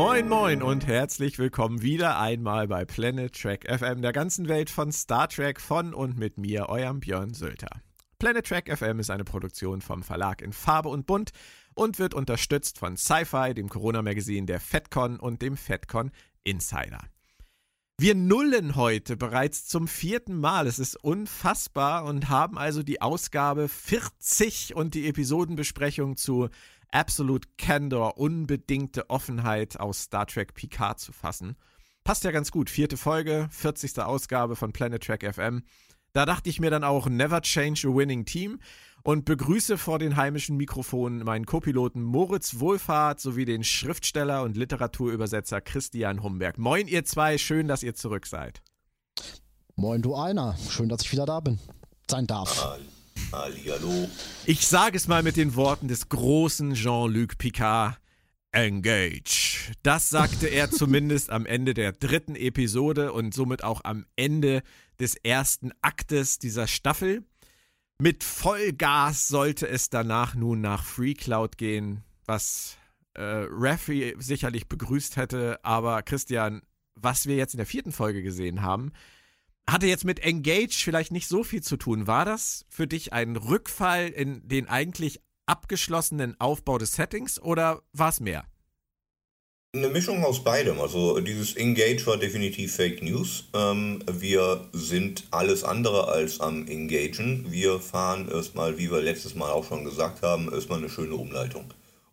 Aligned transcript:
Moin 0.00 0.28
moin 0.28 0.62
und 0.62 0.86
herzlich 0.86 1.40
willkommen 1.40 1.82
wieder 1.82 2.20
einmal 2.20 2.68
bei 2.68 2.84
Planet 2.84 3.32
Trek 3.32 3.66
FM, 3.68 4.00
der 4.00 4.12
ganzen 4.12 4.46
Welt 4.46 4.70
von 4.70 4.92
Star 4.92 5.28
Trek 5.28 5.60
von 5.60 5.92
und 5.92 6.16
mit 6.16 6.38
mir, 6.38 6.68
eurem 6.68 7.00
Björn 7.00 7.34
Sölter. 7.34 7.82
Planet 8.20 8.46
Trek 8.46 8.78
FM 8.78 9.00
ist 9.00 9.10
eine 9.10 9.24
Produktion 9.24 9.80
vom 9.80 10.04
Verlag 10.04 10.40
in 10.40 10.52
Farbe 10.52 10.88
und 10.88 11.06
Bunt 11.06 11.32
und 11.74 11.98
wird 11.98 12.14
unterstützt 12.14 12.78
von 12.78 12.96
Sci-Fi, 12.96 13.54
dem 13.54 13.68
Corona-Magazin 13.68 14.46
der 14.46 14.60
FedCon 14.60 15.18
und 15.18 15.42
dem 15.42 15.56
FedCon 15.56 16.12
Insider. 16.44 17.00
Wir 18.00 18.14
nullen 18.14 18.76
heute 18.76 19.16
bereits 19.16 19.66
zum 19.66 19.88
vierten 19.88 20.38
Mal. 20.38 20.68
Es 20.68 20.78
ist 20.78 20.94
unfassbar 21.02 22.04
und 22.04 22.28
haben 22.28 22.56
also 22.56 22.84
die 22.84 23.02
Ausgabe 23.02 23.66
40 23.66 24.76
und 24.76 24.94
die 24.94 25.08
Episodenbesprechung 25.08 26.16
zu 26.16 26.50
Absolute 26.90 27.48
Candor, 27.58 28.18
unbedingte 28.18 29.10
Offenheit 29.10 29.78
aus 29.78 30.02
Star 30.04 30.26
Trek 30.26 30.54
Picard 30.54 30.98
zu 30.98 31.12
fassen. 31.12 31.56
Passt 32.04 32.24
ja 32.24 32.30
ganz 32.30 32.50
gut. 32.50 32.70
Vierte 32.70 32.96
Folge, 32.96 33.48
40. 33.50 33.98
Ausgabe 33.98 34.56
von 34.56 34.72
Planet 34.72 35.02
Trek 35.02 35.34
FM. 35.34 35.62
Da 36.12 36.24
dachte 36.24 36.48
ich 36.48 36.60
mir 36.60 36.70
dann 36.70 36.84
auch, 36.84 37.06
never 37.08 37.42
change 37.42 37.86
a 37.86 37.94
winning 37.94 38.24
team 38.24 38.58
und 39.02 39.24
begrüße 39.24 39.78
vor 39.78 39.98
den 39.98 40.16
heimischen 40.16 40.56
Mikrofonen 40.56 41.22
meinen 41.24 41.46
Co-Piloten 41.46 42.02
Moritz 42.02 42.58
Wohlfahrt 42.60 43.20
sowie 43.20 43.44
den 43.44 43.62
Schriftsteller 43.62 44.42
und 44.42 44.56
Literaturübersetzer 44.56 45.60
Christian 45.60 46.22
Humberg. 46.22 46.58
Moin, 46.58 46.88
ihr 46.88 47.04
zwei, 47.04 47.38
schön, 47.38 47.68
dass 47.68 47.82
ihr 47.82 47.94
zurück 47.94 48.26
seid. 48.26 48.62
Moin, 49.76 50.02
du 50.02 50.14
einer. 50.14 50.56
Schön, 50.68 50.88
dass 50.88 51.02
ich 51.02 51.12
wieder 51.12 51.26
da 51.26 51.40
bin. 51.40 51.58
Sein 52.10 52.26
darf. 52.26 52.78
Hallihallo. 53.32 54.08
Ich 54.46 54.66
sage 54.66 54.96
es 54.96 55.06
mal 55.06 55.22
mit 55.22 55.36
den 55.36 55.54
Worten 55.54 55.88
des 55.88 56.08
großen 56.08 56.74
Jean-Luc 56.74 57.36
Picard. 57.36 57.98
Engage. 58.52 59.72
Das 59.82 60.08
sagte 60.08 60.46
er 60.46 60.70
zumindest 60.70 61.30
am 61.30 61.44
Ende 61.44 61.74
der 61.74 61.92
dritten 61.92 62.34
Episode 62.34 63.12
und 63.12 63.34
somit 63.34 63.62
auch 63.62 63.82
am 63.84 64.06
Ende 64.16 64.62
des 64.98 65.14
ersten 65.16 65.72
Aktes 65.82 66.38
dieser 66.38 66.66
Staffel. 66.66 67.22
Mit 67.98 68.24
Vollgas 68.24 69.28
sollte 69.28 69.68
es 69.68 69.90
danach 69.90 70.34
nun 70.34 70.60
nach 70.62 70.82
Free 70.84 71.14
Cloud 71.14 71.58
gehen, 71.58 72.04
was 72.24 72.78
äh, 73.14 73.46
Raffi 73.50 74.14
sicherlich 74.18 74.68
begrüßt 74.68 75.16
hätte. 75.16 75.62
Aber 75.64 76.02
Christian, 76.02 76.62
was 76.94 77.26
wir 77.26 77.36
jetzt 77.36 77.52
in 77.52 77.58
der 77.58 77.66
vierten 77.66 77.92
Folge 77.92 78.22
gesehen 78.22 78.62
haben, 78.62 78.92
hatte 79.68 79.86
jetzt 79.86 80.04
mit 80.04 80.20
Engage 80.20 80.80
vielleicht 80.82 81.12
nicht 81.12 81.28
so 81.28 81.44
viel 81.44 81.62
zu 81.62 81.76
tun. 81.76 82.06
War 82.06 82.24
das 82.24 82.64
für 82.68 82.86
dich 82.86 83.12
ein 83.12 83.36
Rückfall 83.36 84.08
in 84.08 84.46
den 84.48 84.66
eigentlich 84.68 85.20
abgeschlossenen 85.46 86.40
Aufbau 86.40 86.78
des 86.78 86.94
Settings 86.94 87.40
oder 87.40 87.82
war 87.92 88.08
es 88.08 88.20
mehr? 88.20 88.44
Eine 89.76 89.90
Mischung 89.90 90.24
aus 90.24 90.42
beidem. 90.42 90.80
Also 90.80 91.20
dieses 91.20 91.54
Engage 91.54 92.06
war 92.06 92.16
definitiv 92.16 92.74
Fake 92.74 93.02
News. 93.02 93.44
Ähm, 93.54 94.02
wir 94.10 94.66
sind 94.72 95.24
alles 95.30 95.62
andere 95.62 96.08
als 96.08 96.40
am 96.40 96.66
Engagen. 96.66 97.52
Wir 97.52 97.78
fahren 97.78 98.30
erstmal, 98.30 98.78
wie 98.78 98.90
wir 98.90 99.02
letztes 99.02 99.34
Mal 99.34 99.50
auch 99.50 99.66
schon 99.66 99.84
gesagt 99.84 100.22
haben, 100.22 100.50
erstmal 100.50 100.78
eine 100.78 100.88
schöne 100.88 101.14
Umleitung 101.14 101.66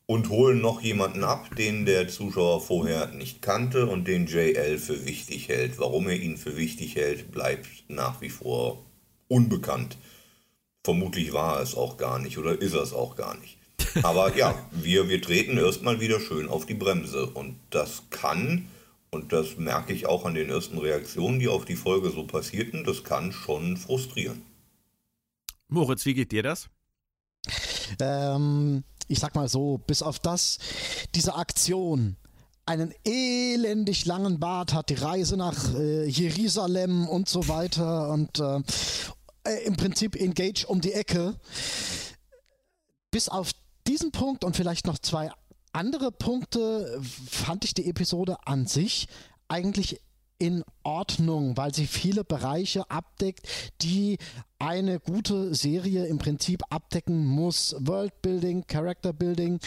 und 0.07 0.29
holen 0.29 0.61
noch 0.61 0.81
jemanden 0.81 1.23
ab, 1.23 1.55
den 1.55 1.85
der 1.85 2.07
Zuschauer 2.07 2.61
vorher 2.61 3.07
nicht 3.07 3.41
kannte 3.41 3.87
und 3.87 4.07
den 4.07 4.27
JL 4.27 4.77
für 4.77 5.05
wichtig 5.05 5.49
hält. 5.49 5.79
Warum 5.79 6.07
er 6.07 6.15
ihn 6.15 6.37
für 6.37 6.57
wichtig 6.57 6.95
hält, 6.95 7.31
bleibt 7.31 7.67
nach 7.87 8.21
wie 8.21 8.29
vor 8.29 8.85
unbekannt. 9.27 9.97
Vermutlich 10.83 11.33
war 11.33 11.57
er 11.57 11.63
es 11.63 11.75
auch 11.75 11.97
gar 11.97 12.19
nicht 12.19 12.37
oder 12.37 12.61
ist 12.61 12.73
er 12.73 12.83
es 12.83 12.93
auch 12.93 13.15
gar 13.15 13.35
nicht. 13.37 13.57
Aber 14.03 14.35
ja, 14.35 14.67
wir, 14.71 15.09
wir 15.09 15.21
treten 15.21 15.57
erstmal 15.57 15.99
wieder 15.99 16.19
schön 16.19 16.47
auf 16.47 16.65
die 16.65 16.75
Bremse 16.75 17.25
und 17.25 17.57
das 17.71 18.03
kann, 18.11 18.67
und 19.09 19.33
das 19.33 19.57
merke 19.57 19.93
ich 19.93 20.05
auch 20.05 20.25
an 20.25 20.35
den 20.35 20.49
ersten 20.49 20.77
Reaktionen, 20.77 21.39
die 21.39 21.47
auf 21.47 21.65
die 21.65 21.75
Folge 21.75 22.11
so 22.11 22.27
passierten, 22.27 22.83
das 22.83 23.03
kann 23.03 23.31
schon 23.31 23.77
frustrieren. 23.77 24.43
Moritz, 25.67 26.05
wie 26.05 26.13
geht 26.13 26.31
dir 26.31 26.43
das? 26.43 26.69
Ähm, 27.99 28.83
ich 29.07 29.19
sag 29.19 29.35
mal 29.35 29.47
so, 29.47 29.79
bis 29.85 30.01
auf 30.01 30.19
das, 30.19 30.57
diese 31.13 31.35
Aktion 31.35 32.17
einen 32.65 32.93
elendig 33.03 34.05
langen 34.05 34.39
Bart 34.39 34.73
hat, 34.73 34.89
die 34.89 34.95
Reise 34.95 35.37
nach 35.37 35.73
äh, 35.75 36.05
Jerusalem 36.05 37.07
und 37.07 37.29
so 37.29 37.47
weiter 37.47 38.09
und 38.09 38.39
äh, 38.39 38.61
äh, 39.45 39.65
im 39.65 39.75
Prinzip 39.75 40.15
Engage 40.15 40.65
um 40.67 40.81
die 40.81 40.93
Ecke. 40.93 41.35
Bis 43.11 43.29
auf 43.29 43.51
diesen 43.87 44.11
Punkt 44.11 44.43
und 44.43 44.55
vielleicht 44.55 44.87
noch 44.87 44.97
zwei 44.97 45.29
andere 45.73 46.11
Punkte 46.11 46.99
fand 47.29 47.65
ich 47.65 47.73
die 47.73 47.87
Episode 47.87 48.37
an 48.45 48.65
sich 48.65 49.07
eigentlich 49.47 50.01
in 50.37 50.63
Ordnung, 50.83 51.55
weil 51.57 51.73
sie 51.73 51.87
viele 51.87 52.23
Bereiche 52.23 52.89
abdeckt, 52.89 53.47
die 53.81 54.17
eine 54.59 54.99
gute 54.99 55.55
Serie 55.55 56.05
im 56.05 56.17
Prinzip 56.17 56.61
abdecken 56.69 57.25
muss. 57.25 57.75
Worldbuilding, 57.79 58.67
Characterbuilding. 58.67 59.59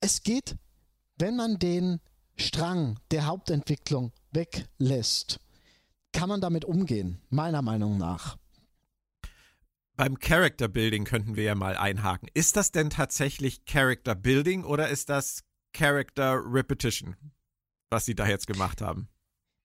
Es 0.00 0.22
geht, 0.22 0.56
wenn 1.18 1.36
man 1.36 1.58
den 1.58 2.00
Strang 2.36 2.98
der 3.10 3.26
Hauptentwicklung 3.26 4.12
weglässt, 4.32 5.38
kann 6.12 6.28
man 6.28 6.40
damit 6.40 6.64
umgehen, 6.64 7.20
meiner 7.30 7.62
Meinung 7.62 7.98
nach. 7.98 8.36
Beim 9.96 10.18
Character 10.18 10.68
Building 10.68 11.04
könnten 11.04 11.36
wir 11.36 11.44
ja 11.44 11.54
mal 11.54 11.76
einhaken. 11.76 12.28
Ist 12.34 12.56
das 12.56 12.72
denn 12.72 12.90
tatsächlich 12.90 13.66
Character 13.66 14.14
Building 14.14 14.64
oder 14.64 14.88
ist 14.88 15.10
das 15.10 15.44
Character 15.72 16.40
Repetition, 16.44 17.16
was 17.90 18.06
sie 18.06 18.14
da 18.14 18.26
jetzt 18.26 18.46
gemacht 18.46 18.80
haben? 18.80 19.08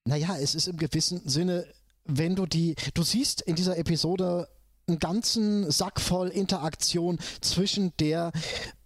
Naja, 0.07 0.37
es 0.39 0.55
ist 0.55 0.67
im 0.67 0.77
gewissen 0.77 1.21
Sinne, 1.27 1.65
wenn 2.05 2.35
du 2.35 2.45
die, 2.45 2.75
du 2.93 3.03
siehst 3.03 3.41
in 3.41 3.55
dieser 3.55 3.77
Episode 3.77 4.47
einen 4.87 4.99
ganzen 4.99 5.69
Sack 5.69 5.99
voll 5.99 6.29
Interaktion 6.29 7.19
zwischen 7.41 7.91
der, 7.99 8.31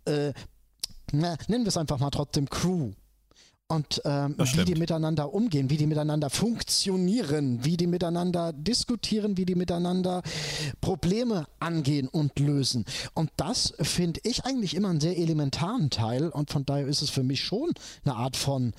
äh, 0.06 0.34
na, 1.12 1.38
nennen 1.48 1.64
wir 1.64 1.70
es 1.70 1.78
einfach 1.78 2.00
mal 2.00 2.10
trotzdem 2.10 2.50
Crew. 2.50 2.94
Und 3.68 4.02
ähm, 4.04 4.36
wie 4.38 4.66
die 4.66 4.76
miteinander 4.76 5.34
umgehen, 5.34 5.70
wie 5.70 5.78
die 5.78 5.88
miteinander 5.88 6.30
funktionieren, 6.30 7.64
wie 7.64 7.78
die 7.78 7.88
miteinander 7.88 8.52
diskutieren, 8.52 9.38
wie 9.38 9.46
die 9.46 9.56
miteinander 9.56 10.24
Probleme 10.81 11.46
angehen 11.60 12.10
und 12.10 12.38
lösen. 12.40 12.84
Und 13.14 13.31
das 13.38 13.74
finde 13.80 14.20
ich 14.24 14.44
eigentlich 14.44 14.76
immer 14.76 14.90
einen 14.90 15.00
sehr 15.00 15.18
elementaren 15.18 15.90
Teil 15.90 16.28
und 16.28 16.52
von 16.52 16.66
daher 16.66 16.88
ist 16.88 17.02
es 17.02 17.10
für 17.10 17.24
mich 17.24 17.44
schon 17.44 17.72
eine 18.04 18.16
Art 18.16 18.36
von 18.36 18.74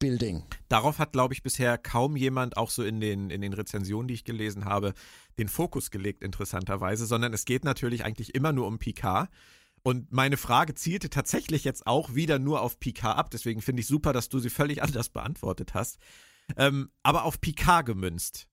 Building. 0.00 0.42
Darauf 0.68 0.98
hat, 0.98 1.12
glaube 1.12 1.34
ich, 1.34 1.44
bisher 1.44 1.78
kaum 1.78 2.16
jemand, 2.16 2.56
auch 2.56 2.70
so 2.70 2.82
in 2.82 3.00
den, 3.00 3.30
in 3.30 3.40
den 3.40 3.52
Rezensionen, 3.52 4.08
die 4.08 4.14
ich 4.14 4.24
gelesen 4.24 4.64
habe, 4.64 4.94
den 5.38 5.46
Fokus 5.46 5.92
gelegt, 5.92 6.24
interessanterweise, 6.24 7.06
sondern 7.06 7.32
es 7.32 7.44
geht 7.44 7.64
natürlich 7.64 8.04
eigentlich 8.04 8.34
immer 8.34 8.52
nur 8.52 8.66
um 8.66 8.80
Picard. 8.80 9.30
Und 9.82 10.12
meine 10.12 10.36
Frage 10.36 10.74
zielte 10.74 11.08
tatsächlich 11.08 11.64
jetzt 11.64 11.86
auch 11.86 12.14
wieder 12.14 12.38
nur 12.38 12.60
auf 12.62 12.80
Picard 12.80 13.16
ab. 13.16 13.30
Deswegen 13.30 13.62
finde 13.62 13.80
ich 13.80 13.86
super, 13.86 14.12
dass 14.12 14.28
du 14.28 14.40
sie 14.40 14.50
völlig 14.50 14.82
anders 14.82 15.10
beantwortet 15.10 15.74
hast. 15.74 15.98
Ähm, 16.56 16.90
aber 17.02 17.24
auf 17.24 17.40
Picard 17.40 17.86
gemünzt. 17.86 18.48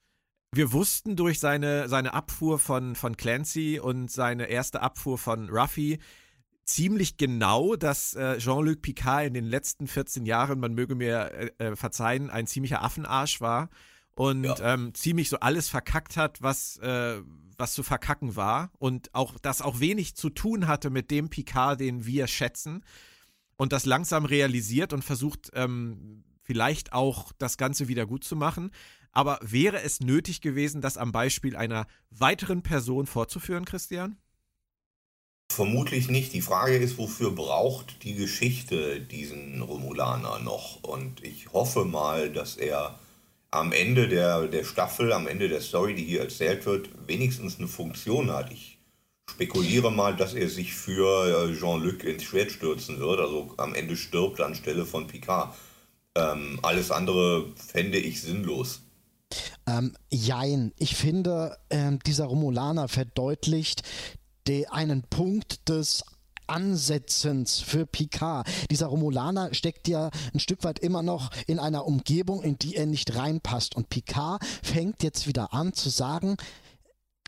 Wir 0.53 0.71
wussten 0.71 1.15
durch 1.15 1.39
seine, 1.39 1.89
seine 1.89 2.13
Abfuhr 2.13 2.59
von, 2.59 2.95
von 2.95 3.17
Clancy 3.17 3.79
und 3.79 4.09
seine 4.11 4.45
erste 4.45 4.81
Abfuhr 4.81 5.17
von 5.17 5.49
Ruffy, 5.49 5.99
ziemlich 6.67 7.17
genau, 7.17 7.75
dass 7.75 8.13
äh, 8.13 8.37
Jean-Luc 8.37 8.81
Picard 8.81 9.25
in 9.25 9.33
den 9.33 9.45
letzten 9.45 9.87
14 9.87 10.25
Jahren, 10.25 10.59
man 10.59 10.73
möge 10.73 10.95
mir 10.95 11.31
äh, 11.31 11.65
äh, 11.69 11.75
verzeihen, 11.75 12.29
ein 12.29 12.45
ziemlicher 12.45 12.83
Affenarsch 12.83 13.41
war 13.41 13.69
und 14.15 14.43
ja. 14.43 14.73
ähm, 14.73 14.93
ziemlich 14.93 15.29
so 15.29 15.39
alles 15.39 15.69
verkackt 15.69 16.17
hat, 16.17 16.41
was, 16.41 16.77
äh, 16.77 17.21
was 17.57 17.73
zu 17.73 17.83
verkacken 17.83 18.35
war 18.35 18.71
und 18.77 19.15
auch 19.15 19.39
das 19.41 19.61
auch 19.61 19.79
wenig 19.79 20.15
zu 20.15 20.29
tun 20.29 20.67
hatte 20.67 20.89
mit 20.89 21.09
dem 21.09 21.29
Picard, 21.29 21.79
den 21.79 22.05
wir 22.05 22.27
schätzen 22.27 22.83
und 23.55 23.71
das 23.71 23.85
langsam 23.85 24.25
realisiert 24.25 24.91
und 24.91 25.03
versucht 25.03 25.51
ähm, 25.53 26.23
vielleicht 26.41 26.93
auch 26.93 27.31
das 27.37 27.57
Ganze 27.57 27.87
wieder 27.87 28.05
gut 28.05 28.23
zu 28.23 28.35
machen. 28.35 28.71
Aber 29.11 29.39
wäre 29.41 29.81
es 29.81 29.99
nötig 30.01 30.41
gewesen, 30.41 30.81
das 30.81 30.97
am 30.97 31.11
Beispiel 31.11 31.55
einer 31.55 31.87
weiteren 32.11 32.61
Person 32.61 33.07
fortzuführen, 33.07 33.65
Christian? 33.65 34.17
Vermutlich 35.49 36.09
nicht. 36.09 36.33
Die 36.33 36.41
Frage 36.41 36.77
ist, 36.77 36.97
wofür 36.97 37.31
braucht 37.31 38.03
die 38.03 38.15
Geschichte 38.15 38.99
diesen 38.99 39.61
Romulaner 39.61 40.39
noch? 40.39 40.83
Und 40.83 41.23
ich 41.23 41.51
hoffe 41.53 41.85
mal, 41.85 42.29
dass 42.29 42.57
er 42.57 42.99
am 43.51 43.71
Ende 43.71 44.07
der, 44.07 44.47
der 44.47 44.63
Staffel, 44.63 45.13
am 45.13 45.27
Ende 45.27 45.49
der 45.49 45.61
Story, 45.61 45.95
die 45.95 46.03
hier 46.03 46.21
erzählt 46.21 46.65
wird, 46.65 46.89
wenigstens 47.07 47.57
eine 47.57 47.67
Funktion 47.67 48.31
hat. 48.31 48.51
Ich 48.51 48.77
spekuliere 49.29 49.91
mal, 49.91 50.15
dass 50.15 50.33
er 50.33 50.49
sich 50.49 50.73
für 50.73 51.49
äh, 51.49 51.55
Jean-Luc 51.55 52.03
ins 52.03 52.23
Schwert 52.23 52.51
stürzen 52.51 52.99
wird, 52.99 53.19
also 53.19 53.53
am 53.57 53.73
Ende 53.73 53.95
stirbt 53.95 54.41
anstelle 54.41 54.85
von 54.85 55.07
Picard. 55.07 55.55
Ähm, 56.15 56.59
alles 56.61 56.91
andere 56.91 57.45
fände 57.55 57.97
ich 57.97 58.21
sinnlos. 58.21 58.81
Ähm, 59.67 59.95
jein, 60.09 60.71
ich 60.77 60.95
finde, 60.95 61.57
ähm, 61.69 61.99
dieser 62.05 62.25
Romulaner 62.25 62.87
verdeutlicht 62.87 63.83
de, 64.47 64.67
einen 64.67 65.03
Punkt 65.03 65.69
des 65.69 66.03
ansetzend 66.47 67.49
für 67.49 67.85
Picard. 67.85 68.47
Dieser 68.71 68.87
Romulaner 68.87 69.53
steckt 69.53 69.87
ja 69.87 70.09
ein 70.33 70.39
Stück 70.39 70.63
weit 70.63 70.79
immer 70.79 71.03
noch 71.03 71.29
in 71.45 71.59
einer 71.59 71.85
Umgebung, 71.85 72.41
in 72.41 72.57
die 72.57 72.75
er 72.75 72.85
nicht 72.85 73.15
reinpasst. 73.15 73.75
Und 73.75 73.89
Picard 73.89 74.43
fängt 74.63 75.03
jetzt 75.03 75.27
wieder 75.27 75.53
an 75.53 75.73
zu 75.73 75.89
sagen, 75.89 76.37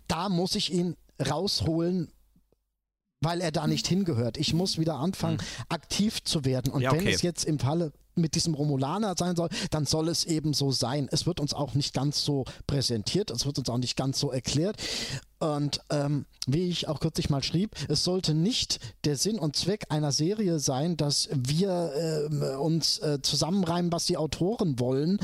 da 0.08 0.30
muss 0.30 0.56
ich 0.56 0.74
ihn 0.74 0.96
rausholen, 1.20 2.12
weil 3.22 3.42
er 3.42 3.52
da 3.52 3.68
nicht 3.68 3.88
hingehört. 3.88 4.38
Ich 4.38 4.54
muss 4.54 4.80
wieder 4.80 4.96
anfangen, 4.96 5.40
hm. 5.40 5.46
aktiv 5.68 6.24
zu 6.24 6.46
werden. 6.46 6.72
Und 6.72 6.82
ja, 6.82 6.92
okay. 6.92 7.00
wenn 7.00 7.08
es 7.08 7.22
jetzt 7.22 7.44
im 7.44 7.60
Falle 7.60 7.92
mit 8.22 8.36
diesem 8.36 8.54
Romulaner 8.54 9.16
sein 9.18 9.36
soll, 9.36 9.50
dann 9.72 9.86
soll 9.86 10.10
es 10.10 10.26
eben 10.26 10.54
so 10.54 10.72
sein. 10.72 11.08
Es 11.12 11.26
wird 11.26 11.40
uns 11.40 11.54
auch 11.54 11.74
nicht 11.74 11.94
ganz 11.94 12.24
so 12.24 12.46
präsentiert, 12.68 13.32
es 13.32 13.46
wird 13.46 13.60
uns 13.60 13.70
auch 13.70 13.78
nicht 13.78 13.98
ganz 13.98 14.20
so 14.20 14.32
erklärt. 14.32 14.78
Und 15.40 15.80
ähm, 15.90 16.26
wie 16.48 16.70
ich 16.70 16.88
auch 16.88 17.00
kürzlich 17.00 17.30
mal 17.30 17.42
schrieb, 17.44 17.76
es 17.88 18.04
sollte 18.04 18.34
nicht 18.34 18.80
der 19.06 19.16
Sinn 19.16 19.40
und 19.40 19.56
Zweck 19.56 19.86
einer 19.90 20.12
Serie 20.12 20.60
sein, 20.60 20.98
dass 20.98 21.30
wir 21.34 22.30
äh, 22.32 22.56
uns 22.56 23.00
äh, 23.00 23.22
zusammenreimen, 23.22 23.92
was 23.92 24.06
die 24.06 24.18
Autoren 24.18 24.80
wollen. 24.80 25.20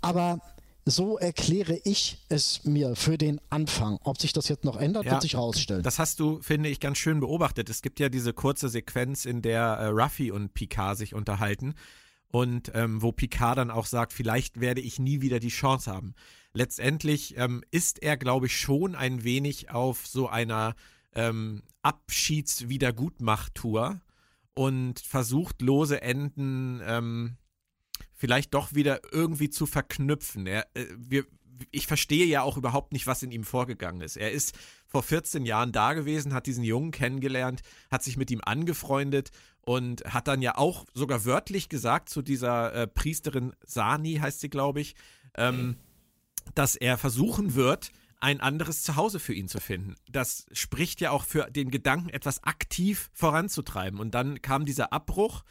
Aber 0.00 0.40
so 0.86 1.16
erkläre 1.18 1.78
ich 1.84 2.18
es 2.28 2.64
mir 2.64 2.94
für 2.96 3.16
den 3.16 3.40
Anfang. 3.48 3.98
Ob 4.04 4.20
sich 4.20 4.32
das 4.32 4.48
jetzt 4.48 4.64
noch 4.64 4.76
ändert, 4.76 5.04
ja, 5.04 5.12
wird 5.12 5.22
sich 5.22 5.36
rausstellen. 5.36 5.82
Das 5.82 5.98
hast 5.98 6.20
du, 6.20 6.40
finde 6.42 6.68
ich, 6.68 6.80
ganz 6.80 6.98
schön 6.98 7.20
beobachtet. 7.20 7.70
Es 7.70 7.80
gibt 7.80 8.00
ja 8.00 8.08
diese 8.08 8.32
kurze 8.32 8.68
Sequenz, 8.68 9.24
in 9.24 9.40
der 9.40 9.62
äh, 9.62 9.86
Ruffy 9.86 10.30
und 10.30 10.52
Picard 10.52 10.98
sich 10.98 11.14
unterhalten 11.14 11.74
und 12.34 12.72
ähm, 12.74 13.00
wo 13.00 13.12
Picard 13.12 13.58
dann 13.58 13.70
auch 13.70 13.86
sagt, 13.86 14.12
vielleicht 14.12 14.58
werde 14.58 14.80
ich 14.80 14.98
nie 14.98 15.20
wieder 15.20 15.38
die 15.38 15.50
Chance 15.50 15.88
haben. 15.88 16.16
Letztendlich 16.52 17.36
ähm, 17.36 17.62
ist 17.70 18.02
er, 18.02 18.16
glaube 18.16 18.46
ich, 18.46 18.58
schon 18.58 18.96
ein 18.96 19.22
wenig 19.22 19.70
auf 19.70 20.04
so 20.04 20.28
einer 20.28 20.74
ähm, 21.14 21.62
Abschiedswiedergutmachtour 21.82 24.00
und 24.54 24.98
versucht 24.98 25.62
lose 25.62 26.02
Enden 26.02 26.82
ähm, 26.84 27.36
vielleicht 28.12 28.52
doch 28.52 28.74
wieder 28.74 28.98
irgendwie 29.12 29.50
zu 29.50 29.64
verknüpfen. 29.64 30.48
Er, 30.48 30.66
äh, 30.74 30.86
wir, 30.98 31.26
ich 31.70 31.86
verstehe 31.86 32.26
ja 32.26 32.42
auch 32.42 32.56
überhaupt 32.56 32.92
nicht, 32.92 33.06
was 33.06 33.22
in 33.22 33.30
ihm 33.30 33.44
vorgegangen 33.44 34.00
ist. 34.00 34.16
Er 34.16 34.32
ist 34.32 34.58
vor 34.88 35.04
14 35.04 35.46
Jahren 35.46 35.70
da 35.70 35.92
gewesen, 35.92 36.34
hat 36.34 36.46
diesen 36.46 36.64
Jungen 36.64 36.90
kennengelernt, 36.90 37.62
hat 37.92 38.02
sich 38.02 38.16
mit 38.16 38.32
ihm 38.32 38.40
angefreundet 38.42 39.30
und 39.64 40.04
hat 40.04 40.28
dann 40.28 40.42
ja 40.42 40.56
auch 40.56 40.84
sogar 40.94 41.24
wörtlich 41.24 41.68
gesagt 41.68 42.08
zu 42.08 42.22
dieser 42.22 42.72
äh, 42.74 42.86
Priesterin 42.86 43.54
Sani, 43.64 44.16
heißt 44.16 44.40
sie, 44.40 44.50
glaube 44.50 44.80
ich, 44.80 44.94
ähm, 45.36 45.76
dass 46.54 46.76
er 46.76 46.98
versuchen 46.98 47.54
wird, 47.54 47.90
ein 48.20 48.40
anderes 48.40 48.82
Zuhause 48.82 49.18
für 49.18 49.34
ihn 49.34 49.48
zu 49.48 49.60
finden. 49.60 49.96
Das 50.10 50.46
spricht 50.52 51.00
ja 51.00 51.10
auch 51.10 51.24
für 51.24 51.50
den 51.50 51.70
Gedanken, 51.70 52.08
etwas 52.08 52.42
aktiv 52.44 53.10
voranzutreiben. 53.12 54.00
Und 54.00 54.14
dann 54.14 54.40
kam 54.40 54.64
dieser 54.64 54.92
Abbruch 54.92 55.44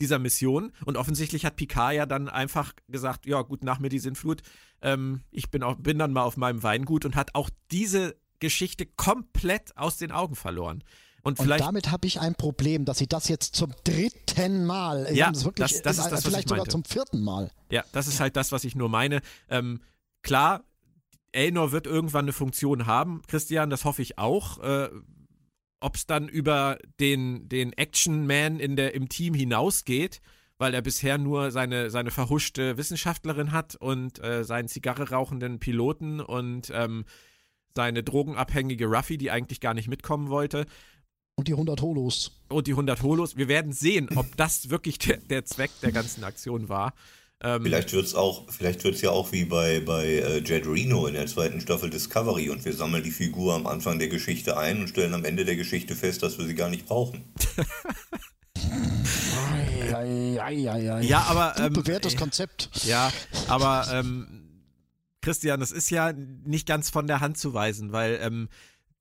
dieser 0.00 0.18
Mission 0.18 0.72
und 0.84 0.96
offensichtlich 0.96 1.44
hat 1.44 1.56
Picard 1.56 1.94
ja 1.94 2.06
dann 2.06 2.28
einfach 2.28 2.72
gesagt, 2.88 3.26
ja 3.26 3.42
gut, 3.42 3.64
nach 3.64 3.78
mir 3.78 3.88
die 3.88 3.98
Sintflut, 3.98 4.42
ähm, 4.82 5.22
ich 5.30 5.50
bin, 5.50 5.62
auch, 5.62 5.76
bin 5.76 5.98
dann 5.98 6.12
mal 6.12 6.22
auf 6.22 6.36
meinem 6.36 6.62
Weingut 6.62 7.04
und 7.04 7.16
hat 7.16 7.34
auch 7.34 7.50
diese 7.70 8.16
Geschichte 8.38 8.86
komplett 8.86 9.76
aus 9.76 9.96
den 9.96 10.12
Augen 10.12 10.36
verloren. 10.36 10.84
Und, 11.28 11.38
und 11.40 11.60
damit 11.60 11.90
habe 11.90 12.06
ich 12.06 12.20
ein 12.20 12.34
Problem, 12.34 12.84
dass 12.84 12.98
sie 12.98 13.06
das 13.06 13.28
jetzt 13.28 13.54
zum 13.54 13.72
dritten 13.84 14.64
Mal, 14.64 15.08
ja, 15.14 15.30
das 15.30 15.44
wirklich, 15.44 15.72
das, 15.72 15.82
das 15.82 15.98
ist 15.98 16.10
das, 16.10 16.24
vielleicht 16.24 16.48
sogar 16.48 16.66
zum 16.66 16.84
vierten 16.84 17.20
Mal. 17.20 17.50
Ja, 17.70 17.84
das 17.92 18.06
ist 18.06 18.18
halt 18.18 18.36
das, 18.36 18.50
was 18.50 18.64
ich 18.64 18.74
nur 18.74 18.88
meine. 18.88 19.20
Ähm, 19.50 19.80
klar, 20.22 20.64
Elnor 21.32 21.72
wird 21.72 21.86
irgendwann 21.86 22.24
eine 22.24 22.32
Funktion 22.32 22.86
haben, 22.86 23.22
Christian, 23.26 23.68
das 23.68 23.84
hoffe 23.84 24.00
ich 24.00 24.18
auch. 24.18 24.58
Äh, 24.58 24.88
Ob 25.80 25.96
es 25.96 26.06
dann 26.06 26.28
über 26.28 26.78
den, 26.98 27.48
den 27.48 27.72
Action-Man 27.72 28.58
im 28.58 29.08
Team 29.08 29.34
hinausgeht, 29.34 30.20
weil 30.56 30.74
er 30.74 30.82
bisher 30.82 31.18
nur 31.18 31.50
seine, 31.50 31.90
seine 31.90 32.10
verhuschte 32.10 32.76
Wissenschaftlerin 32.78 33.52
hat 33.52 33.76
und 33.76 34.18
äh, 34.24 34.44
seinen 34.44 34.68
Zigarre 34.68 35.10
rauchenden 35.10 35.58
Piloten 35.60 36.20
und 36.20 36.72
ähm, 36.74 37.04
seine 37.76 38.02
drogenabhängige 38.02 38.86
Ruffy, 38.86 39.18
die 39.18 39.30
eigentlich 39.30 39.60
gar 39.60 39.74
nicht 39.74 39.88
mitkommen 39.88 40.30
wollte. 40.30 40.66
Und 41.38 41.46
die 41.46 41.52
100 41.52 41.80
Holos. 41.82 42.32
Und 42.48 42.66
die 42.66 42.72
100 42.72 43.00
Holos. 43.04 43.36
Wir 43.36 43.46
werden 43.46 43.72
sehen, 43.72 44.08
ob 44.16 44.36
das 44.36 44.70
wirklich 44.70 44.98
der, 44.98 45.18
der 45.18 45.44
Zweck 45.44 45.70
der 45.82 45.92
ganzen 45.92 46.24
Aktion 46.24 46.68
war. 46.68 46.94
Ähm, 47.40 47.62
vielleicht 47.62 47.92
wird 47.92 48.06
es 48.06 48.16
auch, 48.16 48.50
vielleicht 48.50 48.82
wird 48.82 48.96
es 48.96 49.02
ja 49.02 49.10
auch 49.10 49.30
wie 49.30 49.44
bei, 49.44 49.78
bei 49.78 50.04
äh, 50.04 50.38
Jed 50.38 50.66
Reno 50.66 51.06
in 51.06 51.14
der 51.14 51.28
zweiten 51.28 51.60
Staffel 51.60 51.90
Discovery 51.90 52.50
und 52.50 52.64
wir 52.64 52.72
sammeln 52.72 53.04
die 53.04 53.12
Figur 53.12 53.54
am 53.54 53.68
Anfang 53.68 54.00
der 54.00 54.08
Geschichte 54.08 54.56
ein 54.56 54.80
und 54.80 54.88
stellen 54.88 55.14
am 55.14 55.24
Ende 55.24 55.44
der 55.44 55.54
Geschichte 55.54 55.94
fest, 55.94 56.24
dass 56.24 56.38
wir 56.38 56.46
sie 56.46 56.56
gar 56.56 56.70
nicht 56.70 56.86
brauchen. 56.86 57.32
ja, 61.02 61.20
aber. 61.20 61.54
Ähm, 61.56 61.72
bewährtes 61.72 62.16
Konzept. 62.16 62.68
Ja, 62.84 63.12
aber 63.46 63.86
ähm, 63.92 64.64
Christian, 65.20 65.60
das 65.60 65.70
ist 65.70 65.88
ja 65.90 66.12
nicht 66.12 66.66
ganz 66.66 66.90
von 66.90 67.06
der 67.06 67.20
Hand 67.20 67.38
zu 67.38 67.54
weisen, 67.54 67.92
weil 67.92 68.18
ähm, 68.20 68.48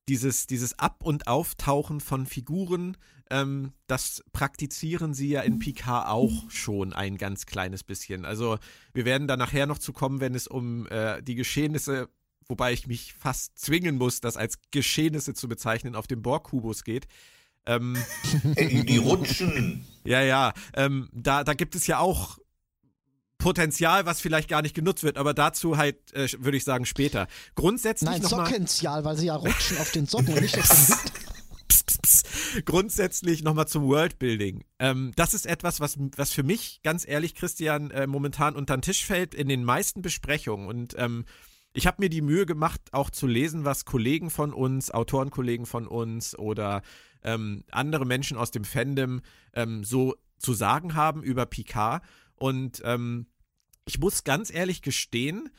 dieses, 0.08 0.48
dieses 0.48 0.78
Ab- 0.80 1.04
und 1.04 1.28
Auftauchen 1.28 2.00
von 2.00 2.26
Figuren, 2.26 2.98
ähm, 3.30 3.74
das 3.88 4.24
praktizieren 4.32 5.14
sie 5.14 5.30
ja 5.30 5.42
in 5.42 5.60
Picard 5.60 6.08
auch 6.08 6.50
schon 6.50 6.94
ein 6.94 7.18
ganz 7.18 7.46
kleines 7.46 7.84
bisschen. 7.84 8.26
Also 8.26 8.58
wir 8.94 9.06
werden 9.06 9.28
da 9.28 9.36
nachher 9.36 9.66
noch 9.66 9.80
zu 9.80 9.94
kommen, 9.94 10.20
wenn 10.22 10.36
es 10.36 10.48
um 10.48 10.88
äh, 10.88 11.22
die 11.22 11.36
Geschehnisse, 11.36 12.10
wobei 12.48 12.74
ich 12.74 12.88
mich 12.88 13.14
fast 13.14 13.60
zwingen 13.60 13.98
muss, 13.98 14.22
das 14.22 14.38
als 14.38 14.60
Geschehnisse 14.72 15.34
zu 15.34 15.48
bezeichnen, 15.48 15.96
auf 15.96 16.08
dem 16.08 16.22
Borg-Kubus 16.22 16.84
geht. 16.84 17.08
Ähm, 17.66 17.98
die 18.56 18.98
rutschen. 18.98 19.86
Ja, 20.06 20.22
ja. 20.22 20.54
Ähm, 20.74 21.10
da, 21.12 21.44
da 21.44 21.54
gibt 21.54 21.76
es 21.76 21.86
ja 21.86 22.00
auch 22.00 22.38
Potenzial, 23.38 24.06
was 24.06 24.20
vielleicht 24.20 24.50
gar 24.50 24.62
nicht 24.62 24.76
genutzt 24.76 25.04
wird, 25.04 25.18
aber 25.18 25.34
dazu 25.34 25.78
halt, 25.78 26.14
äh, 26.14 26.28
würde 26.40 26.58
ich 26.58 26.64
sagen, 26.64 26.86
später. 26.86 27.28
Grundsätzlich. 27.56 28.10
Nein, 28.10 28.24
Sockential, 28.24 29.06
weil 29.06 29.18
sie 29.18 29.28
ja 29.28 29.36
rutschen 29.38 29.78
auf 29.78 29.92
den 29.92 30.06
Socken 30.06 30.34
und 30.34 30.42
nicht 30.42 30.58
auf 30.58 30.68
den 30.68 31.12
pss, 31.68 31.84
pss, 31.84 31.98
pss. 32.02 32.24
Grundsätzlich 32.66 33.44
nochmal 33.44 33.68
zum 33.68 33.84
Worldbuilding. 33.88 34.64
Ähm, 34.80 35.12
das 35.16 35.34
ist 35.34 35.46
etwas, 35.46 35.80
was, 35.80 35.98
was 36.16 36.32
für 36.32 36.44
mich, 36.44 36.82
ganz 36.84 37.08
ehrlich, 37.08 37.36
Christian, 37.36 37.92
äh, 37.92 38.08
momentan 38.08 38.56
unter 38.56 38.76
den 38.76 38.82
Tisch 38.82 39.06
fällt 39.06 39.36
in 39.36 39.48
den 39.48 39.64
meisten 39.64 40.02
Besprechungen. 40.02 40.68
Und 40.68 40.96
ähm, 40.98 41.26
ich 41.74 41.86
habe 41.86 42.02
mir 42.02 42.10
die 42.10 42.22
Mühe 42.22 42.46
gemacht, 42.46 42.82
auch 42.92 43.10
zu 43.10 43.28
lesen, 43.28 43.66
was 43.66 43.86
Kollegen 43.86 44.30
von 44.30 44.54
uns, 44.54 44.90
Autorenkollegen 44.90 45.66
von 45.66 45.88
uns 45.88 46.38
oder 46.38 46.82
ähm, 47.24 47.64
andere 47.72 48.06
Menschen 48.06 48.38
aus 48.38 48.52
dem 48.52 48.64
Fandom 48.64 49.22
ähm, 49.54 49.84
so 49.84 50.16
zu 50.40 50.54
sagen 50.54 50.96
haben 50.96 51.24
über 51.24 51.46
Picard. 51.46 52.04
Und 52.38 52.82
ähm, 52.86 53.28
ich 53.86 54.00
muss 54.00 54.24
ganz 54.24 54.54
ehrlich 54.54 54.82
gestehen, 54.82 55.50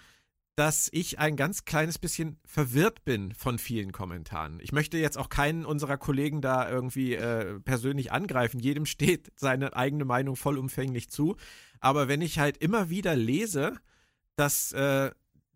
dass 0.59 0.89
ich 0.91 1.21
ein 1.21 1.37
ganz 1.37 1.65
kleines 1.67 2.01
bisschen 2.01 2.41
verwirrt 2.45 3.05
bin 3.05 3.33
von 3.33 3.61
vielen 3.61 3.93
Kommentaren. 3.93 4.59
Ich 4.61 4.73
möchte 4.73 4.99
jetzt 4.99 5.17
auch 5.17 5.29
keinen 5.29 5.65
unserer 5.65 5.99
Kollegen 5.99 6.41
da 6.41 6.69
irgendwie 6.69 7.15
äh, 7.15 7.61
persönlich 7.61 8.11
angreifen. 8.11 8.59
Jedem 8.59 8.85
steht 8.85 9.31
seine 9.37 9.77
eigene 9.77 10.05
Meinung 10.05 10.35
vollumfänglich 10.35 11.11
zu. 11.11 11.37
Aber 11.79 12.09
wenn 12.09 12.23
ich 12.23 12.41
halt 12.41 12.59
immer 12.59 12.91
wieder 12.91 13.15
lese, 13.15 13.75
dass 14.35 14.73
äh, 14.73 15.13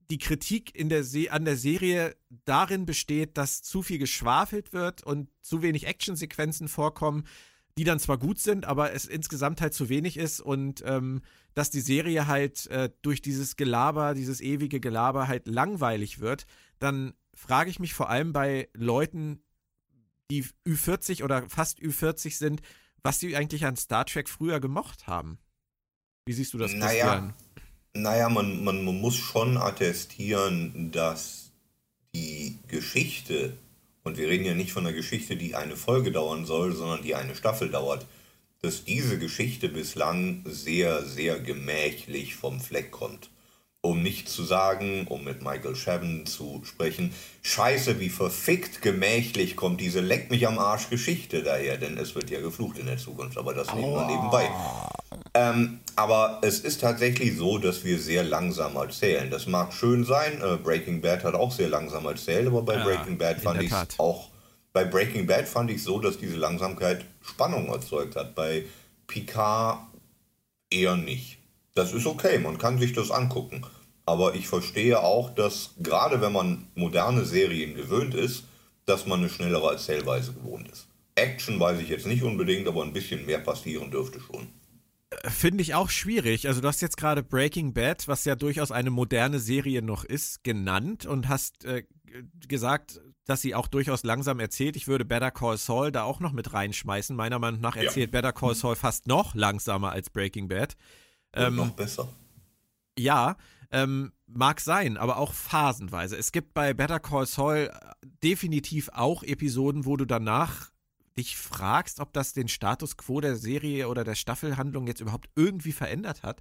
die 0.08 0.18
Kritik 0.18 0.72
in 0.76 0.88
der 0.88 1.04
an 1.30 1.44
der 1.44 1.56
Serie 1.56 2.14
darin 2.44 2.86
besteht, 2.86 3.36
dass 3.36 3.62
zu 3.62 3.82
viel 3.82 3.98
geschwafelt 3.98 4.72
wird 4.72 5.02
und 5.02 5.30
zu 5.40 5.62
wenig 5.62 5.86
Actionsequenzen 5.86 6.68
vorkommen, 6.68 7.24
die 7.78 7.84
dann 7.84 7.98
zwar 7.98 8.18
gut 8.18 8.38
sind, 8.38 8.66
aber 8.66 8.92
es 8.92 9.06
insgesamt 9.06 9.60
halt 9.60 9.74
zu 9.74 9.88
wenig 9.88 10.16
ist 10.16 10.40
und 10.40 10.82
ähm, 10.86 11.22
dass 11.54 11.70
die 11.70 11.80
Serie 11.80 12.26
halt 12.26 12.66
äh, 12.68 12.90
durch 13.02 13.22
dieses 13.22 13.56
Gelaber, 13.56 14.14
dieses 14.14 14.40
ewige 14.40 14.80
Gelaber 14.80 15.28
halt 15.28 15.46
langweilig 15.46 16.20
wird, 16.20 16.46
dann 16.78 17.14
frage 17.34 17.70
ich 17.70 17.78
mich 17.78 17.94
vor 17.94 18.10
allem 18.10 18.32
bei 18.32 18.68
Leuten, 18.74 19.42
die 20.30 20.44
Ü40 20.66 21.24
oder 21.24 21.48
fast 21.48 21.80
Ü40 21.80 22.36
sind, 22.36 22.62
was 23.02 23.20
sie 23.20 23.36
eigentlich 23.36 23.64
an 23.64 23.76
Star 23.76 24.04
Trek 24.06 24.28
früher 24.28 24.60
gemocht 24.60 25.06
haben. 25.06 25.38
Wie 26.26 26.32
siehst 26.32 26.54
du 26.54 26.58
das, 26.58 26.72
Christian? 26.72 26.88
Naja, 27.28 27.34
naja 27.94 28.28
man, 28.28 28.62
man, 28.64 28.84
man 28.84 29.00
muss 29.00 29.16
schon 29.16 29.56
attestieren, 29.56 30.90
dass 30.92 31.52
die 32.14 32.58
Geschichte 32.68 33.56
und 34.04 34.18
wir 34.18 34.28
reden 34.28 34.44
ja 34.44 34.54
nicht 34.54 34.72
von 34.72 34.86
einer 34.86 34.96
Geschichte, 34.96 35.36
die 35.36 35.54
eine 35.54 35.76
Folge 35.76 36.12
dauern 36.12 36.44
soll, 36.44 36.74
sondern 36.74 37.02
die 37.02 37.14
eine 37.14 37.34
Staffel 37.34 37.70
dauert, 37.70 38.06
dass 38.60 38.84
diese 38.84 39.18
Geschichte 39.18 39.68
bislang 39.68 40.42
sehr, 40.46 41.04
sehr 41.04 41.40
gemächlich 41.40 42.34
vom 42.36 42.60
Fleck 42.60 42.90
kommt. 42.90 43.30
Um 43.84 44.00
nicht 44.00 44.28
zu 44.28 44.44
sagen, 44.44 45.06
um 45.08 45.24
mit 45.24 45.42
Michael 45.42 45.74
Chabon 45.74 46.24
zu 46.24 46.62
sprechen, 46.64 47.12
scheiße, 47.42 47.98
wie 47.98 48.10
verfickt 48.10 48.80
gemächlich 48.80 49.56
kommt 49.56 49.80
diese 49.80 50.00
Leck 50.00 50.30
mich 50.30 50.46
am 50.46 50.58
Arsch 50.58 50.88
Geschichte 50.88 51.42
daher, 51.42 51.78
denn 51.78 51.98
es 51.98 52.14
wird 52.14 52.30
ja 52.30 52.40
geflucht 52.40 52.78
in 52.78 52.86
der 52.86 52.98
Zukunft, 52.98 53.36
aber 53.36 53.54
das 53.54 53.74
nehmen 53.74 53.92
wir 53.92 54.06
nebenbei. 54.06 54.48
Ähm, 55.34 55.80
aber 55.96 56.38
es 56.42 56.60
ist 56.60 56.80
tatsächlich 56.80 57.36
so, 57.36 57.58
dass 57.58 57.84
wir 57.84 57.98
sehr 57.98 58.22
langsam 58.22 58.76
erzählen. 58.76 59.28
Das 59.30 59.46
mag 59.46 59.72
schön 59.72 60.04
sein. 60.04 60.40
Äh, 60.40 60.58
Breaking 60.58 61.00
Bad 61.00 61.24
hat 61.24 61.34
auch 61.34 61.50
sehr 61.50 61.68
langsam 61.68 62.06
erzählt, 62.06 62.46
aber 62.46 62.62
bei 62.62 62.76
ja, 62.76 62.84
Breaking 62.84 63.18
Bad 63.18 63.40
fand 63.40 63.62
ich 63.62 63.72
auch 63.98 64.32
bei 64.72 64.84
Breaking 64.84 65.26
Bad 65.26 65.48
fand 65.48 65.70
ich 65.70 65.82
so, 65.82 65.98
dass 65.98 66.18
diese 66.18 66.36
Langsamkeit 66.36 67.04
Spannung 67.20 67.68
erzeugt 67.68 68.16
hat. 68.16 68.34
Bei 68.34 68.64
Picard 69.06 69.80
eher 70.70 70.96
nicht. 70.96 71.38
Das 71.74 71.92
ist 71.92 72.06
okay, 72.06 72.38
man 72.38 72.58
kann 72.58 72.78
sich 72.78 72.92
das 72.92 73.10
angucken. 73.10 73.64
Aber 74.04 74.34
ich 74.34 74.48
verstehe 74.48 75.00
auch, 75.00 75.34
dass 75.34 75.74
gerade 75.78 76.20
wenn 76.20 76.32
man 76.32 76.66
moderne 76.74 77.24
Serien 77.24 77.74
gewöhnt 77.74 78.14
ist, 78.14 78.44
dass 78.84 79.06
man 79.06 79.20
eine 79.20 79.28
schnellere 79.28 79.72
Erzählweise 79.72 80.32
gewohnt 80.32 80.68
ist. 80.68 80.88
Action 81.14 81.60
weiß 81.60 81.80
ich 81.80 81.88
jetzt 81.88 82.06
nicht 82.06 82.22
unbedingt, 82.22 82.66
aber 82.66 82.82
ein 82.82 82.92
bisschen 82.92 83.26
mehr 83.26 83.38
passieren 83.38 83.90
dürfte 83.90 84.20
schon. 84.20 84.48
Finde 85.28 85.62
ich 85.62 85.74
auch 85.74 85.90
schwierig. 85.90 86.48
Also 86.48 86.60
du 86.60 86.68
hast 86.68 86.80
jetzt 86.80 86.96
gerade 86.96 87.22
Breaking 87.22 87.74
Bad, 87.74 88.08
was 88.08 88.24
ja 88.24 88.34
durchaus 88.34 88.72
eine 88.72 88.90
moderne 88.90 89.38
Serie 89.38 89.82
noch 89.82 90.04
ist, 90.04 90.42
genannt 90.42 91.04
und 91.04 91.28
hast 91.28 91.64
äh, 91.64 91.84
gesagt, 92.48 93.00
dass 93.26 93.42
sie 93.42 93.54
auch 93.54 93.68
durchaus 93.68 94.04
langsam 94.04 94.40
erzählt. 94.40 94.74
Ich 94.76 94.88
würde 94.88 95.04
Better 95.04 95.30
Call 95.30 95.58
Saul 95.58 95.92
da 95.92 96.04
auch 96.04 96.20
noch 96.20 96.32
mit 96.32 96.54
reinschmeißen. 96.54 97.14
Meiner 97.14 97.38
Meinung 97.38 97.60
nach 97.60 97.76
erzählt 97.76 98.12
ja. 98.12 98.20
Better 98.20 98.32
Call 98.32 98.54
Saul 98.54 98.74
fast 98.74 99.06
noch 99.06 99.34
langsamer 99.34 99.92
als 99.92 100.10
Breaking 100.10 100.48
Bad. 100.48 100.76
Ähm, 101.34 101.56
noch 101.56 101.70
besser. 101.70 102.08
Ja, 102.98 103.36
ähm, 103.70 104.12
mag 104.26 104.60
sein, 104.60 104.96
aber 104.96 105.16
auch 105.16 105.32
phasenweise. 105.32 106.16
Es 106.16 106.32
gibt 106.32 106.54
bei 106.54 106.74
Better 106.74 107.00
Call 107.00 107.26
Saul 107.26 107.70
definitiv 108.22 108.90
auch 108.92 109.22
Episoden, 109.22 109.86
wo 109.86 109.96
du 109.96 110.04
danach 110.04 110.70
dich 111.16 111.36
fragst, 111.36 112.00
ob 112.00 112.12
das 112.12 112.32
den 112.32 112.48
Status 112.48 112.96
quo 112.96 113.20
der 113.20 113.36
Serie 113.36 113.88
oder 113.88 114.04
der 114.04 114.14
Staffelhandlung 114.14 114.86
jetzt 114.86 115.00
überhaupt 115.00 115.28
irgendwie 115.36 115.72
verändert 115.72 116.22
hat 116.22 116.40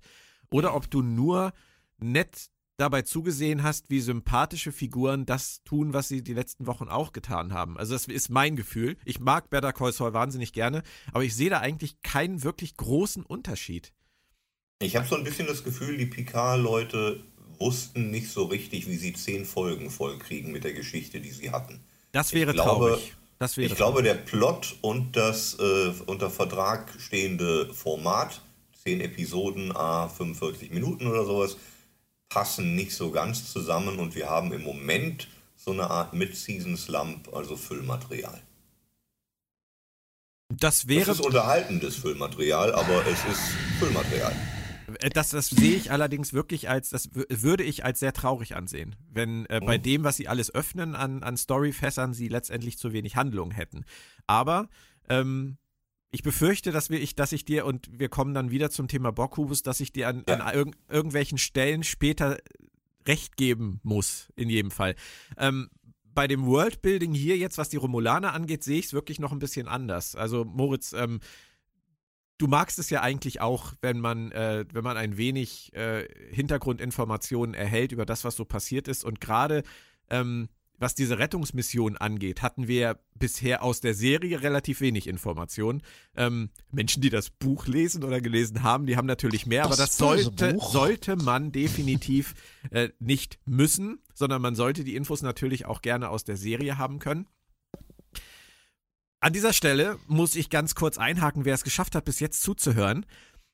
oder 0.50 0.76
ob 0.76 0.90
du 0.90 1.02
nur 1.02 1.54
nett 1.98 2.50
dabei 2.78 3.04
zugesehen 3.04 3.64
hast, 3.64 3.90
wie 3.90 4.00
sympathische 4.00 4.72
Figuren 4.72 5.26
das 5.26 5.62
tun, 5.64 5.94
was 5.94 6.08
sie 6.08 6.24
die 6.24 6.34
letzten 6.34 6.66
Wochen 6.66 6.88
auch 6.88 7.12
getan 7.12 7.54
haben. 7.54 7.78
Also 7.78 7.94
das 7.94 8.08
ist 8.08 8.30
mein 8.30 8.56
Gefühl. 8.56 8.98
Ich 9.06 9.20
mag 9.20 9.50
Better 9.50 9.72
Call 9.72 9.92
Saul 9.94 10.14
wahnsinnig 10.14 10.52
gerne, 10.52 10.82
aber 11.12 11.24
ich 11.24 11.36
sehe 11.36 11.50
da 11.50 11.60
eigentlich 11.60 12.02
keinen 12.02 12.44
wirklich 12.44 12.76
großen 12.78 13.24
Unterschied. 13.24 13.94
Ich 14.82 14.96
habe 14.96 15.08
so 15.08 15.16
ein 15.16 15.24
bisschen 15.24 15.48
das 15.48 15.64
Gefühl, 15.64 15.98
die 15.98 16.08
Picard-Leute 16.08 17.20
wussten 17.60 18.10
nicht 18.10 18.30
so 18.30 18.46
richtig, 18.46 18.88
wie 18.88 18.98
sie 18.98 19.14
zehn 19.14 19.46
Folgen 19.46 19.92
vollkriegen 19.92 20.52
mit 20.52 20.64
der 20.64 20.74
Geschichte, 20.74 21.22
die 21.22 21.30
sie 21.30 21.52
hatten. 21.52 21.80
Das 22.12 22.34
wäre 22.34 22.52
ich 22.52 22.56
glaube, 22.56 22.88
traurig. 22.88 23.14
Das 23.38 23.58
wäre 23.58 23.68
ich 23.68 23.76
glaube, 23.76 24.04
der 24.04 24.16
Plot 24.16 24.76
und 24.82 25.16
das 25.16 25.58
äh, 25.60 25.92
unter 26.08 26.30
Vertrag 26.30 26.92
stehende 27.00 27.72
Format, 27.74 28.42
10 28.84 29.02
Episoden, 29.02 29.76
a 29.76 30.10
45 30.10 30.72
Minuten 30.72 31.08
oder 31.08 31.26
sowas, 31.26 31.58
passen 32.30 32.76
nicht 32.76 32.94
so 32.94 33.12
ganz 33.12 33.52
zusammen 33.52 34.00
und 34.00 34.16
wir 34.16 34.30
haben 34.30 34.52
im 34.54 34.64
Moment 34.64 35.28
so 35.56 35.72
eine 35.72 35.90
Art 35.90 36.14
Mid-Season-Slump, 36.14 37.34
also 37.34 37.56
Füllmaterial. 37.56 38.42
Das 40.50 40.88
wäre. 40.88 41.06
Das 41.06 41.20
ist 41.20 41.26
unterhaltendes 41.26 41.96
Füllmaterial, 41.96 42.74
aber 42.74 43.06
es 43.06 43.20
ist 43.26 43.42
Füllmaterial. 43.80 44.36
Äh, 45.00 45.10
das, 45.10 45.30
das 45.30 45.50
sehe 45.50 45.76
ich 45.76 45.92
allerdings 45.92 46.34
wirklich 46.34 46.70
als, 46.70 46.90
das 46.90 47.10
würde 47.14 47.64
ich 47.64 47.86
als 47.86 48.00
sehr 48.00 48.14
traurig 48.14 48.56
ansehen, 48.56 48.96
wenn 49.12 49.46
äh, 49.48 49.60
bei 49.64 49.78
mhm. 49.78 49.84
dem, 49.84 50.04
was 50.04 50.18
sie 50.18 50.28
alles 50.28 50.54
öffnen 50.54 50.96
an, 50.96 51.24
an 51.24 51.38
Storyfässern, 51.38 52.14
sie 52.14 52.28
letztendlich 52.28 52.78
zu 52.78 52.94
wenig 52.94 53.16
Handlung 53.16 53.52
hätten. 53.52 53.86
Aber 54.28 54.70
ähm, 55.10 55.58
ich 56.12 56.24
befürchte, 56.24 56.72
dass, 56.72 56.90
wir, 56.90 57.02
ich, 57.02 57.16
dass 57.16 57.32
ich 57.32 57.46
dir, 57.46 57.66
und 57.66 57.88
wir 57.92 58.10
kommen 58.10 58.34
dann 58.34 58.52
wieder 58.52 58.70
zum 58.70 58.88
Thema 58.88 59.12
Bockhubus, 59.12 59.64
dass 59.64 59.80
ich 59.80 59.94
dir 59.94 60.10
an, 60.10 60.24
ja. 60.28 60.36
an 60.36 60.54
irg 60.54 60.76
irgendwelchen 60.90 61.38
Stellen 61.38 61.84
später 61.84 62.38
recht 63.08 63.38
geben 63.38 63.80
muss, 63.84 64.28
in 64.36 64.50
jedem 64.50 64.72
Fall. 64.72 64.96
Ähm, 65.38 65.70
bei 66.14 66.28
dem 66.28 66.46
Worldbuilding 66.46 67.14
hier 67.14 67.38
jetzt, 67.38 67.58
was 67.58 67.70
die 67.70 67.78
Romulaner 67.78 68.34
angeht, 68.34 68.64
sehe 68.64 68.80
ich 68.80 68.88
es 68.88 68.94
wirklich 68.94 69.20
noch 69.20 69.32
ein 69.32 69.40
bisschen 69.40 69.68
anders. 69.68 70.16
Also 70.16 70.44
Moritz, 70.44 70.94
ähm, 70.94 71.22
du 72.42 72.48
magst 72.48 72.80
es 72.80 72.90
ja 72.90 73.02
eigentlich 73.02 73.40
auch, 73.40 73.74
wenn 73.82 74.00
man, 74.00 74.32
äh, 74.32 74.66
wenn 74.74 74.84
man 74.84 74.98
ein 74.98 75.18
wenig 75.18 75.74
äh, 75.74 76.08
Hintergrundinformationen 76.32 77.54
erhält 77.54 77.92
über 77.92 78.06
das, 78.06 78.24
was 78.24 78.36
so 78.36 78.46
passiert 78.46 78.88
ist. 78.88 79.04
Und 79.04 79.22
gerade 79.22 79.64
ähm, 80.10 80.50
was 80.82 80.96
diese 80.96 81.20
Rettungsmission 81.20 81.96
angeht, 81.96 82.42
hatten 82.42 82.68
wir 82.68 82.98
bisher 83.14 83.62
aus 83.62 83.82
der 83.82 83.94
Serie 83.94 84.42
relativ 84.42 84.82
wenig 84.82 85.06
Informationen. 85.06 85.84
Ähm, 86.16 86.50
Menschen, 86.72 87.04
die 87.04 87.12
das 87.12 87.30
Buch 87.30 87.68
lesen 87.68 88.04
oder 88.04 88.20
gelesen 88.20 88.64
haben, 88.64 88.88
die 88.88 88.98
haben 88.98 89.06
natürlich 89.06 89.46
mehr, 89.46 89.62
das 89.62 89.74
aber 89.74 89.78
das 89.78 89.98
sollte, 89.98 90.58
sollte 90.60 91.18
man 91.18 91.52
definitiv 91.52 92.34
äh, 92.72 92.90
nicht 92.98 93.38
müssen, 93.46 94.00
sondern 94.16 94.42
man 94.42 94.56
sollte 94.56 94.84
die 94.84 94.96
Infos 94.96 95.22
natürlich 95.22 95.68
auch 95.68 95.84
gerne 95.84 96.10
aus 96.10 96.24
der 96.24 96.36
Serie 96.36 96.80
haben 96.80 96.98
können. 96.98 97.28
An 99.24 99.34
dieser 99.34 99.54
Stelle 99.54 100.00
muss 100.08 100.36
ich 100.36 100.50
ganz 100.50 100.74
kurz 100.74 100.98
einhaken, 100.98 101.46
wer 101.46 101.54
es 101.54 101.63
geschafft 101.63 101.94
hat, 101.94 102.06
bis 102.06 102.20
jetzt 102.20 102.42
zuzuhören. 102.42 103.06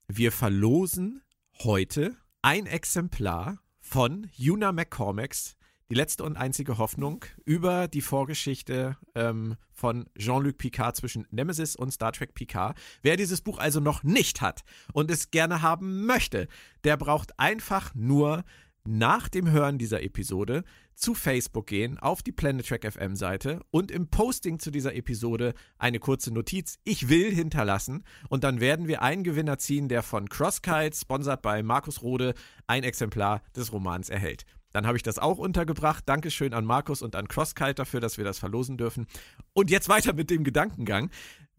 Wir 0.07 0.31
verlosen 0.31 1.21
heute 1.61 2.15
ein 2.41 2.67
Exemplar 2.67 3.59
von 3.81 4.31
Una 4.39 4.71
McCormacks, 4.71 5.57
die 5.89 5.95
letzte 5.95 6.23
und 6.23 6.37
einzige 6.37 6.77
Hoffnung, 6.77 7.25
über 7.43 7.89
die 7.89 7.99
Vorgeschichte 7.99 8.95
ähm, 9.13 9.57
von 9.73 10.05
Jean-Luc 10.17 10.57
Picard 10.57 10.95
zwischen 10.95 11.27
Nemesis 11.31 11.75
und 11.75 11.91
Star 11.91 12.13
Trek 12.13 12.33
Picard. 12.33 12.77
Wer 13.01 13.17
dieses 13.17 13.41
Buch 13.41 13.59
also 13.59 13.81
noch 13.81 14.03
nicht 14.03 14.39
hat 14.39 14.63
und 14.93 15.11
es 15.11 15.31
gerne 15.31 15.61
haben 15.61 16.05
möchte, 16.05 16.47
der 16.85 16.95
braucht 16.95 17.37
einfach 17.41 17.93
nur 17.93 18.45
nach 18.87 19.27
dem 19.27 19.51
Hören 19.51 19.77
dieser 19.77 20.01
Episode 20.01 20.63
zu 20.95 21.13
Facebook 21.13 21.67
gehen, 21.67 21.99
auf 21.99 22.23
die 22.23 22.31
Planet 22.31 22.65
Track 22.65 22.91
FM 22.91 23.15
Seite 23.15 23.59
und 23.69 23.91
im 23.91 24.07
Posting 24.07 24.59
zu 24.59 24.71
dieser 24.71 24.95
Episode 24.95 25.53
eine 25.77 25.99
kurze 25.99 26.33
Notiz 26.33 26.79
Ich 26.85 27.09
will 27.09 27.33
hinterlassen 27.33 28.05
und 28.29 28.43
dann 28.45 28.61
werden 28.61 28.87
wir 28.87 29.01
einen 29.01 29.23
Gewinner 29.23 29.57
ziehen, 29.57 29.89
der 29.89 30.03
von 30.03 30.29
Crosskite, 30.29 30.95
sponsert 30.95 31.41
bei 31.41 31.61
Markus 31.63 32.01
Rode, 32.01 32.33
ein 32.65 32.83
Exemplar 32.83 33.41
des 33.55 33.73
Romans 33.73 34.09
erhält. 34.09 34.45
Dann 34.71 34.87
habe 34.87 34.97
ich 34.97 35.03
das 35.03 35.19
auch 35.19 35.37
untergebracht. 35.37 36.03
Dankeschön 36.07 36.53
an 36.53 36.65
Markus 36.65 37.01
und 37.01 37.15
an 37.15 37.27
Crosskite 37.27 37.75
dafür, 37.75 37.99
dass 37.99 38.17
wir 38.17 38.25
das 38.25 38.39
verlosen 38.39 38.77
dürfen. 38.77 39.05
Und 39.53 39.69
jetzt 39.69 39.89
weiter 39.89 40.13
mit 40.13 40.29
dem 40.29 40.43
Gedankengang. 40.43 41.09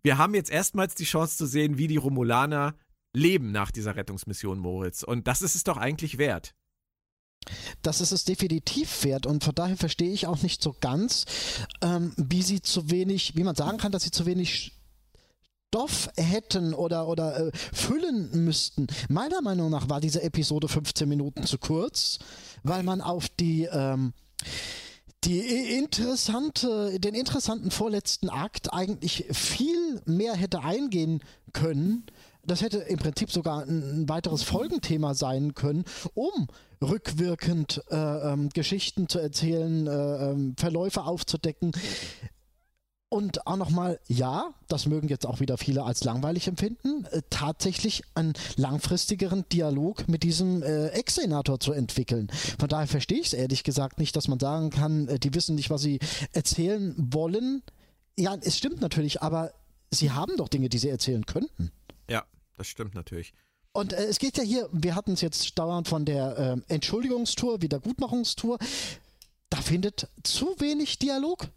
Wir 0.03 0.19
haben 0.19 0.35
jetzt 0.35 0.51
erstmals 0.51 0.95
die 0.95 1.05
Chance 1.05 1.37
zu 1.37 1.47
sehen, 1.47 1.79
wie 1.79 1.89
die 1.89 1.97
Romulaner 1.97 2.75
leben 3.13 3.51
nach 3.51 3.71
dieser 3.71 3.97
Rettungsmission, 3.97 4.59
Moritz. 4.59 5.03
Und 5.03 5.27
das 5.27 5.43
ist 5.43 5.55
es 5.55 5.65
doch 5.65 5.77
eigentlich 5.77 6.19
wert. 6.19 6.55
Das 7.83 8.01
ist 8.01 8.13
es 8.13 8.25
definitiv 8.25 9.05
wert 9.05 9.27
und 9.27 9.45
von 9.45 9.55
daher 9.55 9.77
verstehe 9.77 10.13
ich 10.13 10.27
auch 10.27 10.43
nicht 10.43 10.63
so 10.63 10.75
ganz, 10.81 11.25
ähm, 11.83 12.13
wie 12.17 12.43
sie 12.43 12.61
zu 12.63 12.91
wenig, 12.91 13.37
wie 13.37 13.45
man 13.45 13.55
sagen 13.55 13.79
kann, 13.79 13.93
dass 13.93 14.03
sie 14.03 14.11
zu 14.11 14.27
wenig 14.27 14.73
Stoff 15.69 16.09
hätten 16.17 16.73
oder, 16.73 17.09
oder 17.09 17.49
äh, 17.49 17.51
füllen 17.55 18.45
müssten. 18.45 18.87
Meiner 19.09 19.43
Meinung 19.43 19.71
nach 19.71 19.89
war 19.89 20.01
diese 20.01 20.23
Episode 20.23 20.67
15 20.67 21.09
Minuten 21.09 21.45
zu 21.45 21.59
kurz, 21.59 22.19
weil 22.63 22.83
man 22.83 23.01
auf 23.03 23.29
die 23.29 23.65
ähm, 23.65 24.15
die 25.25 25.41
interessante, 25.77 26.99
den 27.01 27.15
interessanten 27.15 27.71
vorletzten 27.71 28.31
Akt 28.31 28.73
eigentlich 28.73 29.27
viel 29.33 30.01
mehr 30.05 30.35
hätte 30.35 30.63
eingehen 30.63 31.21
können. 31.53 32.07
Das 32.49 32.63
hätte 32.63 32.79
im 32.79 32.99
Prinzip 32.99 33.31
sogar 33.31 33.63
ein, 33.63 34.09
weiteres 34.09 34.43
Folgenthema 34.43 35.15
sein 35.15 35.55
können, 35.55 35.85
um 36.15 36.49
rückwirkend 36.83 37.83
äh, 37.91 37.97
ähm, 37.97 38.49
Geschichten 38.49 39.09
zu 39.09 39.19
erzählen, 39.19 39.87
äh, 39.87 40.31
ähm, 40.31 40.55
Verläufe 40.57 41.03
aufzudecken. 41.03 41.73
Und 43.11 43.47
auch 43.47 43.57
nochmal, 43.57 44.01
ja, 44.07 44.55
das 44.69 44.87
mögen 44.87 45.09
jetzt 45.09 45.27
auch 45.27 45.41
wieder 45.41 45.57
viele 45.59 45.83
als 45.83 46.05
langweilig 46.05 46.49
empfinden, 46.49 47.05
äh, 47.07 47.23
tatsächlich 47.29 48.03
einen 48.15 48.33
langfristigeren 48.57 49.47
Dialog 49.51 50.09
mit 50.09 50.23
diesem 50.23 50.63
äh, 50.63 50.89
Ex-Senator 50.89 51.61
zu 51.61 51.73
entwickeln. 51.73 52.29
Von 52.59 52.69
daher 52.69 52.87
verstehe 52.87 53.21
ich 53.21 53.29
es 53.29 53.33
ehrlich 53.35 53.63
gesagt 53.63 53.99
nicht, 53.99 54.17
dass 54.17 54.29
man 54.29 54.41
sagen 54.41 54.71
kann, 54.71 55.09
äh, 55.09 55.19
die 55.19 55.35
wissen 55.35 55.55
nicht, 55.55 55.69
was 55.69 55.83
sie 55.83 56.01
erzählen 56.33 56.95
wollen. 56.97 57.63
Ja, 58.19 58.37
es 58.41 58.57
stimmt 58.57 58.81
natürlich, 58.81 59.21
aber 59.21 59.53
sie 59.91 60.13
haben 60.13 60.37
doch 60.37 60.49
Dinge, 60.49 60.69
die 60.69 60.79
sie 60.79 60.89
erzählen 60.89 61.25
könnten. 61.25 61.73
Ja, 62.11 62.25
das 62.59 62.67
stimmt 62.67 62.95
natürlich. 62.95 63.33
Und 63.73 63.93
äh, 63.93 64.05
es 64.07 64.19
geht 64.19 64.37
ja 64.37 64.43
hier, 64.43 64.69
wir 64.73 64.95
hatten 64.95 65.13
es 65.13 65.21
jetzt 65.21 65.59
dauernd 65.59 65.89
von 65.89 66.05
der 66.05 66.39
äh, 66.39 66.75
Entschuldigungstour, 66.75 67.63
Wiedergutmachungstour. 67.63 68.59
Da 69.51 69.61
findet 69.61 70.09
zu 70.23 70.57
wenig 70.59 70.99
Dialog 70.99 71.49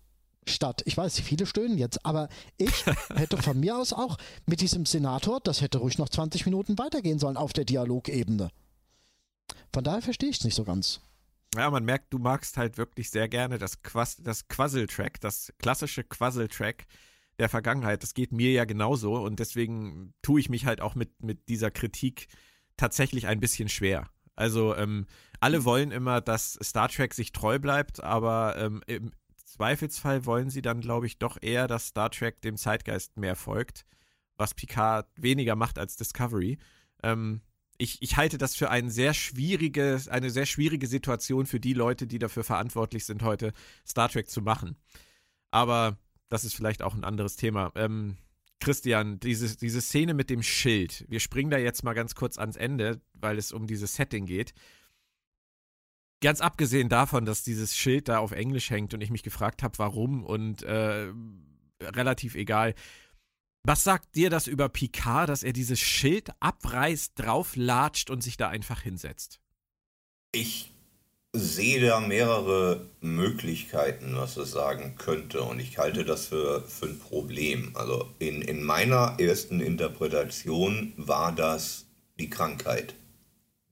statt. 0.48 0.82
Ich 0.86 0.98
weiß, 0.98 1.20
viele 1.20 1.46
stöhnen 1.46 1.78
jetzt, 1.78 2.06
aber 2.06 2.30
ich 2.58 2.86
hätte 3.16 3.38
von 3.38 3.60
mir 3.60 3.78
aus 3.78 3.94
auch 3.94 4.18
mit 4.46 4.62
diesem 4.62 4.86
Senator, 4.86 5.40
das 5.40 5.62
hätte 5.62 5.80
ruhig 5.80 5.98
noch 5.98 6.10
20 6.10 6.46
Minuten 6.46 6.78
weitergehen 6.78 7.20
sollen 7.20 7.38
auf 7.38 7.54
der 7.54 7.66
Dialogebene. 7.66 8.50
Von 9.74 9.84
daher 9.84 10.02
verstehe 10.02 10.30
ich 10.30 10.38
es 10.40 10.44
nicht 10.44 10.56
so 10.56 10.64
ganz. 10.64 11.02
Ja, 11.56 11.70
man 11.70 11.84
merkt, 11.84 12.14
du 12.14 12.18
magst 12.18 12.58
halt 12.58 12.78
wirklich 12.78 13.10
sehr 13.10 13.28
gerne 13.28 13.58
das, 13.58 13.82
Quas 13.84 14.18
das 14.18 14.48
Quassel-Track, 14.48 15.20
das 15.20 15.52
klassische 15.60 16.04
Quassel-Track 16.04 16.86
der 17.42 17.50
Vergangenheit. 17.50 18.04
Das 18.04 18.14
geht 18.14 18.32
mir 18.32 18.52
ja 18.52 18.66
genauso 18.66 19.16
und 19.16 19.40
deswegen 19.40 20.14
tue 20.22 20.40
ich 20.40 20.50
mich 20.50 20.66
halt 20.66 20.80
auch 20.80 20.96
mit, 20.96 21.22
mit 21.22 21.50
dieser 21.50 21.72
Kritik 21.72 22.28
tatsächlich 22.78 23.28
ein 23.28 23.42
bisschen 23.42 23.68
schwer. 23.68 24.08
Also 24.36 24.76
ähm, 24.76 25.08
alle 25.40 25.66
wollen 25.66 25.92
immer, 25.92 26.22
dass 26.22 26.58
Star 26.64 26.88
Trek 26.88 27.14
sich 27.14 27.34
treu 27.34 27.60
bleibt, 27.60 28.02
aber 28.02 28.56
ähm, 28.58 28.82
im 28.88 29.12
Zweifelsfall 29.44 30.26
wollen 30.26 30.50
sie 30.50 30.62
dann, 30.62 30.80
glaube 30.80 31.06
ich, 31.06 31.20
doch 31.20 31.38
eher, 31.42 31.68
dass 31.68 31.88
Star 31.88 32.10
Trek 32.10 32.42
dem 32.42 32.56
Zeitgeist 32.58 33.18
mehr 33.18 33.36
folgt. 33.36 33.86
was 34.38 34.54
Picard 34.56 35.08
weniger 35.16 35.56
macht 35.56 35.78
als 35.78 35.96
Discovery. 35.96 36.58
Ähm, 37.04 37.42
ich, 37.78 38.02
ich 38.02 38.18
halte 38.18 38.38
das 38.38 38.56
für 38.56 38.70
ein 38.70 38.90
sehr 38.90 39.14
eine 40.10 40.30
sehr 40.30 40.46
schwierige 40.46 40.88
Situation 40.88 41.46
für 41.46 41.60
die 41.60 41.74
Leute, 41.74 42.08
die 42.08 42.20
dafür 42.20 42.44
verantwortlich 42.44 43.06
sind, 43.06 43.24
heute 43.24 43.54
Star 43.88 44.10
Trek 44.10 44.30
zu 44.30 44.42
machen. 44.42 44.78
Aber 45.52 45.98
das 46.32 46.46
ist 46.46 46.56
vielleicht 46.56 46.82
auch 46.82 46.96
ein 46.96 47.04
anderes 47.04 47.36
Thema. 47.36 47.72
Ähm, 47.76 48.18
Christian, 48.62 49.20
diese, 49.20 49.58
diese 49.58 49.82
Szene 49.82 50.14
mit 50.14 50.30
dem 50.30 50.42
Schild, 50.42 51.06
wir 51.10 51.20
springen 51.20 51.52
da 51.52 51.58
jetzt 51.58 51.84
mal 51.84 51.94
ganz 51.94 52.16
kurz 52.16 52.38
ans 52.38 52.56
Ende, 52.56 53.02
weil 53.14 53.38
es 53.38 53.52
um 53.52 53.68
dieses 53.68 53.96
Setting 53.96 54.26
geht. 54.26 54.54
Ganz 56.22 56.40
abgesehen 56.40 56.88
davon, 56.88 57.26
dass 57.26 57.44
dieses 57.44 57.76
Schild 57.76 58.08
da 58.08 58.20
auf 58.20 58.32
Englisch 58.32 58.70
hängt 58.70 58.94
und 58.94 59.02
ich 59.02 59.10
mich 59.10 59.24
gefragt 59.24 59.62
habe, 59.62 59.78
warum 59.78 60.24
und 60.24 60.64
äh, 60.64 61.12
relativ 61.82 62.36
egal. 62.36 62.76
Was 63.64 63.84
sagt 63.84 64.16
dir 64.16 64.30
das 64.30 64.48
über 64.48 64.70
Picard, 64.70 65.28
dass 65.28 65.44
er 65.44 65.54
dieses 65.54 65.80
Schild 65.80 66.30
abreißt, 66.40 67.14
drauflatscht 67.16 68.10
und 68.10 68.24
sich 68.24 68.38
da 68.38 68.48
einfach 68.48 68.82
hinsetzt? 68.82 69.42
Ich 70.32 70.72
sehe 71.34 71.80
da 71.80 72.00
mehrere 72.02 72.88
Möglichkeiten, 73.00 74.16
was 74.16 74.38
es 74.38 74.52
sagen 74.52 74.96
könnte. 74.98 75.42
Und 75.44 75.60
ich 75.60 75.78
halte 75.78 76.04
das 76.04 76.28
für, 76.28 76.62
für 76.68 76.88
ein 76.88 77.00
Problem. 77.00 77.72
Also 77.74 78.10
in, 78.20 78.42
in 78.42 78.64
meiner 78.64 79.16
ersten 79.20 79.62
Interpretation 79.62 80.94
war 80.98 81.32
das 81.32 81.86
die 82.20 82.30
Krankheit, 82.30 82.96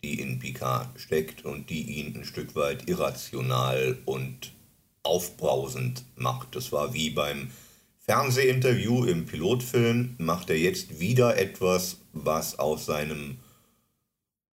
die 0.04 0.22
in 0.22 0.40
Picard 0.40 1.00
steckt 1.00 1.44
und 1.44 1.70
die 1.70 2.00
ihn 2.00 2.16
ein 2.16 2.26
Stück 2.26 2.56
weit 2.56 2.88
irrational 2.88 3.98
und 4.06 4.54
aufbrausend 5.04 6.04
macht. 6.16 6.56
Das 6.56 6.72
war 6.72 6.94
wie 6.94 7.10
beim 7.10 7.52
Fernsehinterview 8.06 9.06
im 9.06 9.26
Pilotfilm, 9.26 10.16
macht 10.18 10.50
er 10.50 10.58
jetzt 10.58 11.00
wieder 11.00 11.38
etwas, 11.38 11.98
was 12.14 12.58
aus 12.58 12.86
seinem 12.86 13.38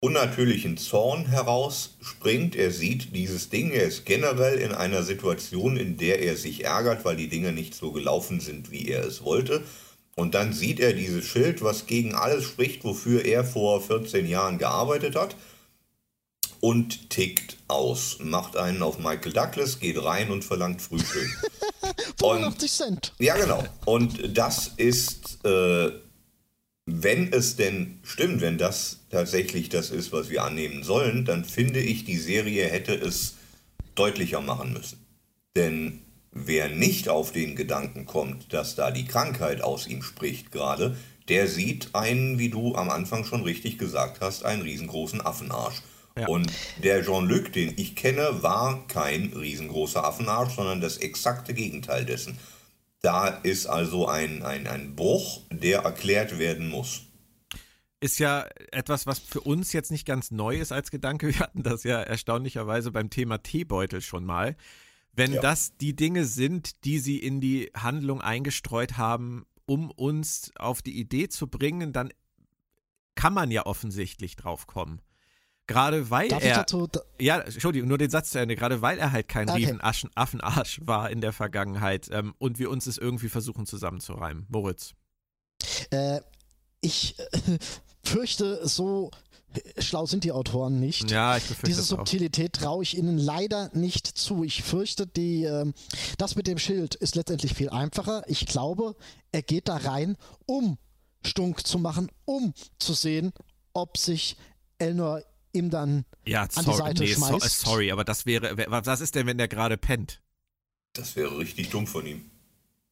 unnatürlichen 0.00 0.76
Zorn 0.76 1.26
herausspringt. 1.26 2.54
Er 2.54 2.70
sieht 2.70 3.14
dieses 3.14 3.48
Ding, 3.48 3.70
er 3.70 3.84
ist 3.84 4.04
generell 4.04 4.58
in 4.58 4.72
einer 4.72 5.02
Situation, 5.02 5.76
in 5.76 5.96
der 5.96 6.20
er 6.20 6.36
sich 6.36 6.64
ärgert, 6.64 7.04
weil 7.04 7.16
die 7.16 7.28
Dinge 7.28 7.52
nicht 7.52 7.74
so 7.74 7.92
gelaufen 7.92 8.40
sind, 8.40 8.70
wie 8.70 8.88
er 8.88 9.04
es 9.04 9.24
wollte. 9.24 9.62
Und 10.14 10.34
dann 10.34 10.52
sieht 10.52 10.80
er 10.80 10.92
dieses 10.92 11.24
Schild, 11.24 11.62
was 11.62 11.86
gegen 11.86 12.14
alles 12.14 12.44
spricht, 12.44 12.84
wofür 12.84 13.24
er 13.24 13.44
vor 13.44 13.82
14 13.82 14.26
Jahren 14.26 14.58
gearbeitet 14.58 15.14
hat. 15.14 15.36
Und 16.60 17.10
tickt 17.10 17.58
aus, 17.68 18.18
macht 18.20 18.56
einen 18.56 18.82
auf 18.82 18.98
Michael 18.98 19.32
Douglas, 19.32 19.78
geht 19.78 20.02
rein 20.02 20.30
und 20.30 20.42
verlangt 20.42 20.80
Frühstück. 20.80 21.28
85 22.18 22.72
Cent. 22.72 23.12
Ja, 23.18 23.36
genau. 23.36 23.62
Und 23.84 24.36
das 24.36 24.72
ist 24.76 25.44
äh, 25.44 25.90
wenn 26.86 27.32
es 27.32 27.56
denn 27.56 27.98
stimmt, 28.04 28.40
wenn 28.40 28.58
das 28.58 29.00
tatsächlich 29.10 29.68
das 29.68 29.90
ist, 29.90 30.12
was 30.12 30.30
wir 30.30 30.44
annehmen 30.44 30.84
sollen, 30.84 31.24
dann 31.24 31.44
finde 31.44 31.80
ich, 31.80 32.04
die 32.04 32.16
Serie 32.16 32.66
hätte 32.66 32.94
es 32.94 33.34
deutlicher 33.96 34.40
machen 34.40 34.72
müssen. 34.72 35.04
Denn 35.56 36.00
wer 36.30 36.68
nicht 36.68 37.08
auf 37.08 37.32
den 37.32 37.56
Gedanken 37.56 38.06
kommt, 38.06 38.52
dass 38.52 38.76
da 38.76 38.92
die 38.92 39.06
Krankheit 39.06 39.62
aus 39.62 39.88
ihm 39.88 40.02
spricht 40.02 40.52
gerade, 40.52 40.96
der 41.28 41.48
sieht 41.48 41.92
einen, 41.92 42.38
wie 42.38 42.50
du 42.50 42.76
am 42.76 42.88
Anfang 42.88 43.24
schon 43.24 43.42
richtig 43.42 43.78
gesagt 43.78 44.20
hast, 44.20 44.44
einen 44.44 44.62
riesengroßen 44.62 45.20
Affenarsch. 45.20 45.82
Ja. 46.16 46.28
Und 46.28 46.50
der 46.82 47.04
Jean-Luc, 47.04 47.52
den 47.52 47.74
ich 47.76 47.96
kenne, 47.96 48.42
war 48.42 48.86
kein 48.86 49.32
riesengroßer 49.34 50.04
Affenarsch, 50.04 50.54
sondern 50.54 50.80
das 50.80 50.98
exakte 50.98 51.52
Gegenteil 51.52 52.04
dessen. 52.04 52.38
Da 53.02 53.28
ist 53.28 53.66
also 53.66 54.08
ein, 54.08 54.42
ein, 54.42 54.66
ein 54.66 54.96
Bruch, 54.96 55.42
der 55.50 55.80
erklärt 55.80 56.38
werden 56.38 56.68
muss. 56.68 57.02
Ist 58.00 58.18
ja 58.18 58.46
etwas, 58.72 59.06
was 59.06 59.18
für 59.18 59.40
uns 59.40 59.72
jetzt 59.72 59.90
nicht 59.90 60.06
ganz 60.06 60.30
neu 60.30 60.56
ist 60.56 60.72
als 60.72 60.90
Gedanke. 60.90 61.28
Wir 61.32 61.40
hatten 61.40 61.62
das 61.62 61.84
ja 61.84 62.00
erstaunlicherweise 62.00 62.90
beim 62.90 63.10
Thema 63.10 63.38
Teebeutel 63.38 64.00
schon 64.00 64.24
mal. 64.24 64.56
Wenn 65.12 65.34
ja. 65.34 65.40
das 65.40 65.76
die 65.78 65.96
Dinge 65.96 66.26
sind, 66.26 66.84
die 66.84 66.98
sie 66.98 67.18
in 67.18 67.40
die 67.40 67.70
Handlung 67.74 68.20
eingestreut 68.20 68.98
haben, 68.98 69.46
um 69.64 69.90
uns 69.90 70.52
auf 70.56 70.82
die 70.82 70.98
Idee 70.98 71.28
zu 71.28 71.46
bringen, 71.46 71.92
dann 71.92 72.10
kann 73.14 73.32
man 73.32 73.50
ja 73.50 73.64
offensichtlich 73.64 74.36
drauf 74.36 74.66
kommen. 74.66 75.00
Gerade 75.66 76.10
weil 76.10 76.28
Darf 76.28 76.44
er. 76.44 76.56
Dazu, 76.56 76.86
da 76.86 77.00
ja, 77.20 77.40
Entschuldigung, 77.40 77.88
nur 77.88 77.98
den 77.98 78.10
Satz 78.10 78.30
zu 78.30 78.38
Ende. 78.38 78.54
Gerade 78.54 78.82
weil 78.82 78.98
er 78.98 79.12
halt 79.12 79.28
kein 79.28 79.48
okay. 79.48 79.58
riesen 79.58 79.80
Affenarsch 79.80 80.80
war 80.84 81.10
in 81.10 81.20
der 81.20 81.32
Vergangenheit 81.32 82.08
ähm, 82.12 82.34
und 82.38 82.58
wir 82.58 82.70
uns 82.70 82.86
es 82.86 82.98
irgendwie 82.98 83.28
versuchen 83.28 83.66
zusammenzureimen. 83.66 84.46
Moritz. 84.48 84.94
Äh, 85.90 86.20
ich 86.80 87.18
äh, 87.18 87.58
fürchte, 88.04 88.66
so 88.66 89.10
schlau 89.78 90.06
sind 90.06 90.24
die 90.24 90.32
Autoren 90.32 90.78
nicht. 90.78 91.10
Ja, 91.10 91.36
ich 91.36 91.44
befürchte 91.44 91.66
Diese 91.66 91.82
Subtilität 91.82 92.52
traue 92.52 92.82
ich 92.82 92.96
ihnen 92.96 93.18
leider 93.18 93.70
nicht 93.72 94.06
zu. 94.06 94.44
Ich 94.44 94.62
fürchte, 94.62 95.06
die, 95.06 95.44
äh, 95.44 95.72
das 96.18 96.36
mit 96.36 96.46
dem 96.46 96.58
Schild 96.58 96.94
ist 96.94 97.16
letztendlich 97.16 97.54
viel 97.54 97.70
einfacher. 97.70 98.22
Ich 98.28 98.46
glaube, 98.46 98.94
er 99.32 99.42
geht 99.42 99.68
da 99.68 99.76
rein, 99.76 100.16
um 100.46 100.78
Stunk 101.24 101.66
zu 101.66 101.78
machen, 101.78 102.08
um 102.24 102.54
zu 102.78 102.94
sehen, 102.94 103.32
ob 103.72 103.98
sich 103.98 104.36
Elnor 104.78 105.22
ihm 105.56 105.70
dann 105.70 106.04
ja, 106.24 106.42
an 106.42 106.50
sorry, 106.50 106.70
die 106.70 106.76
Seite 106.76 107.02
nee, 107.02 107.14
schmeißt. 107.14 107.60
So, 107.60 107.70
sorry, 107.70 107.90
aber 107.90 108.04
das 108.04 108.26
wäre, 108.26 108.56
was 108.68 109.00
ist 109.00 109.14
denn, 109.14 109.26
wenn 109.26 109.38
der 109.38 109.48
gerade 109.48 109.76
pennt? 109.76 110.20
Das 110.92 111.16
wäre 111.16 111.38
richtig 111.38 111.70
dumm 111.70 111.86
von 111.86 112.06
ihm. 112.06 112.30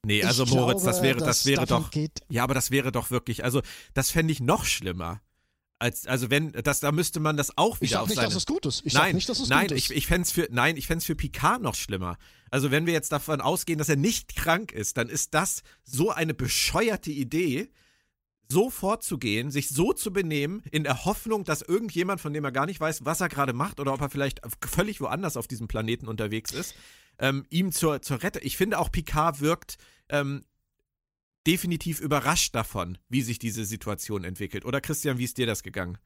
Nee, 0.05 0.22
also 0.22 0.44
ich 0.44 0.50
Moritz, 0.50 0.83
glaube, 0.83 0.96
das 0.96 1.03
wäre, 1.03 1.18
das 1.18 1.46
wäre 1.46 1.66
doch, 1.66 1.90
geht. 1.90 2.20
ja, 2.29 2.44
aber 2.44 2.55
das 2.55 2.70
wäre 2.70 2.92
doch 2.92 3.11
wirklich, 3.11 3.44
also 3.44 3.62
das 3.94 4.11
fände 4.11 4.33
ich 4.33 4.40
noch 4.40 4.64
schlimmer. 4.64 5.20
Als, 5.79 6.07
also 6.07 6.31
wenn, 6.31 6.53
das, 6.53 6.81
da 6.81 6.92
müsste 6.92 7.20
man 7.20 7.37
das 7.37 7.59
auch 7.59 7.81
wieder 7.81 7.85
ich 7.85 7.90
sag 7.90 8.00
auf 8.03 8.09
nicht, 8.09 8.16
seine... 8.16 8.29
dass 8.29 8.37
es 8.37 8.46
gut 8.46 8.64
ist. 8.66 8.83
Ich 8.85 8.94
nein, 8.94 9.07
sag 9.07 9.14
nicht, 9.14 9.29
dass 9.29 9.40
es 9.40 9.48
nein, 9.48 9.68
gut 9.68 9.77
ist. 9.77 9.90
Ich, 9.90 9.96
ich 9.96 10.07
fände 10.07 10.29
für, 10.29 10.48
nein, 10.50 10.77
ich 10.77 10.87
fände 10.87 10.98
es 10.98 11.05
für 11.05 11.16
Picard 11.16 11.62
noch 11.62 11.74
schlimmer. 11.74 12.16
Also 12.50 12.70
wenn 12.70 12.87
wir 12.87 12.92
jetzt 12.92 13.12
davon 13.12 13.40
ausgehen, 13.40 13.79
dass 13.79 13.88
er 13.88 13.96
nicht 13.96 14.37
krank 14.37 14.72
ist, 14.72 14.96
dann 14.96 15.09
ist 15.09 15.35
das 15.35 15.62
so 15.83 16.11
eine 16.11 16.35
bescheuerte 16.35 17.11
Idee, 17.11 17.70
so 18.48 18.70
vorzugehen, 18.70 19.50
sich 19.50 19.68
so 19.68 19.92
zu 19.92 20.12
benehmen, 20.12 20.62
in 20.70 20.85
der 20.85 21.04
Hoffnung, 21.04 21.44
dass 21.44 21.62
irgendjemand, 21.62 22.20
von 22.20 22.33
dem 22.33 22.44
er 22.44 22.52
gar 22.52 22.66
nicht 22.66 22.80
weiß, 22.80 23.04
was 23.04 23.20
er 23.20 23.28
gerade 23.28 23.52
macht 23.52 23.80
oder 23.80 23.92
ob 23.92 24.00
er 24.00 24.11
vielleicht 24.11 24.40
völlig 24.64 25.00
woanders 25.00 25.37
auf 25.37 25.48
diesem 25.48 25.68
Planeten 25.68 26.09
unterwegs 26.09 26.52
ist, 26.52 26.74
ähm, 27.18 27.46
ihm 27.50 27.72
zur, 27.72 28.02
zur 28.02 28.22
Rette. 28.22 28.40
Ich 28.40 28.57
finde 28.57 28.78
auch 28.78 28.90
Picard 28.90 29.40
wirkt 29.40 29.78
ähm, 30.09 30.44
definitiv 31.46 32.00
überrascht 32.00 32.54
davon, 32.54 32.98
wie 33.09 33.22
sich 33.22 33.38
diese 33.38 33.64
Situation 33.64 34.24
entwickelt. 34.24 34.64
Oder 34.64 34.80
Christian, 34.80 35.18
wie 35.18 35.24
ist 35.24 35.38
dir 35.38 35.46
das 35.46 35.62
gegangen? 35.62 35.98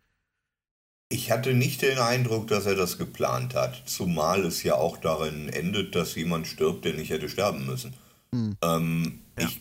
Ich 1.10 1.30
hatte 1.30 1.54
nicht 1.54 1.80
den 1.82 1.98
Eindruck, 1.98 2.48
dass 2.48 2.66
er 2.66 2.74
das 2.74 2.98
geplant 2.98 3.54
hat, 3.54 3.82
zumal 3.86 4.44
es 4.44 4.62
ja 4.62 4.74
auch 4.74 4.98
darin 4.98 5.48
endet, 5.48 5.94
dass 5.94 6.14
jemand 6.14 6.46
stirbt, 6.46 6.84
der 6.84 6.94
nicht 6.94 7.10
hätte 7.10 7.30
sterben 7.30 7.64
müssen. 7.64 7.94
Hm. 8.32 8.56
Ähm, 8.60 9.20
ja. 9.38 9.48
Ich 9.48 9.60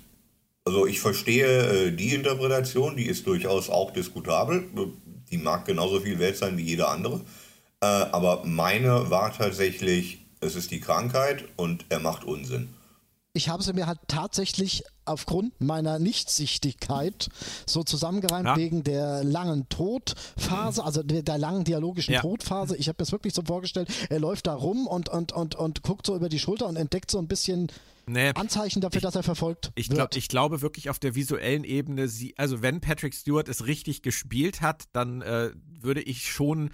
also 0.68 0.86
ich 0.86 1.00
verstehe 1.00 1.88
äh, 1.88 1.92
die 1.94 2.14
Interpretation, 2.14 2.98
die 2.98 3.06
ist 3.06 3.26
durchaus 3.26 3.70
auch 3.70 3.92
diskutabel. 3.92 4.66
Die 5.32 5.38
mag 5.38 5.64
genauso 5.64 6.02
viel 6.02 6.20
wert 6.20 6.36
sein 6.36 6.58
wie 6.58 6.64
jede 6.64 6.90
andere. 6.90 7.22
Äh, 7.80 7.86
aber 7.86 8.44
meine 8.44 9.10
war 9.10 9.32
tatsächlich, 9.32 10.26
es 10.42 10.58
ist 10.58 10.72
die 10.72 10.82
Krankheit 10.82 11.46
und 11.56 11.86
er 11.88 12.00
macht 12.00 12.26
Unsinn. 12.26 12.68
Ich 13.38 13.50
habe 13.50 13.62
sie 13.62 13.72
mir 13.74 13.86
halt 13.86 14.00
tatsächlich 14.08 14.84
aufgrund 15.06 15.62
meiner 15.62 16.00
Nichtsichtigkeit 16.00 17.30
so 17.68 17.84
zusammengereimt 17.84 18.48
ja. 18.48 18.58
wegen 18.58 18.84
der 18.84 19.24
langen 19.24 19.70
Todphase, 19.70 20.84
also 20.84 21.04
der, 21.04 21.22
der 21.22 21.38
langen 21.38 21.64
dialogischen 21.64 22.16
ja. 22.16 22.22
Todphase. 22.22 22.76
Ich 22.78 22.88
habe 22.88 22.96
mir 22.96 23.06
das 23.06 23.12
wirklich 23.12 23.36
so 23.36 23.44
vorgestellt, 23.44 23.90
er 24.10 24.20
läuft 24.20 24.48
da 24.48 24.56
rum 24.56 24.88
und, 24.88 25.10
und, 25.10 25.34
und, 25.34 25.54
und 25.54 25.84
guckt 25.84 26.08
so 26.08 26.16
über 26.16 26.30
die 26.30 26.40
Schulter 26.40 26.66
und 26.66 26.78
entdeckt 26.78 27.12
so 27.12 27.20
ein 27.20 27.28
bisschen 27.28 27.72
nee, 28.08 28.32
Anzeichen 28.34 28.82
dafür, 28.82 28.98
ich, 28.98 29.04
dass 29.04 29.16
er 29.16 29.22
verfolgt 29.22 29.72
ich 29.76 29.88
glaub, 29.88 30.16
Ich 30.16 30.30
glaube 30.30 30.64
wirklich 30.64 30.90
auf 30.90 30.98
der 30.98 31.14
visuellen 31.14 31.64
Ebene, 31.64 32.08
sie, 32.08 32.34
also 32.40 32.64
wenn 32.64 32.82
Patrick 32.82 33.14
Stewart 33.14 33.48
es 33.50 33.68
richtig 33.68 34.02
gespielt 34.02 34.62
hat, 34.62 34.86
dann 34.94 35.22
äh, 35.22 35.52
würde 35.80 36.02
ich 36.02 36.32
schon 36.32 36.72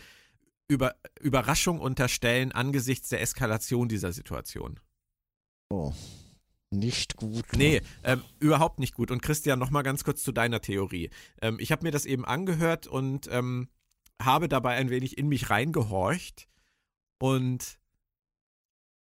über, 0.70 0.96
Überraschung 1.20 1.82
unterstellen 1.82 2.54
angesichts 2.54 3.10
der 3.10 3.20
Eskalation 3.20 3.90
dieser 3.90 4.14
Situation. 4.14 4.80
Oh. 5.70 5.92
Nicht 6.74 7.18
gut. 7.18 7.46
Nee, 7.56 7.82
ähm, 8.04 8.24
überhaupt 8.40 8.80
nicht 8.80 8.94
gut. 8.94 9.12
Und 9.12 9.22
Christian, 9.22 9.60
nochmal 9.60 9.84
ganz 9.84 10.04
kurz 10.04 10.24
zu 10.24 10.32
deiner 10.32 10.62
Theorie. 10.62 11.10
Ähm, 11.42 11.58
ich 11.60 11.72
habe 11.72 11.84
mir 11.84 11.92
das 11.92 12.06
eben 12.06 12.26
angehört 12.26 12.88
und 12.88 13.28
ähm, 13.32 13.70
habe 14.22 14.50
dabei 14.50 14.76
ein 14.76 14.90
wenig 14.90 15.18
in 15.18 15.28
mich 15.28 15.50
reingehorcht. 15.50 16.48
Und 17.20 17.80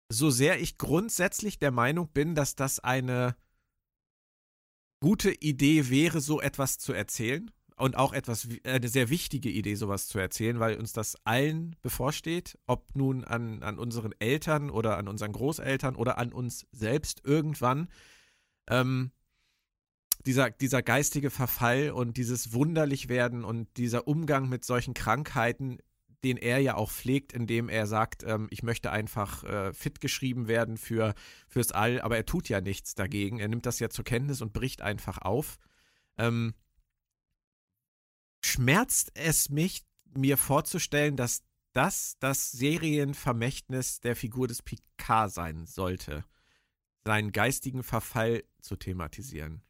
so 0.10 0.30
sehr 0.30 0.60
ich 0.60 0.78
grundsätzlich 0.78 1.60
der 1.60 1.72
Meinung 1.72 2.10
bin, 2.10 2.34
dass 2.34 2.56
das 2.56 2.80
eine 2.80 3.36
gute 5.02 5.32
Idee 5.32 5.90
wäre, 5.90 6.22
so 6.22 6.42
etwas 6.42 6.78
zu 6.78 6.94
erzählen 6.94 7.52
und 7.80 7.96
auch 7.96 8.14
etwas 8.14 8.48
eine 8.64 8.88
sehr 8.90 9.10
wichtige 9.10 9.50
Idee, 9.50 9.76
sowas 9.76 10.08
zu 10.08 10.20
erzählen, 10.20 10.60
weil 10.60 10.78
uns 10.78 10.92
das 10.92 11.16
allen 11.26 11.76
bevorsteht, 11.82 12.58
ob 12.68 12.96
nun 12.96 13.24
an, 13.24 13.64
an 13.64 13.80
unseren 13.80 14.14
Eltern 14.20 14.70
oder 14.70 14.98
an 14.98 15.08
unseren 15.08 15.32
Großeltern 15.32 15.96
oder 15.96 16.18
an 16.18 16.34
uns 16.34 16.68
selbst 16.72 17.22
irgendwann. 17.24 17.88
Ähm, 18.68 19.12
dieser, 20.26 20.50
dieser 20.50 20.82
geistige 20.82 21.30
Verfall 21.30 21.92
und 21.92 22.18
dieses 22.18 22.52
Wunderlichwerden 22.52 23.46
und 23.46 23.70
dieser 23.78 24.08
Umgang 24.08 24.50
mit 24.50 24.66
solchen 24.66 24.94
Krankheiten, 24.94 25.78
den 26.26 26.36
er 26.36 26.60
ja 26.60 26.76
auch 26.76 26.92
pflegt, 26.92 27.32
indem 27.32 27.70
er 27.70 27.88
sagt, 27.88 28.24
ähm, 28.24 28.48
ich 28.50 28.62
möchte 28.62 28.92
einfach 28.92 29.46
äh, 29.46 29.74
fit 29.74 30.02
geschrieben 30.02 30.50
werden 30.50 30.76
für, 30.76 31.14
fürs 31.48 31.72
All, 31.72 32.02
aber 32.02 32.18
er 32.18 32.26
tut 32.26 32.50
ja 32.50 32.60
nichts 32.60 32.94
dagegen. 32.94 33.40
Er 33.40 33.48
nimmt 33.48 33.66
das 33.66 33.80
ja 33.80 33.90
zur 33.90 34.04
Kenntnis 34.04 34.42
und 34.42 34.52
bricht 34.52 34.82
einfach 34.82 35.20
auf. 35.20 35.58
Ähm, 36.18 36.54
schmerzt 38.50 39.12
es 39.14 39.50
mich, 39.50 39.84
mir 40.14 40.38
vorzustellen, 40.38 41.16
dass 41.16 41.44
das 41.74 42.18
das 42.20 42.52
Serienvermächtnis 42.52 44.00
der 44.02 44.16
Figur 44.16 44.48
des 44.48 44.62
Picard 44.62 45.32
sein 45.32 45.66
sollte, 45.66 46.26
seinen 47.06 47.32
geistigen 47.32 47.84
Verfall 47.84 48.44
zu 48.62 48.76
thematisieren. 48.76 49.62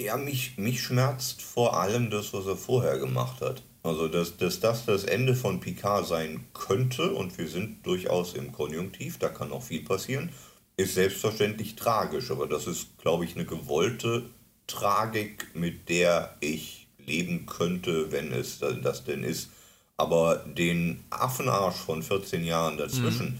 Ja, 0.00 0.16
mich, 0.16 0.58
mich 0.58 0.82
schmerzt 0.82 1.42
vor 1.42 1.78
allem 1.78 2.10
das, 2.10 2.32
was 2.32 2.46
er 2.46 2.56
vorher 2.56 2.98
gemacht 2.98 3.40
hat. 3.40 3.62
Also, 3.84 4.08
dass, 4.08 4.36
dass 4.36 4.60
das 4.60 4.84
das 4.84 5.04
Ende 5.04 5.34
von 5.34 5.60
Picard 5.60 6.06
sein 6.06 6.44
könnte, 6.54 7.14
und 7.14 7.38
wir 7.38 7.48
sind 7.48 7.86
durchaus 7.86 8.34
im 8.34 8.52
Konjunktiv, 8.52 9.18
da 9.18 9.28
kann 9.28 9.52
auch 9.52 9.62
viel 9.62 9.84
passieren, 9.84 10.30
ist 10.76 10.94
selbstverständlich 10.94 11.76
tragisch. 11.76 12.30
Aber 12.30 12.46
das 12.46 12.66
ist, 12.66 12.98
glaube 12.98 13.24
ich, 13.24 13.36
eine 13.36 13.44
gewollte 13.44 14.30
Tragik, 14.66 15.54
mit 15.54 15.88
der 15.88 16.36
ich 16.40 16.81
leben 17.06 17.46
könnte, 17.46 18.12
wenn 18.12 18.32
es 18.32 18.58
das 18.58 19.04
denn 19.04 19.22
ist. 19.22 19.50
Aber 19.96 20.36
den 20.36 21.04
Affenarsch 21.10 21.76
von 21.76 22.02
14 22.02 22.44
Jahren 22.44 22.76
dazwischen, 22.76 23.34
mhm. 23.34 23.38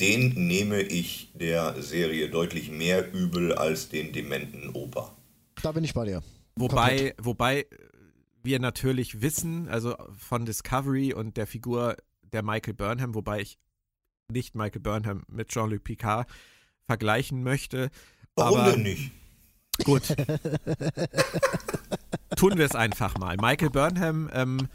den 0.00 0.46
nehme 0.46 0.82
ich 0.82 1.30
der 1.34 1.82
Serie 1.82 2.28
deutlich 2.28 2.70
mehr 2.70 3.12
übel 3.12 3.52
als 3.52 3.88
den 3.88 4.12
dementen 4.12 4.70
Opa. 4.70 5.12
Da 5.62 5.72
bin 5.72 5.84
ich 5.84 5.94
bei 5.94 6.04
dir. 6.04 6.22
Wobei, 6.54 7.14
wobei 7.20 7.66
wir 8.42 8.60
natürlich 8.60 9.20
wissen, 9.20 9.68
also 9.68 9.96
von 10.16 10.46
Discovery 10.46 11.12
und 11.12 11.36
der 11.36 11.46
Figur 11.46 11.96
der 12.32 12.42
Michael 12.42 12.74
Burnham, 12.74 13.14
wobei 13.14 13.40
ich 13.40 13.58
nicht 14.30 14.54
Michael 14.54 14.80
Burnham 14.80 15.22
mit 15.28 15.48
Jean-Luc 15.48 15.84
Picard 15.84 16.28
vergleichen 16.86 17.42
möchte. 17.42 17.90
Warum 18.34 18.60
aber, 18.60 18.72
denn 18.72 18.82
nicht? 18.82 19.10
Gut. 19.84 20.02
Tun 22.36 22.58
wir 22.58 22.64
es 22.64 22.74
einfach 22.74 23.16
mal. 23.18 23.36
Michael 23.36 23.70
Burnham 23.70 24.30
ähm, 24.32 24.68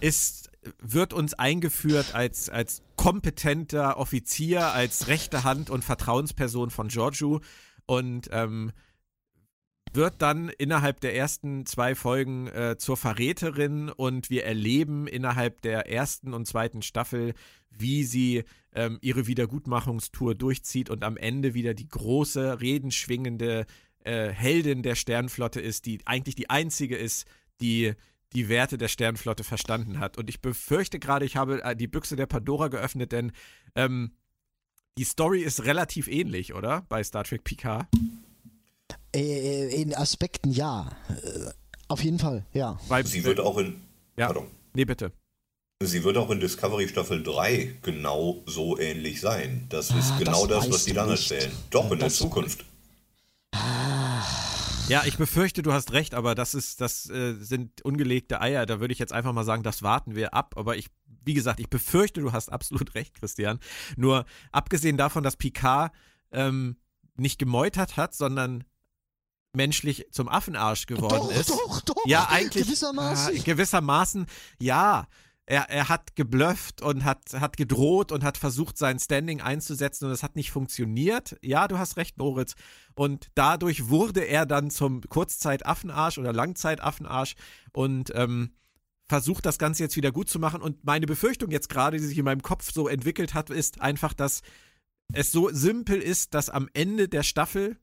ist, 0.00 0.50
wird 0.80 1.12
uns 1.12 1.34
eingeführt 1.34 2.14
als, 2.14 2.48
als 2.48 2.82
kompetenter 2.96 3.98
Offizier, 3.98 4.72
als 4.72 5.08
rechte 5.08 5.44
Hand 5.44 5.70
und 5.70 5.84
Vertrauensperson 5.84 6.70
von 6.70 6.88
Giorgio 6.88 7.40
und 7.86 8.28
ähm, 8.32 8.72
wird 9.92 10.22
dann 10.22 10.48
innerhalb 10.48 11.00
der 11.00 11.14
ersten 11.14 11.66
zwei 11.66 11.94
Folgen 11.94 12.46
äh, 12.48 12.76
zur 12.78 12.96
Verräterin 12.96 13.90
und 13.90 14.30
wir 14.30 14.44
erleben 14.44 15.06
innerhalb 15.06 15.60
der 15.62 15.90
ersten 15.90 16.32
und 16.32 16.46
zweiten 16.46 16.82
Staffel, 16.82 17.34
wie 17.70 18.04
sie 18.04 18.44
ähm, 18.74 18.98
ihre 19.02 19.26
Wiedergutmachungstour 19.26 20.34
durchzieht 20.34 20.90
und 20.90 21.04
am 21.04 21.16
Ende 21.16 21.54
wieder 21.54 21.74
die 21.74 21.88
große, 21.88 22.60
redenschwingende 22.60 23.66
äh, 24.04 24.30
Heldin 24.30 24.82
der 24.82 24.94
Sternflotte 24.94 25.60
ist, 25.60 25.86
die 25.86 26.00
eigentlich 26.06 26.34
die 26.34 26.50
einzige 26.50 26.96
ist, 26.96 27.26
die 27.60 27.94
die 28.34 28.48
Werte 28.48 28.78
der 28.78 28.88
Sternflotte 28.88 29.44
verstanden 29.44 29.98
hat. 29.98 30.16
Und 30.16 30.28
ich 30.28 30.40
befürchte 30.40 30.98
gerade, 30.98 31.24
ich 31.24 31.36
habe 31.36 31.62
äh, 31.62 31.76
die 31.76 31.86
Büchse 31.86 32.16
der 32.16 32.26
Pandora 32.26 32.68
geöffnet, 32.68 33.12
denn 33.12 33.32
ähm, 33.74 34.12
die 34.98 35.04
Story 35.04 35.40
ist 35.40 35.64
relativ 35.64 36.08
ähnlich, 36.08 36.54
oder? 36.54 36.84
Bei 36.88 37.02
Star 37.02 37.24
Trek 37.24 37.44
Picard. 37.44 37.86
Äh, 39.14 39.80
in 39.80 39.94
Aspekten 39.94 40.50
ja. 40.50 40.90
Äh, 41.08 41.50
auf 41.88 42.02
jeden 42.02 42.18
Fall, 42.18 42.46
ja. 42.52 42.78
Weil, 42.88 43.06
sie 43.06 43.24
wird 43.24 43.40
auch 43.40 43.58
in. 43.58 43.82
Ja. 44.16 44.26
Pardon. 44.26 44.46
Nee, 44.74 44.84
bitte. 44.84 45.12
Sie 45.82 46.04
wird 46.04 46.16
auch 46.16 46.30
in 46.30 46.40
Discovery 46.40 46.88
Staffel 46.88 47.22
3 47.22 47.76
genau 47.82 48.42
so 48.46 48.78
ähnlich 48.78 49.20
sein. 49.20 49.66
Das 49.68 49.90
ah, 49.90 49.98
ist 49.98 50.18
genau 50.18 50.46
das, 50.46 50.64
das 50.64 50.74
was 50.74 50.84
die 50.84 50.92
dann 50.92 51.10
erzählen. 51.10 51.50
Doch, 51.70 51.90
in 51.90 51.98
das 51.98 52.18
der 52.18 52.26
Zukunft. 52.28 52.64
Ja, 54.88 55.04
ich 55.06 55.16
befürchte, 55.16 55.62
du 55.62 55.72
hast 55.72 55.92
recht, 55.92 56.14
aber 56.14 56.34
das 56.34 56.54
ist, 56.54 56.80
das 56.80 57.08
äh, 57.08 57.34
sind 57.34 57.82
ungelegte 57.82 58.40
Eier. 58.40 58.66
Da 58.66 58.80
würde 58.80 58.92
ich 58.92 58.98
jetzt 58.98 59.12
einfach 59.12 59.32
mal 59.32 59.44
sagen, 59.44 59.62
das 59.62 59.82
warten 59.82 60.14
wir 60.14 60.34
ab. 60.34 60.54
Aber 60.56 60.76
ich, 60.76 60.88
wie 61.24 61.34
gesagt, 61.34 61.60
ich 61.60 61.70
befürchte, 61.70 62.20
du 62.20 62.32
hast 62.32 62.50
absolut 62.50 62.94
recht, 62.94 63.14
Christian. 63.14 63.58
Nur 63.96 64.26
abgesehen 64.50 64.96
davon, 64.96 65.22
dass 65.22 65.36
Picard 65.36 65.92
ähm, 66.32 66.76
nicht 67.16 67.38
gemeutert 67.38 67.96
hat, 67.96 68.14
sondern 68.14 68.64
menschlich 69.54 70.06
zum 70.10 70.28
Affenarsch 70.28 70.86
geworden 70.86 71.14
doch, 71.14 71.32
ist. 71.32 71.50
Doch, 71.50 71.80
doch, 71.82 72.06
ja, 72.06 72.28
eigentlich. 72.28 72.66
Gewissermaßen. 72.66 73.36
Äh, 73.36 73.38
gewissermaßen, 73.40 74.26
ja. 74.58 75.06
Er, 75.52 75.68
er 75.68 75.90
hat 75.90 76.16
geblufft 76.16 76.80
und 76.80 77.04
hat, 77.04 77.34
hat 77.34 77.58
gedroht 77.58 78.10
und 78.10 78.24
hat 78.24 78.38
versucht, 78.38 78.78
sein 78.78 78.98
Standing 78.98 79.42
einzusetzen 79.42 80.06
und 80.06 80.10
es 80.10 80.22
hat 80.22 80.34
nicht 80.34 80.50
funktioniert. 80.50 81.36
Ja, 81.42 81.68
du 81.68 81.76
hast 81.76 81.98
recht, 81.98 82.16
Moritz. 82.16 82.54
Und 82.94 83.30
dadurch 83.34 83.90
wurde 83.90 84.22
er 84.22 84.46
dann 84.46 84.70
zum 84.70 85.02
Kurzzeit-Affenarsch 85.02 86.16
oder 86.16 86.32
Langzeit-Affenarsch 86.32 87.34
und 87.74 88.12
ähm, 88.14 88.54
versucht 89.10 89.44
das 89.44 89.58
Ganze 89.58 89.82
jetzt 89.82 89.94
wieder 89.94 90.10
gut 90.10 90.30
zu 90.30 90.38
machen. 90.38 90.62
Und 90.62 90.86
meine 90.86 91.04
Befürchtung 91.04 91.50
jetzt 91.50 91.68
gerade, 91.68 91.98
die 91.98 92.06
sich 92.06 92.16
in 92.16 92.24
meinem 92.24 92.40
Kopf 92.40 92.72
so 92.72 92.88
entwickelt 92.88 93.34
hat, 93.34 93.50
ist 93.50 93.82
einfach, 93.82 94.14
dass 94.14 94.40
es 95.12 95.32
so 95.32 95.50
simpel 95.50 96.00
ist, 96.00 96.32
dass 96.32 96.48
am 96.48 96.70
Ende 96.72 97.10
der 97.10 97.24
Staffel 97.24 97.76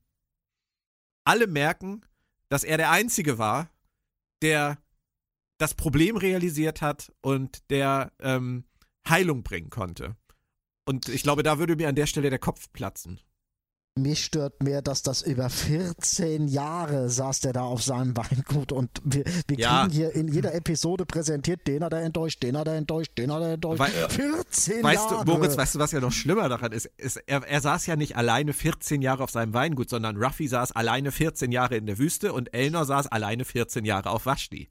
alle 1.24 1.46
merken, 1.46 2.02
dass 2.48 2.64
er 2.64 2.78
der 2.78 2.90
Einzige 2.90 3.38
war, 3.38 3.70
der 4.42 4.80
das 5.60 5.76
Problem 5.76 6.18
realisiert 6.18 6.82
hat 6.82 7.12
und 7.22 7.70
der 7.70 8.12
ähm, 8.20 8.64
Heilung 9.08 9.44
bringen 9.44 9.70
konnte. 9.70 10.16
Und 10.86 11.08
ich 11.08 11.22
glaube, 11.22 11.44
da 11.44 11.60
würde 11.60 11.76
mir 11.76 11.88
an 11.88 11.96
der 11.96 12.08
Stelle 12.08 12.32
der 12.32 12.40
Kopf 12.40 12.72
platzen. 12.74 13.20
Mich 13.96 14.24
stört 14.24 14.64
mehr, 14.64 14.82
dass 14.82 15.04
das 15.04 15.22
über 15.24 15.50
14 15.50 16.48
Jahre 16.48 17.10
saß 17.10 17.42
der 17.42 17.54
da 17.54 17.64
auf 17.64 17.84
seinem 17.84 18.16
Weingut 18.16 18.72
und 18.72 18.90
wir, 19.04 19.26
wir 19.48 19.58
ja. 19.58 19.82
kriegen 19.82 19.94
hier 19.94 20.16
in 20.16 20.30
jeder 20.30 20.54
Episode 20.54 21.06
präsentiert, 21.06 21.68
den 21.68 21.84
hat 21.84 21.92
er 21.92 22.04
enttäuscht, 22.04 22.42
den 22.42 22.58
hat 22.58 22.68
er 22.68 22.76
enttäuscht, 22.76 23.18
den 23.18 23.32
hat 23.34 23.42
er 23.42 23.54
enttäuscht. 23.54 23.82
We 23.82 24.10
14 24.10 24.84
weißt 24.84 25.12
Jahre. 25.12 25.26
Du, 25.26 25.32
Moritz, 25.34 25.58
weißt 25.58 25.76
du, 25.76 25.80
was 25.80 25.92
ja 25.92 26.00
noch 26.00 26.14
schlimmer 26.14 26.48
daran 26.48 26.72
ist? 26.72 26.86
ist 26.98 27.18
er, 27.28 27.46
er, 27.46 27.60
saß 27.60 27.88
ja 27.88 27.98
nicht 27.98 28.16
alleine 28.16 28.54
14 28.54 29.02
Jahre 29.02 29.24
auf 29.24 29.32
seinem 29.32 29.54
Weingut, 29.54 29.90
sondern 29.90 30.16
Ruffy 30.16 30.48
saß 30.48 30.72
alleine 30.72 31.12
14 31.12 31.52
Jahre 31.52 31.76
in 31.76 31.86
der 31.86 31.98
Wüste 31.98 32.32
und 32.32 32.54
Elnor 32.54 32.86
saß 32.86 33.08
alleine 33.08 33.44
14 33.44 33.84
Jahre 33.84 34.12
auf 34.12 34.26
Vashti. 34.26 34.70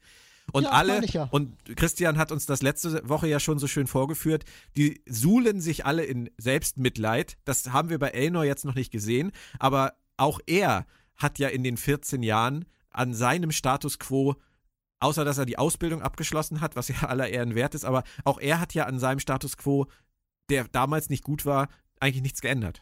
Und 0.52 0.64
ja, 0.64 0.70
alle, 0.70 1.04
ja. 1.06 1.28
und 1.30 1.54
Christian 1.76 2.18
hat 2.18 2.32
uns 2.32 2.46
das 2.46 2.62
letzte 2.62 3.06
Woche 3.08 3.28
ja 3.28 3.38
schon 3.38 3.58
so 3.58 3.66
schön 3.66 3.86
vorgeführt, 3.86 4.44
die 4.76 5.02
suhlen 5.06 5.60
sich 5.60 5.84
alle 5.84 6.04
in 6.04 6.30
Selbstmitleid. 6.38 7.36
Das 7.44 7.72
haben 7.72 7.90
wir 7.90 7.98
bei 7.98 8.08
Elnor 8.08 8.44
jetzt 8.44 8.64
noch 8.64 8.74
nicht 8.74 8.90
gesehen, 8.90 9.32
aber 9.58 9.94
auch 10.16 10.40
er 10.46 10.86
hat 11.16 11.38
ja 11.38 11.48
in 11.48 11.62
den 11.62 11.76
14 11.76 12.22
Jahren 12.22 12.64
an 12.90 13.12
seinem 13.14 13.52
Status 13.52 13.98
quo 13.98 14.36
außer 15.00 15.24
dass 15.24 15.38
er 15.38 15.46
die 15.46 15.58
Ausbildung 15.58 16.02
abgeschlossen 16.02 16.60
hat, 16.60 16.76
was 16.76 16.88
ja 16.88 16.96
aller 17.08 17.28
Ehren 17.28 17.54
wert 17.54 17.74
ist, 17.74 17.84
aber 17.84 18.04
auch 18.24 18.38
er 18.38 18.60
hat 18.60 18.74
ja 18.74 18.86
an 18.86 18.98
seinem 18.98 19.20
Status 19.20 19.56
quo, 19.56 19.86
der 20.50 20.64
damals 20.64 21.10
nicht 21.10 21.24
gut 21.24 21.46
war, 21.46 21.68
eigentlich 22.00 22.22
nichts 22.22 22.40
geändert. 22.40 22.80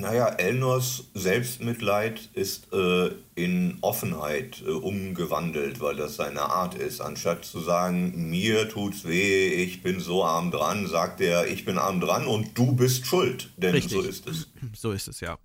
Naja, 0.00 0.28
Elnors 0.28 1.04
Selbstmitleid 1.14 2.30
ist 2.32 2.72
äh, 2.72 3.10
in 3.34 3.78
Offenheit 3.82 4.62
äh, 4.66 4.70
umgewandelt, 4.70 5.80
weil 5.80 5.96
das 5.96 6.16
seine 6.16 6.42
Art 6.42 6.74
ist. 6.74 7.00
Anstatt 7.00 7.44
zu 7.44 7.60
sagen, 7.60 8.30
mir 8.30 8.68
tut's 8.68 9.04
weh, 9.04 9.48
ich 9.48 9.82
bin 9.82 10.00
so 10.00 10.24
arm 10.24 10.50
dran, 10.50 10.86
sagt 10.86 11.20
er, 11.20 11.46
ich 11.48 11.64
bin 11.64 11.78
arm 11.78 12.00
dran 12.00 12.26
und 12.26 12.56
du 12.56 12.72
bist 12.72 13.06
schuld. 13.06 13.50
Denn 13.56 13.72
Richtig. 13.72 13.92
so 13.92 14.00
ist 14.00 14.26
es. 14.26 14.48
So 14.74 14.92
ist 14.92 15.08
es, 15.08 15.20
ja. 15.20 15.38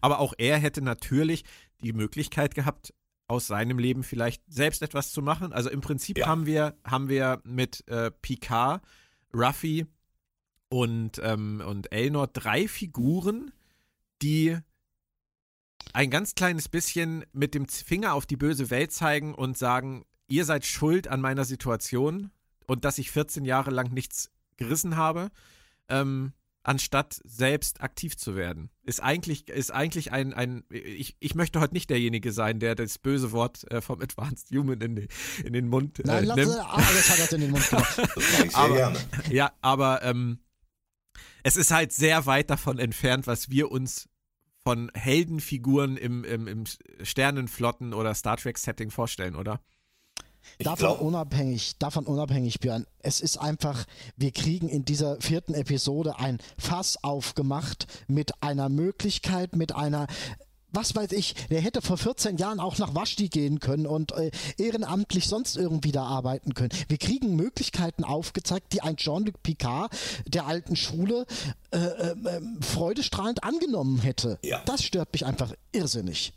Aber 0.00 0.18
auch 0.18 0.34
er 0.36 0.58
hätte 0.58 0.82
natürlich 0.82 1.44
die 1.82 1.92
Möglichkeit 1.92 2.54
gehabt, 2.54 2.92
aus 3.28 3.46
seinem 3.46 3.78
Leben 3.78 4.02
vielleicht 4.02 4.42
selbst 4.46 4.82
etwas 4.82 5.12
zu 5.12 5.22
machen. 5.22 5.52
Also 5.52 5.70
im 5.70 5.80
Prinzip 5.80 6.18
ja. 6.18 6.26
haben 6.26 6.46
wir, 6.46 6.76
haben 6.84 7.08
wir 7.08 7.40
mit 7.44 7.86
äh, 7.88 8.10
Picard, 8.10 8.82
Ruffy 9.34 9.86
und, 10.68 11.20
ähm, 11.22 11.62
und 11.64 11.92
Elnor 11.92 12.26
drei 12.26 12.68
Figuren, 12.68 13.52
die 14.22 14.58
ein 15.92 16.10
ganz 16.10 16.34
kleines 16.34 16.68
bisschen 16.68 17.24
mit 17.32 17.54
dem 17.54 17.68
Finger 17.68 18.14
auf 18.14 18.26
die 18.26 18.36
böse 18.36 18.70
Welt 18.70 18.92
zeigen 18.92 19.34
und 19.34 19.58
sagen, 19.58 20.04
ihr 20.26 20.44
seid 20.44 20.64
schuld 20.64 21.08
an 21.08 21.20
meiner 21.20 21.44
Situation 21.44 22.30
und 22.66 22.84
dass 22.84 22.98
ich 22.98 23.10
14 23.10 23.44
Jahre 23.44 23.70
lang 23.70 23.92
nichts 23.92 24.30
gerissen 24.56 24.96
habe, 24.96 25.30
ähm, 25.88 26.32
anstatt 26.62 27.20
selbst 27.24 27.82
aktiv 27.82 28.16
zu 28.16 28.36
werden. 28.36 28.70
Ist 28.84 29.02
eigentlich, 29.02 29.48
ist 29.48 29.72
eigentlich 29.72 30.12
ein, 30.12 30.32
ein 30.32 30.64
ich, 30.70 31.16
ich 31.18 31.34
möchte 31.34 31.60
heute 31.60 31.74
nicht 31.74 31.90
derjenige 31.90 32.32
sein, 32.32 32.60
der 32.60 32.74
das 32.74 32.98
böse 32.98 33.32
Wort 33.32 33.70
äh, 33.70 33.80
vom 33.80 34.00
Advanced 34.00 34.50
Human 34.50 34.80
in, 34.80 34.96
die, 34.96 35.08
in 35.44 35.52
den 35.52 35.68
Mund 35.68 35.98
äh, 35.98 36.02
Nein, 36.06 36.24
nimmt. 36.24 36.56
Ah, 36.60 36.76
das 36.76 37.10
hat 37.10 37.18
er 37.18 37.32
in 37.32 37.40
den 37.42 37.50
Mund 37.50 37.68
gemacht. 37.68 38.00
aber, 38.52 38.94
ja, 39.28 39.52
aber 39.60 40.02
ähm, 40.02 40.38
es 41.42 41.56
ist 41.56 41.72
halt 41.72 41.92
sehr 41.92 42.26
weit 42.26 42.50
davon 42.50 42.78
entfernt, 42.78 43.26
was 43.26 43.50
wir 43.50 43.70
uns 43.72 44.08
von 44.64 44.90
Heldenfiguren 44.94 45.96
im, 45.96 46.24
im, 46.24 46.46
im 46.46 46.64
Sternenflotten- 47.02 47.94
oder 47.94 48.14
Star 48.14 48.36
Trek-Setting 48.36 48.90
vorstellen, 48.90 49.36
oder? 49.36 49.60
davon 50.58 50.78
glaub, 50.78 51.00
unabhängig, 51.00 51.78
davon 51.78 52.04
unabhängig, 52.04 52.60
Björn. 52.60 52.86
Es 52.98 53.20
ist 53.20 53.38
einfach, 53.38 53.84
wir 54.16 54.32
kriegen 54.32 54.68
in 54.68 54.84
dieser 54.84 55.20
vierten 55.20 55.54
Episode 55.54 56.18
ein 56.18 56.38
Fass 56.58 57.02
aufgemacht 57.02 57.86
mit 58.08 58.42
einer 58.42 58.68
Möglichkeit, 58.68 59.56
mit 59.56 59.74
einer 59.74 60.06
was 60.72 60.94
weiß 60.94 61.12
ich, 61.12 61.34
der 61.50 61.60
hätte 61.60 61.82
vor 61.82 61.98
14 61.98 62.36
Jahren 62.36 62.60
auch 62.60 62.78
nach 62.78 62.94
Waschdi 62.94 63.28
gehen 63.28 63.60
können 63.60 63.86
und 63.86 64.12
äh, 64.12 64.30
ehrenamtlich 64.58 65.28
sonst 65.28 65.56
irgendwie 65.56 65.92
da 65.92 66.04
arbeiten 66.04 66.54
können. 66.54 66.70
Wir 66.88 66.98
kriegen 66.98 67.36
Möglichkeiten 67.36 68.04
aufgezeigt, 68.04 68.72
die 68.72 68.82
ein 68.82 68.96
Jean-Luc 68.96 69.42
Picard 69.42 69.92
der 70.26 70.46
alten 70.46 70.76
Schule 70.76 71.26
äh, 71.70 71.78
äh, 71.78 72.14
freudestrahlend 72.60 73.44
angenommen 73.44 74.00
hätte. 74.00 74.38
Ja. 74.44 74.62
Das 74.64 74.82
stört 74.82 75.12
mich 75.12 75.26
einfach 75.26 75.52
irrsinnig. 75.72 76.32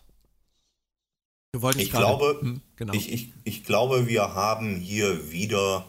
Ich 1.78 1.92
gerade, 1.92 2.06
glaube, 2.06 2.38
hm, 2.42 2.62
genau. 2.76 2.94
ich, 2.94 3.12
ich, 3.12 3.34
ich 3.46 3.64
glaube, 3.64 4.08
wir 4.08 4.36
haben 4.36 4.76
hier 4.76 5.32
wieder 5.32 5.86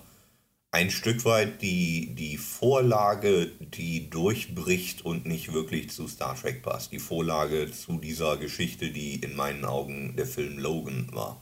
ein 0.76 0.90
Stück 0.90 1.24
weit 1.24 1.62
die, 1.62 2.14
die 2.14 2.36
Vorlage, 2.36 3.46
die 3.60 4.10
durchbricht 4.10 5.06
und 5.06 5.24
nicht 5.24 5.54
wirklich 5.54 5.88
zu 5.88 6.06
Star 6.06 6.38
Trek 6.38 6.62
passt. 6.62 6.92
Die 6.92 6.98
Vorlage 6.98 7.72
zu 7.72 7.96
dieser 7.96 8.36
Geschichte, 8.36 8.90
die 8.90 9.14
in 9.14 9.34
meinen 9.34 9.64
Augen 9.64 10.16
der 10.16 10.26
Film 10.26 10.58
Logan 10.58 11.08
war. 11.12 11.40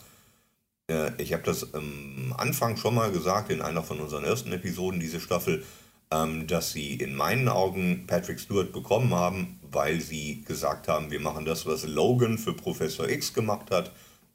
Äh, 0.89 1.21
ich 1.21 1.33
habe 1.33 1.43
das 1.43 1.75
am 1.75 2.33
Anfang 2.39 2.77
schon 2.77 2.95
mal 2.95 3.11
gesagt, 3.11 3.51
in 3.51 3.61
einer 3.61 3.83
von 3.83 3.99
unseren 3.99 4.23
ersten 4.23 4.53
Episoden 4.53 5.01
dieser 5.01 5.19
Staffel, 5.19 5.65
ähm, 6.13 6.47
dass 6.47 6.71
sie 6.71 6.95
in 6.95 7.17
meinen 7.17 7.49
Augen 7.49 8.05
Patrick 8.07 8.39
Stewart 8.39 8.71
bekommen 8.71 9.13
haben, 9.15 9.59
weil 9.63 10.01
sie 10.01 10.45
gesagt 10.45 10.87
haben, 10.87 11.11
wir 11.11 11.19
machen 11.19 11.45
das, 11.45 11.67
was 11.67 11.85
Logan 11.85 12.39
für 12.39 12.53
Professor 12.53 13.09
X 13.09 13.35
gemacht 13.35 13.73
hat 13.73 13.91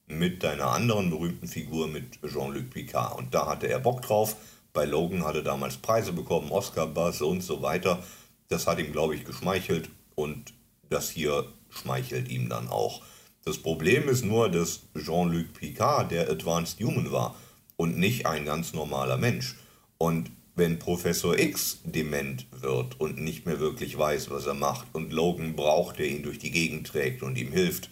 mit 0.08 0.44
deiner 0.44 0.72
anderen 0.72 1.10
berühmten 1.10 1.48
Figur, 1.48 1.88
mit 1.88 2.20
Jean-Luc 2.22 2.70
Picard. 2.70 3.18
Und 3.18 3.34
da 3.34 3.48
hatte 3.48 3.70
er 3.70 3.80
Bock 3.80 4.02
drauf. 4.02 4.36
Bei 4.80 4.86
Logan 4.86 5.26
hatte 5.26 5.44
damals 5.44 5.76
Preise 5.76 6.14
bekommen, 6.14 6.54
Oscar-Buzz 6.54 7.20
und 7.20 7.42
so 7.42 7.62
weiter. 7.62 8.02
Das 8.48 8.66
hat 8.66 8.80
ihm, 8.80 8.94
glaube 8.94 9.14
ich, 9.14 9.26
geschmeichelt 9.26 9.90
und 10.16 10.54
das 10.90 11.10
hier 11.10 11.48
schmeichelt 11.70 12.30
ihm 12.30 12.48
dann 12.48 12.70
auch. 12.70 13.02
Das 13.44 13.58
Problem 13.58 14.08
ist 14.08 14.24
nur, 14.24 14.48
dass 14.48 14.84
Jean-Luc 14.96 15.52
Picard 15.52 16.12
der 16.12 16.30
Advanced 16.30 16.80
Human 16.80 17.12
war 17.12 17.36
und 17.76 17.98
nicht 17.98 18.26
ein 18.26 18.46
ganz 18.46 18.72
normaler 18.72 19.18
Mensch. 19.18 19.58
Und 19.98 20.32
wenn 20.56 20.80
Professor 20.80 21.38
X 21.38 21.82
dement 21.84 22.48
wird 22.52 23.02
und 23.02 23.18
nicht 23.20 23.46
mehr 23.46 23.60
wirklich 23.60 23.98
weiß, 23.98 24.30
was 24.30 24.46
er 24.46 24.54
macht 24.54 24.88
und 24.94 25.12
Logan 25.12 25.58
braucht, 25.58 26.00
der 26.00 26.08
ihn 26.08 26.24
durch 26.24 26.40
die 26.40 26.52
Gegend 26.52 26.88
trägt 26.88 27.22
und 27.22 27.38
ihm 27.38 27.52
hilft, 27.52 27.90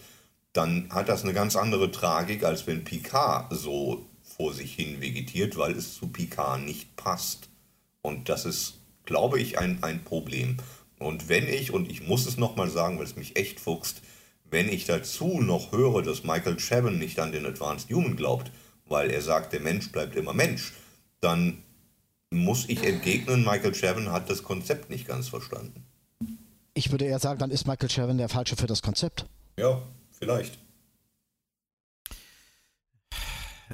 dann 0.54 0.88
hat 0.88 1.10
das 1.10 1.22
eine 1.22 1.34
ganz 1.34 1.54
andere 1.54 1.90
Tragik, 1.90 2.44
als 2.44 2.66
wenn 2.66 2.84
Picard 2.84 3.52
so 3.52 4.07
vor 4.38 4.54
sich 4.54 4.74
hin 4.74 5.00
vegetiert, 5.02 5.58
weil 5.58 5.72
es 5.72 5.94
zu 5.94 6.08
Picard 6.08 6.62
nicht 6.62 6.96
passt. 6.96 7.50
Und 8.00 8.30
das 8.30 8.46
ist, 8.46 8.78
glaube 9.04 9.40
ich, 9.40 9.58
ein, 9.58 9.82
ein 9.82 10.04
Problem. 10.04 10.56
Und 10.98 11.28
wenn 11.28 11.46
ich, 11.46 11.72
und 11.72 11.90
ich 11.90 12.06
muss 12.06 12.26
es 12.26 12.38
nochmal 12.38 12.70
sagen, 12.70 12.98
weil 12.98 13.04
es 13.04 13.16
mich 13.16 13.36
echt 13.36 13.60
fuchst, 13.60 14.00
wenn 14.50 14.68
ich 14.68 14.86
dazu 14.86 15.40
noch 15.42 15.72
höre, 15.72 16.02
dass 16.02 16.24
Michael 16.24 16.56
Chabon 16.56 16.98
nicht 16.98 17.18
an 17.18 17.32
den 17.32 17.44
Advanced 17.44 17.90
Human 17.90 18.16
glaubt, 18.16 18.50
weil 18.86 19.10
er 19.10 19.20
sagt, 19.20 19.52
der 19.52 19.60
Mensch 19.60 19.92
bleibt 19.92 20.16
immer 20.16 20.32
Mensch, 20.32 20.72
dann 21.20 21.62
muss 22.30 22.68
ich 22.68 22.82
entgegnen, 22.84 23.44
Michael 23.44 23.72
Chabon 23.72 24.10
hat 24.10 24.30
das 24.30 24.42
Konzept 24.42 24.88
nicht 24.88 25.06
ganz 25.06 25.28
verstanden. 25.28 25.84
Ich 26.72 26.90
würde 26.90 27.04
eher 27.04 27.18
sagen, 27.18 27.38
dann 27.38 27.50
ist 27.50 27.66
Michael 27.66 27.90
Chabon 27.90 28.16
der 28.16 28.28
Falsche 28.28 28.56
für 28.56 28.66
das 28.66 28.80
Konzept. 28.80 29.26
Ja, 29.58 29.82
Vielleicht. 30.18 30.58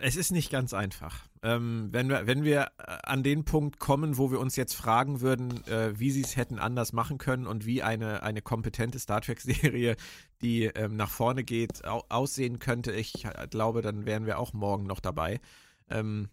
Es 0.00 0.16
ist 0.16 0.32
nicht 0.32 0.50
ganz 0.50 0.74
einfach. 0.74 1.28
Ähm, 1.42 1.88
wenn, 1.90 2.08
wir, 2.08 2.26
wenn 2.26 2.44
wir 2.44 2.72
äh, 2.78 2.98
an 3.04 3.22
den 3.22 3.44
Punkt 3.44 3.78
kommen, 3.78 4.16
wo 4.16 4.30
wir 4.30 4.40
uns 4.40 4.56
jetzt 4.56 4.74
fragen 4.74 5.20
würden, 5.20 5.64
äh, 5.66 5.98
wie 5.98 6.10
sie 6.10 6.22
es 6.22 6.36
hätten 6.36 6.58
anders 6.58 6.92
machen 6.92 7.18
können 7.18 7.46
und 7.46 7.64
wie 7.64 7.82
eine, 7.82 8.22
eine 8.22 8.42
kompetente 8.42 8.98
Star 8.98 9.20
Trek-Serie, 9.20 9.96
die 10.42 10.64
ähm, 10.64 10.96
nach 10.96 11.10
vorne 11.10 11.44
geht, 11.44 11.84
au 11.84 12.04
aussehen 12.08 12.58
könnte, 12.58 12.92
ich 12.92 13.24
äh, 13.24 13.46
glaube, 13.48 13.82
dann 13.82 14.06
wären 14.06 14.26
wir 14.26 14.38
auch 14.38 14.52
morgen 14.52 14.84
noch 14.84 15.00
dabei. 15.00 15.40
Ähm, 15.88 16.28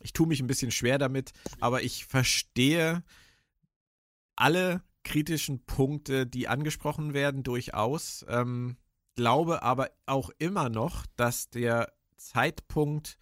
ich 0.00 0.12
tue 0.12 0.26
mich 0.26 0.40
ein 0.40 0.46
bisschen 0.46 0.70
schwer 0.70 0.98
damit, 0.98 1.32
aber 1.60 1.82
ich 1.82 2.06
verstehe 2.06 3.02
alle 4.36 4.82
kritischen 5.04 5.64
Punkte, 5.64 6.26
die 6.26 6.48
angesprochen 6.48 7.12
werden, 7.12 7.42
durchaus. 7.42 8.24
Ähm, 8.28 8.76
glaube 9.14 9.62
aber 9.62 9.90
auch 10.06 10.30
immer 10.38 10.68
noch, 10.68 11.06
dass 11.16 11.50
der 11.50 11.92
Zeitpunkt, 12.24 13.18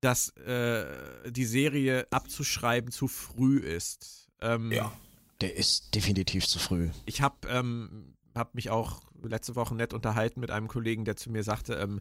dass 0.00 0.30
äh, 0.36 1.30
die 1.30 1.44
Serie 1.44 2.06
abzuschreiben, 2.10 2.90
zu 2.90 3.08
früh 3.08 3.58
ist. 3.58 4.28
Ähm, 4.40 4.70
ja, 4.70 4.92
der 5.40 5.56
ist 5.56 5.94
definitiv 5.94 6.46
zu 6.46 6.58
früh. 6.58 6.90
Ich 7.06 7.22
habe 7.22 7.48
ähm, 7.48 8.14
hab 8.34 8.54
mich 8.54 8.70
auch 8.70 9.02
letzte 9.22 9.56
Woche 9.56 9.74
nett 9.74 9.94
unterhalten 9.94 10.40
mit 10.40 10.50
einem 10.50 10.68
Kollegen, 10.68 11.04
der 11.04 11.16
zu 11.16 11.30
mir 11.30 11.42
sagte, 11.42 11.74
ähm, 11.74 12.00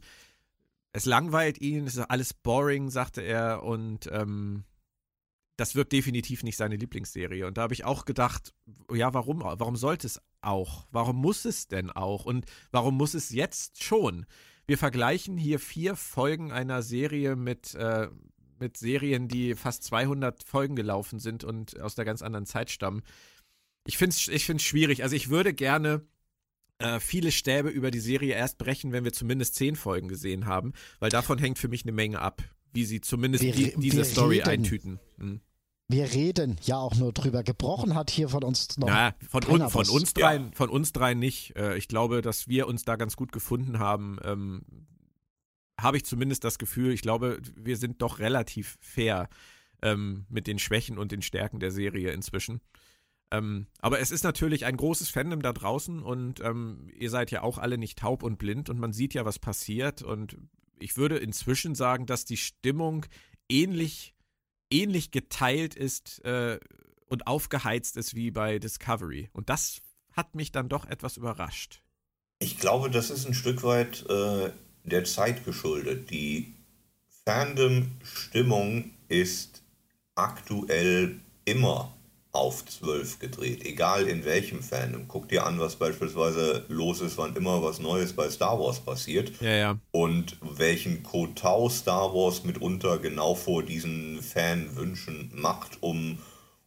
es 0.91 1.05
langweilt 1.05 1.59
ihn, 1.59 1.87
es 1.87 1.95
ist 1.95 2.05
alles 2.09 2.33
boring, 2.33 2.89
sagte 2.89 3.21
er, 3.21 3.63
und 3.63 4.09
ähm, 4.11 4.63
das 5.57 5.75
wird 5.75 5.91
definitiv 5.91 6.43
nicht 6.43 6.57
seine 6.57 6.75
Lieblingsserie. 6.75 7.45
Und 7.45 7.57
da 7.57 7.63
habe 7.63 7.73
ich 7.73 7.85
auch 7.85 8.05
gedacht, 8.05 8.53
ja, 8.91 9.13
warum? 9.13 9.41
Warum 9.41 9.75
sollte 9.75 10.07
es 10.07 10.21
auch? 10.41 10.85
Warum 10.91 11.17
muss 11.17 11.45
es 11.45 11.67
denn 11.67 11.89
auch? 11.91 12.25
Und 12.25 12.45
warum 12.71 12.95
muss 12.95 13.13
es 13.13 13.29
jetzt 13.29 13.83
schon? 13.83 14.25
Wir 14.65 14.77
vergleichen 14.77 15.37
hier 15.37 15.59
vier 15.59 15.95
Folgen 15.95 16.51
einer 16.51 16.81
Serie 16.81 17.35
mit, 17.35 17.75
äh, 17.75 18.07
mit 18.59 18.77
Serien, 18.77 19.27
die 19.27 19.55
fast 19.55 19.83
200 19.83 20.43
Folgen 20.43 20.75
gelaufen 20.75 21.19
sind 21.19 21.43
und 21.43 21.79
aus 21.79 21.95
der 21.95 22.05
ganz 22.05 22.21
anderen 22.21 22.45
Zeit 22.45 22.69
stammen. 22.69 23.01
Ich 23.85 23.97
finde 23.97 24.15
es 24.15 24.27
ich 24.27 24.45
find's 24.45 24.63
schwierig. 24.63 25.03
Also 25.03 25.15
ich 25.15 25.29
würde 25.29 25.53
gerne 25.53 26.05
äh, 26.79 26.99
viele 26.99 27.31
Stäbe 27.31 27.69
über 27.69 27.91
die 27.91 27.99
Serie 27.99 28.35
erst 28.35 28.57
brechen, 28.57 28.93
wenn 28.93 29.03
wir 29.03 29.13
zumindest 29.13 29.55
zehn 29.55 29.75
Folgen 29.75 30.07
gesehen 30.07 30.45
haben, 30.45 30.73
weil 30.99 31.09
davon 31.09 31.37
hängt 31.37 31.59
für 31.59 31.67
mich 31.67 31.83
eine 31.83 31.91
Menge 31.91 32.19
ab 32.19 32.43
wie 32.73 32.85
sie 32.85 33.01
zumindest 33.01 33.43
wir, 33.43 33.53
die, 33.53 33.73
diese 33.77 34.03
Story 34.03 34.39
reden, 34.39 34.49
eintüten. 34.49 34.99
Hm. 35.17 35.41
Wir 35.93 36.11
reden 36.11 36.57
ja 36.63 36.77
auch 36.77 36.95
nur 36.95 37.13
drüber. 37.13 37.43
Gebrochen 37.43 37.93
hat 37.93 38.09
hier 38.09 38.27
von 38.27 38.43
uns 38.43 38.79
noch. 38.79 38.87
Ja, 38.87 39.13
von, 39.29 39.45
un, 39.47 39.69
von 39.69 39.87
uns 39.87 40.15
dreien, 40.15 40.45
ja. 40.45 40.51
von 40.55 40.69
uns 40.71 40.91
dreien 40.91 41.19
nicht. 41.19 41.55
Äh, 41.55 41.77
ich 41.77 41.87
glaube, 41.87 42.23
dass 42.23 42.47
wir 42.47 42.67
uns 42.67 42.83
da 42.83 42.95
ganz 42.95 43.15
gut 43.15 43.31
gefunden 43.31 43.77
haben. 43.77 44.17
Ähm, 44.23 44.63
Habe 45.79 45.97
ich 45.97 46.05
zumindest 46.05 46.45
das 46.45 46.57
Gefühl. 46.57 46.93
Ich 46.93 47.03
glaube, 47.03 47.39
wir 47.55 47.77
sind 47.77 48.01
doch 48.01 48.17
relativ 48.17 48.79
fair 48.81 49.29
ähm, 49.83 50.25
mit 50.29 50.47
den 50.47 50.57
Schwächen 50.57 50.97
und 50.97 51.11
den 51.11 51.21
Stärken 51.21 51.59
der 51.59 51.69
Serie 51.69 52.11
inzwischen. 52.11 52.61
Ähm, 53.29 53.67
aber 53.77 53.99
es 53.99 54.09
ist 54.09 54.23
natürlich 54.23 54.65
ein 54.65 54.77
großes 54.77 55.11
Fandom 55.11 55.43
da 55.43 55.53
draußen 55.53 56.01
und 56.01 56.39
ähm, 56.39 56.89
ihr 56.97 57.11
seid 57.11 57.29
ja 57.29 57.43
auch 57.43 57.59
alle 57.59 57.77
nicht 57.77 57.99
taub 57.99 58.23
und 58.23 58.39
blind 58.39 58.67
und 58.67 58.79
man 58.79 58.93
sieht 58.93 59.13
ja, 59.13 59.25
was 59.25 59.37
passiert. 59.37 60.01
Und 60.01 60.37
ich 60.79 60.97
würde 60.97 61.17
inzwischen 61.17 61.75
sagen, 61.75 62.07
dass 62.07 62.25
die 62.25 62.37
Stimmung 62.37 63.05
ähnlich, 63.47 64.12
ähnlich 64.73 65.11
geteilt 65.11 65.75
ist 65.75 66.23
äh, 66.25 66.59
und 67.07 67.27
aufgeheizt 67.27 67.95
ist 67.95 68.15
wie 68.15 68.31
bei 68.31 68.59
Discovery. 68.59 69.29
Und 69.31 69.49
das 69.49 69.81
hat 70.11 70.35
mich 70.35 70.51
dann 70.51 70.67
doch 70.67 70.85
etwas 70.85 71.17
überrascht. 71.17 71.81
Ich 72.39 72.57
glaube, 72.59 72.89
das 72.89 73.09
ist 73.09 73.25
ein 73.25 73.33
Stück 73.33 73.63
weit 73.63 74.05
äh, 74.09 74.51
der 74.83 75.05
Zeit 75.05 75.45
geschuldet. 75.45 76.09
Die 76.09 76.53
Fandom-Stimmung 77.25 78.91
ist 79.07 79.63
aktuell 80.15 81.19
immer 81.45 81.93
auf 82.33 82.65
12 82.65 83.19
gedreht, 83.19 83.63
egal 83.63 84.07
in 84.07 84.25
welchem 84.25 84.63
Fandom. 84.63 85.07
Guck 85.07 85.29
dir 85.29 85.45
an, 85.45 85.59
was 85.59 85.75
beispielsweise 85.75 86.65
los 86.67 86.99
ist, 86.99 87.17
wann 87.19 87.35
immer 87.35 87.61
was 87.61 87.79
Neues 87.79 88.13
bei 88.13 88.27
Star 88.29 88.59
Wars 88.59 88.79
passiert. 88.79 89.31
Ja, 89.39 89.51
ja. 89.51 89.79
Und 89.91 90.37
welchen 90.41 91.03
Kotau 91.03 91.69
Star 91.69 92.13
Wars 92.13 92.43
mitunter 92.43 92.97
genau 92.97 93.35
vor 93.35 93.61
diesen 93.61 94.19
Fanwünschen 94.23 95.31
macht, 95.35 95.77
um, 95.81 96.17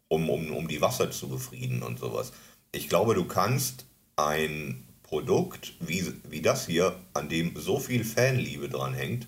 um, 0.07 0.31
um, 0.31 0.52
um 0.52 0.68
die 0.68 0.81
Wasser 0.81 1.11
zu 1.11 1.29
befrieden 1.29 1.83
und 1.83 1.98
sowas. 1.98 2.33
Ich 2.70 2.88
glaube, 2.88 3.14
du 3.14 3.24
kannst 3.24 3.87
ein 4.14 4.85
Produkt 5.02 5.74
wie, 5.81 6.12
wie 6.31 6.42
das 6.42 6.66
hier, 6.66 6.94
an 7.12 7.29
dem 7.29 7.57
so 7.57 7.81
viel 7.81 8.05
Fanliebe 8.05 8.68
dran 8.68 8.94
hängt, 8.94 9.26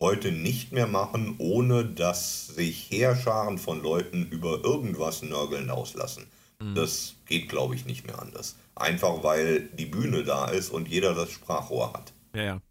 heute 0.00 0.32
nicht 0.32 0.72
mehr 0.72 0.86
machen, 0.86 1.36
ohne 1.38 1.84
dass 1.84 2.48
sich 2.48 2.90
Heerscharen 2.90 3.58
von 3.58 3.82
Leuten 3.82 4.26
über 4.26 4.62
irgendwas 4.64 5.22
nörgeln 5.22 5.70
auslassen. 5.70 6.26
Mhm. 6.60 6.74
Das 6.74 7.14
geht, 7.26 7.48
glaube 7.48 7.74
ich, 7.74 7.86
nicht 7.86 8.06
mehr 8.06 8.20
anders. 8.20 8.56
Einfach 8.74 9.22
weil 9.22 9.68
die 9.68 9.86
Bühne 9.86 10.22
da 10.22 10.48
ist 10.48 10.70
und 10.70 10.88
jeder 10.88 11.14
das 11.14 11.30
Sprachrohr 11.30 11.92
hat. 11.92 12.12
Ja, 12.34 12.42
ja, 12.42 12.62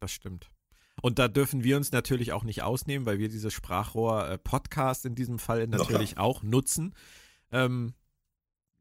das 0.00 0.12
stimmt. 0.12 0.50
Und 1.00 1.18
da 1.18 1.28
dürfen 1.28 1.64
wir 1.64 1.76
uns 1.76 1.92
natürlich 1.92 2.32
auch 2.32 2.44
nicht 2.44 2.62
ausnehmen, 2.62 3.06
weil 3.06 3.18
wir 3.18 3.28
dieses 3.28 3.52
Sprachrohr-Podcast 3.52 5.04
äh, 5.04 5.08
in 5.08 5.14
diesem 5.14 5.38
Fall 5.38 5.66
natürlich 5.68 6.18
auch 6.18 6.42
nutzen. 6.42 6.94
Ähm, 7.50 7.94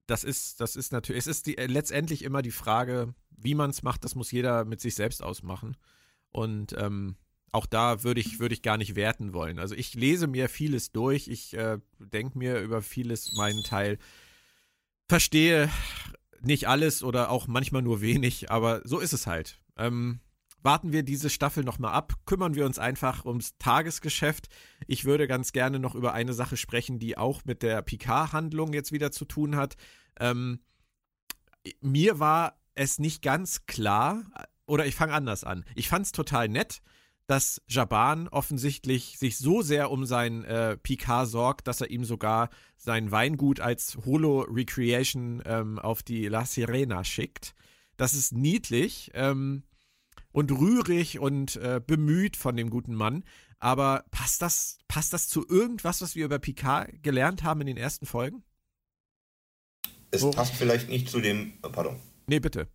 das 0.07 0.23
ist, 0.23 0.59
das 0.59 0.75
ist 0.75 0.91
natürlich, 0.91 1.19
es 1.19 1.27
ist 1.27 1.47
die, 1.47 1.57
äh, 1.57 1.67
letztendlich 1.67 2.23
immer 2.23 2.41
die 2.41 2.51
Frage, 2.51 3.13
wie 3.29 3.55
man 3.55 3.69
es 3.69 3.81
macht, 3.81 4.03
das 4.03 4.15
muss 4.15 4.31
jeder 4.31 4.65
mit 4.65 4.81
sich 4.81 4.95
selbst 4.95 5.23
ausmachen. 5.23 5.77
Und 6.31 6.75
ähm, 6.77 7.15
auch 7.51 7.65
da 7.65 8.03
würde 8.03 8.21
ich, 8.21 8.39
würde 8.39 8.53
ich 8.53 8.61
gar 8.61 8.77
nicht 8.77 8.95
werten 8.95 9.33
wollen. 9.33 9.59
Also 9.59 9.75
ich 9.75 9.93
lese 9.93 10.27
mir 10.27 10.49
vieles 10.49 10.91
durch, 10.91 11.27
ich 11.27 11.53
äh, 11.53 11.79
denke 11.99 12.37
mir 12.37 12.59
über 12.59 12.81
vieles 12.81 13.33
meinen 13.33 13.63
Teil, 13.63 13.97
verstehe 15.07 15.69
nicht 16.41 16.67
alles 16.67 17.03
oder 17.03 17.29
auch 17.29 17.47
manchmal 17.47 17.81
nur 17.81 18.01
wenig, 18.01 18.49
aber 18.49 18.81
so 18.85 18.99
ist 18.99 19.13
es 19.13 19.27
halt. 19.27 19.59
Ähm, 19.77 20.21
warten 20.63 20.91
wir 20.91 21.03
diese 21.03 21.29
Staffel 21.29 21.63
nochmal 21.63 21.93
ab, 21.93 22.13
kümmern 22.25 22.55
wir 22.55 22.65
uns 22.65 22.79
einfach 22.79 23.25
ums 23.25 23.57
Tagesgeschäft. 23.57 24.47
Ich 24.87 25.05
würde 25.05 25.27
ganz 25.27 25.51
gerne 25.51 25.79
noch 25.79 25.95
über 25.95 26.13
eine 26.13 26.33
Sache 26.33 26.57
sprechen, 26.57 26.99
die 26.99 27.17
auch 27.17 27.43
mit 27.45 27.63
der 27.63 27.81
Picard-Handlung 27.81 28.73
jetzt 28.73 28.91
wieder 28.91 29.11
zu 29.11 29.25
tun 29.25 29.55
hat. 29.55 29.75
Ähm, 30.19 30.59
mir 31.81 32.19
war 32.19 32.59
es 32.75 32.99
nicht 32.99 33.21
ganz 33.21 33.65
klar, 33.65 34.23
oder 34.65 34.85
ich 34.85 34.95
fange 34.95 35.13
anders 35.13 35.43
an. 35.43 35.65
Ich 35.75 35.89
fand 35.89 36.05
es 36.05 36.11
total 36.11 36.47
nett, 36.47 36.81
dass 37.27 37.61
Jaban 37.67 38.27
offensichtlich 38.27 39.17
sich 39.17 39.37
so 39.37 39.61
sehr 39.61 39.91
um 39.91 40.05
sein 40.05 40.43
äh, 40.43 40.77
Picard 40.77 41.29
sorgt, 41.29 41.67
dass 41.67 41.81
er 41.81 41.89
ihm 41.89 42.03
sogar 42.03 42.49
sein 42.77 43.11
Weingut 43.11 43.59
als 43.59 43.97
Holo-Recreation 44.05 45.41
ähm, 45.45 45.79
auf 45.79 46.03
die 46.03 46.27
La 46.27 46.45
Sirena 46.45 47.03
schickt. 47.03 47.53
Das 47.97 48.13
ist 48.13 48.33
niedlich. 48.33 49.11
Ähm, 49.13 49.63
und 50.31 50.51
rührig 50.51 51.19
und 51.19 51.57
äh, 51.57 51.81
bemüht 51.85 52.37
von 52.37 52.55
dem 52.55 52.69
guten 52.69 52.95
Mann. 52.95 53.23
Aber 53.59 54.05
passt 54.11 54.41
das, 54.41 54.79
passt 54.87 55.13
das 55.13 55.27
zu 55.27 55.45
irgendwas, 55.47 56.01
was 56.01 56.15
wir 56.15 56.25
über 56.25 56.39
Picard 56.39 57.03
gelernt 57.03 57.43
haben 57.43 57.61
in 57.61 57.67
den 57.67 57.77
ersten 57.77 58.05
Folgen? 58.05 58.43
Es 60.09 60.23
oh. 60.23 60.31
passt 60.31 60.55
vielleicht 60.55 60.89
nicht 60.89 61.09
zu 61.09 61.21
dem. 61.21 61.53
Äh, 61.63 61.69
pardon. 61.69 61.99
Nee, 62.27 62.39
bitte. 62.39 62.67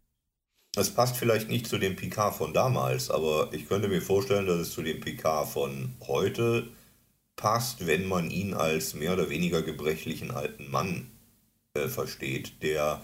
Es 0.77 0.91
passt 0.91 1.17
vielleicht 1.17 1.49
nicht 1.49 1.67
zu 1.67 1.79
dem 1.79 1.97
Picard 1.97 2.35
von 2.35 2.53
damals, 2.53 3.11
aber 3.11 3.49
ich 3.53 3.67
könnte 3.67 3.89
mir 3.89 4.03
vorstellen, 4.03 4.47
dass 4.47 4.59
es 4.59 4.73
zu 4.73 4.83
dem 4.83 5.01
Picard 5.01 5.49
von 5.49 5.95
heute 6.07 6.69
passt, 7.35 7.87
wenn 7.87 8.07
man 8.07 8.31
ihn 8.31 8.53
als 8.53 8.95
mehr 8.95 9.15
oder 9.15 9.31
weniger 9.31 9.63
gebrechlichen 9.63 10.31
alten 10.31 10.71
Mann 10.71 11.11
äh, 11.75 11.89
versteht, 11.89 12.63
der 12.63 13.01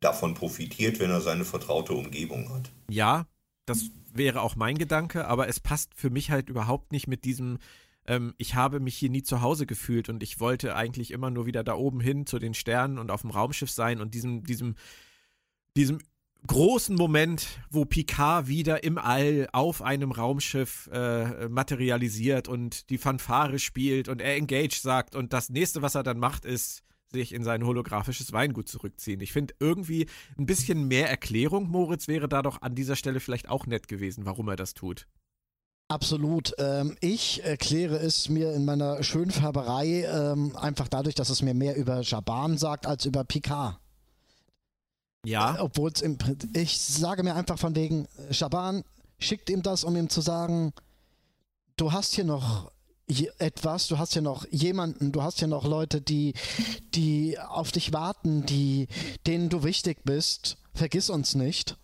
davon 0.00 0.34
profitiert, 0.34 1.00
wenn 1.00 1.10
er 1.10 1.22
seine 1.22 1.46
vertraute 1.46 1.94
Umgebung 1.94 2.52
hat. 2.52 2.70
Ja, 2.90 3.26
das 3.64 3.90
wäre 4.12 4.42
auch 4.42 4.54
mein 4.54 4.76
Gedanke, 4.76 5.26
aber 5.26 5.48
es 5.48 5.60
passt 5.60 5.94
für 5.94 6.10
mich 6.10 6.30
halt 6.30 6.50
überhaupt 6.50 6.92
nicht 6.92 7.06
mit 7.06 7.24
diesem, 7.24 7.58
ähm, 8.06 8.34
ich 8.36 8.54
habe 8.54 8.78
mich 8.78 8.96
hier 8.96 9.10
nie 9.10 9.22
zu 9.22 9.40
Hause 9.40 9.66
gefühlt 9.66 10.10
und 10.10 10.22
ich 10.22 10.38
wollte 10.38 10.76
eigentlich 10.76 11.12
immer 11.12 11.30
nur 11.30 11.46
wieder 11.46 11.64
da 11.64 11.74
oben 11.74 12.00
hin 12.00 12.26
zu 12.26 12.38
den 12.38 12.54
Sternen 12.54 12.98
und 12.98 13.10
auf 13.10 13.22
dem 13.22 13.30
Raumschiff 13.30 13.70
sein 13.70 14.00
und 14.00 14.14
diesem, 14.14 14.44
diesem, 14.44 14.76
diesem 15.76 15.98
großen 16.46 16.96
Moment, 16.96 17.46
wo 17.70 17.84
Picard 17.84 18.48
wieder 18.48 18.84
im 18.84 18.98
All 18.98 19.48
auf 19.52 19.82
einem 19.82 20.12
Raumschiff 20.12 20.88
äh, 20.92 21.48
materialisiert 21.48 22.48
und 22.48 22.90
die 22.90 22.98
Fanfare 22.98 23.58
spielt 23.58 24.08
und 24.08 24.20
er 24.20 24.36
Engage 24.36 24.80
sagt 24.80 25.14
und 25.14 25.32
das 25.32 25.50
nächste, 25.50 25.82
was 25.82 25.94
er 25.94 26.02
dann 26.02 26.18
macht, 26.18 26.44
ist 26.44 26.82
sich 27.10 27.32
in 27.32 27.42
sein 27.42 27.64
holographisches 27.64 28.32
Weingut 28.32 28.68
zurückziehen. 28.68 29.20
Ich 29.20 29.32
finde 29.32 29.54
irgendwie 29.60 30.06
ein 30.36 30.46
bisschen 30.46 30.88
mehr 30.88 31.08
Erklärung, 31.08 31.68
Moritz, 31.68 32.06
wäre 32.06 32.28
da 32.28 32.42
doch 32.42 32.62
an 32.62 32.74
dieser 32.74 32.96
Stelle 32.96 33.20
vielleicht 33.20 33.48
auch 33.48 33.66
nett 33.66 33.88
gewesen, 33.88 34.26
warum 34.26 34.48
er 34.48 34.56
das 34.56 34.74
tut. 34.74 35.06
Absolut. 35.90 36.52
Ähm, 36.58 36.96
ich 37.00 37.42
erkläre 37.44 37.96
es 37.96 38.28
mir 38.28 38.52
in 38.52 38.66
meiner 38.66 39.02
Schönfärberei 39.02 40.04
ähm, 40.04 40.54
einfach 40.54 40.86
dadurch, 40.86 41.14
dass 41.14 41.30
es 41.30 41.40
mir 41.40 41.54
mehr 41.54 41.76
über 41.76 42.02
Jaban 42.02 42.58
sagt 42.58 42.86
als 42.86 43.06
über 43.06 43.24
Picard. 43.24 43.78
Ja. 45.24 45.56
Äh, 45.56 45.60
Obwohl 45.60 45.90
es 45.90 46.00
im 46.00 46.18
ich 46.54 46.80
sage 46.80 47.22
mir 47.22 47.34
einfach 47.34 47.58
von 47.58 47.74
wegen, 47.74 48.08
Jaban 48.30 48.84
schickt 49.18 49.50
ihm 49.50 49.62
das, 49.62 49.84
um 49.84 49.96
ihm 49.96 50.08
zu 50.08 50.20
sagen, 50.20 50.72
du 51.76 51.92
hast 51.92 52.14
hier 52.14 52.24
noch 52.24 52.70
etwas, 53.38 53.88
du 53.88 53.98
hast 53.98 54.14
ja 54.14 54.20
noch 54.20 54.46
jemanden, 54.50 55.12
du 55.12 55.22
hast 55.22 55.40
ja 55.40 55.46
noch 55.46 55.64
Leute, 55.64 56.00
die, 56.00 56.34
die 56.94 57.38
auf 57.38 57.72
dich 57.72 57.92
warten, 57.92 58.44
die, 58.44 58.88
denen 59.26 59.48
du 59.48 59.62
wichtig 59.62 60.04
bist. 60.04 60.58
Vergiss 60.74 61.08
uns 61.08 61.34
nicht. 61.34 61.76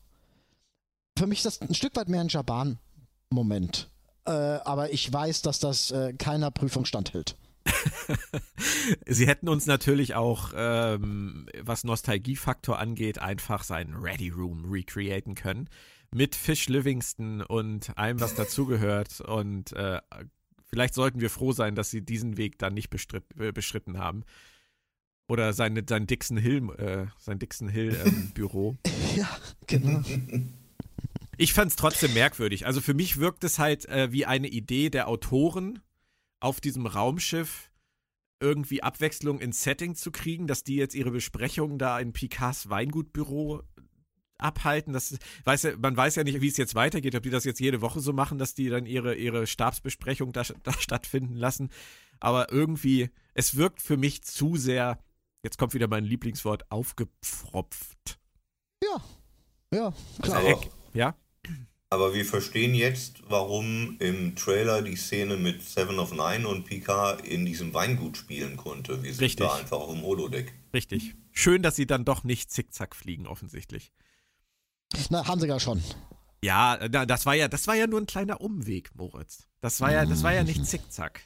Für 1.19 1.27
mich 1.27 1.39
ist 1.39 1.47
das 1.47 1.61
ein 1.61 1.75
Stück 1.75 1.97
weit 1.97 2.09
mehr 2.09 2.21
ein 2.21 2.29
Jaban-Moment. 2.29 3.89
Äh, 4.27 4.31
aber 4.31 4.93
ich 4.93 5.11
weiß, 5.11 5.43
dass 5.43 5.59
das 5.61 5.91
äh, 5.91 6.13
keiner 6.13 6.51
Prüfung 6.51 6.85
standhält. 6.85 7.37
Sie 9.07 9.27
hätten 9.27 9.49
uns 9.49 9.67
natürlich 9.67 10.15
auch, 10.15 10.53
ähm, 10.57 11.47
was 11.61 11.85
Nostalgiefaktor 11.85 12.79
angeht, 12.79 13.19
einfach 13.19 13.65
seinen 13.65 13.95
Ready 13.95 14.31
Room 14.31 14.71
recreaten 14.71 15.35
können. 15.35 15.69
Mit 16.13 16.37
Fish 16.37 16.69
Livingston 16.69 17.43
und 17.43 17.97
allem, 17.99 18.21
was 18.21 18.35
dazugehört. 18.35 19.21
Und 19.21 19.73
äh, 19.73 20.01
Vielleicht 20.75 20.95
sollten 20.95 21.21
wir 21.21 21.31
froh 21.31 21.53
sein, 21.53 21.77
dass 21.77 21.91
sie 21.91 22.03
diesen 22.03 22.37
Weg 22.37 22.59
dann 22.59 22.75
nicht 22.75 22.93
äh, 23.39 23.53
beschritten 23.53 23.99
haben. 23.99 24.25
Oder 25.29 25.53
seine, 25.53 25.85
sein 25.89 26.09
Dixon 26.09 26.37
Hill, 26.37 26.69
äh, 26.79 27.07
sein 27.17 27.39
Dixon 27.39 27.69
Hill 27.69 27.97
ähm, 28.05 28.31
Büro. 28.35 28.77
ja, 29.15 29.29
genau. 29.69 30.03
Ich 31.37 31.53
fand 31.53 31.71
es 31.71 31.77
trotzdem 31.77 32.13
merkwürdig. 32.15 32.67
Also 32.67 32.81
für 32.81 32.93
mich 32.93 33.21
wirkt 33.21 33.45
es 33.45 33.61
halt 33.61 33.89
äh, 33.89 34.11
wie 34.11 34.27
eine 34.27 34.49
Idee 34.49 34.91
der 34.91 35.07
Autoren, 35.07 35.79
auf 36.45 36.61
diesem 36.61 36.87
Raumschiff 36.87 37.71
irgendwie 38.39 38.83
Abwechslung 38.83 39.41
ins 39.41 39.63
Setting 39.63 39.95
zu 39.95 40.11
kriegen, 40.13 40.47
dass 40.47 40.63
die 40.63 40.77
jetzt 40.77 40.95
ihre 40.95 41.11
Besprechungen 41.11 41.79
da 41.79 41.99
in 41.99 42.13
Picards 42.13 42.69
Weingutbüro 42.69 43.63
abhalten. 44.37 44.93
Das 44.93 45.17
weiß 45.45 45.63
ja, 45.63 45.77
man 45.79 45.97
weiß 45.97 46.17
ja 46.17 46.25
nicht, 46.25 46.43
wie 46.43 46.49
es 46.49 46.59
jetzt 46.59 46.75
weitergeht, 46.75 47.15
ob 47.15 47.23
die 47.23 47.31
das 47.31 47.45
jetzt 47.45 47.61
jede 47.61 47.81
Woche 47.81 48.01
so 48.01 48.13
machen, 48.13 48.37
dass 48.37 48.53
die 48.53 48.69
dann 48.69 48.85
ihre, 48.85 49.15
ihre 49.15 49.47
Stabsbesprechung 49.47 50.33
da, 50.33 50.43
da 50.63 50.73
stattfinden 50.75 51.37
lassen. 51.37 51.71
Aber 52.21 52.53
irgendwie, 52.53 53.09
es 53.33 53.57
wirkt 53.57 53.81
für 53.81 53.97
mich 53.97 54.23
zu 54.23 54.57
sehr, 54.57 54.99
jetzt 55.43 55.57
kommt 55.57 55.73
wieder 55.73 55.89
mein 55.89 56.05
Lieblingswort, 56.05 56.71
aufgepfropft. 56.71 58.21
Ja, 58.83 59.03
ja, 59.73 59.95
klar. 60.21 60.41
Aber, 60.41 60.61
ja? 60.93 61.17
Aber 61.95 62.13
wir 62.13 62.25
verstehen 62.25 62.75
jetzt, 62.75 63.23
warum 63.29 63.95
im 64.01 64.35
Trailer 64.35 64.83
die 64.83 64.97
Szene 64.97 65.37
mit 65.37 65.63
Seven 65.63 66.01
of 66.01 66.11
Nine 66.11 66.49
und 66.49 66.65
Picard 66.65 67.25
in 67.25 67.47
diesem 67.47 67.73
Weingut 67.73 68.17
spielen 68.17 68.57
konnte. 68.57 69.05
Wir 69.05 69.13
sind 69.13 69.23
Richtig. 69.23 69.47
da 69.47 69.55
einfach 69.55 69.79
auf 69.79 69.93
dem 69.93 70.03
Holodeck. 70.03 70.53
Richtig. 70.73 71.15
Schön, 71.31 71.63
dass 71.63 71.77
sie 71.77 71.87
dann 71.87 72.05
doch 72.05 72.25
nicht 72.25 72.51
zickzack 72.51 72.97
fliegen, 72.97 73.29
offensichtlich. 73.29 73.93
Na, 75.09 75.29
haben 75.29 75.41
sie 75.41 75.47
ja 75.47 75.61
schon. 75.61 75.85
Ja, 76.43 76.89
das 76.89 77.27
war 77.27 77.35
ja, 77.35 77.47
das 77.47 77.69
war 77.69 77.77
ja 77.77 77.87
nur 77.87 78.01
ein 78.01 78.07
kleiner 78.07 78.41
Umweg, 78.41 78.91
Moritz. 78.97 79.47
Das 79.61 79.81
war 79.81 79.93
ja, 79.93 80.05
das 80.05 80.25
war 80.25 80.35
ja 80.35 80.43
nicht 80.43 80.67
zickzack. 80.67 81.21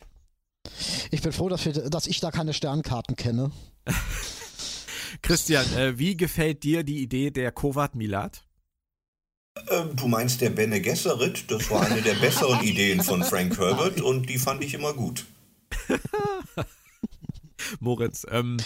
Ich 1.10 1.22
bin 1.22 1.32
froh, 1.32 1.48
dass, 1.48 1.64
wir, 1.64 1.72
dass 1.72 2.06
ich 2.06 2.20
da 2.20 2.30
keine 2.30 2.52
Sternkarten 2.52 3.16
kenne. 3.16 3.52
Christian, 5.22 5.64
äh, 5.78 5.98
wie 5.98 6.14
gefällt 6.14 6.62
dir 6.62 6.82
die 6.82 7.00
Idee 7.00 7.30
der 7.30 7.52
Kovat 7.52 7.94
Milat? 7.94 8.44
Ähm, 9.70 9.96
du 9.96 10.08
meinst 10.08 10.40
der 10.40 10.50
Bene 10.50 10.80
Gesserit? 10.80 11.50
Das 11.50 11.70
war 11.70 11.82
eine 11.82 12.02
der 12.02 12.14
besseren 12.14 12.60
Ideen 12.62 13.02
von 13.02 13.22
Frank 13.22 13.58
Herbert 13.58 14.00
und 14.00 14.28
die 14.28 14.38
fand 14.38 14.62
ich 14.64 14.74
immer 14.74 14.92
gut. 14.92 15.26
Moritz, 17.80 18.26
ähm. 18.30 18.56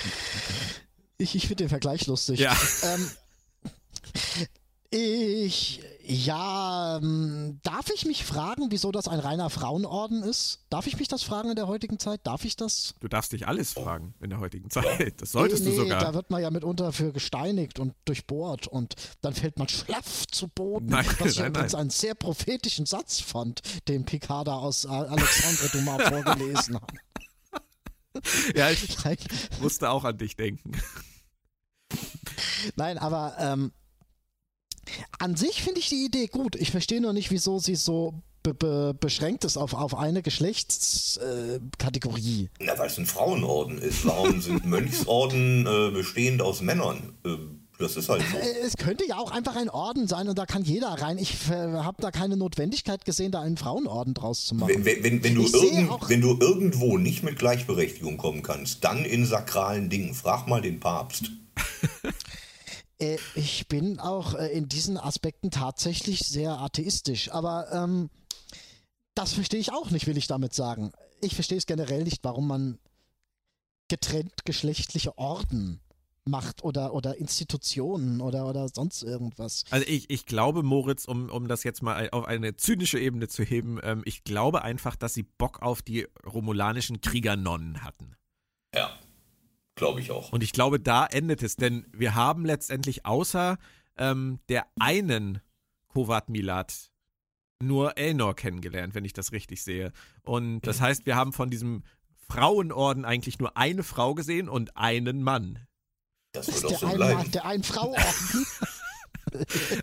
Ich, 1.18 1.34
ich 1.34 1.46
finde 1.46 1.64
den 1.64 1.68
Vergleich 1.68 2.06
lustig. 2.06 2.40
Ja. 2.40 2.56
Ähm, 2.82 3.10
ich, 4.90 5.80
ja, 6.04 6.98
ähm, 6.98 7.60
darf 7.62 7.90
ich 7.94 8.04
mich 8.04 8.24
fragen, 8.24 8.66
wieso 8.70 8.90
das 8.90 9.08
ein 9.08 9.20
reiner 9.20 9.50
Frauenorden 9.50 10.22
ist? 10.22 10.64
Darf 10.68 10.86
ich 10.86 10.98
mich 10.98 11.08
das 11.08 11.22
fragen 11.22 11.50
in 11.50 11.56
der 11.56 11.68
heutigen 11.68 11.98
Zeit? 11.98 12.26
Darf 12.26 12.44
ich 12.44 12.56
das? 12.56 12.94
Du 13.00 13.08
darfst 13.08 13.32
dich 13.32 13.46
alles 13.46 13.72
fragen 13.74 14.14
in 14.20 14.30
der 14.30 14.40
heutigen 14.40 14.70
Zeit. 14.70 15.20
Das 15.20 15.32
solltest 15.32 15.64
nee, 15.64 15.70
nee, 15.70 15.76
du 15.76 15.82
sogar. 15.82 16.00
Da 16.00 16.14
wird 16.14 16.30
man 16.30 16.42
ja 16.42 16.50
mitunter 16.50 16.92
für 16.92 17.12
gesteinigt 17.12 17.78
und 17.78 17.94
durchbohrt 18.04 18.66
und 18.66 18.94
dann 19.20 19.34
fällt 19.34 19.58
man 19.58 19.68
schlaff 19.68 20.26
zu 20.26 20.48
Boden. 20.48 20.86
Nein, 20.86 21.06
was 21.18 21.32
ich 21.32 21.38
nein, 21.38 21.48
übrigens 21.48 21.72
nein. 21.72 21.80
einen 21.82 21.90
sehr 21.90 22.14
prophetischen 22.14 22.86
Satz 22.86 23.20
fand, 23.20 23.60
den 23.88 24.04
Picard 24.04 24.48
aus 24.48 24.86
Alexandre 24.86 25.68
Dumas 25.68 26.02
vorgelesen 26.08 26.76
hat. 26.76 26.92
Ja, 28.54 28.70
ich 28.70 28.88
musste 29.60 29.90
auch 29.90 30.04
an 30.04 30.18
dich 30.18 30.36
denken. 30.36 30.72
Nein, 32.76 32.98
aber 32.98 33.36
ähm, 33.38 33.72
an 35.18 35.36
sich 35.36 35.62
finde 35.62 35.80
ich 35.80 35.88
die 35.88 36.04
Idee 36.04 36.26
gut. 36.26 36.56
Ich 36.56 36.70
verstehe 36.70 37.00
nur 37.00 37.12
nicht, 37.12 37.30
wieso 37.30 37.58
sie 37.58 37.76
so 37.76 38.14
be 38.42 38.54
be 38.54 38.94
beschränkt 38.98 39.44
ist 39.44 39.56
auf, 39.56 39.74
auf 39.74 39.96
eine 39.96 40.22
Geschlechtskategorie. 40.22 42.48
Na, 42.60 42.76
weil 42.78 42.88
es 42.88 42.98
ein 42.98 43.06
Frauenorden 43.06 43.78
ist. 43.78 44.04
Warum 44.04 44.40
sind 44.40 44.66
Mönchsorden 44.66 45.64
äh, 45.66 45.90
bestehend 45.92 46.42
aus 46.42 46.60
Männern 46.60 47.14
äh, 47.24 47.36
Das 47.78 47.96
ist 47.96 48.08
halt 48.08 48.24
so. 48.30 48.36
Äh, 48.36 48.58
es 48.64 48.76
könnte 48.76 49.06
ja 49.06 49.18
auch 49.18 49.30
einfach 49.30 49.54
ein 49.56 49.70
Orden 49.70 50.08
sein 50.08 50.28
und 50.28 50.36
da 50.38 50.46
kann 50.46 50.64
jeder 50.64 50.88
rein. 50.88 51.18
Ich 51.18 51.48
äh, 51.50 51.52
habe 51.52 52.02
da 52.02 52.10
keine 52.10 52.36
Notwendigkeit 52.36 53.04
gesehen, 53.04 53.30
da 53.30 53.40
einen 53.40 53.56
Frauenorden 53.56 54.14
draus 54.14 54.44
zu 54.44 54.56
machen. 54.56 54.84
Wenn, 54.84 55.04
wenn, 55.04 55.22
wenn, 55.22 55.36
du 55.36 55.46
irgend, 55.46 56.08
wenn 56.08 56.20
du 56.20 56.36
irgendwo 56.40 56.98
nicht 56.98 57.22
mit 57.22 57.38
Gleichberechtigung 57.38 58.16
kommen 58.16 58.42
kannst, 58.42 58.82
dann 58.84 59.04
in 59.04 59.24
sakralen 59.24 59.88
Dingen. 59.88 60.14
Frag 60.14 60.48
mal 60.48 60.60
den 60.60 60.80
Papst. 60.80 61.30
Äh, 63.02 63.18
ich 63.34 63.66
bin 63.68 63.98
auch 63.98 64.34
äh, 64.34 64.48
in 64.48 64.68
diesen 64.68 64.96
Aspekten 64.96 65.50
tatsächlich 65.50 66.20
sehr 66.20 66.58
atheistisch, 66.60 67.30
aber 67.30 67.70
ähm, 67.72 68.10
das 69.14 69.34
verstehe 69.34 69.60
ich 69.60 69.72
auch 69.72 69.90
nicht, 69.90 70.06
will 70.06 70.16
ich 70.16 70.28
damit 70.28 70.54
sagen. 70.54 70.92
Ich 71.20 71.34
verstehe 71.34 71.58
es 71.58 71.66
generell 71.66 72.04
nicht, 72.04 72.24
warum 72.24 72.46
man 72.46 72.78
getrennt 73.88 74.44
geschlechtliche 74.44 75.18
Orden 75.18 75.80
macht 76.24 76.62
oder, 76.62 76.94
oder 76.94 77.18
Institutionen 77.18 78.20
oder, 78.20 78.48
oder 78.48 78.68
sonst 78.68 79.02
irgendwas. 79.02 79.64
Also 79.70 79.84
ich, 79.88 80.08
ich 80.08 80.24
glaube, 80.24 80.62
Moritz, 80.62 81.04
um, 81.04 81.28
um 81.28 81.48
das 81.48 81.64
jetzt 81.64 81.82
mal 81.82 82.08
auf 82.10 82.24
eine 82.24 82.56
zynische 82.56 82.98
Ebene 83.00 83.26
zu 83.26 83.42
heben, 83.42 83.80
ähm, 83.82 84.02
ich 84.04 84.22
glaube 84.22 84.62
einfach, 84.62 84.94
dass 84.94 85.14
sie 85.14 85.24
Bock 85.24 85.62
auf 85.62 85.82
die 85.82 86.06
romulanischen 86.24 87.00
Kriegernonnen 87.00 87.82
hatten. 87.82 88.14
Ja, 88.74 88.96
glaube 89.82 90.00
ich 90.00 90.10
auch. 90.12 90.32
Und 90.32 90.44
ich 90.44 90.52
glaube, 90.52 90.78
da 90.78 91.04
endet 91.06 91.42
es, 91.42 91.56
denn 91.56 91.86
wir 91.92 92.14
haben 92.14 92.44
letztendlich 92.46 93.04
außer 93.04 93.58
ähm, 93.98 94.38
der 94.48 94.66
einen 94.78 95.40
Kovat 95.88 96.28
Milat 96.28 96.90
nur 97.60 97.98
Elnor 97.98 98.34
kennengelernt, 98.36 98.94
wenn 98.94 99.04
ich 99.04 99.12
das 99.12 99.32
richtig 99.32 99.62
sehe. 99.64 99.92
Und 100.22 100.60
das 100.62 100.80
heißt, 100.86 101.04
wir 101.04 101.16
haben 101.16 101.32
von 101.32 101.50
diesem 101.50 101.82
Frauenorden 102.28 103.04
eigentlich 103.04 103.40
nur 103.40 103.56
eine 103.56 103.82
Frau 103.82 104.14
gesehen 104.14 104.48
und 104.48 104.76
einen 104.76 105.22
Mann. 105.22 105.66
Das 106.32 106.46
Das 106.46 106.62
wird 106.62 106.64
ist 106.64 106.64
auch 106.64 106.70
der 106.70 106.78
so 106.78 106.86
ein 106.86 106.96
bleiben. 106.96 107.18
Mann, 107.18 107.30
der 107.32 107.44
ein 107.44 107.62
Frau-Orden. 107.62 108.46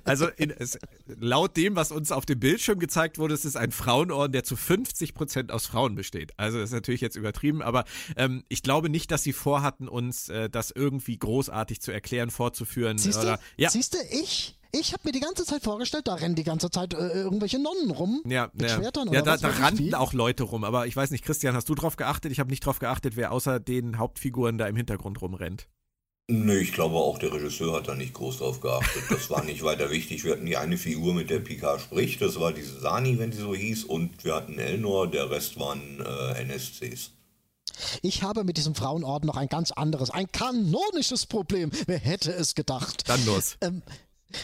Also 0.04 0.28
in, 0.28 0.52
es, 0.52 0.78
laut 1.08 1.58
dem, 1.58 1.76
was 1.76 1.92
uns 1.92 2.12
auf 2.12 2.26
dem 2.26 2.40
Bildschirm 2.40 2.80
gezeigt 2.80 3.18
wurde, 3.18 3.34
ist 3.34 3.46
es 3.46 3.56
ein 3.56 3.72
Frauenorden, 3.72 4.32
der 4.32 4.44
zu 4.44 4.56
50 4.56 5.14
Prozent 5.14 5.52
aus 5.52 5.66
Frauen 5.66 5.96
besteht. 5.96 6.34
Also 6.38 6.60
das 6.60 6.70
ist 6.70 6.74
natürlich 6.74 7.02
jetzt 7.02 7.16
übertrieben, 7.16 7.62
aber 7.62 7.86
ähm, 8.16 8.44
ich 8.50 8.64
glaube 8.64 8.90
nicht, 8.90 9.12
dass 9.12 9.24
sie 9.24 9.34
vorhatten, 9.34 9.88
uns 9.88 10.30
äh, 10.30 10.50
das 10.50 10.72
irgendwie 10.72 11.18
großartig 11.18 11.82
zu 11.82 11.92
erklären, 11.92 12.30
fortzuführen. 12.30 12.98
Siehst 12.98 13.24
du? 13.24 13.40
ja, 13.58 13.70
Siehst 13.70 13.94
du, 13.94 13.98
ich? 14.12 14.56
Ich 14.72 14.94
habe 14.94 15.02
mir 15.06 15.12
die 15.12 15.20
ganze 15.20 15.46
Zeit 15.46 15.64
vorgestellt, 15.64 16.08
da 16.08 16.14
rennen 16.16 16.36
die 16.36 16.44
ganze 16.44 16.70
Zeit 16.70 16.94
äh, 16.94 16.98
irgendwelche 16.98 17.58
Nonnen 17.58 17.90
rum. 17.90 18.22
Ja, 18.28 18.52
Mit 18.54 18.70
ja. 18.70 18.78
Schwertern 18.78 19.08
ja 19.08 19.22
oder 19.22 19.22
da, 19.24 19.34
was 19.34 19.42
da 19.42 19.50
rannten 19.50 19.96
auch 19.96 20.14
Leute 20.14 20.44
rum, 20.44 20.64
aber 20.64 20.86
ich 20.86 20.96
weiß 20.96 21.10
nicht, 21.10 21.26
Christian, 21.26 21.56
hast 21.56 21.70
du 21.70 21.76
drauf 21.76 21.96
geachtet? 21.96 22.32
Ich 22.32 22.40
habe 22.40 22.52
nicht 22.52 22.64
drauf 22.66 22.78
geachtet, 22.78 23.16
wer 23.16 23.32
außer 23.32 23.60
den 23.60 23.98
Hauptfiguren 23.98 24.60
da 24.60 24.68
im 24.68 24.76
Hintergrund 24.76 25.22
rumrennt. 25.22 25.68
Nö, 26.32 26.60
ich 26.60 26.74
glaube 26.74 26.96
auch, 26.98 27.18
der 27.18 27.34
Regisseur 27.34 27.74
hat 27.76 27.88
da 27.88 27.96
nicht 27.96 28.14
groß 28.14 28.38
drauf 28.38 28.62
geachtet. 28.62 29.02
Das 29.10 29.32
war 29.32 29.44
nicht 29.44 29.64
weiter 29.64 29.90
wichtig. 29.90 30.24
Wir 30.24 30.34
hatten 30.34 30.46
die 30.46 30.58
eine 30.58 30.78
Figur, 30.78 31.16
mit 31.16 31.32
der 31.32 31.40
Picard 31.40 31.82
spricht, 31.82 32.22
das 32.22 32.40
war 32.40 32.54
diese 32.54 32.80
Sani, 32.80 33.18
wenn 33.18 33.32
sie 33.32 33.40
so 33.42 33.56
hieß, 33.56 33.86
und 33.86 34.24
wir 34.24 34.36
hatten 34.36 34.60
Elnor, 34.60 35.10
der 35.10 35.32
Rest 35.32 35.60
waren 35.60 35.82
äh, 36.00 36.44
NSCs. 36.44 37.14
Ich 38.04 38.22
habe 38.22 38.44
mit 38.44 38.58
diesem 38.58 38.76
Frauenorden 38.76 39.26
noch 39.26 39.38
ein 39.38 39.48
ganz 39.48 39.72
anderes, 39.72 40.12
ein 40.12 40.32
kanonisches 40.32 41.26
Problem. 41.26 41.72
Wer 41.88 41.98
hätte 41.98 42.32
es 42.32 42.54
gedacht? 42.54 43.10
Dann 43.10 43.26
los. 43.26 43.58
Ähm, 43.62 43.82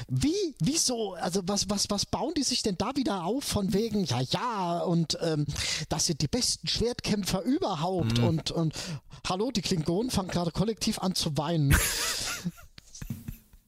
wie, 0.07 0.55
wieso, 0.59 1.13
also 1.13 1.41
was, 1.45 1.69
was, 1.69 1.89
was 1.89 2.05
bauen 2.05 2.33
die 2.35 2.43
sich 2.43 2.63
denn 2.63 2.77
da 2.77 2.95
wieder 2.95 3.23
auf 3.23 3.43
von 3.43 3.73
wegen, 3.73 4.03
ja, 4.05 4.21
ja, 4.21 4.79
und 4.79 5.17
ähm, 5.21 5.45
das 5.89 6.07
sind 6.07 6.21
die 6.21 6.27
besten 6.27 6.67
Schwertkämpfer 6.67 7.41
überhaupt 7.43 8.17
Mhm. 8.19 8.23
und, 8.23 8.51
und 8.51 8.73
hallo, 9.27 9.51
die 9.51 9.61
Klingonen 9.61 10.11
fangen 10.11 10.29
gerade 10.29 10.51
kollektiv 10.51 10.99
an 10.99 11.15
zu 11.15 11.37
weinen. 11.37 11.75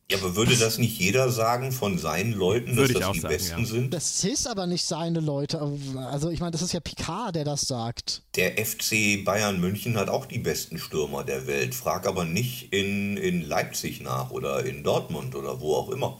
Ja, 0.09 0.19
aber 0.19 0.37
würde 0.37 0.55
das 0.55 0.77
nicht 0.77 0.97
jeder 0.99 1.29
sagen 1.31 1.73
von 1.73 1.97
seinen 1.97 2.31
Leuten, 2.31 2.67
dass 2.67 2.77
Würde 2.77 2.93
ich 2.93 2.99
das 2.99 3.07
auch 3.07 3.13
die 3.13 3.19
sagen, 3.19 3.33
Besten 3.33 3.59
ja. 3.59 3.65
sind? 3.65 3.93
Das 3.93 4.23
ist 4.23 4.47
aber 4.47 4.65
nicht 4.65 4.85
seine 4.85 5.19
Leute. 5.19 5.59
Also 5.97 6.29
ich 6.29 6.39
meine, 6.39 6.51
das 6.51 6.61
ist 6.61 6.71
ja 6.71 6.79
Picard, 6.79 7.35
der 7.35 7.43
das 7.43 7.61
sagt. 7.61 8.23
Der 8.37 8.53
FC 8.53 9.25
Bayern 9.25 9.59
München 9.59 9.97
hat 9.97 10.07
auch 10.07 10.25
die 10.25 10.39
besten 10.39 10.77
Stürmer 10.77 11.25
der 11.25 11.45
Welt. 11.45 11.75
Frag 11.75 12.07
aber 12.07 12.23
nicht 12.23 12.71
in, 12.71 13.17
in 13.17 13.41
Leipzig 13.41 13.99
nach 13.99 14.31
oder 14.31 14.63
in 14.63 14.81
Dortmund 14.81 15.35
oder 15.35 15.59
wo 15.59 15.75
auch 15.75 15.89
immer. 15.89 16.17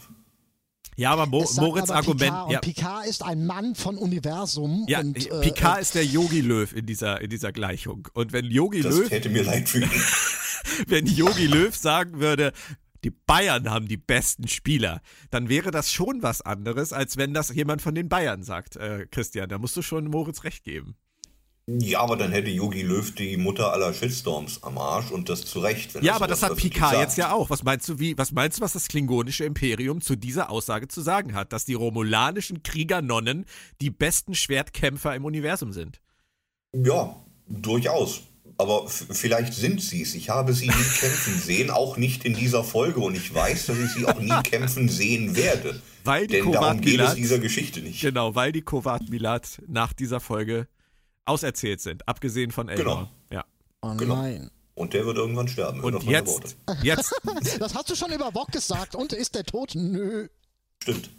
Ja, 0.97 1.11
aber 1.11 1.27
Mo 1.27 1.45
Moritz 1.55 1.89
aber 1.89 1.99
Argument. 1.99 2.31
Picard, 2.31 2.51
ja, 2.51 2.57
und 2.57 2.61
Picard 2.65 3.07
ist 3.07 3.23
ein 3.23 3.45
Mann 3.45 3.75
von 3.75 3.97
Universum. 3.97 4.83
ja 4.89 4.99
und, 4.99 5.31
äh, 5.31 5.41
Picard 5.41 5.79
ist 5.79 5.95
der 5.95 6.03
Yogi 6.03 6.41
Löw 6.41 6.73
in 6.73 6.87
dieser, 6.87 7.21
in 7.21 7.29
dieser 7.29 7.53
Gleichung. 7.53 8.09
Und 8.13 8.33
wenn 8.33 8.45
Yogi 8.45 8.81
Das 8.81 8.95
Löw, 8.95 9.07
täte 9.07 9.29
mir 9.29 9.43
leid 9.43 9.69
für 9.69 9.79
ihn. 9.79 9.89
wenn 10.87 11.05
Yogi 11.05 11.45
Löw 11.45 11.73
sagen 11.73 12.19
würde, 12.19 12.51
die 13.03 13.11
Bayern 13.11 13.69
haben 13.69 13.87
die 13.87 13.97
besten 13.97 14.47
Spieler, 14.47 15.01
dann 15.29 15.49
wäre 15.49 15.71
das 15.71 15.91
schon 15.91 16.23
was 16.23 16.41
anderes, 16.41 16.93
als 16.93 17.17
wenn 17.17 17.33
das 17.33 17.53
jemand 17.53 17.81
von 17.81 17.95
den 17.95 18.09
Bayern 18.09 18.43
sagt, 18.43 18.75
äh, 18.75 19.07
Christian. 19.09 19.49
Da 19.49 19.57
musst 19.57 19.77
du 19.77 19.81
schon 19.81 20.05
Moritz 20.05 20.43
recht 20.43 20.63
geben. 20.63 20.95
Ja, 21.69 21.99
aber 21.99 22.15
dann 22.15 22.31
hätte 22.31 22.49
Yogi 22.49 22.81
Löw 22.81 23.13
die 23.13 23.35
Mutter 23.35 23.73
aller 23.73 23.93
Shitstorms 23.93 24.63
am 24.63 24.77
Arsch 24.77 25.11
und 25.11 25.27
das 25.27 25.43
zu 25.43 25.59
Recht. 25.59 25.95
Ja, 25.95 26.13
er 26.13 26.15
aber 26.15 26.27
das 26.27 26.41
hat 26.41 26.55
Picard 26.55 26.91
sagt. 26.91 27.01
jetzt 27.01 27.17
ja 27.17 27.33
auch. 27.33 27.49
Was 27.49 27.63
meinst 27.63 27.89
du, 27.89 27.99
wie, 27.99 28.17
was 28.17 28.31
meinst 28.31 28.57
du, 28.57 28.61
was 28.61 28.71
das 28.71 28.87
klingonische 28.87 29.43
Imperium 29.43 29.99
zu 29.99 30.15
dieser 30.15 30.49
Aussage 30.49 30.87
zu 30.87 31.01
sagen 31.01 31.33
hat? 31.33 31.51
Dass 31.51 31.65
die 31.65 31.73
romulanischen 31.73 32.63
Kriegernonnen 32.63 33.45
die 33.81 33.89
besten 33.89 34.33
Schwertkämpfer 34.33 35.13
im 35.13 35.25
Universum 35.25 35.73
sind. 35.73 35.99
Ja, 36.73 37.17
durchaus. 37.49 38.21
Aber 38.59 38.87
vielleicht 38.87 39.53
sind 39.53 39.81
sie 39.81 40.01
es. 40.01 40.15
Ich 40.15 40.29
habe 40.29 40.53
sie 40.53 40.67
nie 40.67 40.73
kämpfen 40.73 41.39
sehen, 41.45 41.69
auch 41.69 41.97
nicht 41.97 42.25
in 42.25 42.33
dieser 42.33 42.63
Folge. 42.63 42.99
Und 42.99 43.15
ich 43.15 43.33
weiß, 43.33 43.67
dass 43.67 43.77
ich 43.77 43.91
sie 43.91 44.05
auch 44.05 44.19
nie 44.19 44.33
kämpfen 44.43 44.89
sehen 44.89 45.35
werde. 45.35 45.79
Weil 46.03 46.25
die 46.27 46.35
Denn 46.41 46.51
darum 46.51 46.81
geht 46.81 46.93
es 46.93 46.97
Kovat-Milat, 46.97 47.17
dieser 47.17 47.39
Geschichte 47.39 47.81
nicht. 47.81 48.01
genau, 48.01 48.33
weil 48.33 48.51
die 48.51 48.61
Kovat 48.61 49.09
Milat 49.09 49.61
nach 49.67 49.93
dieser 49.93 50.19
Folge 50.19 50.67
auserzählt 51.25 51.81
sind, 51.81 52.07
abgesehen 52.07 52.51
von 52.51 52.69
Elnor. 52.69 53.11
Ja. 53.31 53.43
oh 53.81 53.93
genau. 53.95 54.15
nein. 54.15 54.49
Und 54.73 54.93
der 54.93 55.05
wird 55.05 55.17
irgendwann 55.17 55.47
sterben. 55.47 55.81
Und 55.81 56.03
jetzt, 56.03 56.55
jetzt, 56.83 57.13
Das 57.59 57.73
hast 57.75 57.89
du 57.89 57.95
schon 57.95 58.11
über 58.11 58.31
Bock 58.31 58.51
gesagt. 58.51 58.95
Und 58.95 59.11
ist 59.11 59.35
der 59.35 59.43
tot? 59.43 59.73
Nö. 59.75 60.27
Stimmt. 60.83 61.09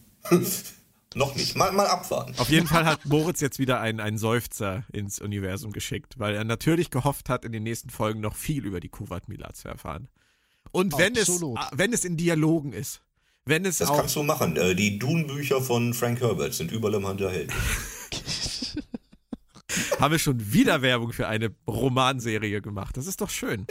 Noch 1.19 1.35
nicht. 1.35 1.57
Mal, 1.57 1.73
mal 1.73 1.87
abwarten. 1.89 2.35
auf 2.39 2.49
jeden 2.49 2.69
Fall 2.69 2.87
hat 2.87 3.05
Moritz 3.05 3.41
jetzt 3.41 3.59
wieder 3.59 3.81
einen, 3.81 3.99
einen 3.99 4.19
Seufzer 4.19 4.85
ins 4.93 5.21
Universum 5.21 5.73
geschickt, 5.73 6.19
weil 6.19 6.37
er 6.37 6.45
natürlich 6.45 6.91
gehofft 6.91 7.29
hat, 7.29 7.45
in 7.45 7.51
den 7.51 7.64
nächsten 7.64 7.91
Folgen 7.91 8.21
noch 8.21 8.37
viel 8.37 8.64
über 8.64 8.79
die 8.79 8.89
Kovat 8.89 9.29
Milat 9.29 9.57
zu 9.57 9.66
erfahren. 9.66 10.09
Und 10.71 10.97
wenn 10.97 11.16
es, 11.16 11.29
Absolut. 11.29 11.59
wenn 11.73 11.93
es 11.93 12.05
in 12.05 12.16
Dialogen 12.16 12.73
ist, 12.73 13.03
wenn 13.45 13.64
es 13.64 13.79
Das 13.79 13.89
auch 13.89 13.97
kannst 13.99 14.14
du 14.14 14.23
machen. 14.23 14.57
Äh, 14.57 14.77
Die 14.77 14.99
Dune-Bücher 14.99 15.61
von 15.61 15.93
Frank 15.93 16.21
Herbert 16.21 16.55
sind 16.55 16.71
überall 16.71 16.95
im 16.95 17.07
Handel 17.07 17.49
haben 20.01 20.12
wir 20.12 20.19
schon 20.19 20.53
wieder 20.53 20.83
Werbung 20.83 21.12
für 21.12 21.27
eine 21.27 21.55
Romanserie 21.66 22.62
gemacht. 22.62 22.97
Das 22.97 23.07
ist 23.07 23.21
doch 23.21 23.31
schön. 23.31 23.66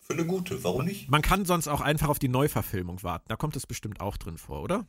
Für 0.00 0.14
eine 0.14 0.24
gute. 0.24 0.64
Warum 0.64 0.86
nicht? 0.86 1.10
Man 1.10 1.20
kann 1.20 1.44
sonst 1.44 1.68
auch 1.68 1.82
einfach 1.82 2.08
auf 2.08 2.18
die 2.18 2.28
Neuverfilmung 2.28 3.02
warten. 3.02 3.26
Da 3.28 3.36
kommt 3.36 3.56
es 3.56 3.66
bestimmt 3.66 4.00
auch 4.00 4.16
drin 4.16 4.38
vor, 4.38 4.62
oder? 4.62 4.86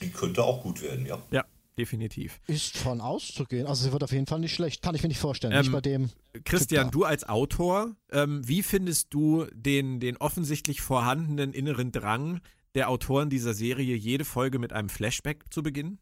Die 0.00 0.10
könnte 0.10 0.44
auch 0.44 0.62
gut 0.62 0.82
werden, 0.82 1.06
ja. 1.06 1.22
Ja, 1.30 1.44
definitiv. 1.78 2.40
Ist 2.46 2.76
von 2.76 3.00
auszugehen. 3.00 3.66
Also 3.66 3.84
sie 3.84 3.92
wird 3.92 4.02
auf 4.02 4.12
jeden 4.12 4.26
Fall 4.26 4.40
nicht 4.40 4.54
schlecht. 4.54 4.82
Kann 4.82 4.94
ich 4.94 5.02
mir 5.02 5.08
nicht 5.08 5.20
vorstellen. 5.20 5.52
Ähm, 5.52 5.60
nicht 5.60 5.72
bei 5.72 5.80
dem. 5.80 6.10
Christian, 6.44 6.90
du 6.90 7.04
als 7.04 7.28
Autor, 7.28 7.94
ähm, 8.10 8.46
wie 8.46 8.62
findest 8.62 9.12
du 9.14 9.46
den, 9.52 10.00
den 10.00 10.16
offensichtlich 10.16 10.80
vorhandenen 10.80 11.52
inneren 11.52 11.92
Drang 11.92 12.40
der 12.74 12.88
Autoren 12.88 13.30
dieser 13.30 13.54
Serie, 13.54 13.94
jede 13.94 14.24
Folge 14.24 14.58
mit 14.58 14.72
einem 14.72 14.88
Flashback 14.88 15.44
zu 15.50 15.62
beginnen? 15.62 15.98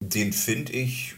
Den 0.00 0.32
finde 0.32 0.72
ich 0.72 1.14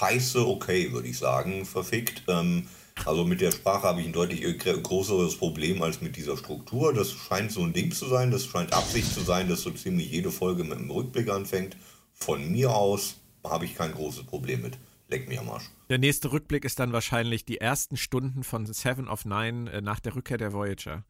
heiße 0.00 0.46
okay, 0.46 0.92
würde 0.92 1.08
ich 1.08 1.18
sagen, 1.18 1.64
verfickt. 1.66 2.22
Ähm, 2.28 2.66
also 3.06 3.24
mit 3.24 3.40
der 3.40 3.50
Sprache 3.52 3.82
habe 3.88 4.00
ich 4.00 4.06
ein 4.06 4.12
deutlich 4.12 4.42
gr- 4.58 4.78
größeres 4.78 5.36
Problem 5.36 5.82
als 5.82 6.00
mit 6.00 6.16
dieser 6.16 6.36
Struktur. 6.36 6.92
Das 6.92 7.10
scheint 7.12 7.52
so 7.52 7.62
ein 7.62 7.72
Ding 7.72 7.92
zu 7.92 8.06
sein, 8.08 8.30
das 8.30 8.44
scheint 8.46 8.72
Absicht 8.72 9.12
zu 9.12 9.20
sein, 9.20 9.48
dass 9.48 9.62
so 9.62 9.70
ziemlich 9.70 10.10
jede 10.10 10.30
Folge 10.30 10.64
mit 10.64 10.78
einem 10.78 10.90
Rückblick 10.90 11.28
anfängt. 11.30 11.76
Von 12.12 12.50
mir 12.50 12.74
aus 12.74 13.16
habe 13.44 13.64
ich 13.64 13.74
kein 13.74 13.92
großes 13.92 14.24
Problem 14.24 14.62
mit. 14.62 14.78
Leck 15.08 15.28
mich 15.28 15.38
am 15.40 15.48
Arsch. 15.50 15.64
Der 15.88 15.98
nächste 15.98 16.30
Rückblick 16.30 16.64
ist 16.64 16.78
dann 16.78 16.92
wahrscheinlich 16.92 17.44
die 17.44 17.58
ersten 17.58 17.96
Stunden 17.96 18.44
von 18.44 18.64
Seven 18.66 19.08
of 19.08 19.24
Nine 19.24 19.70
äh, 19.72 19.80
nach 19.80 19.98
der 20.00 20.14
Rückkehr 20.14 20.38
der 20.38 20.52
Voyager. 20.52 21.04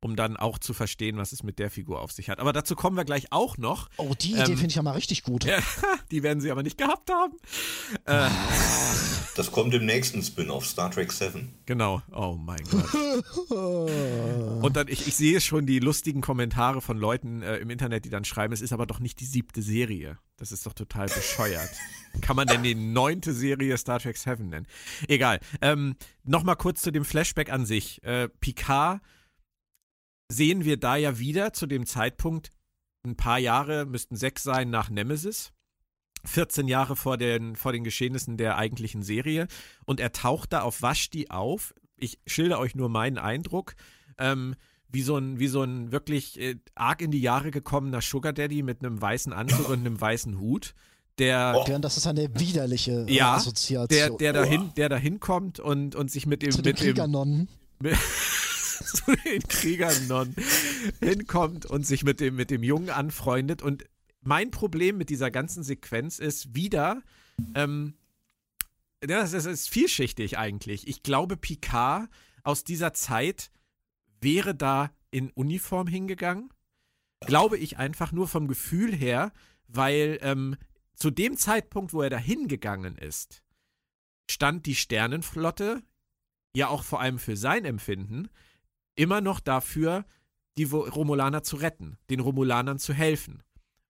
Um 0.00 0.14
dann 0.14 0.36
auch 0.36 0.58
zu 0.58 0.74
verstehen, 0.74 1.16
was 1.16 1.32
es 1.32 1.42
mit 1.42 1.58
der 1.58 1.70
Figur 1.70 2.00
auf 2.02 2.12
sich 2.12 2.28
hat. 2.28 2.38
Aber 2.38 2.52
dazu 2.52 2.76
kommen 2.76 2.96
wir 2.96 3.04
gleich 3.04 3.28
auch 3.32 3.56
noch. 3.56 3.88
Oh, 3.96 4.12
die 4.20 4.32
Ähm, 4.34 4.40
Idee 4.40 4.52
finde 4.56 4.66
ich 4.68 4.74
ja 4.76 4.82
mal 4.82 4.92
richtig 4.92 5.22
gut. 5.22 5.46
Die 6.10 6.22
werden 6.22 6.40
sie 6.40 6.50
aber 6.50 6.62
nicht 6.62 6.76
gehabt 6.76 7.10
haben. 7.10 7.32
Äh, 8.04 8.28
Das 9.36 9.52
kommt 9.52 9.74
im 9.74 9.84
nächsten 9.84 10.22
Spin-off, 10.22 10.66
Star 10.66 10.90
Trek 10.90 11.12
7. 11.12 11.52
genau. 11.66 12.02
Oh 12.10 12.36
mein 12.40 12.62
Gott. 12.70 13.22
Und 14.62 14.76
dann, 14.76 14.88
ich, 14.88 15.06
ich 15.06 15.14
sehe 15.14 15.40
schon 15.42 15.66
die 15.66 15.78
lustigen 15.78 16.22
Kommentare 16.22 16.80
von 16.80 16.96
Leuten 16.96 17.42
äh, 17.42 17.58
im 17.58 17.68
Internet, 17.68 18.06
die 18.06 18.10
dann 18.10 18.24
schreiben, 18.24 18.54
es 18.54 18.62
ist 18.62 18.72
aber 18.72 18.86
doch 18.86 18.98
nicht 18.98 19.20
die 19.20 19.26
siebte 19.26 19.60
Serie. 19.60 20.18
Das 20.38 20.52
ist 20.52 20.64
doch 20.64 20.72
total 20.72 21.08
bescheuert. 21.08 21.70
Kann 22.22 22.36
man 22.36 22.46
denn 22.46 22.62
die 22.62 22.74
neunte 22.74 23.34
Serie 23.34 23.76
Star 23.76 24.00
Trek 24.00 24.16
7 24.16 24.48
nennen? 24.48 24.66
Egal. 25.06 25.40
Ähm, 25.60 25.96
Nochmal 26.24 26.56
kurz 26.56 26.80
zu 26.82 26.90
dem 26.90 27.04
Flashback 27.04 27.52
an 27.52 27.66
sich. 27.66 28.02
Äh, 28.04 28.28
Picard 28.40 29.00
sehen 30.32 30.64
wir 30.64 30.78
da 30.78 30.96
ja 30.96 31.18
wieder 31.18 31.52
zu 31.52 31.66
dem 31.66 31.86
Zeitpunkt, 31.86 32.50
ein 33.06 33.16
paar 33.16 33.38
Jahre 33.38 33.86
müssten 33.86 34.16
sechs 34.16 34.42
sein 34.42 34.70
nach 34.70 34.90
Nemesis. 34.90 35.52
14 36.26 36.68
Jahre 36.68 36.96
vor 36.96 37.16
den, 37.16 37.56
vor 37.56 37.72
den 37.72 37.84
Geschehnissen 37.84 38.36
der 38.36 38.56
eigentlichen 38.56 39.02
Serie. 39.02 39.48
Und 39.84 40.00
er 40.00 40.12
taucht 40.12 40.52
da 40.52 40.62
auf 40.62 40.82
Vashti 40.82 41.28
auf. 41.28 41.74
Ich 41.96 42.18
schilder 42.26 42.58
euch 42.58 42.74
nur 42.74 42.88
meinen 42.88 43.18
Eindruck. 43.18 43.74
Ähm, 44.18 44.56
wie 44.88 45.02
so 45.02 45.16
ein, 45.16 45.38
wie 45.38 45.48
so 45.48 45.62
ein 45.62 45.92
wirklich 45.92 46.40
äh, 46.40 46.56
arg 46.74 47.02
in 47.02 47.10
die 47.10 47.20
Jahre 47.20 47.50
gekommener 47.50 48.00
Sugar 48.00 48.32
Daddy 48.32 48.62
mit 48.62 48.84
einem 48.84 49.00
weißen 49.00 49.32
Anzug 49.32 49.68
und 49.68 49.80
einem 49.80 50.00
weißen 50.00 50.38
Hut. 50.38 50.74
Der, 51.18 51.54
oh. 51.56 51.78
das 51.78 51.96
ist 51.96 52.06
eine 52.06 52.28
widerliche 52.38 53.06
ja, 53.08 53.34
Assoziation. 53.34 53.88
Der, 53.88 54.10
der, 54.10 54.32
dahin, 54.32 54.72
der 54.76 54.88
dahin 54.90 55.18
kommt 55.18 55.58
und, 55.58 55.94
und 55.94 56.10
sich 56.10 56.26
mit 56.26 56.42
dem. 56.42 56.50
Zu 56.50 56.58
mit 56.58 56.66
den 56.66 56.76
Kriegernonnen. 56.76 57.48
Dem, 57.80 57.94
zu 58.84 59.16
den 59.24 59.42
Kriegernonnen 59.42 60.36
hinkommt 61.00 61.64
und 61.66 61.86
sich 61.86 62.04
mit 62.04 62.20
dem, 62.20 62.36
mit 62.36 62.50
dem 62.50 62.62
Jungen 62.62 62.90
anfreundet. 62.90 63.62
Und 63.62 63.84
mein 64.26 64.50
Problem 64.50 64.98
mit 64.98 65.10
dieser 65.10 65.30
ganzen 65.30 65.62
Sequenz 65.62 66.18
ist 66.18 66.54
wieder, 66.54 67.02
ähm, 67.54 67.94
das 69.00 69.32
ist, 69.32 69.46
das 69.46 69.52
ist 69.52 69.68
vielschichtig 69.68 70.38
eigentlich. 70.38 70.88
Ich 70.88 71.02
glaube, 71.02 71.36
Picard 71.36 72.08
aus 72.42 72.64
dieser 72.64 72.92
Zeit 72.92 73.50
wäre 74.20 74.54
da 74.54 74.90
in 75.10 75.30
Uniform 75.30 75.86
hingegangen. 75.86 76.50
Glaube 77.20 77.56
ich 77.58 77.78
einfach 77.78 78.12
nur 78.12 78.28
vom 78.28 78.48
Gefühl 78.48 78.94
her, 78.94 79.32
weil 79.68 80.18
ähm, 80.22 80.56
zu 80.94 81.10
dem 81.10 81.36
Zeitpunkt, 81.36 81.92
wo 81.92 82.02
er 82.02 82.10
da 82.10 82.18
hingegangen 82.18 82.96
ist, 82.96 83.42
stand 84.30 84.66
die 84.66 84.74
Sternenflotte 84.74 85.82
ja 86.54 86.68
auch 86.68 86.82
vor 86.82 87.00
allem 87.00 87.18
für 87.18 87.36
sein 87.36 87.64
Empfinden 87.64 88.28
immer 88.96 89.20
noch 89.20 89.40
dafür, 89.40 90.06
die 90.56 90.64
Romulaner 90.64 91.42
zu 91.42 91.56
retten, 91.56 91.98
den 92.08 92.20
Romulanern 92.20 92.78
zu 92.78 92.94
helfen. 92.94 93.42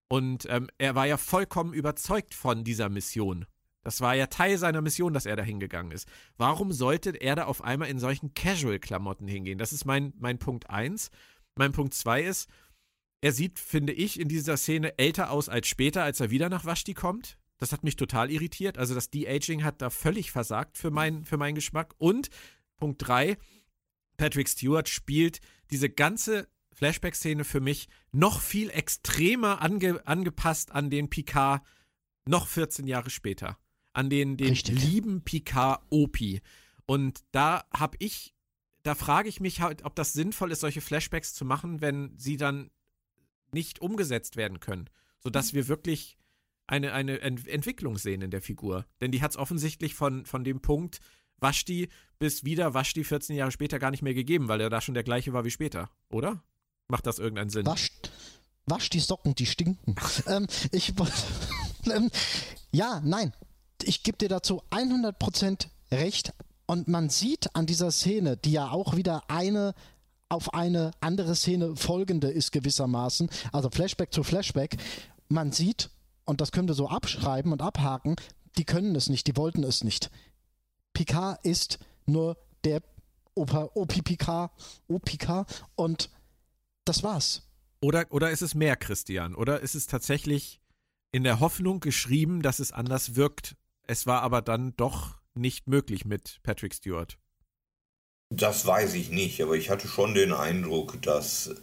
Und 0.08 0.46
ähm, 0.48 0.68
er 0.78 0.94
war 0.94 1.06
ja 1.06 1.16
vollkommen 1.16 1.72
überzeugt 1.72 2.34
von 2.34 2.64
dieser 2.64 2.88
Mission. 2.88 3.46
Das 3.82 4.00
war 4.00 4.14
ja 4.14 4.26
Teil 4.26 4.58
seiner 4.58 4.80
Mission, 4.80 5.12
dass 5.12 5.26
er 5.26 5.36
da 5.36 5.42
hingegangen 5.42 5.92
ist. 5.92 6.08
Warum 6.36 6.72
sollte 6.72 7.10
er 7.10 7.36
da 7.36 7.44
auf 7.44 7.62
einmal 7.62 7.88
in 7.88 8.00
solchen 8.00 8.34
Casual-Klamotten 8.34 9.28
hingehen? 9.28 9.58
Das 9.58 9.72
ist 9.72 9.84
mein, 9.84 10.12
mein 10.18 10.38
Punkt 10.38 10.68
1. 10.68 11.10
Mein 11.54 11.72
Punkt 11.72 11.94
2 11.94 12.22
ist, 12.22 12.50
er 13.20 13.32
sieht, 13.32 13.58
finde 13.58 13.92
ich, 13.92 14.20
in 14.20 14.28
dieser 14.28 14.56
Szene 14.56 14.98
älter 14.98 15.30
aus 15.30 15.48
als 15.48 15.68
später, 15.68 16.02
als 16.02 16.20
er 16.20 16.30
wieder 16.30 16.48
nach 16.48 16.64
Vashti 16.64 16.94
kommt. 16.94 17.38
Das 17.58 17.72
hat 17.72 17.84
mich 17.84 17.96
total 17.96 18.30
irritiert. 18.30 18.76
Also 18.76 18.94
das 18.94 19.10
De-Aging 19.10 19.64
hat 19.64 19.80
da 19.80 19.90
völlig 19.90 20.30
versagt 20.30 20.76
für, 20.76 20.90
mein, 20.90 21.24
für 21.24 21.36
meinen 21.36 21.54
Geschmack. 21.54 21.94
Und 21.98 22.28
Punkt 22.76 23.06
3, 23.06 23.38
Patrick 24.16 24.48
Stewart 24.48 24.88
spielt 24.88 25.40
diese 25.70 25.88
ganze 25.88 26.48
Flashback-Szene 26.76 27.44
für 27.44 27.60
mich 27.60 27.88
noch 28.12 28.40
viel 28.40 28.68
extremer 28.70 29.62
ange, 29.62 30.06
angepasst 30.06 30.72
an 30.72 30.90
den 30.90 31.08
Picard 31.08 31.62
noch 32.26 32.46
14 32.46 32.86
Jahre 32.86 33.08
später. 33.08 33.58
An 33.94 34.10
den, 34.10 34.36
den 34.36 34.54
lieben 34.54 35.22
Picard 35.22 35.82
Opi. 35.88 36.42
Und 36.84 37.24
da 37.32 37.64
habe 37.72 37.96
ich, 37.98 38.34
da 38.82 38.94
frage 38.94 39.30
ich 39.30 39.40
mich 39.40 39.62
halt, 39.62 39.84
ob 39.84 39.94
das 39.94 40.12
sinnvoll 40.12 40.52
ist, 40.52 40.60
solche 40.60 40.82
Flashbacks 40.82 41.32
zu 41.32 41.46
machen, 41.46 41.80
wenn 41.80 42.12
sie 42.18 42.36
dann 42.36 42.70
nicht 43.52 43.80
umgesetzt 43.80 44.36
werden 44.36 44.60
können. 44.60 44.90
Sodass 45.20 45.54
wir 45.54 45.68
wirklich 45.68 46.18
eine, 46.66 46.92
eine 46.92 47.20
Ent 47.20 47.48
Entwicklung 47.48 47.96
sehen 47.96 48.20
in 48.20 48.30
der 48.30 48.42
Figur. 48.42 48.84
Denn 49.00 49.12
die 49.12 49.22
hat 49.22 49.30
es 49.30 49.38
offensichtlich 49.38 49.94
von, 49.94 50.26
von 50.26 50.44
dem 50.44 50.60
Punkt, 50.60 51.00
Vashti 51.38 51.88
bis 52.18 52.44
wieder 52.44 52.74
Vashti 52.74 53.02
14 53.02 53.34
Jahre 53.34 53.50
später 53.50 53.78
gar 53.78 53.90
nicht 53.90 54.02
mehr 54.02 54.14
gegeben, 54.14 54.48
weil 54.48 54.60
er 54.60 54.68
da 54.68 54.82
schon 54.82 54.94
der 54.94 55.04
gleiche 55.04 55.32
war 55.32 55.44
wie 55.44 55.50
später, 55.50 55.90
oder? 56.10 56.42
Macht 56.88 57.06
das 57.06 57.18
irgendeinen 57.18 57.50
Sinn? 57.50 57.66
Wasch, 57.66 57.90
wasch 58.66 58.90
die 58.90 59.00
Socken, 59.00 59.34
die 59.34 59.46
stinken. 59.46 59.94
ähm, 60.26 60.46
ich 60.72 60.94
ähm, 61.90 62.10
Ja, 62.70 63.00
nein. 63.04 63.32
Ich 63.82 64.02
gebe 64.02 64.18
dir 64.18 64.28
dazu 64.28 64.62
100% 64.70 65.66
recht. 65.92 66.32
Und 66.66 66.88
man 66.88 67.10
sieht 67.10 67.54
an 67.54 67.66
dieser 67.66 67.90
Szene, 67.90 68.36
die 68.36 68.52
ja 68.52 68.70
auch 68.70 68.96
wieder 68.96 69.22
eine 69.28 69.74
auf 70.28 70.54
eine 70.54 70.90
andere 71.00 71.36
Szene 71.36 71.76
folgende 71.76 72.28
ist 72.28 72.52
gewissermaßen, 72.52 73.30
also 73.52 73.70
Flashback 73.70 74.12
zu 74.12 74.24
Flashback, 74.24 74.76
man 75.28 75.52
sieht, 75.52 75.90
und 76.24 76.40
das 76.40 76.52
können 76.52 76.68
wir 76.68 76.74
so 76.74 76.88
abschreiben 76.88 77.52
und 77.52 77.62
abhaken, 77.62 78.16
die 78.58 78.64
können 78.64 78.94
es 78.96 79.08
nicht, 79.08 79.26
die 79.26 79.36
wollten 79.36 79.62
es 79.62 79.84
nicht. 79.84 80.10
Picard 80.94 81.44
ist 81.44 81.78
nur 82.06 82.36
der 82.64 82.82
Opa, 83.34 83.68
OPPK, 83.74 84.50
OPK 84.88 85.46
und 85.76 86.10
das 86.88 87.02
war's. 87.02 87.48
Oder, 87.80 88.06
oder 88.10 88.30
ist 88.30 88.42
es 88.42 88.54
mehr, 88.54 88.76
Christian? 88.76 89.34
Oder 89.34 89.60
ist 89.60 89.74
es 89.74 89.86
tatsächlich 89.86 90.60
in 91.12 91.24
der 91.24 91.40
Hoffnung 91.40 91.80
geschrieben, 91.80 92.42
dass 92.42 92.58
es 92.58 92.72
anders 92.72 93.14
wirkt? 93.14 93.56
Es 93.86 94.06
war 94.06 94.22
aber 94.22 94.42
dann 94.42 94.74
doch 94.76 95.18
nicht 95.34 95.68
möglich 95.68 96.04
mit 96.04 96.40
Patrick 96.42 96.74
Stewart. 96.74 97.18
Das 98.30 98.66
weiß 98.66 98.94
ich 98.94 99.10
nicht, 99.10 99.40
aber 99.40 99.54
ich 99.54 99.70
hatte 99.70 99.86
schon 99.86 100.14
den 100.14 100.32
Eindruck, 100.32 101.00
dass 101.02 101.54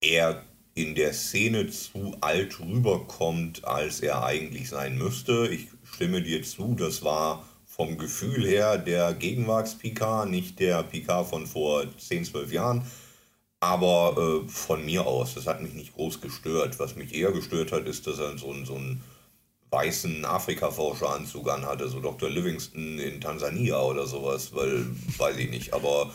er 0.00 0.44
in 0.74 0.94
der 0.94 1.12
Szene 1.12 1.68
zu 1.70 2.16
alt 2.20 2.60
rüberkommt, 2.60 3.64
als 3.64 4.00
er 4.00 4.24
eigentlich 4.24 4.68
sein 4.68 4.98
müsste. 4.98 5.48
Ich 5.48 5.68
stimme 5.82 6.22
dir 6.22 6.42
zu, 6.42 6.74
das 6.74 7.02
war 7.02 7.48
vom 7.64 7.96
Gefühl 7.96 8.46
her 8.46 8.78
der 8.78 9.14
Gegenwarts-Picard, 9.14 10.28
nicht 10.28 10.60
der 10.60 10.82
Picard 10.82 11.28
von 11.28 11.46
vor 11.46 11.84
10, 11.96 12.26
12 12.26 12.52
Jahren. 12.52 12.82
Aber 13.60 14.44
äh, 14.44 14.48
von 14.48 14.84
mir 14.84 15.06
aus, 15.06 15.34
das 15.34 15.46
hat 15.46 15.62
mich 15.62 15.74
nicht 15.74 15.94
groß 15.94 16.20
gestört. 16.20 16.78
Was 16.78 16.96
mich 16.96 17.14
eher 17.14 17.32
gestört 17.32 17.72
hat, 17.72 17.86
ist, 17.86 18.06
dass 18.06 18.18
er 18.18 18.38
so, 18.38 18.50
einen, 18.52 18.64
so 18.64 18.76
einen 18.76 19.02
weißen 19.70 20.24
Afrika-Forscheranzug 20.24 21.50
anhatte, 21.50 21.88
so 21.88 22.00
Dr. 22.00 22.30
Livingston 22.30 22.98
in 22.98 23.20
Tansania 23.20 23.80
oder 23.80 24.06
sowas, 24.06 24.54
weil, 24.54 24.86
weiß 25.18 25.36
ich 25.38 25.50
nicht. 25.50 25.74
Aber 25.74 26.12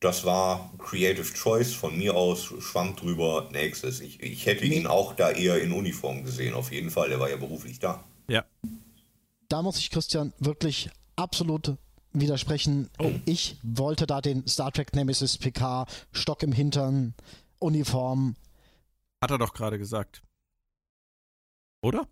das 0.00 0.24
war 0.24 0.70
Creative 0.78 1.32
Choice 1.34 1.74
von 1.74 1.98
mir 1.98 2.14
aus, 2.14 2.52
schwamm 2.60 2.94
drüber, 2.94 3.48
nächstes. 3.52 4.00
Ich, 4.00 4.22
ich 4.22 4.46
hätte 4.46 4.64
ihn 4.64 4.86
auch 4.86 5.14
da 5.14 5.30
eher 5.30 5.60
in 5.60 5.72
Uniform 5.72 6.22
gesehen, 6.22 6.54
auf 6.54 6.70
jeden 6.70 6.90
Fall. 6.90 7.08
Der 7.08 7.18
war 7.18 7.30
ja 7.30 7.36
beruflich 7.36 7.80
da. 7.80 8.04
Ja 8.28 8.44
da 9.48 9.62
muss 9.62 9.78
ich 9.78 9.90
Christian 9.90 10.32
wirklich 10.38 10.90
absolut 11.16 11.76
widersprechen. 12.20 12.90
Oh. 12.98 13.12
Ich 13.24 13.58
wollte 13.62 14.06
da 14.06 14.20
den 14.20 14.46
Star 14.46 14.72
Trek 14.72 14.94
Nemesis 14.94 15.38
PK, 15.38 15.86
Stock 16.12 16.42
im 16.42 16.52
Hintern, 16.52 17.14
Uniform. 17.58 18.36
Hat 19.22 19.30
er 19.30 19.38
doch 19.38 19.54
gerade 19.54 19.78
gesagt. 19.78 20.22
Oder? 21.82 22.06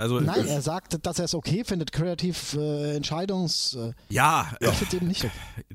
Also, 0.00 0.18
Nein, 0.18 0.46
er 0.46 0.62
sagt, 0.62 1.04
dass 1.04 1.18
er 1.18 1.26
es 1.26 1.34
okay 1.34 1.62
findet, 1.62 1.92
kreativ 1.92 2.54
äh, 2.54 2.96
Entscheidungs. 2.96 3.74
Äh, 3.74 3.92
ja, 4.08 4.50
ich 4.58 4.70
finde 4.70 4.96
eben 4.96 5.08
nicht. 5.08 5.28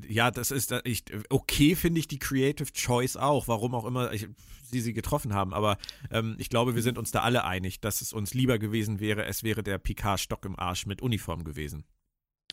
Ja, 0.07 0.31
das 0.31 0.49
ist 0.49 0.73
ich, 0.83 1.03
okay, 1.29 1.75
finde 1.75 1.99
ich 1.99 2.07
die 2.07 2.17
Creative 2.17 2.71
Choice 2.73 3.17
auch, 3.17 3.47
warum 3.47 3.75
auch 3.75 3.85
immer 3.85 4.11
ich, 4.13 4.27
sie 4.63 4.81
sie 4.81 4.93
getroffen 4.93 5.35
haben. 5.35 5.53
Aber 5.53 5.77
ähm, 6.09 6.35
ich 6.39 6.49
glaube, 6.49 6.73
wir 6.73 6.81
sind 6.81 6.97
uns 6.97 7.11
da 7.11 7.21
alle 7.21 7.43
einig, 7.43 7.81
dass 7.81 8.01
es 8.01 8.13
uns 8.13 8.33
lieber 8.33 8.57
gewesen 8.57 8.99
wäre, 8.99 9.25
es 9.25 9.43
wäre 9.43 9.61
der 9.61 9.77
Picard 9.77 10.19
Stock 10.19 10.43
im 10.45 10.57
Arsch 10.57 10.87
mit 10.87 11.03
Uniform 11.03 11.43
gewesen. 11.43 11.85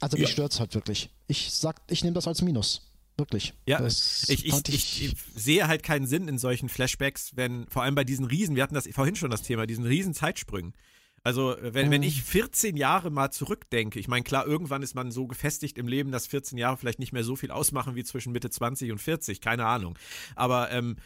Also 0.02 0.16
mich 0.16 0.28
ja. 0.28 0.32
stört 0.32 0.52
es 0.52 0.60
halt 0.60 0.74
wirklich. 0.74 1.10
Ich 1.28 1.52
sag, 1.52 1.80
ich 1.88 2.02
nehme 2.02 2.14
das 2.14 2.26
als 2.26 2.42
Minus. 2.42 2.90
Wirklich. 3.16 3.54
Ja, 3.66 3.86
ich, 3.86 4.28
ich, 4.28 4.46
ich, 4.46 5.02
ich, 5.04 5.16
sehe 5.36 5.68
halt 5.68 5.82
keinen 5.82 6.06
Sinn 6.06 6.26
in 6.28 6.38
solchen 6.38 6.68
Flashbacks, 6.68 7.36
wenn, 7.36 7.68
vor 7.68 7.82
allem 7.82 7.94
bei 7.94 8.04
diesen 8.04 8.24
Riesen, 8.24 8.56
wir 8.56 8.62
hatten 8.62 8.74
das 8.74 8.88
vorhin 8.88 9.16
schon 9.16 9.30
das 9.30 9.42
Thema, 9.42 9.66
diesen 9.66 9.84
riesen 9.84 10.12
Zeitsprüngen. 10.12 10.74
Also, 11.22 11.54
wenn, 11.60 11.92
wenn 11.92 12.02
ich 12.02 12.20
14 12.24 12.76
Jahre 12.76 13.10
mal 13.10 13.30
zurückdenke, 13.30 14.00
ich 14.00 14.08
meine, 14.08 14.24
klar, 14.24 14.44
irgendwann 14.44 14.82
ist 14.82 14.96
man 14.96 15.12
so 15.12 15.28
gefestigt 15.28 15.78
im 15.78 15.86
Leben, 15.86 16.10
dass 16.10 16.26
14 16.26 16.58
Jahre 16.58 16.76
vielleicht 16.76 16.98
nicht 16.98 17.12
mehr 17.12 17.22
so 17.22 17.36
viel 17.36 17.52
ausmachen 17.52 17.94
wie 17.94 18.02
zwischen 18.02 18.32
Mitte 18.32 18.50
20 18.50 18.90
und 18.90 18.98
40, 18.98 19.40
keine 19.40 19.66
Ahnung. 19.66 19.96
Aber 20.34 20.72
ähm, 20.72 20.96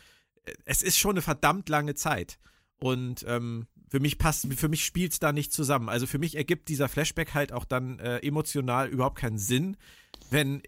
es 0.64 0.80
ist 0.80 0.96
schon 0.96 1.12
eine 1.12 1.22
verdammt 1.22 1.68
lange 1.68 1.94
Zeit. 1.96 2.38
Und 2.78 3.24
ähm, 3.26 3.66
für 3.88 4.00
mich 4.00 4.18
passt, 4.18 4.52
für 4.54 4.68
mich 4.68 4.84
spielt 4.84 5.12
es 5.12 5.18
da 5.18 5.32
nicht 5.32 5.52
zusammen. 5.52 5.88
Also 5.88 6.06
für 6.06 6.18
mich 6.18 6.36
ergibt 6.36 6.68
dieser 6.68 6.88
Flashback 6.88 7.34
halt 7.34 7.52
auch 7.52 7.64
dann 7.64 7.98
äh, 7.98 8.18
emotional 8.18 8.88
überhaupt 8.88 9.18
keinen 9.18 9.38
Sinn, 9.38 9.76
wenn 10.30 10.62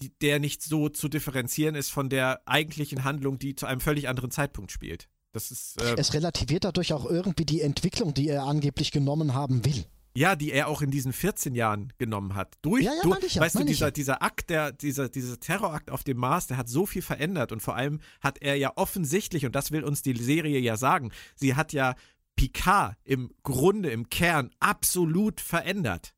die, 0.00 0.10
der 0.20 0.40
nicht 0.40 0.62
so 0.62 0.88
zu 0.88 1.08
differenzieren 1.08 1.74
ist 1.74 1.90
von 1.90 2.08
der 2.08 2.40
eigentlichen 2.46 3.04
Handlung, 3.04 3.38
die 3.38 3.54
zu 3.54 3.66
einem 3.66 3.80
völlig 3.80 4.08
anderen 4.08 4.30
Zeitpunkt 4.30 4.72
spielt. 4.72 5.08
Das 5.32 5.50
ist, 5.50 5.80
äh, 5.80 5.94
es 5.96 6.12
relativiert 6.12 6.64
dadurch 6.64 6.92
auch 6.92 7.06
irgendwie 7.06 7.46
die 7.46 7.62
Entwicklung, 7.62 8.12
die 8.14 8.28
er 8.28 8.44
angeblich 8.44 8.90
genommen 8.90 9.34
haben 9.34 9.64
will. 9.64 9.84
Ja, 10.14 10.36
die 10.36 10.52
er 10.52 10.68
auch 10.68 10.82
in 10.82 10.90
diesen 10.90 11.12
14 11.12 11.54
Jahren 11.54 11.92
genommen 11.96 12.34
hat. 12.34 12.54
Durch, 12.60 12.84
ja, 12.84 12.92
ja, 12.92 13.02
durch 13.02 13.22
ich 13.24 13.36
ja, 13.36 13.42
weißt 13.42 13.58
du, 13.58 13.64
dieser, 13.64 13.86
ja. 13.86 13.90
dieser 13.90 14.22
Akt, 14.22 14.50
der, 14.50 14.70
dieser, 14.72 15.08
dieser 15.08 15.40
Terrorakt 15.40 15.90
auf 15.90 16.04
dem 16.04 16.18
Mars, 16.18 16.46
der 16.48 16.58
hat 16.58 16.68
so 16.68 16.84
viel 16.84 17.00
verändert 17.00 17.50
und 17.50 17.60
vor 17.60 17.76
allem 17.76 18.00
hat 18.20 18.42
er 18.42 18.56
ja 18.56 18.72
offensichtlich, 18.76 19.46
und 19.46 19.54
das 19.54 19.70
will 19.72 19.84
uns 19.84 20.02
die 20.02 20.14
Serie 20.16 20.58
ja 20.58 20.76
sagen, 20.76 21.12
sie 21.34 21.54
hat 21.54 21.72
ja 21.72 21.94
Picard 22.36 22.96
im 23.04 23.30
Grunde, 23.42 23.90
im 23.90 24.10
Kern 24.10 24.50
absolut 24.60 25.40
verändert. 25.40 26.14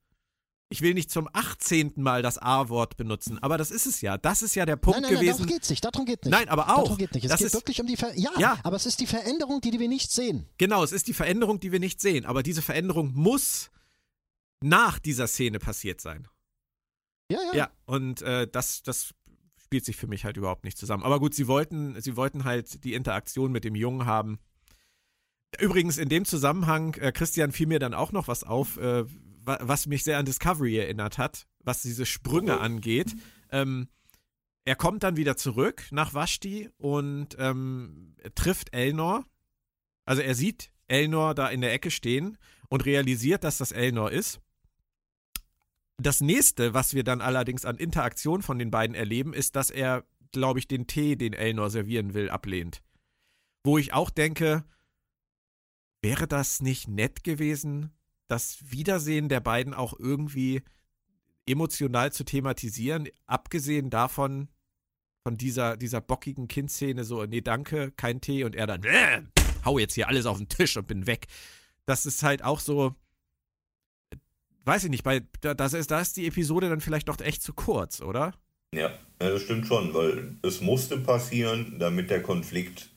ich 0.70 0.82
will 0.82 0.94
nicht 0.94 1.10
zum 1.10 1.28
18. 1.32 1.92
Mal 1.96 2.22
das 2.22 2.38
A-Wort 2.38 2.96
benutzen, 2.96 3.38
aber 3.40 3.58
das 3.58 3.70
ist 3.70 3.86
es 3.86 4.00
ja. 4.00 4.18
Das 4.18 4.42
ist 4.42 4.56
ja 4.56 4.66
der 4.66 4.74
Punkt 4.76 5.02
nein, 5.02 5.12
nein, 5.12 5.20
gewesen. 5.20 5.30
Nein, 5.30 5.38
darum 5.38 5.52
geht's 5.54 5.70
nicht. 5.70 5.84
Darum 5.84 6.04
geht 6.04 6.24
nicht. 6.24 6.32
Nein, 6.32 6.48
aber 6.48 6.70
auch. 6.70 6.84
Darum 6.84 6.98
geht 6.98 7.14
nicht. 7.14 7.24
Es 7.24 7.30
das 7.30 7.38
geht 7.38 7.46
ist, 7.48 7.54
wirklich 7.54 7.80
um 7.80 7.86
die 7.86 7.96
Ver 7.96 8.12
ja, 8.18 8.30
ja, 8.38 8.58
aber 8.64 8.74
es 8.74 8.86
ist 8.86 8.98
die 8.98 9.06
Veränderung, 9.06 9.60
die 9.60 9.78
wir 9.78 9.88
nicht 9.88 10.10
sehen. 10.10 10.48
Genau, 10.58 10.82
es 10.82 10.90
ist 10.90 11.06
die 11.06 11.14
Veränderung, 11.14 11.60
die 11.60 11.70
wir 11.70 11.78
nicht 11.78 12.00
sehen. 12.00 12.24
Aber 12.26 12.42
diese 12.42 12.62
Veränderung 12.62 13.12
muss 13.14 13.70
nach 14.64 14.98
dieser 14.98 15.26
Szene 15.26 15.58
passiert 15.58 16.00
sein. 16.00 16.26
Ja, 17.30 17.38
ja. 17.38 17.54
Ja, 17.54 17.70
und 17.84 18.22
äh, 18.22 18.48
das, 18.50 18.82
das 18.82 19.14
spielt 19.62 19.84
sich 19.84 19.96
für 19.96 20.06
mich 20.06 20.24
halt 20.24 20.36
überhaupt 20.36 20.64
nicht 20.64 20.78
zusammen. 20.78 21.02
Aber 21.02 21.20
gut, 21.20 21.34
sie 21.34 21.46
wollten, 21.46 22.00
sie 22.00 22.16
wollten 22.16 22.44
halt 22.44 22.84
die 22.84 22.94
Interaktion 22.94 23.52
mit 23.52 23.64
dem 23.64 23.74
Jungen 23.74 24.06
haben. 24.06 24.38
Übrigens, 25.60 25.98
in 25.98 26.08
dem 26.08 26.24
Zusammenhang, 26.24 26.94
äh, 26.94 27.12
Christian, 27.12 27.52
fiel 27.52 27.66
mir 27.66 27.78
dann 27.78 27.94
auch 27.94 28.12
noch 28.12 28.28
was 28.28 28.42
auf, 28.42 28.76
äh, 28.78 29.04
was 29.44 29.86
mich 29.86 30.02
sehr 30.02 30.18
an 30.18 30.24
Discovery 30.24 30.78
erinnert 30.78 31.18
hat, 31.18 31.46
was 31.60 31.82
diese 31.82 32.06
Sprünge 32.06 32.58
angeht. 32.60 33.14
Ähm, 33.50 33.88
er 34.64 34.76
kommt 34.76 35.02
dann 35.02 35.16
wieder 35.18 35.36
zurück 35.36 35.84
nach 35.90 36.14
Vashti 36.14 36.70
und 36.78 37.36
ähm, 37.38 38.16
trifft 38.34 38.74
Elnor. 38.74 39.26
Also 40.06 40.22
er 40.22 40.34
sieht 40.34 40.70
Elnor 40.88 41.34
da 41.34 41.48
in 41.48 41.60
der 41.60 41.72
Ecke 41.74 41.90
stehen 41.90 42.38
und 42.70 42.86
realisiert, 42.86 43.44
dass 43.44 43.58
das 43.58 43.72
Elnor 43.72 44.10
ist. 44.10 44.40
Das 46.02 46.20
nächste, 46.20 46.74
was 46.74 46.94
wir 46.94 47.04
dann 47.04 47.20
allerdings 47.20 47.64
an 47.64 47.76
Interaktion 47.76 48.42
von 48.42 48.58
den 48.58 48.70
beiden 48.70 48.96
erleben, 48.96 49.32
ist, 49.32 49.56
dass 49.56 49.70
er, 49.70 50.04
glaube 50.32 50.58
ich, 50.58 50.66
den 50.66 50.86
Tee, 50.86 51.16
den 51.16 51.32
Elnor 51.32 51.70
servieren 51.70 52.14
will, 52.14 52.30
ablehnt. 52.30 52.82
Wo 53.64 53.78
ich 53.78 53.92
auch 53.92 54.10
denke, 54.10 54.64
wäre 56.02 56.26
das 56.26 56.60
nicht 56.60 56.88
nett 56.88 57.24
gewesen, 57.24 57.92
das 58.28 58.70
Wiedersehen 58.70 59.28
der 59.28 59.40
beiden 59.40 59.72
auch 59.72 59.98
irgendwie 59.98 60.62
emotional 61.46 62.12
zu 62.12 62.24
thematisieren, 62.24 63.08
abgesehen 63.26 63.90
davon, 63.90 64.48
von 65.22 65.38
dieser, 65.38 65.76
dieser 65.76 66.00
bockigen 66.00 66.48
Kindszene, 66.48 67.04
so, 67.04 67.24
nee, 67.24 67.40
danke, 67.40 67.92
kein 67.92 68.20
Tee, 68.20 68.44
und 68.44 68.54
er 68.54 68.66
dann, 68.66 68.82
äh, 68.84 69.22
hau 69.64 69.78
jetzt 69.78 69.94
hier 69.94 70.08
alles 70.08 70.26
auf 70.26 70.36
den 70.36 70.48
Tisch 70.48 70.76
und 70.76 70.86
bin 70.86 71.06
weg. 71.06 71.26
Das 71.86 72.04
ist 72.04 72.22
halt 72.22 72.44
auch 72.44 72.60
so, 72.60 72.94
weiß 74.64 74.84
ich 74.84 74.90
nicht, 74.90 75.04
bei, 75.04 75.22
da, 75.40 75.52
ist, 75.52 75.90
da 75.90 76.00
ist 76.00 76.16
die 76.16 76.26
Episode 76.26 76.68
dann 76.68 76.80
vielleicht 76.80 77.08
doch 77.08 77.20
echt 77.20 77.42
zu 77.42 77.52
kurz, 77.52 78.00
oder? 78.00 78.34
Ja, 78.74 78.90
das 79.18 79.42
stimmt 79.42 79.66
schon, 79.66 79.94
weil 79.94 80.36
es 80.42 80.60
musste 80.60 80.98
passieren, 80.98 81.76
damit 81.78 82.10
der 82.10 82.22
Konflikt 82.22 82.90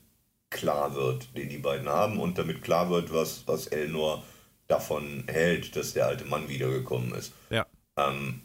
klar 0.50 0.94
wird, 0.94 1.36
den 1.36 1.48
die 1.48 1.58
beiden 1.58 1.88
haben 1.88 2.18
und 2.18 2.38
damit 2.38 2.62
klar 2.62 2.90
wird, 2.90 3.12
was, 3.12 3.46
was 3.46 3.66
Elnor 3.66 4.24
davon 4.66 5.24
hält, 5.28 5.76
dass 5.76 5.92
der 5.92 6.06
alte 6.06 6.24
Mann 6.24 6.48
wiedergekommen 6.48 7.12
ist. 7.14 7.32
Ja. 7.50 7.66
Ähm, 7.96 8.40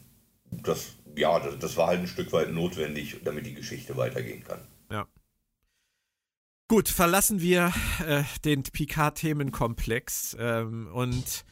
das, 0.51 0.93
ja, 1.15 1.39
das, 1.39 1.59
das, 1.59 1.77
war 1.77 1.87
halt 1.87 2.01
ein 2.01 2.07
Stück 2.07 2.31
weit 2.33 2.51
notwendig, 2.51 3.17
damit 3.23 3.45
die 3.45 3.53
Geschichte 3.53 3.97
weitergehen 3.97 4.43
kann. 4.43 4.59
Ja. 4.91 5.07
Gut, 6.67 6.89
verlassen 6.89 7.41
wir 7.41 7.73
äh, 8.05 8.23
den 8.45 8.63
Picard-Themenkomplex 8.63 10.37
ähm, 10.39 10.87
und 10.93 11.45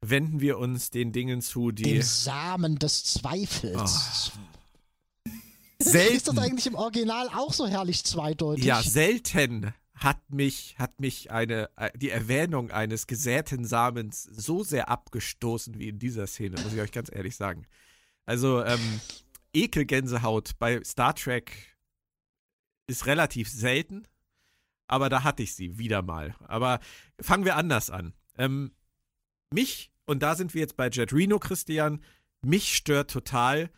wenden 0.00 0.40
wir 0.40 0.58
uns 0.58 0.90
den 0.90 1.12
Dingen 1.12 1.40
zu, 1.40 1.70
die. 1.70 1.82
Dem 1.82 2.02
Samen 2.02 2.78
des 2.78 3.04
Zweifels. 3.04 4.32
Oh. 4.34 5.30
Selten. 5.78 6.16
Ist 6.16 6.28
das 6.28 6.38
eigentlich 6.38 6.66
im 6.66 6.74
Original 6.74 7.28
auch 7.28 7.52
so 7.52 7.66
herrlich 7.66 8.02
zweideutig? 8.04 8.64
Ja, 8.64 8.82
selten 8.82 9.74
hat 9.94 10.18
mich, 10.30 10.76
hat 10.78 11.00
mich 11.00 11.30
eine, 11.30 11.70
äh, 11.76 11.90
die 11.96 12.10
Erwähnung 12.10 12.70
eines 12.70 13.06
gesäten 13.06 13.64
Samens 13.64 14.22
so 14.22 14.62
sehr 14.62 14.88
abgestoßen 14.88 15.78
wie 15.78 15.88
in 15.88 15.98
dieser 15.98 16.26
Szene, 16.26 16.60
muss 16.62 16.72
ich 16.72 16.80
euch 16.80 16.92
ganz 16.92 17.10
ehrlich 17.12 17.36
sagen. 17.36 17.66
Also, 18.24 18.64
ähm, 18.64 19.00
Ekelgänsehaut 19.52 20.58
bei 20.58 20.82
Star 20.84 21.14
Trek 21.14 21.76
ist 22.86 23.06
relativ 23.06 23.48
selten, 23.48 24.06
aber 24.86 25.08
da 25.08 25.24
hatte 25.24 25.42
ich 25.42 25.54
sie 25.54 25.78
wieder 25.78 26.02
mal. 26.02 26.36
Aber 26.46 26.80
fangen 27.20 27.44
wir 27.44 27.56
anders 27.56 27.90
an. 27.90 28.12
Ähm, 28.38 28.72
mich, 29.52 29.90
und 30.06 30.22
da 30.22 30.34
sind 30.34 30.54
wir 30.54 30.60
jetzt 30.60 30.76
bei 30.76 30.88
Jet 30.88 31.12
Reno, 31.12 31.38
Christian, 31.38 32.02
mich 32.42 32.76
stört 32.76 33.10
total, 33.10 33.70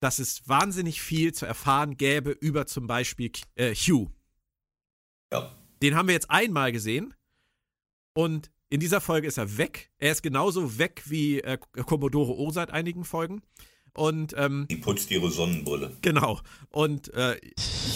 dass 0.00 0.18
es 0.18 0.48
wahnsinnig 0.48 1.00
viel 1.00 1.32
zu 1.32 1.46
erfahren 1.46 1.96
gäbe 1.96 2.30
über 2.30 2.66
zum 2.66 2.86
Beispiel 2.86 3.30
äh, 3.54 3.74
Hugh. 3.74 4.10
Ja. 5.32 5.54
Den 5.82 5.94
haben 5.94 6.08
wir 6.08 6.14
jetzt 6.14 6.30
einmal 6.30 6.72
gesehen 6.72 7.14
und 8.14 8.50
in 8.70 8.80
dieser 8.80 9.00
Folge 9.00 9.26
ist 9.26 9.36
er 9.36 9.58
weg. 9.58 9.90
Er 9.98 10.12
ist 10.12 10.22
genauso 10.22 10.78
weg 10.78 11.02
wie 11.06 11.40
äh, 11.40 11.58
Commodore 11.58 12.36
O 12.36 12.50
seit 12.50 12.70
einigen 12.70 13.04
Folgen. 13.04 13.42
Und, 13.94 14.34
ähm, 14.36 14.66
Die 14.70 14.76
putzt 14.76 15.10
ihre 15.10 15.30
Sonnenbrille. 15.30 15.96
Genau. 16.02 16.40
Und 16.68 17.12
äh, 17.12 17.40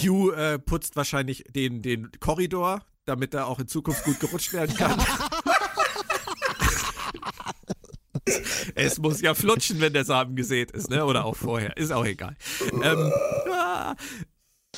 Hugh 0.01 0.33
äh, 0.33 0.59
putzt 0.59 0.97
wahrscheinlich 0.97 1.45
den, 1.49 1.81
den 1.81 2.11
Korridor, 2.19 2.85
damit 3.05 3.33
er 3.33 3.47
auch 3.47 3.59
in 3.59 3.67
Zukunft 3.67 4.03
gut 4.03 4.19
gerutscht 4.19 4.51
werden 4.51 4.75
kann. 4.75 5.01
es 8.75 8.99
muss 8.99 9.21
ja 9.21 9.33
flutschen, 9.33 9.79
wenn 9.79 9.93
der 9.93 10.05
Samen 10.05 10.35
gesät 10.35 10.71
ist, 10.71 10.89
ne? 10.89 11.05
Oder 11.05 11.25
auch 11.25 11.35
vorher. 11.35 11.75
Ist 11.77 11.91
auch 11.91 12.05
egal. 12.05 12.35
Ähm, 12.83 13.11
ah. 13.51 13.95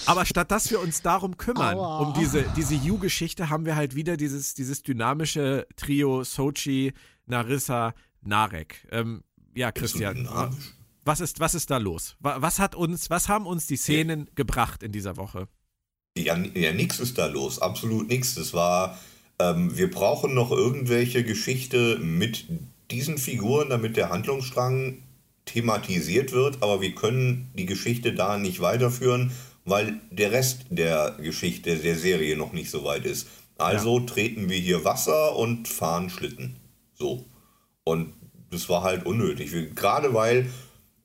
aber 0.06 0.26
statt 0.26 0.52
dass 0.52 0.70
wir 0.70 0.80
uns 0.80 1.02
darum 1.02 1.38
kümmern, 1.38 1.76
Aua. 1.76 2.00
um 2.00 2.14
diese, 2.14 2.44
diese 2.56 2.76
Yu-Geschichte, 2.76 3.50
haben 3.50 3.66
wir 3.66 3.76
halt 3.76 3.96
wieder 3.96 4.16
dieses, 4.18 4.54
dieses 4.54 4.84
dynamische 4.84 5.68
Trio 5.76 6.24
Sochi, 6.24 6.94
Narissa, 7.26 7.94
Narek. 8.22 8.88
Ähm, 8.92 9.24
ja, 9.56 9.72
Christian. 9.72 10.28
Was 11.04 11.22
ist, 11.22 11.40
was 11.40 11.56
ist 11.56 11.70
da 11.72 11.78
los? 11.78 12.18
Was 12.20 12.60
hat 12.60 12.76
uns, 12.76 13.10
was 13.10 13.30
haben 13.30 13.46
uns 13.46 13.66
die 13.66 13.78
Szenen 13.78 14.26
ja. 14.26 14.32
gebracht 14.36 14.84
in 14.84 14.92
dieser 14.92 15.18
Woche? 15.18 15.48
Ja, 16.18 16.38
ja 16.38 16.74
nichts 16.74 17.00
ist 17.00 17.18
da 17.18 17.28
los. 17.28 17.60
Absolut 17.60 18.10
nichts. 18.10 18.36
Das 18.36 18.54
war, 18.54 19.00
ähm, 19.40 19.76
wir 19.78 19.90
brauchen 19.90 20.34
noch 20.34 20.52
irgendwelche 20.52 21.24
Geschichte 21.24 21.98
mit 22.00 22.46
diesen 22.92 23.18
Figuren, 23.18 23.70
damit 23.70 23.98
der 23.98 24.10
Handlungsstrang 24.10 25.04
thematisiert 25.46 26.32
wird, 26.32 26.62
aber 26.62 26.82
wir 26.82 26.94
können 26.94 27.52
die 27.58 27.66
Geschichte 27.66 28.14
da 28.14 28.38
nicht 28.38 28.60
weiterführen, 28.60 29.32
weil 29.66 30.00
der 30.12 30.32
Rest 30.32 30.66
der 30.70 31.18
Geschichte 31.22 31.76
der 31.76 31.98
Serie 31.98 32.38
noch 32.38 32.54
nicht 32.54 32.70
so 32.70 32.84
weit 32.84 33.06
ist. 33.06 33.28
Also 33.58 34.00
ja. 34.00 34.06
treten 34.06 34.50
wir 34.50 34.58
hier 34.58 34.86
Wasser 34.86 35.36
und 35.36 35.68
fahren 35.68 36.10
Schlitten. 36.10 36.58
So. 36.94 37.26
Und 37.84 38.14
das 38.52 38.70
war 38.70 38.84
halt 38.84 39.06
unnötig. 39.06 39.52
Gerade 39.76 40.14
weil, 40.14 40.50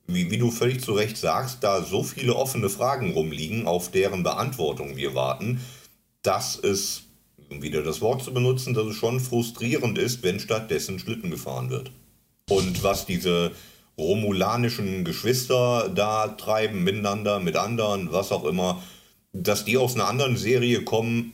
wie, 0.07 0.29
wie 0.29 0.37
du 0.37 0.51
völlig 0.51 0.81
zu 0.81 0.93
Recht 0.93 1.17
sagst, 1.17 1.63
da 1.63 1.81
so 1.83 2.03
viele 2.03 2.35
offene 2.35 2.69
Fragen 2.69 3.11
rumliegen, 3.11 3.65
auf 3.65 3.91
deren 3.91 4.23
Beantwortung 4.23 4.95
wir 4.95 5.15
warten, 5.15 5.61
dass 6.21 6.57
es 6.57 7.02
um 7.53 7.61
wieder 7.61 7.83
das 7.83 8.01
Wort 8.01 8.23
zu 8.23 8.33
benutzen, 8.33 8.73
dass 8.73 8.85
es 8.85 8.95
schon 8.95 9.19
frustrierend 9.19 9.97
ist, 9.97 10.23
wenn 10.23 10.39
stattdessen 10.39 10.99
Schlitten 10.99 11.31
gefahren 11.31 11.69
wird. 11.69 11.91
Und 12.49 12.83
was 12.83 13.05
diese 13.05 13.51
romulanischen 13.97 15.05
Geschwister 15.05 15.89
da 15.93 16.29
treiben, 16.29 16.83
miteinander, 16.83 17.39
mit 17.39 17.55
anderen, 17.55 18.11
was 18.11 18.31
auch 18.31 18.43
immer, 18.45 18.81
dass 19.33 19.65
die 19.65 19.77
aus 19.77 19.95
einer 19.95 20.07
anderen 20.07 20.35
Serie 20.35 20.83
kommen, 20.83 21.33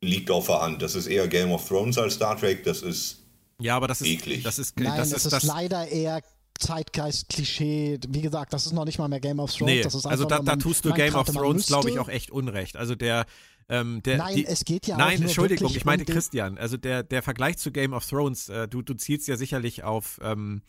liegt 0.00 0.30
auf 0.30 0.46
der 0.46 0.62
Hand. 0.62 0.82
Das 0.82 0.94
ist 0.94 1.06
eher 1.06 1.28
Game 1.28 1.50
of 1.50 1.66
Thrones 1.66 1.98
als 1.98 2.14
Star 2.14 2.38
Trek, 2.38 2.64
das 2.64 2.82
ist 2.82 3.18
ja, 3.60 3.76
aber 3.76 3.88
das 3.88 4.00
ist 4.00 4.06
eklig. 4.08 4.42
Das 4.42 4.58
ist, 4.58 4.80
Nein, 4.80 4.96
das 4.96 5.12
ist, 5.12 5.26
ist 5.26 5.32
das 5.32 5.42
leider 5.42 5.86
eher 5.86 6.22
Zeitgeist-Klischee. 6.58 7.98
Wie 8.08 8.22
gesagt, 8.22 8.54
das 8.54 8.64
ist 8.64 8.72
noch 8.72 8.86
nicht 8.86 8.98
mal 8.98 9.08
mehr 9.08 9.20
Game 9.20 9.38
of 9.38 9.52
Thrones. 9.52 9.70
Nee, 9.70 9.82
das 9.82 9.94
ist 9.94 10.06
also 10.06 10.24
da, 10.24 10.36
man, 10.36 10.46
da 10.46 10.56
tust 10.56 10.84
du 10.86 10.94
Game 10.94 11.14
of 11.14 11.26
Thrones, 11.26 11.66
glaube 11.66 11.90
ich, 11.90 11.98
auch 11.98 12.08
echt 12.08 12.30
unrecht. 12.30 12.76
Also 12.76 12.94
der 12.94 13.26
ähm, 13.70 14.02
der, 14.02 14.18
nein, 14.18 14.36
die, 14.36 14.46
es 14.46 14.64
geht 14.64 14.86
ja 14.86 14.96
Nein, 14.96 15.22
Entschuldigung, 15.22 15.74
ich 15.74 15.84
meinte 15.84 16.04
um 16.04 16.12
Christian. 16.12 16.58
Also 16.58 16.76
der, 16.76 17.02
der 17.02 17.22
Vergleich 17.22 17.56
zu 17.56 17.70
Game 17.70 17.92
of 17.92 18.04
Thrones, 18.06 18.48
äh, 18.48 18.66
du, 18.68 18.82
du 18.82 18.94
zielst 18.94 19.28
ja 19.28 19.36
sicherlich 19.36 19.84
auf, 19.84 20.18
ähm, 20.22 20.62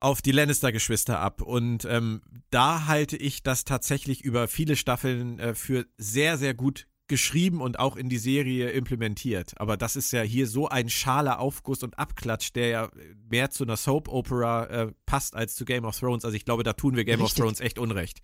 auf 0.00 0.20
die 0.20 0.32
Lannister-Geschwister 0.32 1.18
ab. 1.18 1.40
Und 1.40 1.86
ähm, 1.86 2.20
da 2.50 2.86
halte 2.86 3.16
ich 3.16 3.42
das 3.42 3.64
tatsächlich 3.64 4.22
über 4.22 4.48
viele 4.48 4.76
Staffeln 4.76 5.38
äh, 5.38 5.54
für 5.54 5.86
sehr, 5.96 6.36
sehr 6.36 6.52
gut 6.52 6.86
geschrieben 7.06 7.60
und 7.60 7.78
auch 7.78 7.96
in 7.96 8.08
die 8.08 8.18
Serie 8.18 8.70
implementiert. 8.70 9.52
Aber 9.56 9.76
das 9.76 9.96
ist 9.96 10.12
ja 10.12 10.22
hier 10.22 10.46
so 10.46 10.68
ein 10.68 10.88
schaler 10.88 11.38
Aufguss 11.38 11.82
und 11.82 11.98
Abklatsch, 11.98 12.52
der 12.54 12.68
ja 12.68 12.90
mehr 13.30 13.50
zu 13.50 13.64
einer 13.64 13.76
Soap-Opera 13.76 14.64
äh, 14.66 14.92
passt 15.06 15.34
als 15.34 15.54
zu 15.54 15.64
Game 15.64 15.84
of 15.84 15.98
Thrones. 15.98 16.24
Also 16.24 16.36
ich 16.36 16.44
glaube, 16.44 16.62
da 16.62 16.74
tun 16.74 16.96
wir 16.96 17.04
Game 17.04 17.20
Richtig. 17.20 17.40
of 17.40 17.44
Thrones 17.44 17.60
echt 17.60 17.78
Unrecht. 17.78 18.20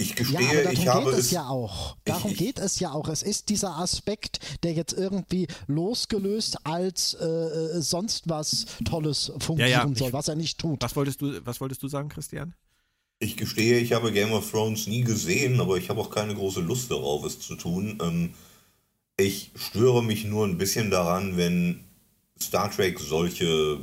Ich 0.00 0.16
gestehe, 0.16 0.40
ja, 0.40 0.50
aber 0.50 0.62
darum 0.62 0.72
ich 0.72 0.88
habe 0.88 1.04
geht 1.10 1.12
es 1.12 1.26
es 1.26 1.30
ja 1.30 1.46
auch. 1.46 1.96
Darum 2.04 2.30
ich, 2.30 2.38
geht 2.38 2.58
es 2.58 2.80
ja 2.80 2.92
auch. 2.92 3.08
Es 3.08 3.22
ist 3.22 3.50
dieser 3.50 3.76
Aspekt, 3.76 4.40
der 4.62 4.72
jetzt 4.72 4.94
irgendwie 4.94 5.46
losgelöst 5.66 6.66
als 6.66 7.14
äh, 7.14 7.82
sonst 7.82 8.28
was 8.28 8.66
Tolles 8.84 9.30
fungieren 9.38 9.70
ja, 9.70 9.86
ja. 9.86 9.94
soll, 9.94 10.12
was 10.14 10.28
er 10.28 10.36
nicht 10.36 10.58
tut. 10.58 10.82
Was 10.82 10.96
wolltest 10.96 11.20
du, 11.20 11.44
was 11.44 11.60
wolltest 11.60 11.82
du 11.82 11.88
sagen, 11.88 12.08
Christian? 12.08 12.54
Ich 13.18 13.36
gestehe, 13.36 13.78
ich 13.78 13.92
habe 13.92 14.12
Game 14.12 14.32
of 14.32 14.50
Thrones 14.50 14.86
nie 14.86 15.02
gesehen, 15.02 15.60
aber 15.60 15.76
ich 15.76 15.90
habe 15.90 16.00
auch 16.00 16.10
keine 16.10 16.34
große 16.34 16.62
Lust 16.62 16.90
darauf, 16.90 17.22
es 17.26 17.38
zu 17.38 17.54
tun. 17.54 17.98
Ähm, 18.02 18.30
ich 19.18 19.50
störe 19.54 20.02
mich 20.02 20.24
nur 20.24 20.46
ein 20.46 20.56
bisschen 20.56 20.90
daran, 20.90 21.36
wenn 21.36 21.84
Star 22.40 22.70
Trek 22.70 22.98
solche 22.98 23.80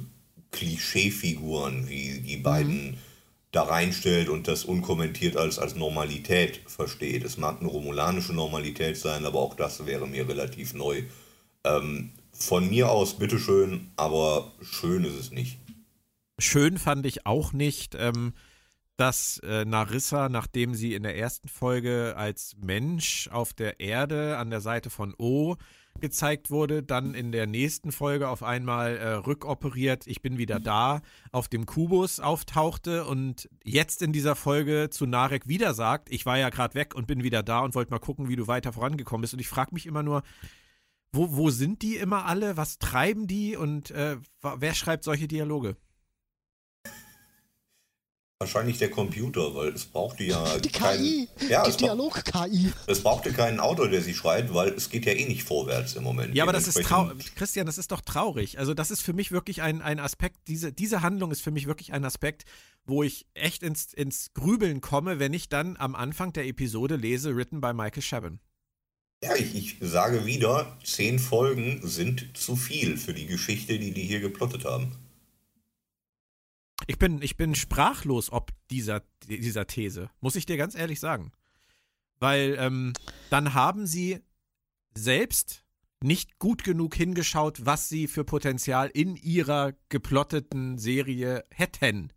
Klischeefiguren, 0.49 1.87
wie 1.87 2.21
die 2.21 2.37
beiden 2.37 2.91
mhm. 2.91 2.97
Da 3.57 3.63
reinstellt 3.63 4.29
und 4.29 4.47
das 4.47 4.65
unkommentiert 4.65 5.35
als, 5.35 5.57
als 5.57 5.75
Normalität 5.75 6.61
versteht. 6.67 7.23
Es 7.23 7.37
mag 7.37 7.59
eine 7.59 7.69
romulanische 7.69 8.33
Normalität 8.33 8.97
sein, 8.97 9.25
aber 9.25 9.39
auch 9.39 9.55
das 9.55 9.87
wäre 9.87 10.07
mir 10.07 10.29
relativ 10.29 10.75
neu. 10.75 11.01
Ähm, 11.63 12.11
von 12.31 12.69
mir 12.69 12.91
aus, 12.91 13.17
bitteschön, 13.17 13.89
aber 13.95 14.51
schön 14.61 15.03
ist 15.05 15.15
es 15.15 15.31
nicht. 15.31 15.57
Schön 16.37 16.77
fand 16.77 17.07
ich 17.07 17.25
auch 17.25 17.51
nicht, 17.51 17.95
ähm, 17.95 18.33
dass 18.95 19.39
äh, 19.39 19.65
Narissa, 19.65 20.29
nachdem 20.29 20.75
sie 20.75 20.93
in 20.93 21.01
der 21.01 21.17
ersten 21.17 21.47
Folge 21.47 22.13
als 22.15 22.55
Mensch 22.61 23.27
auf 23.31 23.53
der 23.53 23.79
Erde 23.79 24.37
an 24.37 24.51
der 24.51 24.61
Seite 24.61 24.91
von 24.91 25.15
O 25.17 25.55
gezeigt 26.01 26.49
wurde, 26.49 26.83
dann 26.83 27.13
in 27.13 27.31
der 27.31 27.47
nächsten 27.47 27.91
Folge 27.91 28.29
auf 28.29 28.43
einmal 28.43 28.97
äh, 28.97 29.13
rückoperiert, 29.13 30.07
ich 30.07 30.21
bin 30.21 30.37
wieder 30.37 30.59
da, 30.59 31.01
auf 31.31 31.47
dem 31.47 31.65
Kubus 31.65 32.19
auftauchte 32.19 33.05
und 33.05 33.49
jetzt 33.63 34.01
in 34.01 34.13
dieser 34.13 34.35
Folge 34.35 34.89
zu 34.89 35.05
Narek 35.05 35.47
wieder 35.47 35.73
sagt, 35.73 36.11
ich 36.11 36.25
war 36.25 36.37
ja 36.37 36.49
gerade 36.49 36.75
weg 36.75 36.95
und 36.95 37.07
bin 37.07 37.23
wieder 37.23 37.43
da 37.43 37.59
und 37.59 37.75
wollte 37.75 37.91
mal 37.91 37.99
gucken, 37.99 38.29
wie 38.29 38.35
du 38.35 38.47
weiter 38.47 38.73
vorangekommen 38.73 39.21
bist. 39.21 39.33
Und 39.33 39.39
ich 39.39 39.47
frage 39.47 39.73
mich 39.73 39.85
immer 39.85 40.03
nur, 40.03 40.23
wo, 41.11 41.35
wo 41.35 41.49
sind 41.49 41.81
die 41.81 41.95
immer 41.95 42.25
alle? 42.25 42.57
Was 42.57 42.79
treiben 42.79 43.27
die? 43.27 43.55
Und 43.55 43.91
äh, 43.91 44.17
wer 44.41 44.73
schreibt 44.73 45.03
solche 45.03 45.27
Dialoge? 45.27 45.77
Wahrscheinlich 48.39 48.77
der 48.77 48.91
Computer, 48.91 49.55
weil 49.55 49.69
es 49.69 49.85
brauchte 49.85 50.23
ja. 50.23 50.59
Die 50.63 50.69
KI! 50.69 51.27
ja, 51.49 51.67
die 51.67 51.75
Dialog-KI. 51.75 52.71
Es 52.85 53.01
brauchte 53.01 53.33
keinen 53.33 53.59
Autor, 53.59 53.89
der 53.89 54.03
sie 54.03 54.13
schreibt, 54.13 54.53
weil 54.53 54.69
es 54.69 54.91
geht 54.91 55.07
ja 55.07 55.13
eh 55.13 55.25
nicht 55.25 55.43
vorwärts 55.43 55.95
im 55.95 56.03
Moment. 56.03 56.35
Ja, 56.35 56.43
aber 56.43 56.53
das 56.53 56.67
ist 56.67 56.79
traurig. 56.83 57.33
Christian, 57.33 57.65
das 57.65 57.79
ist 57.79 57.91
doch 57.91 58.01
traurig. 58.01 58.59
Also, 58.59 58.75
das 58.75 58.91
ist 58.91 59.01
für 59.01 59.13
mich 59.13 59.31
wirklich 59.31 59.63
ein, 59.63 59.81
ein 59.81 59.99
Aspekt, 59.99 60.37
diese, 60.47 60.71
diese 60.71 61.01
Handlung 61.01 61.31
ist 61.31 61.41
für 61.41 61.49
mich 61.49 61.65
wirklich 61.65 61.93
ein 61.93 62.05
Aspekt, 62.05 62.43
wo 62.85 63.01
ich 63.01 63.25
echt 63.33 63.63
ins, 63.63 63.91
ins 63.91 64.31
Grübeln 64.35 64.81
komme, 64.81 65.17
wenn 65.17 65.33
ich 65.33 65.49
dann 65.49 65.75
am 65.75 65.95
Anfang 65.95 66.31
der 66.31 66.45
Episode 66.45 66.95
lese, 66.95 67.35
written 67.35 67.59
by 67.59 67.73
Michael 67.73 68.03
Chabon. 68.03 68.39
Ja, 69.23 69.35
ich, 69.35 69.55
ich 69.55 69.77
sage 69.81 70.27
wieder, 70.27 70.77
zehn 70.83 71.17
Folgen 71.17 71.81
sind 71.83 72.37
zu 72.37 72.55
viel 72.55 72.97
für 72.97 73.15
die 73.15 73.25
Geschichte, 73.25 73.79
die 73.79 73.93
die 73.93 74.03
hier 74.03 74.19
geplottet 74.19 74.63
haben. 74.63 74.91
Ich 76.85 76.99
bin, 76.99 77.21
ich 77.21 77.37
bin 77.37 77.55
sprachlos 77.55 78.31
ob 78.31 78.51
dieser, 78.69 79.01
dieser 79.27 79.65
These, 79.65 80.09
muss 80.21 80.35
ich 80.35 80.45
dir 80.45 80.57
ganz 80.57 80.75
ehrlich 80.75 80.99
sagen. 80.99 81.31
Weil 82.19 82.55
ähm, 82.59 82.93
dann 83.29 83.53
haben 83.53 83.87
sie 83.87 84.19
selbst 84.95 85.63
nicht 86.01 86.39
gut 86.39 86.63
genug 86.63 86.95
hingeschaut, 86.95 87.65
was 87.65 87.89
sie 87.89 88.07
für 88.07 88.23
Potenzial 88.23 88.89
in 88.93 89.15
ihrer 89.15 89.73
geplotteten 89.89 90.77
Serie 90.77 91.45
hätten, 91.49 92.13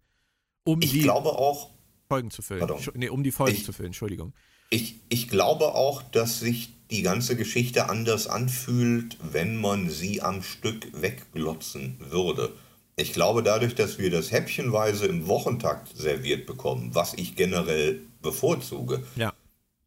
um 0.65 0.83
ich 0.83 0.93
die 0.93 1.01
glaube 1.01 1.31
auch, 1.31 1.71
Folgen 2.09 2.31
zu 2.31 2.43
füllen. 2.43 2.69
Nee, 2.95 3.09
um 3.09 3.23
die 3.23 3.33
Folgen 3.33 3.57
ich, 3.57 3.65
zu 3.65 3.73
füllen, 3.73 3.89
Entschuldigung. 3.89 4.35
Ich, 4.71 4.97
ich 5.09 5.29
glaube 5.29 5.75
auch, 5.75 6.03
dass 6.03 6.41
sich 6.41 6.75
die 6.91 7.03
ganze 7.03 7.37
Geschichte 7.37 7.89
anders 7.89 8.27
anfühlt, 8.27 9.17
wenn 9.33 9.57
man 9.57 9.89
sie 9.89 10.23
am 10.23 10.43
Stück 10.43 10.89
wegglotzen 11.01 11.97
würde. 12.01 12.53
Ich 13.01 13.15
glaube, 13.15 13.43
dadurch, 13.43 13.75
dass 13.75 13.99
wir 13.99 14.11
das 14.11 14.31
häppchenweise 14.31 15.07
im 15.07 15.27
Wochentakt 15.27 15.97
serviert 15.97 16.45
bekommen, 16.45 16.91
was 16.95 17.15
ich 17.15 17.35
generell 17.35 18.03
bevorzuge, 18.21 19.03
ja. 19.17 19.33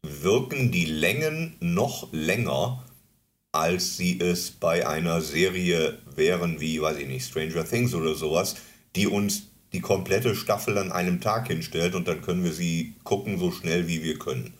wirken 0.02 0.72
die 0.72 0.86
Längen 0.86 1.54
noch 1.60 2.08
länger, 2.10 2.84
als 3.52 3.96
sie 3.96 4.18
es 4.18 4.50
bei 4.50 4.84
einer 4.88 5.20
Serie 5.20 5.96
wären 6.16 6.60
wie, 6.60 6.82
weiß 6.82 6.96
ich 6.96 7.06
nicht, 7.06 7.24
Stranger 7.24 7.64
Things 7.64 7.94
oder 7.94 8.16
sowas, 8.16 8.56
die 8.96 9.06
uns 9.06 9.44
die 9.72 9.80
komplette 9.80 10.34
Staffel 10.34 10.76
an 10.76 10.90
einem 10.90 11.20
Tag 11.20 11.46
hinstellt 11.46 11.94
und 11.94 12.08
dann 12.08 12.20
können 12.20 12.42
wir 12.42 12.52
sie 12.52 12.94
gucken 13.04 13.38
so 13.38 13.52
schnell 13.52 13.86
wie 13.86 14.02
wir 14.02 14.18
können. 14.18 14.54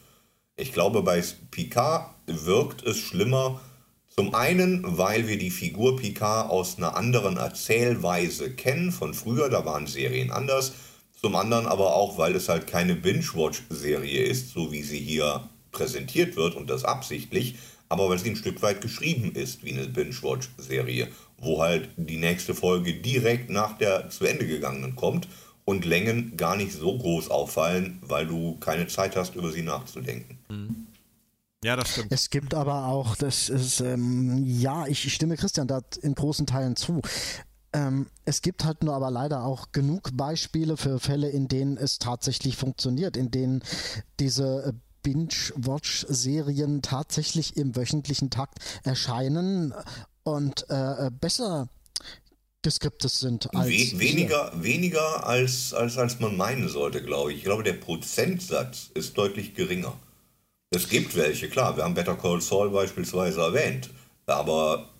Ich 0.54 0.72
glaube, 0.72 1.02
bei 1.02 1.20
Picard 1.50 2.14
wirkt 2.26 2.84
es 2.84 2.98
schlimmer, 2.98 3.60
zum 4.16 4.32
einen, 4.32 4.84
weil 4.96 5.26
wir 5.26 5.38
die 5.38 5.50
Figur 5.50 5.96
Picard 5.96 6.48
aus 6.48 6.78
einer 6.78 6.96
anderen 6.96 7.36
Erzählweise 7.36 8.52
kennen 8.52 8.92
von 8.92 9.12
früher, 9.12 9.48
da 9.48 9.64
waren 9.64 9.88
Serien 9.88 10.30
anders. 10.30 10.72
Zum 11.20 11.34
anderen 11.34 11.66
aber 11.66 11.96
auch, 11.96 12.16
weil 12.16 12.36
es 12.36 12.48
halt 12.48 12.68
keine 12.68 12.94
Binge-Watch-Serie 12.94 14.22
ist, 14.22 14.50
so 14.50 14.70
wie 14.70 14.82
sie 14.82 15.00
hier 15.00 15.48
präsentiert 15.72 16.36
wird 16.36 16.54
und 16.54 16.70
das 16.70 16.84
absichtlich, 16.84 17.56
aber 17.88 18.08
weil 18.08 18.18
sie 18.20 18.30
ein 18.30 18.36
Stück 18.36 18.62
weit 18.62 18.80
geschrieben 18.80 19.32
ist 19.32 19.64
wie 19.64 19.72
eine 19.72 19.88
Binge-Watch-Serie, 19.88 21.08
wo 21.38 21.60
halt 21.60 21.88
die 21.96 22.18
nächste 22.18 22.54
Folge 22.54 22.94
direkt 22.94 23.50
nach 23.50 23.76
der 23.78 24.10
zu 24.10 24.26
Ende 24.26 24.46
gegangenen 24.46 24.94
kommt 24.94 25.26
und 25.64 25.84
Längen 25.84 26.36
gar 26.36 26.54
nicht 26.54 26.72
so 26.72 26.96
groß 26.96 27.30
auffallen, 27.30 27.98
weil 28.02 28.26
du 28.26 28.58
keine 28.60 28.86
Zeit 28.86 29.16
hast, 29.16 29.34
über 29.34 29.50
sie 29.50 29.62
nachzudenken. 29.62 30.38
Mhm. 30.48 30.86
Ja, 31.64 31.76
das 31.76 31.92
stimmt. 31.92 32.12
Es 32.12 32.28
gibt 32.28 32.52
aber 32.52 32.88
auch, 32.88 33.16
das 33.16 33.48
ist, 33.48 33.80
ähm, 33.80 34.44
ja, 34.44 34.86
ich, 34.86 35.06
ich 35.06 35.14
stimme 35.14 35.38
Christian 35.38 35.66
da 35.66 35.80
in 36.02 36.14
großen 36.14 36.44
Teilen 36.44 36.76
zu. 36.76 37.00
Ähm, 37.72 38.06
es 38.26 38.42
gibt 38.42 38.66
halt 38.66 38.84
nur 38.84 38.94
aber 38.94 39.10
leider 39.10 39.44
auch 39.44 39.72
genug 39.72 40.10
Beispiele 40.14 40.76
für 40.76 41.00
Fälle, 41.00 41.30
in 41.30 41.48
denen 41.48 41.78
es 41.78 41.98
tatsächlich 41.98 42.58
funktioniert, 42.58 43.16
in 43.16 43.30
denen 43.30 43.62
diese 44.20 44.62
äh, 44.62 44.72
Binge-Watch-Serien 45.04 46.82
tatsächlich 46.82 47.56
im 47.56 47.74
wöchentlichen 47.74 48.28
Takt 48.28 48.58
erscheinen 48.84 49.72
und 50.22 50.66
äh, 50.68 51.10
besser 51.18 51.70
geskriptet 52.60 53.10
sind 53.10 53.54
als 53.54 53.68
We 53.68 53.98
weniger 53.98 54.52
weniger 54.62 55.26
als, 55.26 55.72
als 55.72 55.96
als 55.96 56.20
man 56.20 56.36
meinen 56.36 56.68
sollte, 56.68 57.02
glaube 57.02 57.32
ich. 57.32 57.38
Ich 57.38 57.44
glaube, 57.44 57.62
der 57.62 57.74
Prozentsatz 57.74 58.90
ist 58.94 59.16
deutlich 59.16 59.54
geringer. 59.54 59.94
Es 60.74 60.88
gibt 60.88 61.14
welche, 61.16 61.48
klar. 61.48 61.76
Wir 61.76 61.84
haben 61.84 61.94
Better 61.94 62.16
Call 62.16 62.40
Saul 62.40 62.70
beispielsweise 62.70 63.40
erwähnt. 63.40 63.90
Aber 64.26 64.90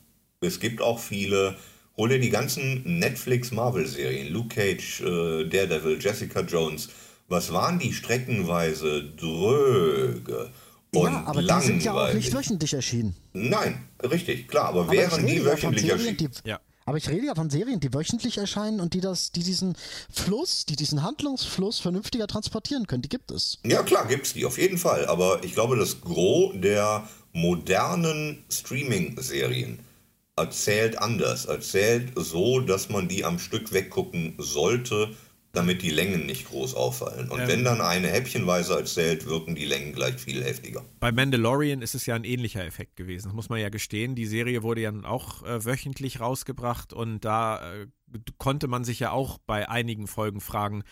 es 0.41 0.61
gibt 0.61 0.81
auch 0.81 0.99
viele. 0.99 1.57
Hol 1.97 2.09
dir 2.09 2.19
die 2.19 2.31
ganzen 2.31 2.99
Netflix-Marvel-Serien. 2.99 4.33
Luke 4.33 4.55
Cage, 4.55 5.01
äh, 5.01 5.49
Daredevil, 5.49 5.99
Jessica 6.01 6.41
Jones. 6.41 6.89
Was 7.29 7.53
waren 7.53 7.79
die 7.79 7.93
streckenweise 7.93 9.05
dröge? 9.17 10.51
Und 10.93 11.13
ja, 11.13 11.25
aber 11.27 11.43
langweilig. 11.43 11.67
die 11.67 11.67
sind 11.67 11.85
ja 11.85 11.93
auch 11.93 12.13
nicht 12.13 12.35
wöchentlich 12.35 12.75
erschienen. 12.75 13.17
Nein, 13.33 13.89
richtig, 14.03 14.49
klar. 14.49 14.67
Aber, 14.67 14.83
aber 14.83 14.93
wären 14.93 15.27
die 15.27 15.45
wöchentlich 15.45 15.89
erschienen. 15.89 16.31
Ja. 16.45 16.61
Aber 16.87 16.99
ich 16.99 17.09
rede 17.09 17.27
ja 17.27 17.35
von 17.35 17.49
Serien, 17.49 17.81
die 17.81 17.95
wöchentlich 17.95 18.39
erscheinen 18.39 18.81
und 18.81 18.95
die 18.95 19.01
das, 19.01 19.33
die 19.33 19.43
diesen 19.43 19.75
Fluss, 20.11 20.67
die 20.67 20.77
diesen 20.77 21.03
Handlungsfluss 21.03 21.79
vernünftiger 21.79 22.27
transportieren 22.27 22.87
können. 22.87 23.03
Die 23.03 23.09
gibt 23.09 23.31
es. 23.31 23.59
Ja, 23.65 23.83
klar, 23.83 24.07
gibt 24.07 24.27
es 24.27 24.35
die, 24.35 24.45
auf 24.45 24.59
jeden 24.59 24.77
Fall. 24.77 25.07
Aber 25.07 25.43
ich 25.45 25.55
glaube, 25.55 25.77
das 25.77 26.01
Gros 26.03 26.53
der 26.55 27.09
modernen 27.33 28.45
Streaming-Serien 28.51 29.79
erzählt 30.37 30.99
anders. 30.99 31.47
Erzählt 31.47 32.13
so, 32.17 32.61
dass 32.61 32.89
man 32.91 33.09
die 33.09 33.25
am 33.25 33.39
Stück 33.39 33.73
weggucken 33.73 34.35
sollte, 34.39 35.11
damit 35.55 35.83
die 35.83 35.91
Längen 35.91 36.27
nicht 36.27 36.49
groß 36.49 36.75
auffallen. 36.75 37.31
Und 37.31 37.41
ähm, 37.41 37.49
wenn 37.49 37.65
dann 37.65 37.81
eine 37.81 38.09
häppchenweise 38.09 38.75
erzählt, 38.75 39.27
wirken 39.27 39.55
die 39.55 39.65
Längen 39.65 39.93
gleich 39.93 40.17
viel 40.17 40.43
heftiger. 40.43 40.85
Bei 41.01 41.13
Mandalorian 41.13 41.83
ist 41.83 41.95
es 41.95 42.07
ja 42.07 42.15
ein 42.15 42.25
ähnlicher 42.25 42.65
Effekt 42.65 42.97
gewesen, 42.97 43.29
das 43.29 43.35
muss 43.35 43.49
man 43.49 43.61
ja 43.61 43.69
gestehen. 43.69 44.15
Die 44.15 44.27
Serie 44.27 44.63
wurde 44.63 44.83
ja 44.83 44.93
auch 45.05 45.43
äh, 45.45 45.65
wöchentlich 45.65 46.21
rausgebracht 46.21 46.93
und 46.93 47.25
da 47.25 47.75
äh, 47.75 47.87
konnte 48.39 48.69
man 48.69 48.85
sich 48.85 49.01
ja 49.01 49.11
auch 49.11 49.39
bei 49.39 49.69
einigen 49.69 50.07
Folgen 50.07 50.41
fragen, 50.41 50.85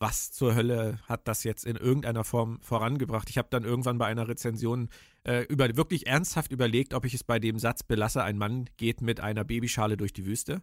was 0.00 0.32
zur 0.32 0.54
Hölle 0.54 0.98
hat 1.06 1.28
das 1.28 1.44
jetzt 1.44 1.66
in 1.66 1.76
irgendeiner 1.76 2.24
Form 2.24 2.58
vorangebracht? 2.62 3.28
Ich 3.28 3.36
habe 3.36 3.48
dann 3.50 3.64
irgendwann 3.64 3.98
bei 3.98 4.06
einer 4.06 4.26
Rezension 4.28 4.88
äh, 5.24 5.42
über, 5.44 5.76
wirklich 5.76 6.06
ernsthaft 6.06 6.52
überlegt, 6.52 6.94
ob 6.94 7.04
ich 7.04 7.12
es 7.12 7.22
bei 7.22 7.38
dem 7.38 7.58
Satz 7.58 7.82
belasse, 7.82 8.24
ein 8.24 8.38
Mann 8.38 8.70
geht 8.78 9.02
mit 9.02 9.20
einer 9.20 9.44
Babyschale 9.44 9.98
durch 9.98 10.14
die 10.14 10.24
Wüste 10.24 10.62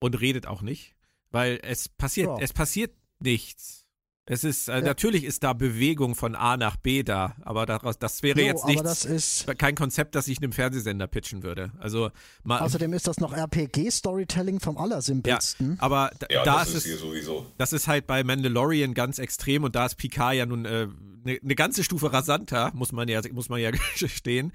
und 0.00 0.20
redet 0.20 0.48
auch 0.48 0.60
nicht. 0.60 0.96
Weil 1.32 1.58
es 1.62 1.88
passiert, 1.88 2.28
ja. 2.28 2.36
es 2.40 2.52
passiert 2.52 2.92
nichts. 3.18 3.82
Es 4.24 4.44
ist, 4.44 4.68
äh, 4.68 4.74
ja. 4.74 4.80
natürlich 4.82 5.24
ist 5.24 5.42
da 5.42 5.52
Bewegung 5.52 6.14
von 6.14 6.36
A 6.36 6.56
nach 6.56 6.76
B 6.76 7.02
da, 7.02 7.34
aber 7.42 7.66
daraus, 7.66 7.98
das 7.98 8.22
wäre 8.22 8.40
jo, 8.40 8.46
jetzt 8.46 8.64
nichts, 8.66 9.46
kein 9.58 9.74
Konzept, 9.74 10.14
das 10.14 10.28
ich 10.28 10.38
einem 10.38 10.52
Fernsehsender 10.52 11.08
pitchen 11.08 11.42
würde. 11.42 11.72
Also 11.80 12.10
mal, 12.44 12.60
Außerdem 12.60 12.92
ist 12.92 13.08
das 13.08 13.18
noch 13.18 13.32
RPG-Storytelling 13.32 14.60
vom 14.60 14.78
allersimpelsten. 14.78 15.70
Ja, 15.72 15.76
aber 15.82 16.12
da, 16.20 16.26
ja, 16.30 16.44
da 16.44 16.60
das 16.60 16.72
ist, 16.72 16.86
ist 16.86 17.00
sowieso. 17.00 17.50
Das 17.58 17.72
ist 17.72 17.88
halt 17.88 18.06
bei 18.06 18.22
Mandalorian 18.22 18.94
ganz 18.94 19.18
extrem 19.18 19.64
und 19.64 19.74
da 19.74 19.86
ist 19.86 19.96
Picard 19.96 20.36
ja 20.36 20.46
nun 20.46 20.66
eine 20.66 20.82
äh, 20.82 20.86
ne, 21.24 21.38
ne 21.42 21.54
ganze 21.56 21.82
Stufe 21.82 22.12
rasanter, 22.12 22.70
muss 22.74 22.92
man 22.92 23.08
ja, 23.08 23.22
muss 23.32 23.48
man 23.48 23.60
ja 23.60 23.72
gestehen. 23.98 24.52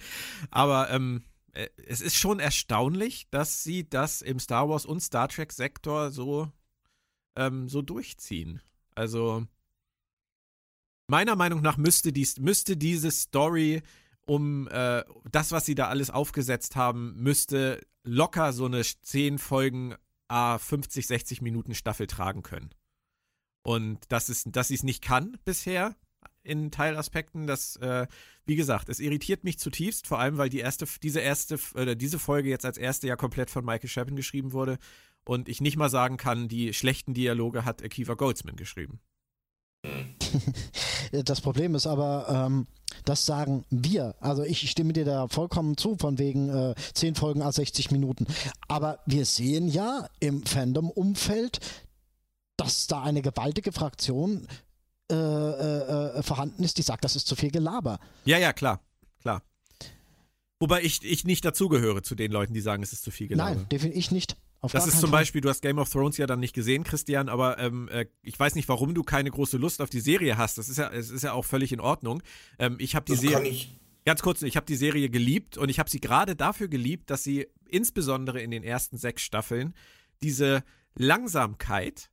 Aber 0.50 0.90
ähm, 0.92 1.24
äh, 1.52 1.68
es 1.88 2.00
ist 2.00 2.16
schon 2.16 2.40
erstaunlich, 2.40 3.28
dass 3.32 3.66
sie 3.66 3.90
das 3.90 4.22
im 4.22 4.40
Star 4.40 4.70
Wars 4.70 4.86
und 4.86 5.02
Star 5.02 5.28
Trek 5.28 5.52
Sektor 5.52 6.12
so 6.12 6.52
ähm, 7.38 7.70
so 7.70 7.82
durchziehen. 7.82 8.62
Also 8.96 9.46
meiner 11.08 11.36
Meinung 11.36 11.62
nach 11.62 11.78
müsste, 11.78 12.12
dies, 12.12 12.38
müsste 12.40 12.76
diese 12.76 13.12
Story 13.12 13.82
um 14.26 14.68
äh, 14.68 15.06
das, 15.32 15.52
was 15.54 15.66
sie 15.66 15.76
da 15.76 15.88
alles 15.88 16.10
aufgesetzt 16.10 16.76
haben, 16.76 17.16
müsste 17.16 17.82
locker 18.04 18.52
so 18.52 18.66
eine 18.66 18.84
zehn 18.84 19.38
Folgen 19.38 19.96
a 20.28 20.58
50, 20.58 21.08
60 21.08 21.42
Minuten 21.42 21.74
Staffel 21.74 22.08
tragen 22.08 22.44
können. 22.44 22.72
Und 23.64 24.12
dass, 24.12 24.28
es, 24.28 24.44
dass 24.46 24.68
sie 24.68 24.76
es 24.76 24.84
nicht 24.84 25.02
kann 25.02 25.38
bisher 25.46 25.96
in 26.44 26.72
Teilaspekten, 26.72 27.48
das, 27.48 27.78
äh, 27.78 28.08
wie 28.46 28.56
gesagt, 28.56 28.90
es 28.90 29.00
irritiert 29.00 29.44
mich 29.44 29.60
zutiefst, 29.60 30.08
vor 30.08 30.20
allem, 30.20 30.38
weil 30.38 30.50
die 30.50 30.60
erste, 30.60 30.86
diese 31.02 31.20
erste, 31.20 31.58
oder 31.74 31.96
diese 31.96 32.20
Folge 32.20 32.50
jetzt 32.50 32.66
als 32.66 32.78
erste 32.78 33.08
ja 33.08 33.16
komplett 33.16 33.50
von 33.50 33.64
Michael 33.66 33.90
Chabon 33.90 34.16
geschrieben 34.16 34.52
wurde 34.52 34.78
und 35.28 35.50
ich 35.50 35.62
nicht 35.62 35.78
mal 35.78 35.90
sagen 35.90 36.18
kann, 36.18 36.48
die 36.48 36.74
schlechten 36.74 37.14
Dialoge 37.14 37.66
hat 37.66 37.84
Akiva 37.84 38.14
Goldsman 38.14 38.56
geschrieben. 38.56 39.00
Das 41.24 41.40
Problem 41.40 41.74
ist 41.74 41.88
aber, 41.88 42.28
ähm, 42.30 42.68
das 43.06 43.26
sagen 43.26 43.64
wir. 43.70 44.16
Also 44.20 44.44
ich 44.44 44.70
stimme 44.70 44.92
dir 44.92 45.06
da 45.06 45.30
vollkommen 45.30 45.78
zu, 45.78 45.96
von 45.96 46.18
wegen 46.18 46.50
äh, 46.50 46.76
10 46.94 47.16
Folgen 47.16 47.42
a 47.42 47.50
60 47.50 47.92
Minuten. 47.92 48.28
Aber 48.68 49.00
wir 49.06 49.26
sehen 49.26 49.70
ja 49.70 50.10
im 50.20 50.46
Fandom-Umfeld, 50.46 51.60
dass 52.58 52.88
da 52.88 53.04
eine 53.04 53.22
gewaltige 53.22 53.72
Fraktion 53.72 54.48
äh, 55.10 55.16
äh, 55.16 56.18
äh, 56.18 56.24
vorhanden 56.24 56.64
ist, 56.64 56.78
die 56.78 56.82
sagt, 56.82 57.06
das 57.06 57.16
ist 57.16 57.28
zu 57.28 57.38
viel 57.38 57.52
Gelaber. 57.52 58.00
Ja, 58.26 58.38
ja, 58.38 58.52
klar, 58.52 58.82
klar. 59.22 59.42
Wobei 60.60 60.82
ich, 60.82 61.04
ich 61.04 61.24
nicht 61.24 61.46
dazugehöre 61.46 62.04
zu 62.04 62.16
den 62.16 62.32
Leuten, 62.32 62.54
die 62.54 62.62
sagen, 62.62 62.84
es 62.84 62.92
ist 62.92 63.04
zu 63.04 63.12
viel 63.12 63.30
Gelaber. 63.30 63.56
Nein, 63.56 63.70
definitiv 63.70 63.98
ich 63.98 64.12
nicht. 64.12 64.36
Auf 64.60 64.72
das 64.72 64.88
ist 64.88 64.99
zum 64.99 65.12
Fall. 65.12 65.20
Beispiel, 65.20 65.41
du 65.41 65.49
hast 65.49 65.62
Game 65.62 65.78
of 65.78 65.89
Thrones 65.89 66.18
ja 66.18 66.26
dann 66.26 66.39
nicht 66.39 66.53
gesehen, 66.53 66.84
Christian, 66.84 67.30
aber 67.30 67.60
ähm, 67.60 67.89
äh, 67.89 68.05
ich 68.24 68.39
weiß 68.39 68.55
nicht, 68.55 68.68
warum 68.68 68.95
du 68.95 69.03
keine 69.03 69.30
große 69.30 69.58
Lust 69.58 69.82
auf 69.82 69.89
die 69.89 69.99
Serie 69.99 70.38
hast. 70.38 70.58
Das 70.58 70.68
ist 70.68 70.78
ja, 70.78 70.89
es 70.91 71.12
ist 71.12 71.24
ja 71.24 71.34
auch 71.34 71.45
völlig 71.45 71.72
in 71.72 71.80
Ordnung. 71.80 72.24
Ähm, 72.58 72.78
ich 72.80 72.95
habe 72.95 73.05
die 73.05 73.16
Serie. 73.16 73.55
Ganz 74.05 74.22
kurz, 74.22 74.41
ich 74.41 74.55
habe 74.55 74.66
die 74.66 74.78
Serie 74.78 75.10
geliebt 75.10 75.58
und 75.58 75.70
ich 75.70 75.80
habe 75.80 75.89
sie 75.89 75.99
gerade 75.99 76.36
dafür 76.36 76.70
geliebt, 76.70 77.10
dass 77.10 77.24
sie 77.24 77.45
insbesondere 77.68 78.41
in 78.41 78.51
den 78.51 78.64
ersten 78.64 78.97
sechs 78.97 79.22
Staffeln 79.22 79.74
diese 80.24 80.64
Langsamkeit 80.95 82.10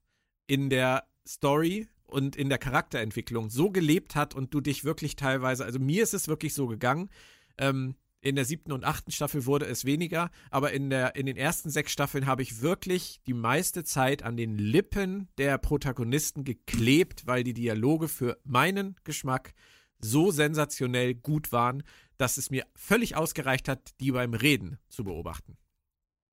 in 0.46 0.70
der 0.70 1.04
Story 1.26 1.88
und 2.04 2.36
in 2.36 2.48
der 2.48 2.58
Charakterentwicklung 2.58 3.48
so 3.48 3.70
gelebt 3.70 4.16
hat 4.16 4.34
und 4.34 4.52
du 4.52 4.60
dich 4.60 4.84
wirklich 4.84 5.16
teilweise, 5.16 5.64
also 5.64 5.78
mir 5.78 6.02
ist 6.02 6.14
es 6.14 6.28
wirklich 6.28 6.52
so 6.52 6.66
gegangen, 6.66 7.10
ähm, 7.58 7.94
in 8.24 8.36
der 8.36 8.46
siebten 8.46 8.72
und 8.72 8.84
achten 8.84 9.10
Staffel 9.10 9.44
wurde 9.44 9.66
es 9.66 9.84
weniger, 9.84 10.30
aber 10.50 10.72
in, 10.72 10.88
der, 10.88 11.14
in 11.14 11.26
den 11.26 11.36
ersten 11.36 11.68
sechs 11.68 11.92
Staffeln 11.92 12.26
habe 12.26 12.42
ich 12.42 12.62
wirklich 12.62 13.20
die 13.26 13.34
meiste 13.34 13.84
Zeit 13.84 14.22
an 14.22 14.38
den 14.38 14.56
Lippen 14.56 15.28
der 15.36 15.58
Protagonisten 15.58 16.42
geklebt, 16.42 17.26
weil 17.26 17.44
die 17.44 17.52
Dialoge 17.52 18.08
für 18.08 18.38
meinen 18.44 18.96
Geschmack 19.04 19.52
so 20.00 20.30
sensationell 20.30 21.14
gut 21.14 21.52
waren, 21.52 21.82
dass 22.16 22.38
es 22.38 22.50
mir 22.50 22.64
völlig 22.74 23.14
ausgereicht 23.14 23.68
hat, 23.68 23.92
die 24.00 24.10
beim 24.10 24.32
Reden 24.32 24.78
zu 24.88 25.04
beobachten. 25.04 25.58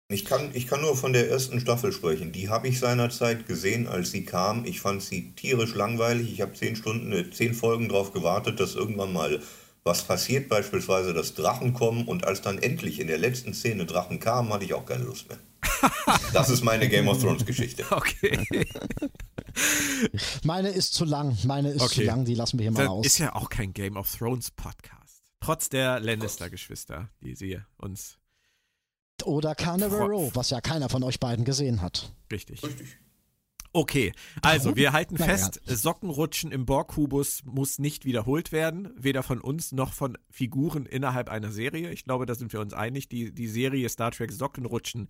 Ich 0.07 0.25
kann, 0.25 0.51
ich 0.53 0.67
kann 0.67 0.81
nur 0.81 0.95
von 0.95 1.13
der 1.13 1.29
ersten 1.29 1.59
Staffel 1.59 1.91
sprechen. 1.91 2.31
Die 2.31 2.49
habe 2.49 2.67
ich 2.67 2.79
seinerzeit 2.79 3.47
gesehen, 3.47 3.87
als 3.87 4.11
sie 4.11 4.23
kam. 4.23 4.65
Ich 4.65 4.81
fand 4.81 5.01
sie 5.01 5.33
tierisch 5.35 5.73
langweilig. 5.73 6.31
Ich 6.31 6.41
habe 6.41 6.53
zehn 6.53 6.75
Stunden, 6.75 7.11
äh, 7.13 7.29
zehn 7.31 7.53
Folgen 7.53 7.89
darauf 7.89 8.11
gewartet, 8.11 8.59
dass 8.59 8.75
irgendwann 8.75 9.13
mal 9.13 9.41
was 9.83 10.03
passiert 10.03 10.49
beispielsweise, 10.49 11.13
dass 11.13 11.33
Drachen 11.33 11.73
kommen 11.73 12.07
und 12.07 12.25
als 12.25 12.41
dann 12.41 12.59
endlich 12.59 12.99
in 12.99 13.07
der 13.07 13.17
letzten 13.17 13.53
Szene 13.53 13.85
Drachen 13.85 14.19
kamen, 14.19 14.53
hatte 14.53 14.65
ich 14.65 14.73
auch 14.73 14.85
keine 14.85 15.03
Lust 15.03 15.29
mehr. 15.29 15.39
Das 16.33 16.49
ist 16.49 16.63
meine 16.63 16.87
Game 16.89 17.07
of 17.07 17.21
Thrones 17.21 17.45
Geschichte. 17.45 17.85
Okay. 17.89 18.45
Meine 20.43 20.69
ist 20.69 20.93
zu 20.93 21.05
lang. 21.05 21.37
Meine 21.43 21.71
ist 21.71 21.81
okay. 21.81 21.93
zu 21.95 22.03
lang, 22.03 22.25
die 22.25 22.35
lassen 22.35 22.57
wir 22.57 22.63
hier 22.63 22.71
mal 22.71 22.83
das 22.83 22.89
aus. 22.89 23.05
Ist 23.05 23.17
ja 23.17 23.35
auch 23.35 23.49
kein 23.49 23.73
Game 23.73 23.97
of 23.97 24.13
Thrones 24.15 24.51
Podcast. 24.51 25.23
Trotz 25.39 25.69
der 25.69 25.99
Lannister-Geschwister, 25.99 27.09
die 27.21 27.35
sie 27.35 27.59
uns. 27.77 28.17
Oder 29.23 29.55
Carnival 29.55 30.01
Row, 30.01 30.31
was 30.33 30.49
ja 30.49 30.61
keiner 30.61 30.89
von 30.89 31.03
euch 31.03 31.19
beiden 31.19 31.45
gesehen 31.45 31.81
hat. 31.81 32.13
Richtig. 32.31 32.63
Richtig. 32.63 32.97
Okay, 33.73 34.11
also 34.41 34.75
wir 34.75 34.91
halten 34.91 35.17
fest, 35.17 35.61
Sockenrutschen 35.65 36.51
im 36.51 36.65
Borg-Kubus 36.65 37.43
muss 37.45 37.79
nicht 37.79 38.03
wiederholt 38.03 38.51
werden, 38.51 38.89
weder 38.97 39.23
von 39.23 39.39
uns 39.39 39.71
noch 39.71 39.93
von 39.93 40.17
Figuren 40.29 40.85
innerhalb 40.85 41.29
einer 41.29 41.51
Serie. 41.51 41.89
Ich 41.91 42.03
glaube, 42.03 42.25
da 42.25 42.35
sind 42.35 42.51
wir 42.51 42.59
uns 42.59 42.73
einig. 42.73 43.07
Die, 43.07 43.33
die 43.33 43.47
Serie 43.47 43.87
Star 43.87 44.11
Trek 44.11 44.33
Sockenrutschen 44.33 45.07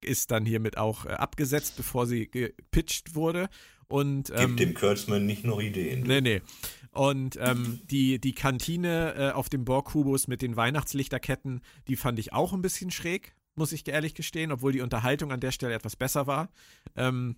ist 0.00 0.32
dann 0.32 0.44
hiermit 0.44 0.78
auch 0.78 1.06
äh, 1.06 1.10
abgesetzt, 1.10 1.76
bevor 1.76 2.06
sie 2.06 2.28
gepitcht 2.28 3.14
wurde. 3.14 3.48
Und, 3.86 4.30
ähm, 4.30 4.56
Gibt 4.56 4.60
dem 4.60 4.74
Kurtzman 4.74 5.24
nicht 5.24 5.44
noch 5.44 5.60
Ideen. 5.60 6.02
Nee, 6.02 6.20
nee. 6.20 6.42
Und 6.90 7.38
ähm, 7.40 7.80
die, 7.84 8.20
die 8.20 8.34
Kantine 8.34 9.14
äh, 9.16 9.30
auf 9.30 9.48
dem 9.48 9.64
Borg-Kubus 9.64 10.28
mit 10.28 10.42
den 10.42 10.56
Weihnachtslichterketten, 10.56 11.60
die 11.88 11.96
fand 11.96 12.18
ich 12.18 12.32
auch 12.32 12.52
ein 12.52 12.62
bisschen 12.62 12.90
schräg, 12.90 13.34
muss 13.54 13.72
ich 13.72 13.86
ehrlich 13.86 14.14
gestehen, 14.14 14.50
obwohl 14.50 14.72
die 14.72 14.80
Unterhaltung 14.80 15.30
an 15.30 15.40
der 15.40 15.52
Stelle 15.52 15.74
etwas 15.74 15.94
besser 15.94 16.26
war. 16.26 16.50
Ähm, 16.96 17.36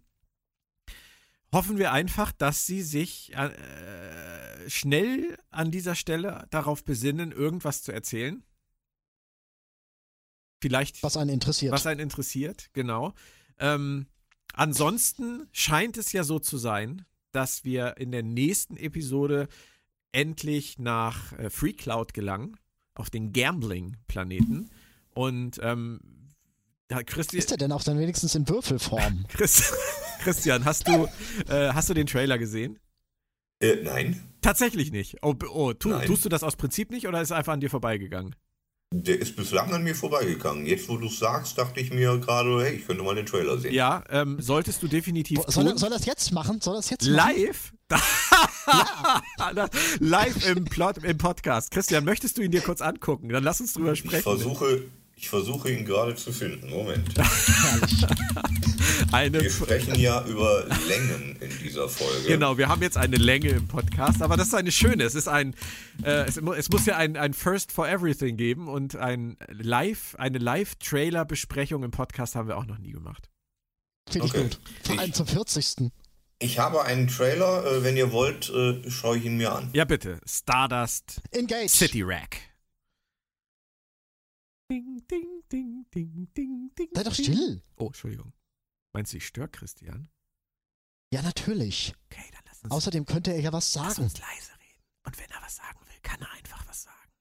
hoffen 1.54 1.78
wir 1.78 1.92
einfach, 1.92 2.32
dass 2.32 2.66
sie 2.66 2.82
sich 2.82 3.32
äh, 3.34 3.50
schnell 4.68 5.38
an 5.50 5.70
dieser 5.70 5.94
Stelle 5.94 6.46
darauf 6.50 6.84
besinnen, 6.84 7.32
irgendwas 7.32 7.82
zu 7.82 7.92
erzählen. 7.92 8.44
Vielleicht. 10.60 11.02
Was 11.02 11.16
einen 11.16 11.30
interessiert. 11.30 11.72
Was 11.72 11.86
einen 11.86 12.00
interessiert, 12.00 12.70
genau. 12.72 13.14
Ähm, 13.58 14.06
ansonsten 14.52 15.48
scheint 15.52 15.96
es 15.96 16.12
ja 16.12 16.24
so 16.24 16.38
zu 16.38 16.58
sein, 16.58 17.06
dass 17.32 17.64
wir 17.64 17.96
in 17.98 18.12
der 18.12 18.22
nächsten 18.22 18.76
Episode 18.76 19.48
endlich 20.12 20.78
nach 20.78 21.32
äh, 21.38 21.50
Free 21.50 21.72
Cloud 21.72 22.14
gelangen, 22.14 22.56
auf 22.94 23.10
den 23.10 23.32
Gambling-Planeten. 23.32 24.70
Und 25.10 25.60
ähm, 25.62 26.00
Christi 27.06 27.38
ist 27.38 27.50
der 27.50 27.58
denn 27.58 27.72
auch 27.72 27.82
dann 27.82 27.98
wenigstens 27.98 28.34
in 28.34 28.48
Würfelform? 28.48 29.26
Christ 29.28 29.72
Christian, 30.24 30.64
hast 30.64 30.88
du, 30.88 31.06
äh, 31.50 31.74
hast 31.74 31.90
du 31.90 31.94
den 31.94 32.06
Trailer 32.06 32.38
gesehen? 32.38 32.78
Äh, 33.60 33.76
nein. 33.82 34.22
Tatsächlich 34.40 34.90
nicht. 34.90 35.18
Oh, 35.20 35.34
oh 35.50 35.74
tu, 35.74 35.90
nein. 35.90 36.06
tust 36.06 36.24
du 36.24 36.30
das 36.30 36.42
aus 36.42 36.56
Prinzip 36.56 36.90
nicht 36.90 37.06
oder 37.06 37.20
ist 37.20 37.30
er 37.30 37.36
einfach 37.36 37.52
an 37.52 37.60
dir 37.60 37.68
vorbeigegangen? 37.68 38.34
Der 38.90 39.18
ist 39.18 39.36
bislang 39.36 39.70
an 39.74 39.82
mir 39.82 39.94
vorbeigegangen. 39.94 40.64
Jetzt, 40.64 40.88
wo 40.88 40.96
du 40.96 41.08
es 41.08 41.18
sagst, 41.18 41.58
dachte 41.58 41.78
ich 41.80 41.92
mir 41.92 42.16
gerade, 42.18 42.64
hey, 42.64 42.76
ich 42.76 42.86
könnte 42.86 43.02
mal 43.02 43.14
den 43.14 43.26
Trailer 43.26 43.58
sehen. 43.58 43.74
Ja, 43.74 44.02
ähm, 44.08 44.40
solltest 44.40 44.82
du 44.82 44.88
definitiv. 44.88 45.40
Soll, 45.46 45.66
tun. 45.66 45.76
soll 45.76 45.90
das 45.90 46.06
jetzt 46.06 46.32
machen? 46.32 46.60
Soll 46.62 46.76
das 46.76 46.88
jetzt 46.88 47.04
Live? 47.04 47.74
Live 49.98 50.48
im, 50.48 50.64
Plot, 50.64 50.98
im 51.04 51.18
Podcast. 51.18 51.70
Christian, 51.70 52.04
möchtest 52.04 52.38
du 52.38 52.42
ihn 52.42 52.50
dir 52.50 52.62
kurz 52.62 52.80
angucken? 52.80 53.28
Dann 53.28 53.44
lass 53.44 53.60
uns 53.60 53.74
drüber 53.74 53.94
sprechen. 53.94 54.16
Ich 54.16 54.22
versuche, 54.22 54.84
ich 55.16 55.28
versuche 55.28 55.70
ihn 55.70 55.84
gerade 55.84 56.14
zu 56.16 56.32
finden. 56.32 56.70
Moment. 56.70 57.08
eine 59.12 59.40
wir 59.40 59.50
sprechen 59.50 59.94
ja 59.94 60.24
über 60.26 60.66
Längen 60.88 61.36
in 61.40 61.50
dieser 61.62 61.88
Folge. 61.88 62.28
Genau, 62.28 62.58
wir 62.58 62.68
haben 62.68 62.82
jetzt 62.82 62.96
eine 62.96 63.16
Länge 63.16 63.50
im 63.50 63.68
Podcast, 63.68 64.22
aber 64.22 64.36
das 64.36 64.48
ist 64.48 64.54
eine 64.54 64.72
schöne. 64.72 65.04
Es 65.04 65.14
ist 65.14 65.28
ein, 65.28 65.54
äh, 66.02 66.24
es, 66.26 66.36
es, 66.36 66.70
muss 66.70 66.86
ja 66.86 66.96
ein, 66.96 67.16
ein 67.16 67.32
First 67.32 67.72
for 67.72 67.88
Everything 67.88 68.36
geben 68.36 68.68
und 68.68 68.96
ein 68.96 69.36
Live, 69.48 70.16
eine 70.18 70.38
Live-Trailer-Besprechung 70.38 71.84
im 71.84 71.90
Podcast 71.90 72.34
haben 72.34 72.48
wir 72.48 72.56
auch 72.56 72.66
noch 72.66 72.78
nie 72.78 72.92
gemacht. 72.92 73.30
Finde 74.10 74.26
ich 74.26 74.34
okay. 74.34 74.42
gut. 74.42 74.60
Vor 74.82 74.98
allem 74.98 75.12
zum 75.12 75.26
40. 75.26 75.90
Ich 76.40 76.58
habe 76.58 76.84
einen 76.84 77.08
Trailer, 77.08 77.64
äh, 77.64 77.84
wenn 77.84 77.96
ihr 77.96 78.12
wollt, 78.12 78.50
äh, 78.50 78.90
schaue 78.90 79.16
ich 79.16 79.24
ihn 79.24 79.36
mir 79.36 79.52
an. 79.52 79.70
Ja, 79.72 79.84
bitte. 79.84 80.20
Stardust 80.26 81.22
Engage. 81.30 81.68
City 81.68 82.02
Rack. 82.02 82.53
Ding, 84.70 85.06
ding, 85.10 85.42
ding, 85.52 85.84
ding, 85.94 86.28
ding, 86.34 86.70
ding. 86.74 86.88
Sei 86.94 87.02
doch 87.02 87.14
still. 87.14 87.62
Oh, 87.76 87.86
Entschuldigung. 87.86 88.32
Meinst 88.94 89.12
du, 89.12 89.18
ich 89.18 89.26
störe 89.26 89.48
Christian? 89.48 90.08
Ja, 91.12 91.20
natürlich. 91.20 91.94
Okay, 92.10 92.24
dann 92.32 92.40
lass 92.46 92.62
uns. 92.62 92.72
Außerdem 92.72 93.04
könnte 93.04 93.32
er 93.32 93.40
ja 93.40 93.52
was 93.52 93.72
sagen. 93.72 93.88
Lass 93.88 93.98
uns 93.98 94.18
leise 94.18 94.52
reden. 94.52 94.82
Und 95.06 95.18
wenn 95.18 95.30
er 95.30 95.42
was 95.42 95.56
sagen 95.56 95.78
will, 95.86 96.00
kann 96.02 96.20
er 96.22 96.32
einfach 96.32 96.66
was 96.66 96.84
sagen. 96.84 97.12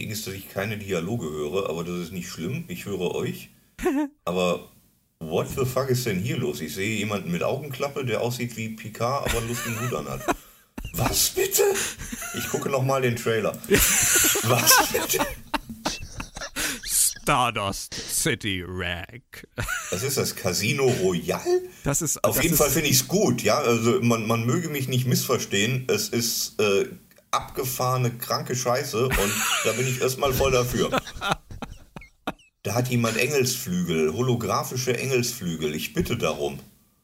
Ding 0.00 0.10
ist, 0.10 0.26
dass 0.26 0.34
ich 0.34 0.48
keine 0.48 0.78
Dialoge 0.78 1.28
höre, 1.28 1.68
aber 1.68 1.82
das 1.82 1.98
ist 1.98 2.12
nicht 2.12 2.28
schlimm. 2.28 2.64
Ich 2.68 2.84
höre 2.84 3.14
euch. 3.14 3.50
aber 4.24 4.70
what 5.18 5.48
the 5.48 5.64
fuck 5.64 5.88
ist 5.88 6.06
denn 6.06 6.20
hier 6.20 6.36
los? 6.36 6.60
Ich 6.60 6.72
sehe 6.72 6.98
jemanden 6.98 7.32
mit 7.32 7.42
Augenklappe, 7.42 8.04
der 8.04 8.20
aussieht 8.20 8.56
wie 8.56 8.68
Picard, 8.68 9.28
aber 9.28 9.38
einen 9.38 9.48
lustigen 9.48 9.80
Hut 9.80 9.94
anhat. 9.94 10.36
Was 10.92 11.30
bitte? 11.30 11.62
Ich 12.36 12.48
gucke 12.48 12.68
nochmal 12.68 13.02
den 13.02 13.16
Trailer. 13.16 13.56
Was? 13.68 14.72
Stardust 17.22 17.94
City 17.94 18.62
Rack. 18.66 19.46
Was 19.90 20.02
ist 20.02 20.18
das? 20.18 20.36
Casino 20.36 20.86
Royale? 21.02 21.62
Das 21.82 22.02
ist. 22.02 22.22
Auf 22.22 22.36
das 22.36 22.42
jeden 22.42 22.54
ist, 22.54 22.58
Fall 22.58 22.70
finde 22.70 22.90
ich 22.90 22.96
es 22.96 23.08
gut, 23.08 23.42
ja. 23.42 23.58
Also 23.58 24.00
man, 24.02 24.26
man 24.26 24.44
möge 24.44 24.68
mich 24.68 24.88
nicht 24.88 25.06
missverstehen. 25.06 25.86
Es 25.88 26.10
ist 26.10 26.60
äh, 26.60 26.86
abgefahrene, 27.30 28.10
kranke 28.10 28.54
Scheiße 28.54 29.06
und 29.06 29.32
da 29.64 29.72
bin 29.72 29.88
ich 29.88 30.00
erstmal 30.00 30.32
voll 30.32 30.52
dafür. 30.52 30.90
Da 32.62 32.74
hat 32.74 32.88
jemand 32.88 33.16
Engelsflügel, 33.16 34.12
holographische 34.14 34.96
Engelsflügel. 34.98 35.74
Ich 35.74 35.92
bitte 35.92 36.16
darum. 36.16 36.58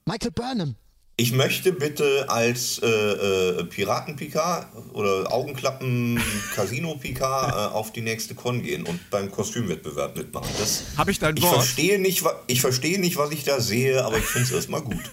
Michael 0.07 0.33
Burnham. 0.33 0.76
Ich 1.21 1.33
möchte 1.33 1.73
bitte 1.73 2.31
als 2.31 2.81
äh, 2.83 2.87
äh, 2.87 3.64
Piraten-Picard 3.64 4.68
oder 4.95 5.31
Augenklappen-Casino-Picard 5.31 7.53
äh, 7.53 7.57
auf 7.75 7.93
die 7.93 8.01
nächste 8.01 8.35
Con 8.35 8.62
gehen 8.62 8.85
und 8.85 9.11
beim 9.11 9.31
Kostümwettbewerb 9.31 10.16
mitmachen. 10.16 10.49
Habe 10.97 11.11
ich 11.11 11.18
dein 11.18 11.37
ich 11.37 11.43
Wort? 11.43 11.57
Verstehe 11.57 11.99
nicht, 11.99 12.25
ich 12.47 12.62
verstehe 12.62 12.99
nicht, 12.99 13.18
was 13.18 13.33
ich 13.33 13.45
da 13.45 13.61
sehe, 13.61 14.03
aber 14.03 14.16
ich 14.16 14.25
finde 14.25 14.49
es 14.49 14.55
erstmal 14.55 14.81
gut. 14.81 15.12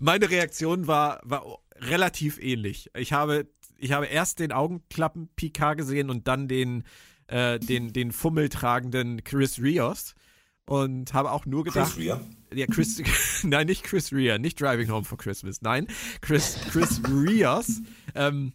Meine 0.00 0.28
Reaktion 0.28 0.88
war, 0.88 1.20
war 1.22 1.60
relativ 1.76 2.42
ähnlich. 2.42 2.90
Ich 2.98 3.12
habe, 3.12 3.46
ich 3.78 3.92
habe 3.92 4.06
erst 4.06 4.40
den 4.40 4.50
Augenklappen-Picard 4.50 5.78
gesehen 5.78 6.10
und 6.10 6.26
dann 6.26 6.48
den, 6.48 6.82
äh, 7.28 7.60
den, 7.60 7.92
den 7.92 8.10
fummeltragenden 8.10 9.22
Chris 9.22 9.62
Rios 9.62 10.16
und 10.66 11.14
habe 11.14 11.30
auch 11.30 11.46
nur 11.46 11.62
gedacht. 11.62 11.94
Chris 11.94 12.04
Rea? 12.04 12.18
Ja, 12.54 12.66
Chris, 12.66 13.02
nein, 13.42 13.66
nicht 13.66 13.84
Chris 13.84 14.12
Rea, 14.12 14.38
nicht 14.38 14.60
Driving 14.60 14.90
Home 14.90 15.04
for 15.04 15.18
Christmas, 15.18 15.62
nein, 15.62 15.86
Chris, 16.20 16.58
Chris 16.70 17.00
Rios. 17.08 17.80
Ähm, 18.14 18.52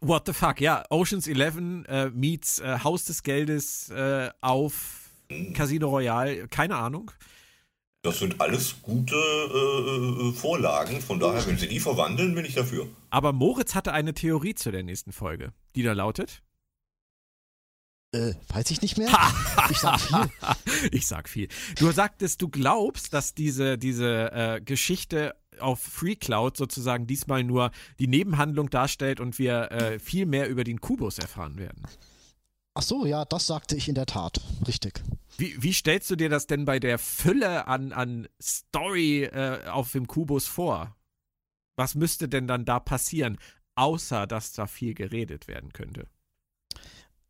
what 0.00 0.26
the 0.26 0.32
fuck, 0.32 0.60
ja, 0.60 0.84
Oceans 0.90 1.26
11 1.26 1.86
äh, 1.88 2.10
meets 2.10 2.60
äh, 2.60 2.78
Haus 2.82 3.04
des 3.04 3.22
Geldes 3.22 3.90
äh, 3.90 4.30
auf 4.40 5.10
Casino 5.54 5.88
Royale, 5.88 6.48
keine 6.48 6.76
Ahnung. 6.76 7.10
Das 8.02 8.18
sind 8.18 8.40
alles 8.40 8.76
gute 8.80 9.14
äh, 9.14 10.32
Vorlagen, 10.32 11.02
von 11.02 11.20
daher, 11.20 11.46
wenn 11.46 11.58
sie 11.58 11.68
die 11.68 11.80
verwandeln, 11.80 12.34
bin 12.34 12.46
ich 12.46 12.54
dafür. 12.54 12.86
Aber 13.10 13.32
Moritz 13.32 13.74
hatte 13.74 13.92
eine 13.92 14.14
Theorie 14.14 14.54
zu 14.54 14.70
der 14.70 14.82
nächsten 14.82 15.12
Folge, 15.12 15.52
die 15.76 15.82
da 15.82 15.92
lautet. 15.92 16.42
Äh, 18.12 18.34
weiß 18.48 18.70
ich 18.72 18.82
nicht 18.82 18.98
mehr. 18.98 19.08
ich 19.70 19.78
sag 19.78 20.00
viel. 20.00 20.30
ich 20.92 21.06
sag 21.06 21.28
viel. 21.28 21.48
Du 21.78 21.92
sagtest, 21.92 22.42
du 22.42 22.48
glaubst, 22.48 23.12
dass 23.14 23.34
diese, 23.34 23.78
diese 23.78 24.32
äh, 24.32 24.60
Geschichte 24.60 25.36
auf 25.60 25.80
Free 25.80 26.16
Cloud 26.16 26.56
sozusagen 26.56 27.06
diesmal 27.06 27.44
nur 27.44 27.70
die 27.98 28.08
Nebenhandlung 28.08 28.70
darstellt 28.70 29.20
und 29.20 29.38
wir 29.38 29.70
äh, 29.70 29.98
viel 29.98 30.26
mehr 30.26 30.48
über 30.48 30.64
den 30.64 30.80
Kubus 30.80 31.18
erfahren 31.18 31.58
werden. 31.58 31.82
Ach 32.74 32.82
so, 32.82 33.04
ja, 33.04 33.24
das 33.24 33.46
sagte 33.46 33.76
ich 33.76 33.88
in 33.88 33.94
der 33.94 34.06
Tat. 34.06 34.40
Richtig. 34.66 35.02
Wie, 35.36 35.62
wie 35.62 35.72
stellst 35.72 36.10
du 36.10 36.16
dir 36.16 36.28
das 36.28 36.46
denn 36.46 36.64
bei 36.64 36.78
der 36.78 36.98
Fülle 36.98 37.66
an, 37.66 37.92
an 37.92 38.28
Story 38.40 39.24
äh, 39.24 39.66
auf 39.66 39.92
dem 39.92 40.06
Kubus 40.06 40.46
vor? 40.46 40.96
Was 41.76 41.94
müsste 41.94 42.28
denn 42.28 42.46
dann 42.46 42.64
da 42.64 42.80
passieren, 42.80 43.38
außer 43.74 44.26
dass 44.26 44.52
da 44.52 44.66
viel 44.66 44.94
geredet 44.94 45.48
werden 45.48 45.72
könnte? 45.72 46.06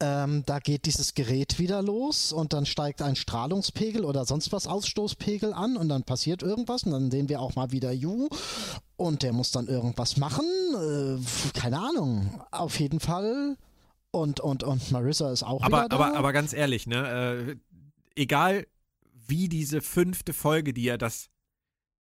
Ähm, 0.02 0.44
da 0.46 0.60
geht 0.60 0.86
dieses 0.86 1.12
Gerät 1.12 1.58
wieder 1.58 1.82
los 1.82 2.32
und 2.32 2.54
dann 2.54 2.64
steigt 2.64 3.02
ein 3.02 3.16
Strahlungspegel 3.16 4.04
oder 4.04 4.24
sonst 4.24 4.50
was 4.50 4.66
Ausstoßpegel 4.66 5.52
an 5.52 5.76
und 5.76 5.90
dann 5.90 6.04
passiert 6.04 6.42
irgendwas 6.42 6.84
und 6.84 6.92
dann 6.92 7.10
sehen 7.10 7.28
wir 7.28 7.40
auch 7.40 7.54
mal 7.54 7.70
wieder 7.70 7.92
Yu 7.92 8.30
und 8.96 9.22
der 9.22 9.34
muss 9.34 9.50
dann 9.50 9.68
irgendwas 9.68 10.16
machen. 10.16 10.46
Äh, 10.74 11.58
keine 11.58 11.80
Ahnung. 11.80 12.42
Auf 12.50 12.80
jeden 12.80 12.98
Fall. 12.98 13.58
Und, 14.10 14.40
und, 14.40 14.64
und 14.64 14.90
Marissa 14.90 15.30
ist 15.30 15.42
auch 15.42 15.62
aber, 15.62 15.84
wieder 15.84 15.88
da. 15.90 15.96
Aber, 15.96 16.16
aber 16.16 16.32
ganz 16.32 16.54
ehrlich, 16.54 16.86
ne? 16.86 17.56
Äh, 18.16 18.20
egal 18.20 18.66
wie 19.26 19.48
diese 19.48 19.82
fünfte 19.82 20.32
Folge, 20.32 20.72
die 20.72 20.84
ja 20.84 20.96
das 20.96 21.28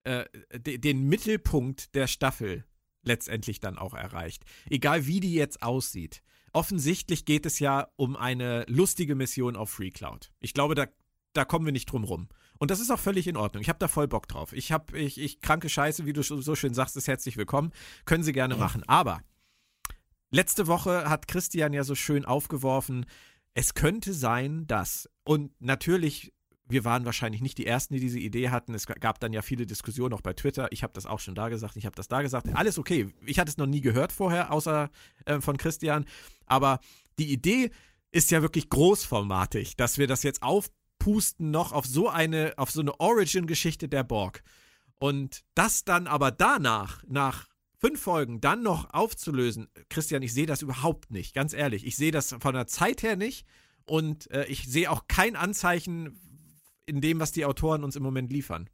äh, 0.04 0.26
den 0.58 1.10
Mittelpunkt 1.10 1.96
der 1.96 2.08
Staffel 2.08 2.64
letztendlich 3.02 3.60
dann 3.60 3.78
auch 3.78 3.94
erreicht. 3.94 4.44
Egal 4.70 5.08
wie 5.08 5.20
die 5.20 5.34
jetzt 5.34 5.64
aussieht 5.64 6.22
offensichtlich 6.58 7.26
geht 7.26 7.46
es 7.46 7.60
ja 7.60 7.88
um 7.98 8.16
eine 8.16 8.66
lustige 8.68 9.14
Mission 9.14 9.56
auf 9.56 9.70
Free 9.70 9.92
Cloud. 9.92 10.32
Ich 10.40 10.56
glaube, 10.56 10.74
da, 10.74 10.88
da 11.34 11.46
kommen 11.46 11.68
wir 11.68 11.72
nicht 11.72 11.86
drum 11.86 12.04
rum. 12.04 12.30
Und 12.58 12.72
das 12.72 12.80
ist 12.80 12.90
auch 12.90 12.98
völlig 12.98 13.28
in 13.28 13.38
Ordnung. 13.38 13.62
Ich 13.62 13.70
habe 13.70 13.78
da 13.78 13.88
voll 13.88 14.08
Bock 14.08 14.28
drauf. 14.28 14.54
Ich 14.54 14.72
habe, 14.72 14.98
ich, 14.98 15.20
ich 15.20 15.40
kranke 15.42 15.70
Scheiße, 15.70 16.08
wie 16.08 16.14
du 16.14 16.24
so 16.24 16.56
schön 16.56 16.74
sagst, 16.74 16.98
ist 16.98 17.08
herzlich 17.08 17.38
willkommen. 17.38 17.72
Können 18.06 18.24
Sie 18.24 18.34
gerne 18.34 18.56
machen. 18.56 18.82
Aber 18.88 19.22
letzte 20.32 20.66
Woche 20.66 21.08
hat 21.08 21.28
Christian 21.28 21.74
ja 21.74 21.84
so 21.84 21.94
schön 21.94 22.26
aufgeworfen, 22.26 23.06
es 23.54 23.76
könnte 23.76 24.14
sein, 24.14 24.66
dass, 24.66 25.08
und 25.24 25.52
natürlich 25.62 26.34
wir 26.70 26.84
waren 26.86 27.06
wahrscheinlich 27.06 27.42
nicht 27.42 27.58
die 27.58 27.66
Ersten, 27.66 27.94
die 27.94 28.00
diese 28.00 28.20
Idee 28.20 28.50
hatten. 28.50 28.74
Es 28.74 28.86
gab 28.88 29.20
dann 29.20 29.34
ja 29.34 29.42
viele 29.42 29.66
Diskussionen 29.66 30.14
auch 30.14 30.22
bei 30.22 30.34
Twitter. 30.34 30.72
Ich 30.72 30.84
habe 30.84 30.94
das 30.94 31.06
auch 31.06 31.20
schon 31.20 31.36
da 31.36 31.50
gesagt, 31.50 31.78
ich 31.78 31.86
habe 31.86 31.96
das 31.96 32.08
da 32.08 32.22
gesagt. 32.22 32.48
Alles 32.54 32.78
okay. 32.78 33.08
Ich 33.26 33.40
hatte 33.40 33.50
es 33.50 33.58
noch 33.58 33.66
nie 33.66 33.82
gehört 33.82 34.12
vorher, 34.12 34.52
außer 34.52 34.90
äh, 35.26 35.40
von 35.40 35.58
Christian. 35.58 36.06
Aber 36.46 36.80
die 37.20 37.32
Idee 37.32 37.72
ist 38.12 38.32
ja 38.32 38.42
wirklich 38.42 38.70
großformatig, 38.70 39.76
dass 39.76 39.98
wir 39.98 40.08
das 40.08 40.24
jetzt 40.24 40.44
aufpusten 40.44 41.52
noch 41.52 41.72
auf 41.72 41.86
so 41.86 42.10
eine, 42.10 42.54
auf 42.58 42.72
so 42.72 42.82
eine 42.82 43.00
Origin-Geschichte 43.00 43.88
der 43.88 44.04
Borg. 44.04 44.44
Und 45.00 45.44
das 45.56 45.84
dann 45.84 46.08
aber 46.08 46.32
danach, 46.32 47.04
nach 47.08 47.48
fünf 47.78 48.02
Folgen, 48.02 48.42
dann 48.42 48.64
noch 48.64 48.94
aufzulösen, 48.94 49.68
Christian, 49.90 50.24
ich 50.24 50.34
sehe 50.34 50.48
das 50.48 50.62
überhaupt 50.62 51.12
nicht, 51.12 51.34
ganz 51.34 51.54
ehrlich. 51.54 51.86
Ich 51.86 51.96
sehe 51.96 52.12
das 52.12 52.36
von 52.40 52.54
der 52.56 52.68
Zeit 52.68 53.04
her 53.04 53.16
nicht. 53.16 53.46
Und 53.86 54.30
äh, 54.32 54.46
ich 54.48 54.68
sehe 54.68 54.92
auch 54.92 55.08
kein 55.08 55.36
Anzeichen 55.36 56.20
in 56.88 57.02
dem, 57.02 57.20
was 57.20 57.32
die 57.32 57.46
Autoren 57.46 57.84
uns 57.84 57.96
im 57.96 58.04
Moment 58.04 58.32
liefern. 58.32 58.70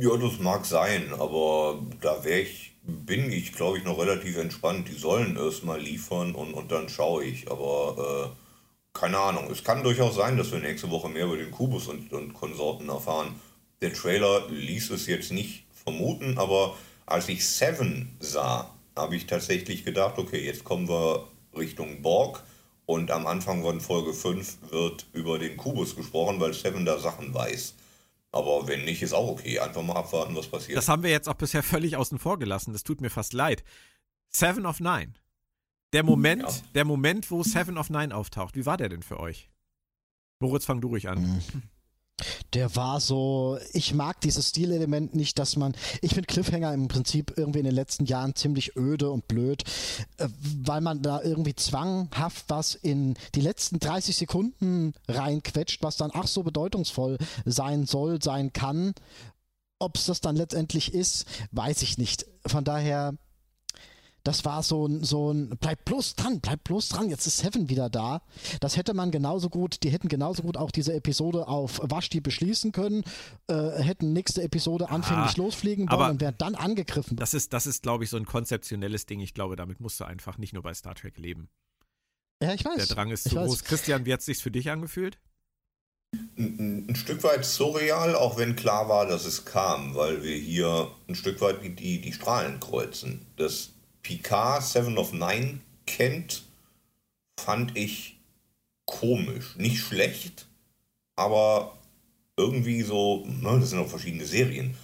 Ja, 0.00 0.16
das 0.16 0.38
mag 0.38 0.64
sein, 0.64 1.12
aber 1.12 1.82
da 2.00 2.24
wäre 2.24 2.40
ich, 2.40 2.72
bin 2.82 3.30
ich, 3.30 3.52
glaube 3.52 3.76
ich, 3.76 3.84
noch 3.84 3.98
relativ 3.98 4.38
entspannt. 4.38 4.88
Die 4.88 4.98
sollen 4.98 5.36
erstmal 5.36 5.80
liefern 5.80 6.34
und, 6.34 6.54
und 6.54 6.72
dann 6.72 6.88
schaue 6.88 7.24
ich. 7.24 7.50
Aber 7.50 8.32
äh, 8.32 8.98
keine 8.98 9.18
Ahnung. 9.18 9.50
Es 9.50 9.62
kann 9.62 9.82
durchaus 9.82 10.14
sein, 10.14 10.38
dass 10.38 10.52
wir 10.52 10.60
nächste 10.60 10.90
Woche 10.90 11.10
mehr 11.10 11.26
über 11.26 11.36
den 11.36 11.50
Kubus 11.50 11.88
und, 11.88 12.10
und 12.12 12.32
Konsorten 12.32 12.88
erfahren. 12.88 13.34
Der 13.82 13.92
Trailer 13.92 14.48
ließ 14.48 14.90
es 14.90 15.06
jetzt 15.06 15.32
nicht 15.32 15.66
vermuten, 15.84 16.38
aber 16.38 16.76
als 17.04 17.28
ich 17.28 17.46
Seven 17.46 18.16
sah, 18.20 18.70
habe 18.96 19.16
ich 19.16 19.26
tatsächlich 19.26 19.84
gedacht, 19.84 20.16
okay, 20.16 20.42
jetzt 20.42 20.64
kommen 20.64 20.88
wir 20.88 21.28
Richtung 21.54 22.00
Borg 22.00 22.42
und 22.86 23.10
am 23.10 23.26
Anfang 23.26 23.62
von 23.62 23.80
Folge 23.80 24.12
5 24.12 24.70
wird 24.70 25.06
über 25.12 25.38
den 25.38 25.56
Kubus 25.56 25.96
gesprochen, 25.96 26.40
weil 26.40 26.52
Seven 26.52 26.84
da 26.84 26.98
Sachen 26.98 27.32
weiß. 27.32 27.74
Aber 28.32 28.66
wenn 28.66 28.84
nicht, 28.84 29.02
ist 29.02 29.12
auch 29.12 29.28
okay. 29.28 29.60
Einfach 29.60 29.82
mal 29.82 29.94
abwarten, 29.94 30.34
was 30.34 30.48
passiert. 30.48 30.76
Das 30.76 30.88
haben 30.88 31.02
wir 31.02 31.10
jetzt 31.10 31.28
auch 31.28 31.34
bisher 31.34 31.62
völlig 31.62 31.96
außen 31.96 32.18
vor 32.18 32.38
gelassen. 32.38 32.72
Das 32.72 32.82
tut 32.82 33.00
mir 33.00 33.10
fast 33.10 33.32
leid. 33.32 33.62
Seven 34.28 34.66
of 34.66 34.80
Nine. 34.80 35.14
Der 35.92 36.02
Moment, 36.02 36.42
ja. 36.42 36.52
der 36.74 36.84
Moment, 36.84 37.30
wo 37.30 37.44
Seven 37.44 37.78
of 37.78 37.90
Nine 37.90 38.14
auftaucht. 38.14 38.56
Wie 38.56 38.66
war 38.66 38.76
der 38.76 38.88
denn 38.88 39.04
für 39.04 39.20
euch? 39.20 39.48
Moritz, 40.40 40.64
fang 40.64 40.80
du 40.80 40.88
ruhig 40.88 41.08
an. 41.08 41.42
Der 42.52 42.76
war 42.76 43.00
so, 43.00 43.58
ich 43.72 43.92
mag 43.94 44.20
dieses 44.20 44.50
Stilelement 44.50 45.14
nicht, 45.14 45.38
dass 45.38 45.56
man, 45.56 45.74
ich 46.00 46.14
finde 46.14 46.28
Cliffhanger 46.28 46.72
im 46.72 46.86
Prinzip 46.86 47.34
irgendwie 47.36 47.58
in 47.58 47.64
den 47.64 47.74
letzten 47.74 48.04
Jahren 48.04 48.36
ziemlich 48.36 48.76
öde 48.76 49.10
und 49.10 49.26
blöd, 49.26 49.64
äh, 50.18 50.28
weil 50.62 50.80
man 50.80 51.02
da 51.02 51.20
irgendwie 51.22 51.56
zwanghaft 51.56 52.44
was 52.48 52.76
in 52.76 53.16
die 53.34 53.40
letzten 53.40 53.80
30 53.80 54.16
Sekunden 54.16 54.94
reinquetscht, 55.08 55.82
was 55.82 55.96
dann 55.96 56.12
ach 56.14 56.28
so 56.28 56.44
bedeutungsvoll 56.44 57.18
sein 57.44 57.86
soll, 57.86 58.22
sein 58.22 58.52
kann. 58.52 58.94
Ob 59.80 59.96
es 59.96 60.06
das 60.06 60.20
dann 60.20 60.36
letztendlich 60.36 60.94
ist, 60.94 61.26
weiß 61.50 61.82
ich 61.82 61.98
nicht. 61.98 62.26
Von 62.46 62.64
daher 62.64 63.14
das 64.24 64.46
war 64.46 64.62
so 64.62 64.86
ein, 64.86 65.04
so 65.04 65.32
ein, 65.32 65.50
bleib 65.60 65.84
bloß 65.84 66.16
dran, 66.16 66.40
bleib 66.40 66.64
bloß 66.64 66.88
dran, 66.88 67.10
jetzt 67.10 67.26
ist 67.26 67.38
Seven 67.38 67.68
wieder 67.68 67.90
da. 67.90 68.22
Das 68.60 68.76
hätte 68.76 68.94
man 68.94 69.10
genauso 69.10 69.50
gut, 69.50 69.82
die 69.82 69.90
hätten 69.90 70.08
genauso 70.08 70.42
gut 70.42 70.56
auch 70.56 70.70
diese 70.70 70.94
Episode 70.94 71.46
auf 71.46 71.78
Washti 71.82 72.20
beschließen 72.20 72.72
können, 72.72 73.04
äh, 73.48 73.82
hätten 73.82 74.14
nächste 74.14 74.42
Episode 74.42 74.88
anfänglich 74.88 75.32
ah, 75.32 75.42
losfliegen 75.42 75.90
wollen 75.90 76.12
und 76.12 76.20
wären 76.22 76.36
dann 76.38 76.54
angegriffen. 76.54 77.18
Das 77.18 77.34
ist, 77.34 77.52
das 77.52 77.66
ist, 77.66 77.82
glaube 77.82 78.04
ich, 78.04 78.10
so 78.10 78.16
ein 78.16 78.24
konzeptionelles 78.24 79.04
Ding. 79.04 79.20
Ich 79.20 79.34
glaube, 79.34 79.56
damit 79.56 79.80
musst 79.80 80.00
du 80.00 80.04
einfach 80.04 80.38
nicht 80.38 80.54
nur 80.54 80.62
bei 80.62 80.72
Star 80.72 80.94
Trek 80.94 81.18
leben. 81.18 81.50
Ja, 82.42 82.54
ich 82.54 82.64
weiß. 82.64 82.76
Der 82.76 82.96
Drang 82.96 83.10
ist 83.10 83.28
zu 83.28 83.36
groß. 83.36 83.64
Christian, 83.64 84.06
wie 84.06 84.12
hat 84.12 84.20
es 84.20 84.26
sich 84.26 84.38
für 84.38 84.50
dich 84.50 84.70
angefühlt? 84.70 85.18
Ein, 86.38 86.86
ein, 86.88 86.96
Stück 86.96 87.22
weit 87.24 87.44
surreal, 87.44 88.14
auch 88.14 88.38
wenn 88.38 88.56
klar 88.56 88.88
war, 88.88 89.06
dass 89.06 89.24
es 89.26 89.44
kam, 89.44 89.94
weil 89.94 90.22
wir 90.22 90.36
hier 90.36 90.90
ein 91.08 91.14
Stück 91.14 91.40
weit 91.40 91.62
die, 91.62 92.00
die 92.00 92.12
Strahlen 92.12 92.60
kreuzen. 92.60 93.26
Das 93.36 93.73
Picard 94.04 94.62
Seven 94.62 94.96
of 94.98 95.12
Nine 95.12 95.58
kennt, 95.86 96.44
fand 97.40 97.76
ich 97.76 98.20
komisch. 98.84 99.56
Nicht 99.56 99.80
schlecht, 99.80 100.46
aber 101.16 101.76
irgendwie 102.36 102.82
so, 102.82 103.24
ne, 103.26 103.58
das 103.58 103.70
sind 103.70 103.80
auch 103.80 103.88
verschiedene 103.88 104.24
Serien. 104.24 104.76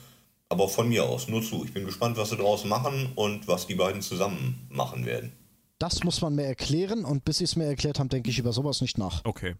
Aber 0.49 0.68
von 0.68 0.89
mir 0.89 1.05
aus, 1.05 1.29
nur 1.29 1.43
zu. 1.43 1.64
Ich 1.64 1.73
bin 1.73 1.85
gespannt, 1.85 2.16
was 2.16 2.31
sie 2.31 2.37
daraus 2.37 2.64
machen 2.64 3.12
und 3.14 3.47
was 3.47 3.68
die 3.68 3.77
beiden 3.77 4.03
zusammen 4.03 4.66
machen 4.68 5.07
werden. 5.07 5.33
Das 5.79 6.03
muss 6.03 6.21
man 6.21 6.35
mir 6.35 6.45
erklären 6.45 7.05
und 7.05 7.25
bis 7.25 7.39
sie 7.39 7.45
es 7.45 7.55
mir 7.55 7.66
erklärt 7.66 8.01
haben, 8.01 8.09
denke 8.09 8.31
ich 8.31 8.39
über 8.39 8.53
sowas 8.53 8.81
nicht 8.81 8.99
nach. 8.99 9.25
Okay. 9.25 9.55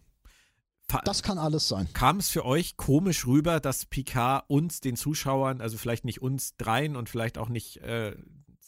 Das 1.05 1.23
kann 1.23 1.37
alles 1.37 1.69
sein. 1.69 1.87
Kam 1.93 2.17
es 2.17 2.29
für 2.29 2.45
euch 2.45 2.75
komisch 2.75 3.25
rüber, 3.25 3.61
dass 3.61 3.85
Picard 3.85 4.43
uns, 4.49 4.81
den 4.81 4.97
Zuschauern, 4.97 5.61
also 5.61 5.77
vielleicht 5.77 6.03
nicht 6.03 6.21
uns 6.21 6.57
dreien 6.57 6.97
und 6.97 7.07
vielleicht 7.07 7.37
auch 7.37 7.47
nicht 7.47 7.77
äh, 7.77 8.13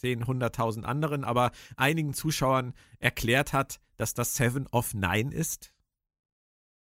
zehn, 0.03 0.27
hunderttausend 0.27 0.85
anderen, 0.85 1.23
aber 1.23 1.51
einigen 1.77 2.13
Zuschauern 2.13 2.73
erklärt 2.99 3.53
hat, 3.53 3.79
dass 3.95 4.13
das 4.13 4.35
Seven 4.35 4.67
of 4.67 4.93
Nine 4.93 5.33
ist? 5.33 5.71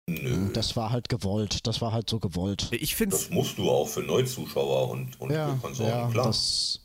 Nö. 0.08 0.52
Das 0.54 0.76
war 0.76 0.92
halt 0.92 1.10
gewollt. 1.10 1.66
Das 1.66 1.82
war 1.82 1.92
halt 1.92 2.10
so 2.10 2.20
gewollt. 2.20 2.70
Ich 2.72 2.96
finde 2.96 3.16
Das 3.16 3.32
musst 3.32 3.58
du 3.58 3.70
auch 3.72 3.88
für 3.88 4.02
Neuzuschauer 4.04 4.90
und, 4.92 5.20
und 5.20 5.32
Ja, 5.32 5.50
für 5.56 5.58
Konsorten, 5.62 5.98
ja, 5.98 6.10
klar. 6.10 6.28
das. 6.28 6.82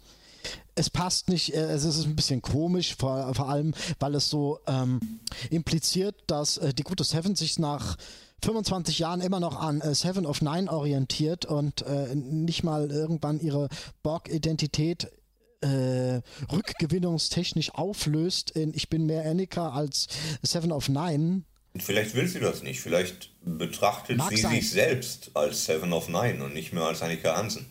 Es 0.74 0.88
passt 0.88 1.28
nicht, 1.28 1.54
äh, 1.54 1.70
es 1.70 1.84
ist 1.84 2.06
ein 2.06 2.16
bisschen 2.16 2.40
komisch, 2.40 2.96
vor, 2.96 3.34
vor 3.34 3.50
allem, 3.50 3.74
weil 4.00 4.14
es 4.14 4.30
so 4.30 4.58
ähm, 4.66 5.20
impliziert, 5.50 6.16
dass 6.28 6.56
äh, 6.56 6.72
die 6.72 6.82
gute 6.82 7.04
Seven 7.04 7.36
sich 7.36 7.58
nach 7.58 7.98
25 8.42 8.98
Jahren 8.98 9.20
immer 9.20 9.38
noch 9.38 9.60
an 9.60 9.82
äh, 9.82 9.94
Seven 9.94 10.24
of 10.24 10.40
Nine 10.40 10.72
orientiert 10.72 11.44
und 11.44 11.82
äh, 11.82 12.14
nicht 12.14 12.64
mal 12.64 12.90
irgendwann 12.90 13.38
ihre 13.38 13.68
Borg-Identität 14.02 15.12
äh, 15.62 16.20
rückgewinnungstechnisch 16.50 17.74
auflöst 17.74 18.50
in 18.50 18.74
Ich 18.74 18.88
bin 18.88 19.06
mehr 19.06 19.28
Annika 19.28 19.70
als 19.70 20.08
Seven 20.42 20.72
of 20.72 20.88
Nine. 20.88 21.42
Vielleicht 21.76 22.14
will 22.14 22.28
sie 22.28 22.40
das 22.40 22.62
nicht. 22.62 22.80
Vielleicht 22.80 23.30
betrachtet 23.44 24.18
Mag 24.18 24.30
sie 24.30 24.42
sein. 24.42 24.52
sich 24.52 24.70
selbst 24.70 25.30
als 25.34 25.64
Seven 25.64 25.92
of 25.92 26.08
Nine 26.08 26.44
und 26.44 26.54
nicht 26.54 26.72
mehr 26.72 26.84
als 26.84 27.02
Annika 27.02 27.36
Hansen. 27.36 27.66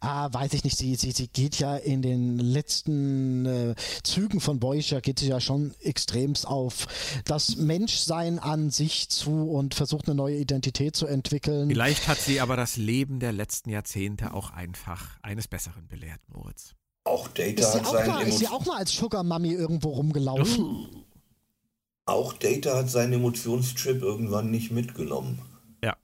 Ah, 0.00 0.32
weiß 0.32 0.52
ich 0.52 0.64
nicht, 0.64 0.78
sie, 0.78 0.94
sie, 0.94 1.10
sie 1.10 1.28
geht 1.28 1.58
ja 1.58 1.76
in 1.76 2.00
den 2.00 2.38
letzten 2.38 3.44
äh, 3.46 3.74
Zügen 4.02 4.40
von 4.40 4.62
Voyager, 4.62 5.00
geht 5.00 5.18
sie 5.18 5.28
ja 5.28 5.40
schon 5.40 5.74
extremst 5.80 6.46
auf 6.46 6.86
das 7.24 7.56
Menschsein 7.56 8.38
an 8.38 8.70
sich 8.70 9.08
zu 9.08 9.50
und 9.50 9.74
versucht 9.74 10.06
eine 10.06 10.14
neue 10.14 10.36
Identität 10.36 10.94
zu 10.94 11.06
entwickeln. 11.06 11.68
Vielleicht 11.68 12.06
hat 12.06 12.18
sie 12.18 12.40
aber 12.40 12.56
das 12.56 12.76
Leben 12.76 13.18
der 13.18 13.32
letzten 13.32 13.70
Jahrzehnte 13.70 14.32
auch 14.32 14.50
einfach 14.50 15.18
eines 15.22 15.48
Besseren 15.48 15.88
belehrt, 15.88 16.20
Moritz. 16.28 16.74
Auch 17.04 17.28
Data 17.28 17.60
Ist 17.60 17.74
hat 17.74 17.86
auch 17.86 17.92
seinen 17.92 18.08
mal, 18.08 18.26
ist 18.26 18.38
sie 18.38 18.46
Emo 18.46 18.54
auch 18.54 18.66
mal 18.66 18.78
als 18.78 18.92
Sugar 18.92 19.22
Mummy 19.22 19.52
irgendwo 19.52 19.90
rumgelaufen? 19.90 21.04
auch 22.06 22.32
Data 22.32 22.76
hat 22.76 22.90
seinen 22.90 23.12
Emotionschip 23.14 24.02
irgendwann 24.02 24.50
nicht 24.50 24.70
mitgenommen. 24.70 25.40
Ja. 25.82 25.96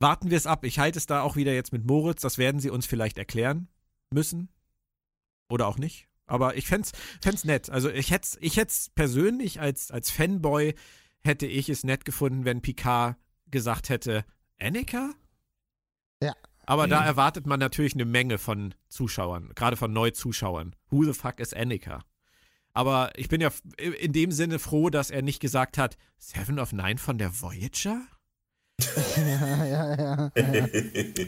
Warten 0.00 0.30
wir 0.30 0.36
es 0.38 0.46
ab. 0.46 0.64
Ich 0.64 0.78
halte 0.78 0.98
es 0.98 1.06
da 1.06 1.22
auch 1.22 1.36
wieder 1.36 1.52
jetzt 1.52 1.72
mit 1.72 1.86
Moritz. 1.86 2.22
Das 2.22 2.38
werden 2.38 2.60
sie 2.60 2.70
uns 2.70 2.86
vielleicht 2.86 3.18
erklären 3.18 3.68
müssen. 4.10 4.48
Oder 5.50 5.68
auch 5.68 5.76
nicht. 5.76 6.08
Aber 6.26 6.56
ich 6.56 6.66
fände 6.66 6.88
es 7.22 7.44
nett. 7.44 7.68
Also 7.68 7.90
ich 7.90 8.10
hätte 8.10 8.38
ich 8.40 8.56
hätt's 8.56 8.90
persönlich 8.94 9.60
als, 9.60 9.90
als 9.90 10.10
Fanboy 10.10 10.74
hätte 11.22 11.46
ich 11.46 11.68
es 11.68 11.84
nett 11.84 12.04
gefunden, 12.04 12.44
wenn 12.44 12.62
Picard 12.62 13.16
gesagt 13.50 13.88
hätte, 13.88 14.24
Annika? 14.58 15.12
Ja. 16.22 16.34
Aber 16.66 16.88
da 16.88 17.00
Mhm. 17.00 17.06
erwartet 17.06 17.46
man 17.46 17.60
natürlich 17.60 17.94
eine 17.94 18.04
Menge 18.04 18.38
von 18.38 18.74
Zuschauern, 18.88 19.50
gerade 19.54 19.76
von 19.76 19.92
Neuzuschauern. 19.92 20.74
Who 20.90 21.04
the 21.04 21.12
fuck 21.12 21.40
is 21.40 21.52
Annika? 21.52 22.04
Aber 22.72 23.12
ich 23.16 23.28
bin 23.28 23.40
ja 23.40 23.50
in 23.78 24.12
dem 24.12 24.32
Sinne 24.32 24.58
froh, 24.58 24.90
dass 24.90 25.10
er 25.10 25.22
nicht 25.22 25.40
gesagt 25.40 25.78
hat, 25.78 25.96
Seven 26.18 26.58
of 26.58 26.72
Nine 26.72 26.98
von 26.98 27.18
der 27.18 27.40
Voyager? 27.40 28.00
ja, 29.16 29.64
ja, 29.64 29.94
ja. 29.94 30.32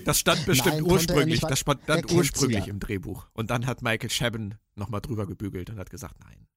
Das 0.04 0.18
stand 0.18 0.44
bestimmt 0.46 0.76
Nein, 0.76 0.82
ursprünglich, 0.84 1.40
das 1.40 1.60
stand 1.60 2.12
ursprünglich 2.12 2.66
ja. 2.66 2.70
im 2.70 2.80
Drehbuch. 2.80 3.28
Und 3.34 3.50
dann 3.50 3.66
hat 3.66 3.82
Michael 3.82 4.10
Chabon 4.10 4.54
nochmal 4.74 5.00
drüber 5.00 5.26
gebügelt 5.26 5.70
und 5.70 5.78
hat 5.78 5.90
gesagt, 5.90 6.16
nein, 6.24 6.48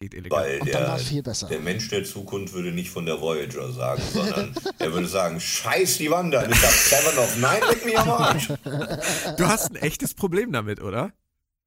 geht 0.00 0.14
illegal. 0.14 0.42
Weil 0.42 0.60
Und 0.60 0.74
dann 0.74 0.82
war 0.82 0.96
der, 0.96 0.96
es 0.96 1.08
viel 1.08 1.22
besser. 1.22 1.46
der 1.48 1.60
Mensch 1.60 1.88
der 1.88 2.04
Zukunft 2.04 2.54
würde 2.54 2.72
nicht 2.72 2.90
von 2.90 3.04
der 3.04 3.20
Voyager 3.20 3.70
sagen, 3.70 4.02
sondern 4.12 4.54
er 4.78 4.92
würde 4.92 5.06
sagen, 5.06 5.38
scheiß 5.38 5.98
die 5.98 6.10
Wanda, 6.10 6.42
ich 6.48 6.62
hab 6.62 6.70
Seven 6.70 7.18
of 7.18 7.36
Nine, 7.36 7.60
leck 7.70 7.84
mich 7.84 7.98
am 7.98 8.10
Arsch. 8.10 8.48
Du 9.36 9.46
hast 9.46 9.70
ein 9.70 9.76
echtes 9.76 10.14
Problem 10.14 10.52
damit, 10.52 10.80
oder? 10.80 11.12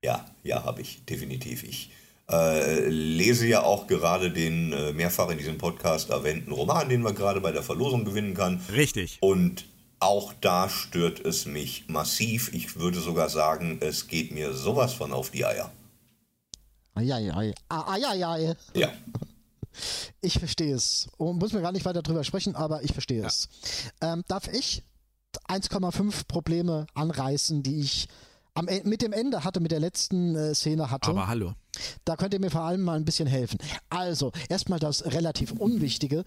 Ja, 0.03 0.25
ja, 0.43 0.63
habe 0.63 0.81
ich, 0.81 1.05
definitiv. 1.05 1.63
Ich 1.63 1.91
äh, 2.29 2.87
lese 2.89 3.45
ja 3.45 3.61
auch 3.61 3.85
gerade 3.85 4.31
den 4.31 4.73
äh, 4.73 4.93
mehrfach 4.93 5.29
in 5.29 5.37
diesem 5.37 5.59
Podcast 5.59 6.09
erwähnten 6.09 6.51
Roman, 6.51 6.89
den 6.89 7.01
man 7.01 7.13
gerade 7.13 7.39
bei 7.39 7.51
der 7.51 7.63
Verlosung 7.63 8.03
gewinnen 8.03 8.33
kann. 8.33 8.59
Richtig. 8.73 9.19
Und 9.21 9.65
auch 9.99 10.33
da 10.41 10.69
stört 10.69 11.23
es 11.23 11.45
mich 11.45 11.85
massiv. 11.87 12.51
Ich 12.53 12.77
würde 12.79 12.99
sogar 12.99 13.29
sagen, 13.29 13.77
es 13.79 14.07
geht 14.07 14.31
mir 14.31 14.53
sowas 14.53 14.93
von 14.93 15.13
auf 15.13 15.29
die 15.29 15.45
Eier. 15.45 15.71
Eieiei. 16.95 17.53
Ah, 17.69 17.93
Eieiei. 17.93 18.55
Ja. 18.73 18.89
Ich 20.21 20.37
verstehe 20.37 20.75
es. 20.75 21.07
Und 21.17 21.39
muss 21.39 21.51
mir 21.51 21.61
gar 21.63 21.71
nicht 21.71 21.83
weiter 21.83 22.03
drüber 22.03 22.23
sprechen, 22.23 22.55
aber 22.55 22.83
ich 22.83 22.93
verstehe 22.93 23.25
es. 23.25 23.49
Ähm, 24.01 24.23
darf 24.27 24.47
ich 24.47 24.83
1,5 25.49 26.27
Probleme 26.27 26.85
anreißen, 26.93 27.63
die 27.63 27.79
ich 27.79 28.07
am, 28.53 28.69
E- 28.69 28.83
mit 28.85 29.01
dem 29.01 29.13
Ende 29.13 29.43
hatte, 29.43 29.59
mit 29.61 29.71
der 29.71 29.79
letzten 29.79 30.35
äh, 30.35 30.53
Szene 30.53 30.91
hatte? 30.91 31.09
Aber 31.09 31.27
hallo. 31.27 31.53
Da 32.05 32.15
könnt 32.17 32.35
ihr 32.35 32.39
mir 32.39 32.51
vor 32.51 32.61
allem 32.61 32.81
mal 32.83 32.97
ein 32.97 33.03
bisschen 33.03 33.27
helfen. 33.27 33.57
Also, 33.89 34.31
erstmal 34.47 34.77
das 34.77 35.05
relativ 35.05 35.51
Unwichtige. 35.53 36.23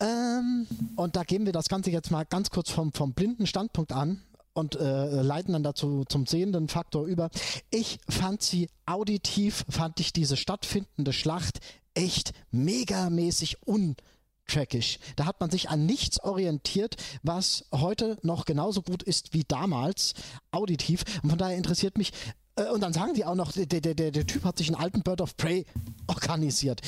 Ähm, 0.00 0.66
und 0.96 1.14
da 1.14 1.22
geben 1.22 1.46
wir 1.46 1.52
das 1.52 1.68
Ganze 1.68 1.90
jetzt 1.92 2.10
mal 2.10 2.24
ganz 2.24 2.50
kurz 2.50 2.70
vom, 2.70 2.92
vom 2.92 3.12
blinden 3.12 3.46
Standpunkt 3.46 3.92
an 3.92 4.20
und 4.54 4.76
äh, 4.76 5.22
leiten 5.22 5.52
dann 5.52 5.62
dazu 5.62 6.04
zum 6.08 6.26
sehenden 6.26 6.68
Faktor 6.68 7.06
über. 7.06 7.30
Ich 7.70 7.98
fand 8.08 8.42
sie 8.42 8.68
auditiv, 8.86 9.64
fand 9.68 10.00
ich 10.00 10.12
diese 10.12 10.36
stattfindende 10.36 11.12
Schlacht 11.12 11.60
echt 11.94 12.32
megamäßig 12.50 13.56
untrackig. 13.66 15.00
Da 15.16 15.26
hat 15.26 15.40
man 15.40 15.50
sich 15.50 15.68
an 15.68 15.86
nichts 15.86 16.20
orientiert, 16.20 16.96
was 17.22 17.66
heute 17.72 18.18
noch 18.22 18.44
genauso 18.44 18.82
gut 18.82 19.02
ist 19.02 19.32
wie 19.32 19.44
damals, 19.44 20.14
auditiv. 20.50 21.04
Und 21.22 21.30
von 21.30 21.38
daher 21.38 21.56
interessiert 21.56 21.98
mich, 21.98 22.12
äh, 22.56 22.68
und 22.68 22.82
dann 22.82 22.92
sagen 22.92 23.14
die 23.14 23.24
auch 23.24 23.34
noch, 23.34 23.52
der, 23.52 23.66
der, 23.66 23.94
der, 23.94 24.10
der 24.10 24.26
Typ 24.26 24.44
hat 24.44 24.58
sich 24.58 24.68
einen 24.68 24.82
alten 24.82 25.02
Bird 25.02 25.20
of 25.20 25.36
Prey 25.36 25.66
organisiert. 26.06 26.80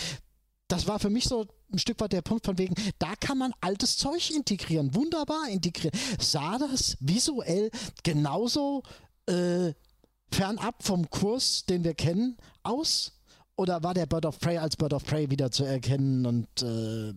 Das 0.74 0.88
war 0.88 0.98
für 0.98 1.08
mich 1.08 1.24
so 1.24 1.46
ein 1.72 1.78
Stück 1.78 2.00
weit 2.00 2.12
der 2.12 2.22
Punkt 2.22 2.44
von 2.46 2.58
wegen, 2.58 2.74
da 2.98 3.14
kann 3.20 3.38
man 3.38 3.52
altes 3.60 3.96
Zeug 3.96 4.32
integrieren, 4.32 4.92
wunderbar 4.92 5.48
integrieren. 5.48 5.96
Sah 6.18 6.58
das 6.58 6.96
visuell 6.98 7.70
genauso 8.02 8.82
äh, 9.26 9.72
fernab 10.32 10.82
vom 10.82 11.08
Kurs, 11.10 11.64
den 11.66 11.84
wir 11.84 11.94
kennen, 11.94 12.36
aus? 12.64 13.12
Oder 13.54 13.84
war 13.84 13.94
der 13.94 14.06
Bird 14.06 14.26
of 14.26 14.40
Prey 14.40 14.58
als 14.58 14.76
Bird 14.76 14.94
of 14.94 15.04
Prey 15.04 15.30
wieder 15.30 15.52
zu 15.52 15.62
erkennen 15.62 16.26
und 16.26 16.48
äh, 16.62 17.14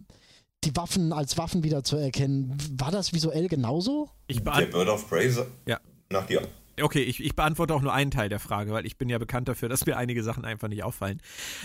die 0.64 0.76
Waffen 0.76 1.12
als 1.12 1.36
Waffen 1.39 1.64
wieder 1.64 1.84
zu 1.84 1.95
erkennen? 1.97 2.55
War 2.74 2.91
das 2.91 3.12
visuell 3.12 3.47
genauso? 3.47 4.12
Ich 4.28 4.43
Der 4.43 4.68
Bird 4.68 4.88
of 4.88 5.10
Prey 5.10 5.34
Ja. 5.66 5.80
nach 6.12 6.28
dir. 6.28 6.47
Okay, 6.82 7.02
ich, 7.02 7.24
ich 7.24 7.36
beantworte 7.36 7.74
auch 7.74 7.82
nur 7.82 7.94
einen 7.94 8.12
Teil 8.12 8.30
der 8.30 8.40
Frage, 8.40 8.72
weil 8.72 8.86
ich 8.86 8.98
bin 8.98 9.10
ja 9.10 9.18
bekannt 9.18 9.48
dafür, 9.48 9.70
dass 9.70 9.86
mir 9.86 9.98
einige 9.98 10.24
Sachen 10.24 10.46
einfach 10.46 10.68
nicht 10.68 10.84
auffallen. 10.84 11.22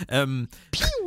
Ähm, 0.09 0.47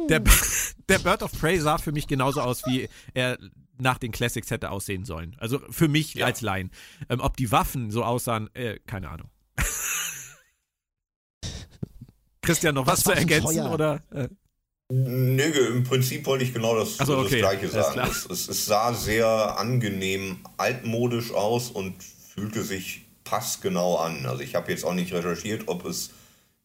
der, 0.08 0.20
der 0.88 0.98
Bird 0.98 1.22
of 1.22 1.32
Prey 1.32 1.58
sah 1.60 1.78
für 1.78 1.92
mich 1.92 2.06
genauso 2.06 2.40
aus, 2.40 2.64
wie 2.66 2.88
er 3.14 3.38
nach 3.78 3.98
den 3.98 4.12
Classics 4.12 4.50
hätte 4.50 4.70
aussehen 4.70 5.04
sollen. 5.04 5.36
Also 5.38 5.60
für 5.70 5.88
mich 5.88 6.14
Ja. 6.14 6.26
als 6.26 6.40
Laien. 6.40 6.70
Ähm, 7.08 7.20
ob 7.20 7.36
die 7.36 7.52
Waffen 7.52 7.90
so 7.90 8.04
aussahen, 8.04 8.48
äh, 8.54 8.78
keine 8.86 9.10
Ahnung. 9.10 9.28
Christian, 12.42 12.74
noch 12.74 12.86
was 12.86 13.02
Das 13.02 13.04
zu 13.04 13.12
ergänzen? 13.18 13.46
Feuer. 13.54 13.72
Oder? 13.72 14.02
Äh, 14.10 14.28
Nee, 14.88 15.48
im 15.48 15.82
Prinzip 15.82 16.24
wollte 16.26 16.44
ich 16.44 16.54
genau 16.54 16.76
das, 16.76 16.96
so, 16.98 17.16
das 17.16 17.26
okay, 17.26 17.40
Gleiche 17.40 17.62
alles 17.62 17.72
sagen. 17.72 18.00
Es, 18.08 18.24
es, 18.26 18.48
es 18.48 18.66
sah 18.66 18.94
sehr 18.94 19.58
angenehm 19.58 20.38
altmodisch 20.58 21.32
aus 21.32 21.72
und 21.72 22.00
fühlte 22.04 22.62
sich 22.62 23.05
passgenau 23.26 23.96
an. 23.96 24.24
Also 24.24 24.42
ich 24.42 24.54
habe 24.54 24.70
jetzt 24.72 24.84
auch 24.84 24.94
nicht 24.94 25.12
recherchiert, 25.12 25.68
ob 25.68 25.84
es 25.84 26.10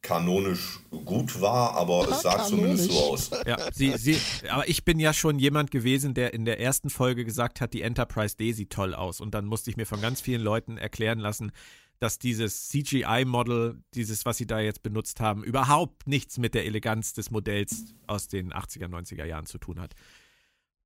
kanonisch 0.01 0.79
gut 1.05 1.41
war, 1.41 1.73
aber 1.73 2.07
es 2.09 2.21
sah 2.21 2.37
Kanonisch. 2.37 2.49
zumindest 2.49 2.91
so 2.91 2.99
aus. 2.99 3.31
ja, 3.45 3.57
sie, 3.71 3.95
sie, 3.97 4.17
aber 4.49 4.67
ich 4.67 4.83
bin 4.83 4.99
ja 4.99 5.13
schon 5.13 5.37
jemand 5.37 5.69
gewesen, 5.69 6.13
der 6.15 6.33
in 6.33 6.45
der 6.45 6.59
ersten 6.59 6.89
Folge 6.89 7.23
gesagt 7.25 7.61
hat, 7.61 7.73
die 7.73 7.81
Enterprise 7.83 8.35
D 8.35 8.51
sieht 8.53 8.71
toll 8.71 8.95
aus. 8.95 9.21
Und 9.21 9.35
dann 9.35 9.45
musste 9.45 9.69
ich 9.69 9.77
mir 9.77 9.85
von 9.85 10.01
ganz 10.01 10.19
vielen 10.21 10.41
Leuten 10.41 10.77
erklären 10.77 11.19
lassen, 11.19 11.51
dass 11.99 12.17
dieses 12.17 12.69
CGI-Model, 12.69 13.83
dieses, 13.93 14.25
was 14.25 14.37
sie 14.37 14.47
da 14.47 14.59
jetzt 14.59 14.81
benutzt 14.81 15.19
haben, 15.19 15.43
überhaupt 15.43 16.07
nichts 16.07 16.39
mit 16.39 16.55
der 16.55 16.65
Eleganz 16.65 17.13
des 17.13 17.29
Modells 17.29 17.93
aus 18.07 18.27
den 18.27 18.53
80er, 18.53 18.87
90er 18.87 19.25
Jahren 19.25 19.45
zu 19.45 19.59
tun 19.59 19.79
hat. 19.79 19.93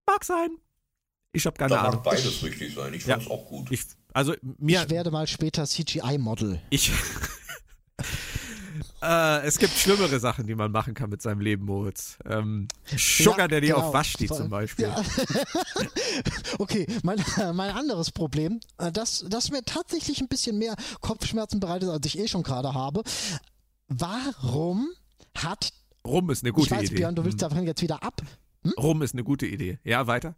Mag 0.06 0.26
sein. 0.26 0.50
Ich 1.32 1.46
habe 1.46 1.56
keine 1.58 1.70
Da 1.70 1.84
mag 1.84 1.88
Ahnung. 1.94 2.04
beides 2.04 2.44
richtig 2.44 2.74
sein. 2.76 2.94
Ich 2.94 3.06
Ja. 3.06 3.14
fand 3.14 3.24
es 3.28 3.32
auch 3.32 3.46
gut. 3.46 3.72
Ich, 3.72 3.82
also 4.16 4.34
mir, 4.58 4.84
Ich 4.84 4.90
werde 4.90 5.12
mal 5.12 5.28
später 5.28 5.66
CGI-Model. 5.66 6.62
Ich. 6.70 6.92
äh, 9.02 9.42
es 9.46 9.60
gibt 9.60 9.74
schlimmere 9.74 10.20
Sachen, 10.20 10.48
die 10.48 10.56
man 10.56 10.72
machen 10.72 10.94
kann 10.94 11.10
mit 11.10 11.22
seinem 11.22 11.42
Leben, 11.42 11.66
Moritz. 11.66 12.18
Ähm, 12.26 12.68
Sugar 12.98 13.40
Ja, 13.40 13.48
Daddy 13.48 13.68
genau. 13.68 13.80
auf 13.80 13.94
Waschti 13.94 14.28
Voll. 14.28 14.38
zum 14.38 14.50
Beispiel. 14.50 14.86
Ja. 14.86 15.04
Okay, 16.58 16.88
mein, 17.04 17.22
mein 17.54 17.72
anderes 17.72 18.12
Problem, 18.12 18.62
äh, 18.78 18.90
das, 18.92 19.26
das 19.28 19.52
mir 19.52 19.62
tatsächlich 19.64 20.22
ein 20.22 20.30
bisschen 20.30 20.58
mehr 20.58 20.76
Kopfschmerzen 21.02 21.60
bereitet, 21.60 21.90
als 21.90 22.06
ich 22.06 22.18
eh 22.18 22.28
schon 22.30 22.44
gerade 22.44 22.74
habe. 22.74 23.04
Warum 23.90 24.88
hat, 25.38 25.74
Rum 26.08 26.30
ist 26.30 26.44
eine 26.44 26.52
ich 26.52 26.56
gute 26.56 26.72
weiß, 26.72 26.84
Idee. 26.86 26.96
Björn, 26.96 27.16
du 27.16 27.26
willst 27.26 27.42
Hm. 27.42 27.50
davon 27.50 27.68
jetzt 27.68 27.82
wieder 27.82 28.02
ab, 28.04 28.22
Rum 28.78 29.02
ist 29.02 29.14
eine 29.14 29.26
gute 29.26 29.46
Idee. 29.46 29.78
Ja, 29.84 30.08
weiter. 30.08 30.36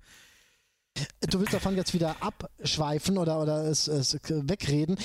Du 1.29 1.39
willst 1.39 1.53
davon 1.53 1.75
jetzt 1.75 1.93
wieder 1.93 2.15
abschweifen 2.21 3.17
oder, 3.17 3.41
oder 3.41 3.65
es, 3.65 3.87
es 3.87 4.17
wegreden. 4.29 4.97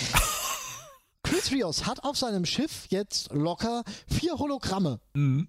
Chris 1.22 1.50
Rios 1.52 1.86
hat 1.86 2.04
auf 2.04 2.16
seinem 2.16 2.44
Schiff 2.44 2.86
jetzt 2.90 3.32
locker 3.32 3.84
vier 4.06 4.38
Hologramme. 4.38 5.00
Mhm. 5.14 5.48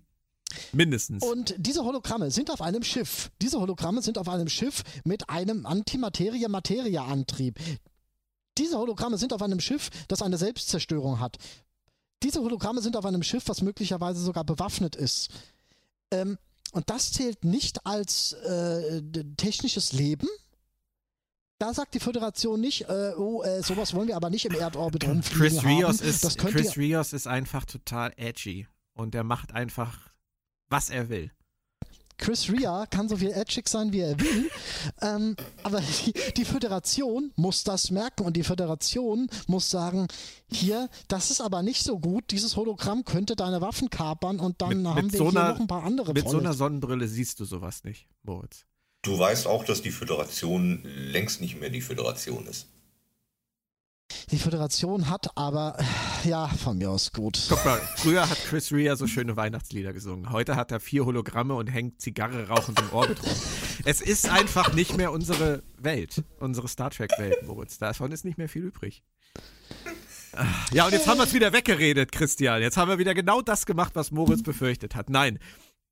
Mindestens. 0.72 1.24
Und 1.24 1.56
diese 1.58 1.84
Hologramme 1.84 2.30
sind 2.32 2.52
auf 2.52 2.62
einem 2.62 2.84
Schiff. 2.84 3.32
Diese 3.42 3.60
Hologramme 3.60 4.02
sind 4.02 4.18
auf 4.18 4.30
einem 4.30 4.48
Schiff 4.50 4.84
mit 5.04 5.30
einem 5.30 5.66
Antimaterie-Materie-Antrieb. 5.66 7.60
Diese 8.58 8.78
Hologramme 8.78 9.18
sind 9.18 9.34
auf 9.34 9.42
einem 9.42 9.60
Schiff, 9.60 9.90
das 10.08 10.22
eine 10.22 10.38
Selbstzerstörung 10.38 11.20
hat. 11.20 11.38
Diese 12.22 12.40
Hologramme 12.40 12.82
sind 12.82 12.96
auf 12.96 13.06
einem 13.06 13.24
Schiff, 13.24 13.44
was 13.48 13.62
möglicherweise 13.62 14.22
sogar 14.22 14.44
bewaffnet 14.44 14.96
ist. 14.96 15.30
Ähm, 16.12 16.38
und 16.74 16.90
das 16.90 17.12
zählt 17.12 17.46
nicht 17.46 17.86
als 17.86 18.34
äh, 18.34 19.02
technisches 19.38 19.94
Leben. 19.94 20.28
Da 21.60 21.74
sagt 21.74 21.94
die 21.94 22.00
Föderation 22.00 22.60
nicht, 22.60 22.90
äh, 22.90 23.14
oh, 23.16 23.44
äh, 23.44 23.62
sowas 23.62 23.94
wollen 23.94 24.08
wir 24.08 24.16
aber 24.16 24.30
nicht 24.30 24.46
im 24.46 24.56
Erdorbit 24.56 25.08
rumfliegen 25.08 25.40
Chris 25.40 25.64
Rios, 25.64 26.02
haben. 26.02 26.10
ist, 26.10 26.38
Chris 26.40 26.78
Rios 26.78 27.14
ist 27.14 27.28
einfach 27.28 27.64
total 27.66 28.12
edgy 28.18 28.68
und 28.94 29.14
der 29.14 29.24
macht 29.24 29.54
einfach, 29.54 30.12
was 30.68 30.90
er 30.90 31.10
will. 31.10 31.32
Chris 32.18 32.52
Ria 32.52 32.86
kann 32.88 33.10
so 33.10 33.18
viel 33.18 33.32
edgig 33.32 33.68
sein, 33.68 33.92
wie 33.94 34.02
er 34.02 34.20
will, 34.20 34.50
ähm, 35.02 35.36
aber 35.64 35.82
die, 35.82 36.14
die, 36.38 36.46
Föderation 36.46 37.32
muss 37.36 37.64
das 37.64 37.92
merken 37.92 38.26
und 38.26 38.36
die 38.38 38.44
Föderation 38.44 39.30
muss 39.48 39.70
sagen, 39.70 40.08
hier, 40.48 40.90
das 41.08 41.32
ist 41.32 41.42
aber 41.42 41.64
nicht 41.64 41.84
so 41.84 42.00
gut, 42.00 42.32
dieses 42.32 42.56
Hologramm 42.56 43.06
könnte 43.06 43.36
deine 43.36 43.62
Waffen 43.62 43.90
kapern 43.90 44.40
und 44.40 44.62
dann 44.62 44.84
mit, 44.84 44.88
haben 44.88 45.06
mit 45.06 45.14
wir 45.14 45.18
so 45.18 45.30
hier 45.32 45.40
einer, 45.40 45.54
noch 45.54 45.60
ein 45.60 45.68
paar 45.68 45.84
andere 45.84 46.14
Mit 46.14 46.24
Volle. 46.24 46.32
so 46.32 46.40
einer 46.40 46.54
Sonnenbrille 46.54 47.08
siehst 47.08 47.40
du 47.40 47.46
sowas 47.46 47.84
nicht, 47.84 48.08
Moritz. 48.24 48.66
Du 49.02 49.20
weißt 49.20 49.48
auch, 49.48 49.66
dass 49.66 49.82
die 49.82 49.92
Föderation 49.92 50.82
längst 50.84 51.42
nicht 51.42 51.60
mehr 51.60 51.70
die 51.70 51.82
Föderation 51.82 52.48
ist. 52.48 52.68
Die 54.32 54.38
Föderation 54.38 55.10
hat 55.10 55.38
aber, 55.38 55.78
ja, 56.24 56.48
von 56.48 56.78
mir 56.78 56.92
aus 56.92 57.12
gut. 57.12 57.40
Guck 57.50 57.64
mal, 57.66 57.80
früher 57.98 58.30
hat 58.30 58.38
Chris 58.46 58.72
Rea 58.72 58.96
so 58.96 59.08
schöne 59.08 59.36
Weihnachtslieder 59.36 59.94
gesungen. 59.94 60.32
Heute 60.32 60.56
hat 60.56 60.72
er 60.72 60.80
vier 60.80 61.06
Hologramme 61.06 61.56
und 61.56 61.68
hängt 61.68 62.02
Zigarre 62.02 62.48
rauchend 62.48 62.80
im 62.80 62.90
Orbit 62.92 63.22
rum. 63.24 63.36
Es 63.86 64.02
ist 64.02 64.30
einfach 64.30 64.74
nicht 64.74 64.98
mehr 64.98 65.12
unsere 65.12 65.64
Welt, 65.78 66.24
unsere 66.40 66.68
Star 66.68 66.90
Trek-Welt, 66.90 67.46
Moritz. 67.46 67.78
Davon 67.78 68.12
ist 68.12 68.26
nicht 68.26 68.38
mehr 68.38 68.50
viel 68.50 68.64
übrig. 68.64 69.04
Ja, 70.72 70.86
und 70.86 70.94
jetzt 70.94 71.08
haben 71.08 71.18
wir 71.18 71.26
es 71.26 71.34
wieder 71.34 71.54
weggeredet, 71.54 72.12
Christian. 72.12 72.62
Jetzt 72.62 72.78
haben 72.78 72.90
wir 72.90 72.98
wieder 72.98 73.14
genau 73.14 73.42
das 73.42 73.66
gemacht, 73.66 73.92
was 73.96 74.12
Moritz 74.12 74.42
befürchtet 74.42 74.96
hat. 74.96 75.10
Nein, 75.10 75.38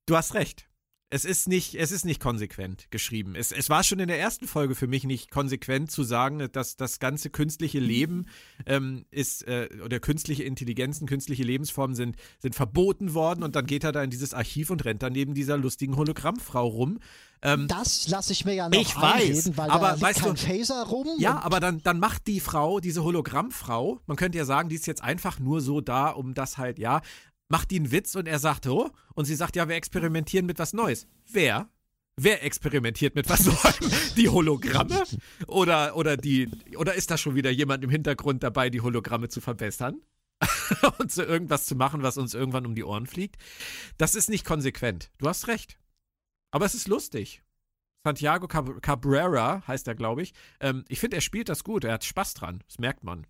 du 0.08 0.16
hast 0.16 0.34
recht. 0.34 0.66
Es 1.14 1.26
ist 1.26 1.50
nicht, 1.50 1.76
es 1.76 1.92
ist 1.92 2.06
nicht 2.06 2.22
konsequent 2.22 2.90
geschrieben. 2.90 3.36
Es, 3.36 3.52
es 3.52 3.70
war 3.70 3.84
schon 3.84 4.00
in 4.00 4.08
der 4.08 4.18
ersten 4.18 4.48
Folge 4.48 4.76
für 4.76 4.88
mich 4.88 5.04
nicht 5.04 5.30
konsequent 5.30 5.92
zu 5.92 6.04
sagen, 6.04 6.48
dass 6.54 6.78
das 6.78 7.00
ganze 7.00 7.30
künstliche 7.30 7.80
Leben 7.80 8.28
ähm, 8.66 9.04
ist, 9.12 9.46
äh, 9.46 9.68
oder 9.84 10.00
künstliche 10.00 10.44
Intelligenzen, 10.44 11.08
künstliche 11.08 11.44
Lebensformen 11.44 11.96
sind, 11.98 12.16
sind 12.40 12.56
verboten 12.56 13.14
worden 13.14 13.44
und 13.44 13.58
dann 13.58 13.66
geht 13.66 13.84
er 13.84 13.92
da 13.92 14.02
in 14.02 14.10
dieses 14.10 14.34
Archiv 14.34 14.70
und 14.70 14.86
rennt 14.86 15.04
dann 15.04 15.12
neben 15.12 15.34
dieser 15.34 15.58
lustigen 15.58 15.98
Hologrammfrau 15.98 16.66
rum. 16.66 17.00
Ähm, 17.42 17.68
das 17.68 18.08
lasse 18.08 18.32
ich 18.32 18.46
mir 18.46 18.54
ja 18.54 18.70
noch 18.70 18.80
ich 18.80 18.96
einreden, 18.96 19.36
weiß, 19.36 19.58
weil 19.58 19.70
aber 19.70 19.88
da 19.88 19.92
liegt 19.94 20.04
weißt 20.04 20.20
kein 20.22 20.36
du, 20.36 20.40
Phaser 20.40 20.84
rum. 20.84 21.08
Ja, 21.18 21.40
aber 21.40 21.60
dann, 21.60 21.82
dann 21.82 22.00
macht 22.00 22.28
die 22.28 22.40
Frau, 22.40 22.80
diese 22.80 23.04
Hologrammfrau, 23.04 24.00
man 24.06 24.16
könnte 24.16 24.38
ja 24.38 24.46
sagen, 24.46 24.70
die 24.70 24.76
ist 24.76 24.88
jetzt 24.88 25.04
einfach 25.04 25.40
nur 25.40 25.60
so 25.60 25.82
da, 25.82 26.10
um 26.10 26.36
das 26.36 26.58
halt, 26.58 26.80
ja, 26.80 27.02
macht 27.52 27.70
die 27.70 27.76
einen 27.76 27.92
Witz 27.92 28.16
und 28.16 28.28
er 28.28 28.40
sagt, 28.40 28.66
oh, 28.68 28.90
und 29.14 29.26
sie 29.26 29.36
sagt, 29.36 29.56
ja, 29.56 29.68
wir 29.68 29.76
experimentieren 29.76 30.46
mit 30.46 30.58
was 30.58 30.74
Neues. 30.74 31.06
Wer? 31.32 31.70
Wer 32.16 32.44
experimentiert 32.44 33.14
mit 33.14 33.30
was 33.30 33.46
Neuem? 33.46 33.92
Die 34.16 34.30
Hologramme? 34.30 35.04
Oder, 35.48 35.96
oder, 35.96 36.18
die, 36.18 36.50
oder 36.78 36.94
ist 36.94 37.12
da 37.12 37.18
schon 37.18 37.36
wieder 37.36 37.50
jemand 37.50 37.84
im 37.84 37.90
Hintergrund 37.90 38.44
dabei, 38.44 38.70
die 38.70 38.82
Hologramme 38.82 39.30
zu 39.30 39.42
verbessern? 39.42 40.02
und 41.00 41.12
so 41.12 41.24
irgendwas 41.24 41.66
zu 41.66 41.76
machen, 41.76 42.04
was 42.04 42.18
uns 42.18 42.34
irgendwann 42.34 42.66
um 42.66 42.76
die 42.76 42.84
Ohren 42.84 43.06
fliegt? 43.06 43.38
Das 43.98 44.16
ist 44.16 44.30
nicht 44.30 44.46
konsequent. 44.46 45.12
Du 45.18 45.28
hast 45.28 45.48
recht. 45.48 45.78
Aber 46.52 46.66
es 46.66 46.74
ist 46.74 46.88
lustig. 46.88 47.44
Santiago 48.04 48.48
Cab 48.48 48.82
Cabrera 48.82 49.64
heißt 49.68 49.88
er, 49.88 49.96
glaube 49.96 50.24
ich. 50.24 50.34
Ähm, 50.60 50.84
ich 50.88 51.00
finde, 51.00 51.18
er 51.18 51.22
spielt 51.22 51.50
das 51.50 51.64
gut. 51.64 51.84
Er 51.84 51.94
hat 51.94 52.04
Spaß 52.04 52.34
dran. 52.34 52.64
Das 52.68 52.80
merkt 52.80 53.04
man. 53.04 53.28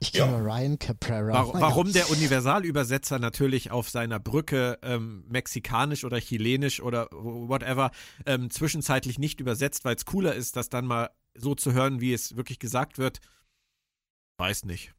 Ich 0.00 0.12
kenne 0.12 0.32
ja. 0.32 0.38
Ryan 0.38 0.78
Caprera. 0.78 1.32
Warum, 1.32 1.60
warum 1.60 1.92
der 1.92 2.10
Universalübersetzer 2.10 3.18
natürlich 3.18 3.70
auf 3.70 3.90
seiner 3.90 4.18
Brücke 4.18 4.78
ähm, 4.82 5.24
mexikanisch 5.28 6.04
oder 6.04 6.20
chilenisch 6.20 6.80
oder 6.80 7.08
whatever 7.12 7.90
ähm, 8.26 8.50
zwischenzeitlich 8.50 9.18
nicht 9.18 9.40
übersetzt, 9.40 9.84
weil 9.84 9.96
es 9.96 10.04
cooler 10.04 10.34
ist, 10.34 10.56
das 10.56 10.68
dann 10.68 10.86
mal 10.86 11.10
so 11.34 11.54
zu 11.54 11.72
hören, 11.72 12.00
wie 12.00 12.12
es 12.12 12.36
wirklich 12.36 12.58
gesagt 12.58 12.98
wird, 12.98 13.20
weiß 14.38 14.64
nicht. 14.64 14.94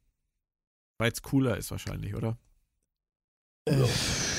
Weil 0.97 1.11
es 1.11 1.21
cooler 1.21 1.57
ist 1.57 1.71
wahrscheinlich, 1.71 2.15
oder? 2.15 2.37
Äh, 3.65 3.85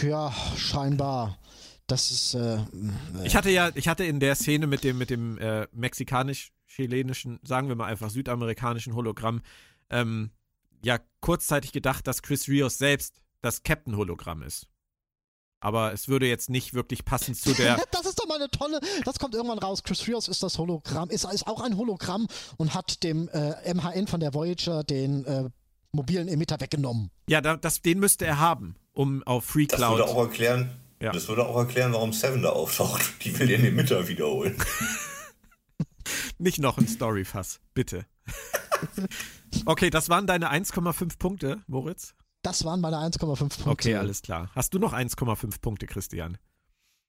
ja, 0.02 0.32
scheinbar. 0.56 1.38
Das 1.86 2.10
ist. 2.10 2.34
Äh, 2.34 2.56
äh, 2.56 2.66
ich 3.24 3.34
hatte 3.34 3.50
ja, 3.50 3.70
ich 3.74 3.88
hatte 3.88 4.04
in 4.04 4.20
der 4.20 4.34
Szene 4.36 4.66
mit 4.66 4.84
dem, 4.84 4.98
mit 4.98 5.10
dem 5.10 5.38
äh, 5.38 5.66
mexikanisch-chilenischen, 5.72 7.40
sagen 7.42 7.68
wir 7.68 7.74
mal 7.74 7.86
einfach 7.86 8.10
südamerikanischen 8.10 8.94
Hologramm, 8.94 9.42
ähm, 9.90 10.30
ja 10.82 10.98
kurzzeitig 11.20 11.72
gedacht, 11.72 12.06
dass 12.06 12.22
Chris 12.22 12.48
Rios 12.48 12.78
selbst 12.78 13.20
das 13.42 13.62
Captain-Hologramm 13.62 14.42
ist. 14.42 14.66
Aber 15.60 15.92
es 15.92 16.08
würde 16.08 16.26
jetzt 16.26 16.48
nicht 16.48 16.72
wirklich 16.72 17.04
passend 17.04 17.36
zu 17.36 17.52
der. 17.52 17.76
das 17.90 18.06
ist 18.06 18.18
doch 18.18 18.26
mal 18.26 18.36
eine 18.36 18.50
tolle. 18.50 18.80
Das 19.04 19.18
kommt 19.18 19.34
irgendwann 19.34 19.58
raus. 19.58 19.82
Chris 19.82 20.06
Rios 20.06 20.26
ist 20.26 20.42
das 20.42 20.56
Hologramm, 20.56 21.10
ist, 21.10 21.30
ist 21.30 21.46
auch 21.46 21.60
ein 21.60 21.76
Hologramm 21.76 22.26
und 22.56 22.74
hat 22.74 23.02
dem 23.02 23.28
äh, 23.28 23.74
MHN 23.74 24.06
von 24.06 24.20
der 24.20 24.32
Voyager 24.32 24.84
den 24.84 25.26
äh, 25.26 25.50
mobilen 25.92 26.28
Emitter 26.28 26.60
weggenommen. 26.60 27.10
Ja, 27.28 27.42
da, 27.42 27.56
das, 27.56 27.82
den 27.82 27.98
müsste 27.98 28.24
er 28.24 28.38
haben, 28.38 28.76
um 28.92 29.22
auf 29.24 29.44
Free 29.44 29.66
Cloud. 29.66 29.80
Das 29.80 29.90
würde 29.90 30.04
auch 30.06 30.22
erklären, 30.22 30.70
ja. 31.02 31.12
das 31.12 31.28
würde 31.28 31.46
auch 31.46 31.56
erklären, 31.56 31.92
warum 31.92 32.14
Seven 32.14 32.40
da 32.42 32.50
auftaucht. 32.50 33.02
Die 33.24 33.38
will 33.38 33.48
den 33.48 33.64
Emitter 33.64 34.08
wiederholen. 34.08 34.56
nicht 36.38 36.58
noch 36.58 36.78
ein 36.78 36.88
Storyfass, 36.88 37.60
bitte. 37.74 38.06
Okay, 39.66 39.90
das 39.90 40.08
waren 40.08 40.26
deine 40.26 40.52
1,5 40.52 41.18
Punkte, 41.18 41.62
Moritz? 41.66 42.14
Das 42.42 42.64
waren 42.64 42.80
meine 42.80 42.96
1,5 42.96 43.18
Punkte. 43.18 43.68
Okay, 43.68 43.94
alles 43.96 44.22
klar. 44.22 44.50
Hast 44.54 44.72
du 44.74 44.78
noch 44.78 44.92
1,5 44.92 45.60
Punkte, 45.60 45.86
Christian? 45.86 46.38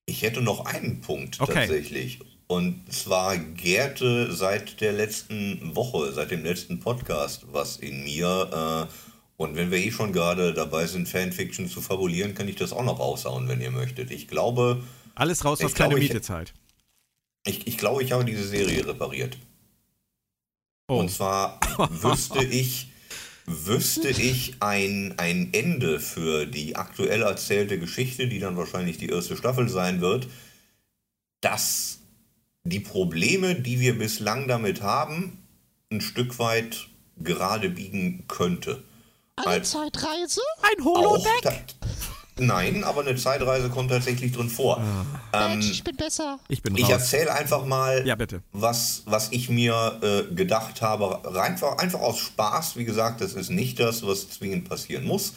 Ich 0.05 0.23
hätte 0.23 0.41
noch 0.41 0.65
einen 0.65 1.01
Punkt 1.01 1.39
okay. 1.39 1.53
tatsächlich. 1.53 2.19
Und 2.47 2.91
zwar 2.91 3.38
gärte 3.38 4.34
seit 4.34 4.81
der 4.81 4.91
letzten 4.91 5.73
Woche, 5.76 6.11
seit 6.11 6.31
dem 6.31 6.43
letzten 6.43 6.81
Podcast, 6.81 7.45
was 7.51 7.77
in 7.77 8.03
mir. 8.03 8.88
Äh, 8.89 8.93
und 9.38 9.55
wenn 9.55 9.72
wir 9.72 9.77
eh 9.77 9.91
schon 9.91 10.11
gerade 10.11 10.53
dabei 10.53 10.85
sind, 10.85 11.07
Fanfiction 11.07 11.69
zu 11.69 11.80
fabulieren, 11.80 12.35
kann 12.35 12.49
ich 12.49 12.57
das 12.57 12.73
auch 12.73 12.84
noch 12.84 12.99
raushauen, 12.99 13.47
wenn 13.47 13.61
ihr 13.61 13.72
möchtet. 13.72 14.11
Ich 14.11 14.27
glaube. 14.27 14.84
Alles 15.15 15.45
raus, 15.45 15.63
was 15.63 15.73
keine 15.73 15.95
Miete 15.95 16.22
zahlt. 16.22 16.53
Ich, 17.45 17.68
ich 17.68 17.77
glaube, 17.77 18.03
ich 18.03 18.11
habe 18.11 18.26
diese 18.26 18.47
Serie 18.47 18.85
repariert. 18.85 19.38
Oh. 20.87 20.99
Und 20.99 21.09
zwar 21.09 21.59
wüsste 21.89 22.43
ich, 22.43 22.89
wüsste 23.45 24.09
ich 24.09 24.55
ein, 24.59 25.15
ein 25.17 25.49
Ende 25.53 25.99
für 25.99 26.45
die 26.45 26.75
aktuell 26.75 27.21
erzählte 27.21 27.79
Geschichte, 27.79 28.27
die 28.27 28.39
dann 28.39 28.57
wahrscheinlich 28.57 28.97
die 28.97 29.09
erste 29.09 29.37
Staffel 29.37 29.69
sein 29.69 30.01
wird, 30.01 30.27
dass 31.41 31.99
die 32.63 32.79
Probleme, 32.79 33.55
die 33.55 33.79
wir 33.79 33.97
bislang 33.97 34.47
damit 34.47 34.81
haben, 34.81 35.39
ein 35.91 36.01
Stück 36.01 36.39
weit 36.39 36.87
gerade 37.17 37.69
biegen 37.69 38.25
könnte. 38.27 38.83
Eine 39.35 39.63
Zeitreise? 39.63 40.41
Ein 40.61 40.83
Holodeck? 40.83 41.65
Nein, 42.37 42.83
aber 42.83 43.01
eine 43.01 43.15
Zeitreise 43.15 43.69
kommt 43.69 43.91
tatsächlich 43.91 44.31
drin 44.31 44.49
vor. 44.49 44.81
Ah. 45.31 45.51
Ähm, 45.53 45.59
ich 45.59 45.83
bin 45.83 45.95
besser. 45.95 46.39
Ich 46.47 46.61
bin 46.63 46.75
Ich 46.75 46.89
erzähle 46.89 47.33
einfach 47.33 47.65
mal, 47.65 48.05
ja, 48.07 48.15
bitte. 48.15 48.41
Was, 48.51 49.03
was 49.05 49.31
ich 49.31 49.49
mir 49.49 49.99
äh, 50.01 50.33
gedacht 50.33 50.81
habe. 50.81 51.21
Einfach, 51.39 51.77
einfach 51.77 51.99
aus 51.99 52.19
Spaß. 52.19 52.77
Wie 52.77 52.85
gesagt, 52.85 53.21
das 53.21 53.33
ist 53.33 53.49
nicht 53.49 53.79
das, 53.79 54.05
was 54.05 54.29
zwingend 54.29 54.69
passieren 54.69 55.05
muss. 55.05 55.33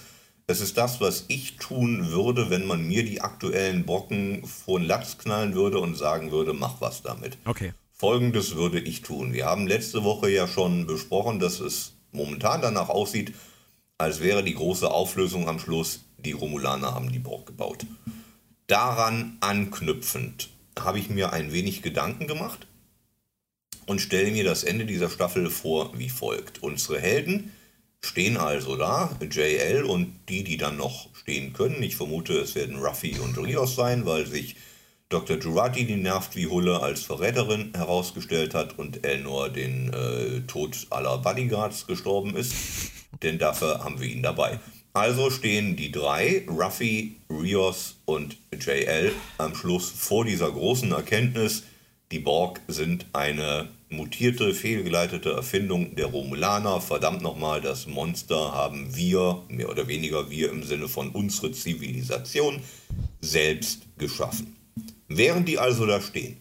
Es 0.46 0.60
ist 0.60 0.76
das, 0.76 1.00
was 1.00 1.24
ich 1.28 1.56
tun 1.56 2.10
würde, 2.10 2.50
wenn 2.50 2.66
man 2.66 2.86
mir 2.86 3.04
die 3.04 3.22
aktuellen 3.22 3.86
Brocken 3.86 4.44
vor 4.46 4.78
den 4.78 4.86
Latz 4.86 5.16
knallen 5.16 5.54
würde 5.54 5.78
und 5.78 5.96
sagen 5.96 6.30
würde, 6.30 6.52
mach 6.52 6.80
was 6.80 7.02
damit. 7.02 7.38
Okay. 7.46 7.72
Folgendes 7.92 8.54
würde 8.54 8.78
ich 8.78 9.00
tun. 9.00 9.32
Wir 9.32 9.46
haben 9.46 9.66
letzte 9.66 10.04
Woche 10.04 10.28
ja 10.28 10.46
schon 10.46 10.86
besprochen, 10.86 11.38
dass 11.38 11.60
es 11.60 11.94
momentan 12.12 12.60
danach 12.60 12.90
aussieht, 12.90 13.32
als 13.96 14.20
wäre 14.20 14.44
die 14.44 14.54
große 14.54 14.90
Auflösung 14.90 15.48
am 15.48 15.58
Schluss, 15.58 16.00
die 16.24 16.32
Romulaner 16.32 16.94
haben 16.94 17.12
die 17.12 17.18
Burg 17.18 17.46
gebaut. 17.46 17.86
Daran 18.66 19.36
anknüpfend 19.40 20.48
habe 20.78 20.98
ich 20.98 21.10
mir 21.10 21.32
ein 21.32 21.52
wenig 21.52 21.82
Gedanken 21.82 22.26
gemacht 22.26 22.66
und 23.86 24.00
stelle 24.00 24.30
mir 24.30 24.44
das 24.44 24.64
Ende 24.64 24.86
dieser 24.86 25.10
Staffel 25.10 25.50
vor 25.50 25.96
wie 25.98 26.08
folgt. 26.08 26.62
Unsere 26.62 27.00
Helden 27.00 27.52
stehen 28.00 28.36
also 28.36 28.76
da, 28.76 29.16
JL 29.20 29.84
und 29.84 30.14
die, 30.28 30.44
die 30.44 30.56
dann 30.56 30.76
noch 30.76 31.14
stehen 31.14 31.52
können. 31.52 31.82
Ich 31.82 31.96
vermute, 31.96 32.34
es 32.34 32.54
werden 32.54 32.76
Ruffy 32.76 33.18
und 33.18 33.38
Rios 33.38 33.76
sein, 33.76 34.06
weil 34.06 34.26
sich 34.26 34.56
Dr. 35.08 35.38
Jurati, 35.38 35.84
die 35.84 35.96
nervt 35.96 36.34
wie 36.34 36.46
Hulle, 36.46 36.80
als 36.80 37.02
Verräterin 37.02 37.72
herausgestellt 37.74 38.54
hat 38.54 38.78
und 38.78 39.06
Elnor 39.06 39.48
den 39.48 39.92
äh, 39.92 40.40
Tod 40.46 40.86
aller 40.90 41.18
Bodyguards 41.18 41.86
gestorben 41.86 42.34
ist. 42.36 42.54
Denn 43.22 43.38
dafür 43.38 43.84
haben 43.84 44.00
wir 44.00 44.08
ihn 44.08 44.22
dabei. 44.22 44.58
Also 44.96 45.28
stehen 45.28 45.74
die 45.74 45.90
drei, 45.90 46.44
Ruffy, 46.48 47.16
Rios 47.28 47.96
und 48.04 48.36
JL, 48.52 49.10
am 49.38 49.56
Schluss 49.56 49.90
vor 49.90 50.24
dieser 50.24 50.52
großen 50.52 50.92
Erkenntnis, 50.92 51.64
die 52.12 52.20
Borg 52.20 52.60
sind 52.68 53.06
eine 53.12 53.70
mutierte, 53.88 54.54
fehlgeleitete 54.54 55.32
Erfindung 55.32 55.96
der 55.96 56.06
Romulaner. 56.06 56.80
Verdammt 56.80 57.22
nochmal, 57.22 57.60
das 57.60 57.88
Monster 57.88 58.52
haben 58.52 58.94
wir, 58.94 59.42
mehr 59.48 59.68
oder 59.68 59.88
weniger 59.88 60.30
wir 60.30 60.52
im 60.52 60.62
Sinne 60.62 60.86
von 60.86 61.08
unsere 61.08 61.50
Zivilisation, 61.50 62.60
selbst 63.20 63.82
geschaffen. 63.98 64.54
Während 65.08 65.48
die 65.48 65.58
also 65.58 65.86
da 65.86 66.00
stehen 66.00 66.36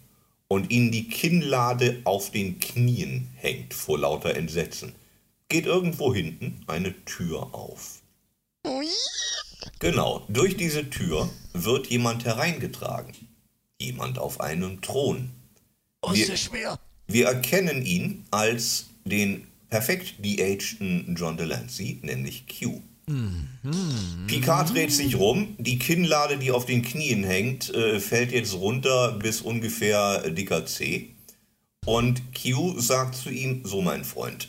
und 0.47 0.69
ihnen 0.69 0.91
die 0.91 1.09
Kinnlade 1.09 2.01
auf 2.03 2.29
den 2.29 2.59
Knien 2.59 3.29
hängt 3.33 3.73
vor 3.73 3.97
lauter 3.97 4.35
Entsetzen, 4.35 4.93
geht 5.49 5.65
irgendwo 5.65 6.13
hinten 6.13 6.61
eine 6.67 6.93
Tür 7.05 7.55
auf. 7.55 8.02
Genau, 9.79 10.23
durch 10.29 10.55
diese 10.57 10.89
Tür 10.89 11.29
wird 11.53 11.87
jemand 11.87 12.25
hereingetragen. 12.25 13.13
Jemand 13.79 14.17
auf 14.17 14.39
einem 14.39 14.81
Thron. 14.81 15.31
Oh, 16.01 16.13
Wir- 16.13 16.25
sehr 16.25 16.37
schwer. 16.37 16.79
Wir 17.07 17.27
erkennen 17.27 17.85
ihn 17.85 18.23
als 18.31 18.87
den 19.05 19.45
perfekt 19.69 20.15
de-ageden 20.23 21.15
John 21.17 21.35
Delancey, 21.37 21.99
nämlich 22.01 22.45
Q. 22.47 22.81
Picard 24.27 24.73
dreht 24.73 24.93
sich 24.93 25.17
rum, 25.17 25.55
die 25.57 25.77
Kinnlade, 25.77 26.37
die 26.37 26.51
auf 26.51 26.65
den 26.65 26.81
Knien 26.83 27.25
hängt, 27.25 27.69
äh, 27.73 27.99
fällt 27.99 28.31
jetzt 28.31 28.53
runter 28.53 29.11
bis 29.11 29.41
ungefähr 29.41 30.29
dicker 30.29 30.65
C. 30.65 31.09
Und 31.85 32.21
Q 32.33 32.79
sagt 32.79 33.15
zu 33.15 33.29
ihm, 33.29 33.65
so 33.65 33.81
mein 33.81 34.05
Freund, 34.05 34.47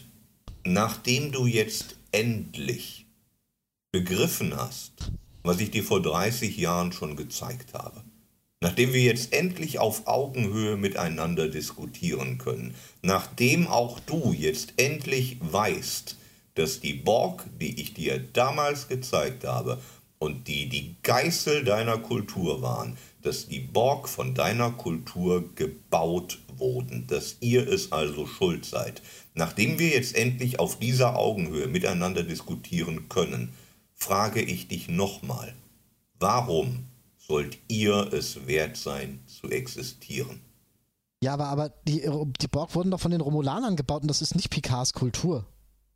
nachdem 0.65 1.33
du 1.33 1.47
jetzt 1.47 1.97
endlich 2.13 3.04
begriffen 3.95 4.57
hast, 4.57 5.13
was 5.45 5.61
ich 5.61 5.71
dir 5.71 5.85
vor 5.85 6.03
30 6.03 6.57
Jahren 6.57 6.91
schon 6.91 7.15
gezeigt 7.15 7.75
habe, 7.75 8.03
nachdem 8.61 8.93
wir 8.93 9.03
jetzt 9.03 9.33
endlich 9.33 9.79
auf 9.79 10.09
Augenhöhe 10.09 10.77
miteinander 10.77 11.47
diskutieren 11.47 12.39
können, 12.39 12.75
nachdem 13.03 13.69
auch 13.69 14.01
du 14.01 14.33
jetzt 14.37 14.73
endlich 14.79 15.37
weißt, 15.41 16.17
dass 16.57 16.81
die 16.81 16.95
Borg, 16.95 17.45
die 17.61 17.81
ich 17.81 17.95
dir 17.95 18.19
damals 18.19 18.89
gezeigt 18.89 19.45
habe 19.45 19.81
und 20.19 20.49
die 20.49 20.69
die 20.69 20.97
Geißel 21.05 21.63
deiner 21.63 21.99
Kultur 21.99 22.63
waren, 22.63 22.97
dass 23.23 23.47
die 23.47 23.61
Borg 23.61 24.09
von 24.09 24.35
deiner 24.35 24.73
Kultur 24.73 25.55
gebaut 25.55 26.41
wurden, 26.57 27.07
dass 27.07 27.37
ihr 27.39 27.69
es 27.69 27.93
also 27.93 28.27
schuld 28.27 28.65
seid. 28.65 29.03
Nachdem 29.35 29.79
wir 29.79 29.91
jetzt 29.91 30.17
endlich 30.17 30.59
auf 30.59 30.81
dieser 30.81 31.17
Augenhöhe 31.17 31.69
miteinander 31.69 32.25
diskutieren 32.25 33.09
können, 33.09 33.53
frage 34.05 34.43
ich 34.43 34.69
dich 34.69 34.89
nochmal, 34.89 35.55
warum 36.19 36.85
sollt 37.17 37.59
ihr 37.69 38.13
es 38.13 38.47
wert 38.47 38.77
sein 38.77 39.21
zu 39.27 39.51
existieren? 39.51 40.41
Ja, 41.23 41.33
aber, 41.33 41.47
aber 41.47 41.69
die, 41.89 42.07
die 42.41 42.49
Borg 42.49 42.75
wurden 42.75 42.91
doch 42.91 43.01
von 43.01 43.11
den 43.11 43.23
Romulanern 43.23 43.77
gebaut 43.77 44.03
und 44.03 44.09
das 44.09 44.21
ist 44.21 44.35
nicht 44.35 44.51
Picards 44.51 44.93
Kultur. 44.93 45.47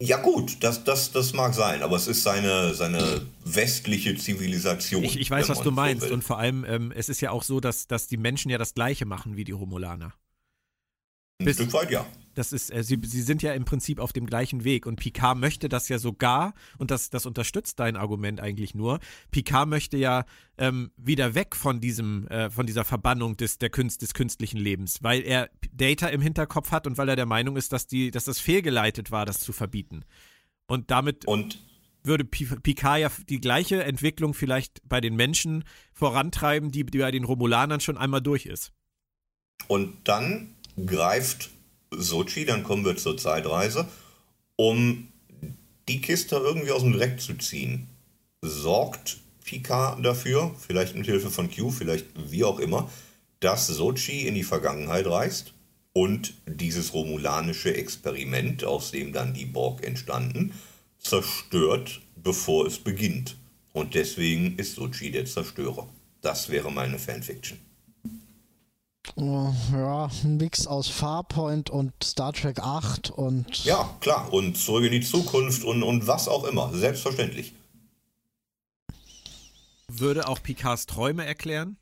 Ja 0.01 0.17
gut, 0.23 0.63
das, 0.63 0.85
das, 0.85 1.11
das 1.13 1.33
mag 1.35 1.55
sein, 1.55 1.83
aber 1.83 1.97
es 1.97 2.07
ist 2.07 2.23
seine, 2.23 2.73
seine 2.73 3.27
westliche 3.45 4.17
Zivilisation. 4.17 5.03
Ich, 5.03 5.19
ich 5.19 5.31
weiß, 5.31 5.49
was 5.49 5.59
du 5.59 5.65
so 5.65 5.71
meinst. 5.73 6.07
will. 6.07 6.13
und 6.13 6.23
vor 6.23 6.39
allem, 6.39 6.65
ähm, 6.65 6.93
es 6.95 7.09
ist 7.09 7.21
ja 7.21 7.31
auch 7.33 7.43
so, 7.43 7.59
dass, 7.61 7.89
dass 7.89 8.07
die 8.07 8.17
Menschen 8.17 8.51
ja 8.51 8.59
das 8.59 8.75
Gleiche 8.75 9.07
machen 9.07 9.37
wie 9.37 9.45
die 9.45 9.53
Romulaner. 9.53 10.15
Ein 11.41 11.47
bis- 11.47 11.57
Stück 11.57 11.73
weit 11.73 11.91
ja. 11.91 12.07
Das 12.39 12.53
ist, 12.53 12.73
äh, 12.73 12.85
sie, 12.85 12.99
sie 13.03 13.23
sind 13.23 13.43
ja 13.43 13.53
im 13.53 13.65
Prinzip 13.65 13.99
auf 13.99 14.13
dem 14.13 14.25
gleichen 14.25 14.63
Weg 14.63 14.87
und 14.87 14.97
Picard 14.97 15.37
möchte 15.37 15.69
das 15.69 15.89
ja 15.89 15.99
sogar, 15.99 16.55
und 16.79 16.93
das, 16.93 17.11
das 17.11 17.27
unterstützt 17.27 17.81
dein 17.81 17.97
Argument 17.97 18.41
eigentlich 18.41 18.77
nur, 18.77 19.01
Picard 19.33 19.69
möchte 19.69 19.97
ja 19.97 20.25
ähm, 20.57 20.93
wieder 20.97 21.35
weg 21.35 21.57
von 21.57 21.81
diesem, 21.81 22.29
äh, 22.29 22.49
von 22.49 22.65
dieser 22.65 22.85
Verbannung 22.85 23.37
des, 23.37 23.59
der 23.59 23.71
Künst, 23.71 24.03
des 24.03 24.15
künstlichen 24.15 24.59
Lebens, 24.59 25.03
weil 25.03 25.23
er 25.23 25.51
Data 25.73 26.07
im 26.07 26.21
Hinterkopf 26.21 26.71
hat 26.71 26.87
und 26.87 26.97
weil 26.97 27.09
er 27.09 27.17
der 27.17 27.27
Meinung 27.27 27.57
ist, 27.57 27.73
dass, 27.73 27.89
die, 27.89 28.13
dass 28.13 28.25
das 28.25 28.39
fehlgeleitet 28.39 29.11
war, 29.11 29.27
das 29.27 29.41
zu 29.41 29.53
verbieten. 29.53 30.05
Und 30.69 30.93
damit 30.93 31.27
Und 31.27 31.59
würde 32.05 32.25
Pi- 32.25 32.47
Picard 32.63 33.01
ja 33.01 33.11
die 33.29 33.41
gleiche 33.41 33.83
Entwicklung 33.83 34.33
vielleicht 34.33 34.81
bei 34.89 35.01
den 35.01 35.17
Menschen 35.17 35.65
vorantreiben, 35.93 36.71
die, 36.71 36.85
die 36.85 36.99
bei 36.99 37.11
den 37.11 37.25
Romulanern 37.25 37.81
schon 37.81 37.99
einmal 37.99 38.23
durch 38.23 38.47
ist. 38.47 38.73
Und 39.67 39.97
dann 40.05 40.55
greift 40.87 41.51
Sochi, 41.91 42.45
dann 42.45 42.65
kommen 42.65 42.85
wir 42.85 42.97
zur 42.97 43.17
Zeitreise, 43.17 43.89
um 44.57 45.09
die 45.89 46.01
Kiste 46.01 46.37
irgendwie 46.37 46.71
aus 46.71 46.83
dem 46.83 46.93
Dreck 46.93 47.21
zu 47.21 47.35
ziehen. 47.35 47.89
Sorgt 48.43 49.19
Picard 49.45 50.05
dafür, 50.05 50.55
vielleicht 50.59 50.95
mit 50.95 51.07
Hilfe 51.07 51.31
von 51.31 51.51
Q, 51.51 51.71
vielleicht 51.71 52.07
wie 52.31 52.45
auch 52.45 52.59
immer, 52.59 52.91
dass 53.41 53.67
Sochi 53.67 54.27
in 54.27 54.35
die 54.35 54.45
Vergangenheit 54.45 55.07
reist 55.07 55.55
und 55.93 56.35
dieses 56.47 56.93
romulanische 56.93 57.75
Experiment, 57.75 58.65
aus 58.65 58.91
dem 58.91 59.13
dann 59.13 59.33
die 59.35 59.47
Borg 59.47 59.85
entstanden, 59.85 60.53
zerstört, 60.99 62.01
bevor 62.17 62.67
es 62.67 62.79
beginnt. 62.79 63.37
Und 63.73 63.95
deswegen 63.95 64.57
ist 64.59 64.75
Sochi 64.75 65.11
der 65.11 65.25
Zerstörer. 65.25 65.89
Das 66.21 66.51
wäre 66.51 66.71
meine 66.71 66.99
Fanfiction. 66.99 67.59
Oh, 69.17 69.53
ja, 69.73 70.11
ein 70.25 70.37
Mix 70.37 70.67
aus 70.67 70.89
Farpoint 70.89 71.71
und 71.71 71.93
Star 72.03 72.33
Trek 72.33 72.61
8 72.61 73.11
und. 73.11 73.65
Ja, 73.65 73.97
klar. 74.01 74.33
Und 74.33 74.57
zurück 74.57 74.85
in 74.85 74.93
die 74.93 75.01
Zukunft 75.01 75.65
und, 75.65 75.83
und 75.83 76.07
was 76.07 76.29
auch 76.29 76.45
immer. 76.45 76.73
Selbstverständlich. 76.73 77.55
Würde 79.89 80.29
auch 80.29 80.43
Picards 80.43 80.87
Träume 80.87 81.25
erklären? 81.25 81.79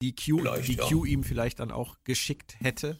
Die 0.00 0.14
Q, 0.14 0.38
Vielleicht, 0.38 0.68
die 0.68 0.74
ja. 0.74 0.88
Q 0.88 1.04
ihm 1.04 1.22
vielleicht 1.22 1.60
dann 1.60 1.70
auch 1.70 1.96
geschickt 2.04 2.56
hätte. 2.60 2.98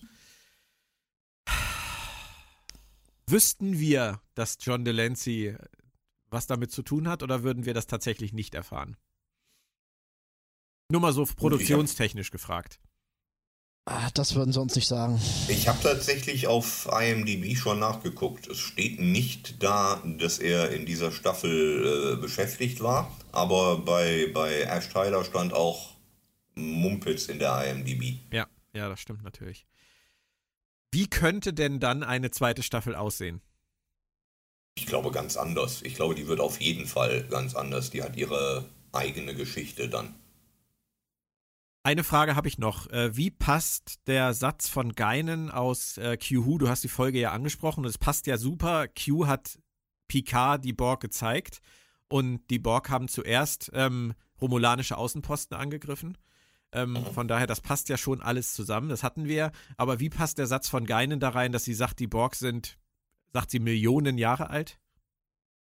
Wüssten 3.27 3.79
wir, 3.79 4.21
dass 4.35 4.59
John 4.61 4.85
Delancey 4.85 5.57
was 6.33 6.47
damit 6.47 6.73
zu 6.73 6.83
tun 6.83 7.09
hat, 7.09 7.23
oder 7.23 7.43
würden 7.43 7.67
wir 7.67 7.75
das 7.75 7.87
tatsächlich 7.87 8.33
nicht 8.33 8.55
erfahren? 8.55 8.97
Nur 10.93 11.01
mal 11.01 11.15
so 11.15 11.25
produktionstechnisch 11.25 12.31
gefragt. 12.31 12.79
Ah, 13.87 14.11
das 14.13 14.35
würden 14.35 14.53
sie 14.53 14.61
uns 14.61 14.77
nicht 14.77 14.87
sagen. 14.87 15.19
Ich 15.49 15.67
habe 15.67 15.83
tatsächlich 15.83 16.49
auf 16.49 16.87
IMDb 16.87 17.57
schon 17.57 17.79
nachgeguckt. 17.79 18.47
Es 18.47 18.59
steht 18.59 19.01
nicht 19.01 19.63
da, 19.63 20.03
dass 20.19 20.39
er 20.39 20.71
in 20.71 20.85
dieser 20.85 21.11
Staffel 21.11 22.19
äh, 22.19 22.21
beschäftigt 22.21 22.83
war. 22.83 23.11
Aber 23.33 23.79
bei, 23.79 24.31
bei 24.35 24.65
Ash 24.65 24.91
Tyler 24.91 25.25
stand 25.25 25.55
auch 25.55 25.95
Mumpitz 26.57 27.25
in 27.25 27.39
der 27.39 27.65
IMDb. 27.65 28.19
Ja, 28.31 28.47
ja, 28.75 28.91
das 28.91 29.01
stimmt 29.01 29.25
natürlich. 29.25 29.65
Wie 30.91 31.07
könnte 31.07 31.55
denn 31.55 31.81
dann 31.81 32.03
eine 32.03 32.33
zweite 32.33 32.63
Staffel 32.63 32.95
aussehen? 32.95 33.41
Ich 34.75 34.85
glaube 34.85 35.11
ganz 35.11 35.39
anders. 35.39 35.81
Ich 35.81 35.95
glaube, 35.95 36.15
die 36.15 36.27
wird 36.27 36.41
auf 36.41 36.61
jeden 36.61 36.85
Fall 36.85 37.25
ganz 37.31 37.55
anders. 37.55 37.89
Die 37.89 38.03
hat 38.03 38.15
ihre 38.15 38.67
eigene 38.93 39.35
Geschichte 39.35 39.89
dann. 39.89 40.15
Eine 41.85 42.05
Frage 42.05 42.37
habe 42.37 42.47
ich 42.47 42.59
noch. 42.59 42.89
Äh, 42.91 43.17
wie 43.17 43.31
passt 43.31 44.07
der 44.07 44.35
Satz 44.35 44.69
von 44.69 44.93
Geinen 44.93 45.51
aus 45.51 45.99
äh, 45.99 46.17
Q-Who? 46.17 46.59
Du 46.59 46.69
hast 46.69 46.85
die 46.85 46.89
Folge 46.89 47.19
ja 47.19 47.33
angesprochen 47.33 47.85
es 47.85 47.99
passt 47.99 48.29
ja 48.29 48.39
super. 48.39 48.87
Q 48.87 49.27
hat 49.27 49.59
Picard 50.07 50.65
die 50.65 50.73
Borg 50.73 51.01
gezeigt 51.01 51.61
und 52.09 52.49
die 52.51 52.61
Borg 52.61 52.89
haben 52.89 53.09
zuerst 53.09 53.73
ähm, 53.75 54.15
romulanische 54.41 54.97
Außenposten 54.97 55.57
angegriffen. 55.57 56.17
Ähm. 56.71 57.05
Von 57.15 57.27
daher, 57.27 57.49
das 57.49 57.61
passt 57.61 57.89
ja 57.89 57.97
schon 57.97 58.23
alles 58.23 58.53
zusammen. 58.53 58.89
Das 58.89 59.03
hatten 59.03 59.27
wir. 59.27 59.51
Aber 59.77 59.99
wie 59.99 60.09
passt 60.09 60.39
der 60.39 60.47
Satz 60.47 60.69
von 60.69 60.87
Geinen 60.87 61.19
da 61.19 61.31
rein, 61.31 61.51
dass 61.51 61.65
sie 61.65 61.75
sagt, 61.75 61.99
die 61.99 62.07
Borg 62.07 62.37
sind, 62.37 62.79
sagt 63.33 63.51
sie, 63.51 63.59
Millionen 63.59 64.19
Jahre 64.19 64.51
alt? 64.51 64.79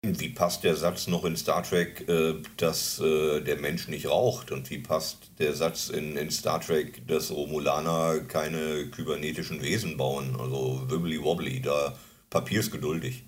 Wie 0.04 0.28
passt 0.28 0.62
der 0.62 0.76
Satz 0.76 1.08
noch 1.08 1.24
in 1.24 1.36
Star 1.36 1.64
Trek, 1.64 2.08
äh, 2.08 2.34
dass 2.56 3.00
äh, 3.00 3.40
der 3.40 3.56
Mensch 3.56 3.88
nicht 3.88 4.08
raucht? 4.08 4.52
Und 4.52 4.70
wie 4.70 4.78
passt 4.78 5.30
der 5.40 5.54
Satz 5.54 5.88
in, 5.88 6.16
in 6.16 6.30
Star 6.30 6.60
Trek, 6.60 7.04
dass 7.08 7.32
Romulaner 7.32 8.20
keine 8.20 8.86
kybernetischen 8.90 9.60
Wesen 9.60 9.96
bauen? 9.96 10.36
Also 10.38 10.84
wibbly 10.88 11.20
wobbly, 11.20 11.60
da 11.60 11.98
Papier 12.30 12.60
ist 12.60 12.70
geduldig. 12.70 13.24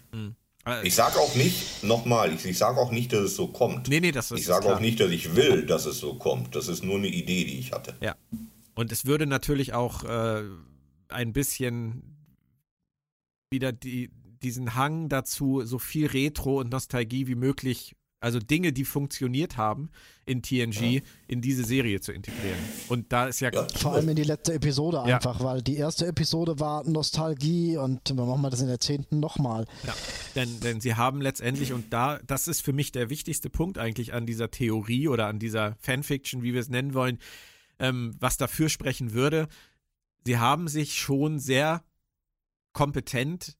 Äh, 0.64 0.86
Ich 0.86 0.94
sage 0.94 1.18
auch 1.18 1.34
nicht, 1.34 1.82
nochmal, 1.82 2.32
ich, 2.32 2.44
ich 2.46 2.56
sage 2.58 2.78
auch 2.78 2.92
nicht, 2.92 3.12
dass 3.12 3.22
es 3.22 3.34
so 3.34 3.48
kommt. 3.48 3.88
nee, 3.88 3.98
nee, 3.98 4.12
das 4.12 4.30
ist 4.30 4.38
ich 4.38 4.46
sage 4.46 4.72
auch 4.72 4.78
nicht, 4.78 5.00
dass 5.00 5.10
ich 5.10 5.34
will, 5.34 5.66
dass 5.66 5.86
es 5.86 5.98
so 5.98 6.14
kommt. 6.14 6.54
Das 6.54 6.68
ist 6.68 6.84
nur 6.84 6.98
eine 6.98 7.08
Idee, 7.08 7.44
die 7.46 7.58
ich 7.58 7.72
hatte. 7.72 7.96
Ja. 8.00 8.14
Und 8.76 8.92
es 8.92 9.06
würde 9.06 9.26
natürlich 9.26 9.74
auch 9.74 10.04
äh, 10.04 10.44
ein 11.08 11.32
bisschen 11.32 12.04
wieder 13.50 13.72
die, 13.72 14.10
diesen 14.42 14.74
Hang 14.74 15.08
dazu, 15.08 15.62
so 15.64 15.78
viel 15.78 16.06
Retro 16.06 16.60
und 16.60 16.70
Nostalgie 16.70 17.26
wie 17.26 17.34
möglich 17.34 17.94
also 18.20 18.38
Dinge, 18.38 18.72
die 18.72 18.84
funktioniert 18.84 19.56
haben 19.56 19.90
in 20.26 20.42
TNG, 20.42 20.80
ja. 20.80 21.00
in 21.26 21.40
diese 21.40 21.64
Serie 21.64 22.00
zu 22.00 22.12
integrieren. 22.12 22.58
Und 22.88 23.12
da 23.12 23.26
ist 23.26 23.40
ja. 23.40 23.50
ja 23.50 23.66
Vor 23.76 23.94
allem 23.94 24.10
in 24.10 24.16
die 24.16 24.24
letzte 24.24 24.52
Episode 24.52 25.02
einfach, 25.02 25.40
ja. 25.40 25.44
weil 25.44 25.62
die 25.62 25.76
erste 25.76 26.06
Episode 26.06 26.60
war 26.60 26.84
Nostalgie 26.84 27.78
und 27.78 28.14
wir 28.14 28.26
machen 28.26 28.42
wir 28.42 28.50
das 28.50 28.60
in 28.60 28.68
der 28.68 28.78
zehnten 28.78 29.20
nochmal. 29.20 29.64
Ja, 29.86 29.94
denn, 30.34 30.60
denn 30.60 30.80
sie 30.82 30.94
haben 30.96 31.22
letztendlich, 31.22 31.72
und 31.72 31.92
da, 31.94 32.18
das 32.26 32.46
ist 32.46 32.60
für 32.60 32.74
mich 32.74 32.92
der 32.92 33.08
wichtigste 33.08 33.48
Punkt 33.48 33.78
eigentlich 33.78 34.12
an 34.12 34.26
dieser 34.26 34.50
Theorie 34.50 35.08
oder 35.08 35.26
an 35.26 35.38
dieser 35.38 35.76
Fanfiction, 35.80 36.42
wie 36.42 36.52
wir 36.52 36.60
es 36.60 36.68
nennen 36.68 36.92
wollen, 36.92 37.18
ähm, 37.78 38.14
was 38.20 38.36
dafür 38.36 38.68
sprechen 38.68 39.14
würde. 39.14 39.48
Sie 40.26 40.36
haben 40.36 40.68
sich 40.68 40.98
schon 40.98 41.38
sehr 41.38 41.82
kompetent 42.74 43.56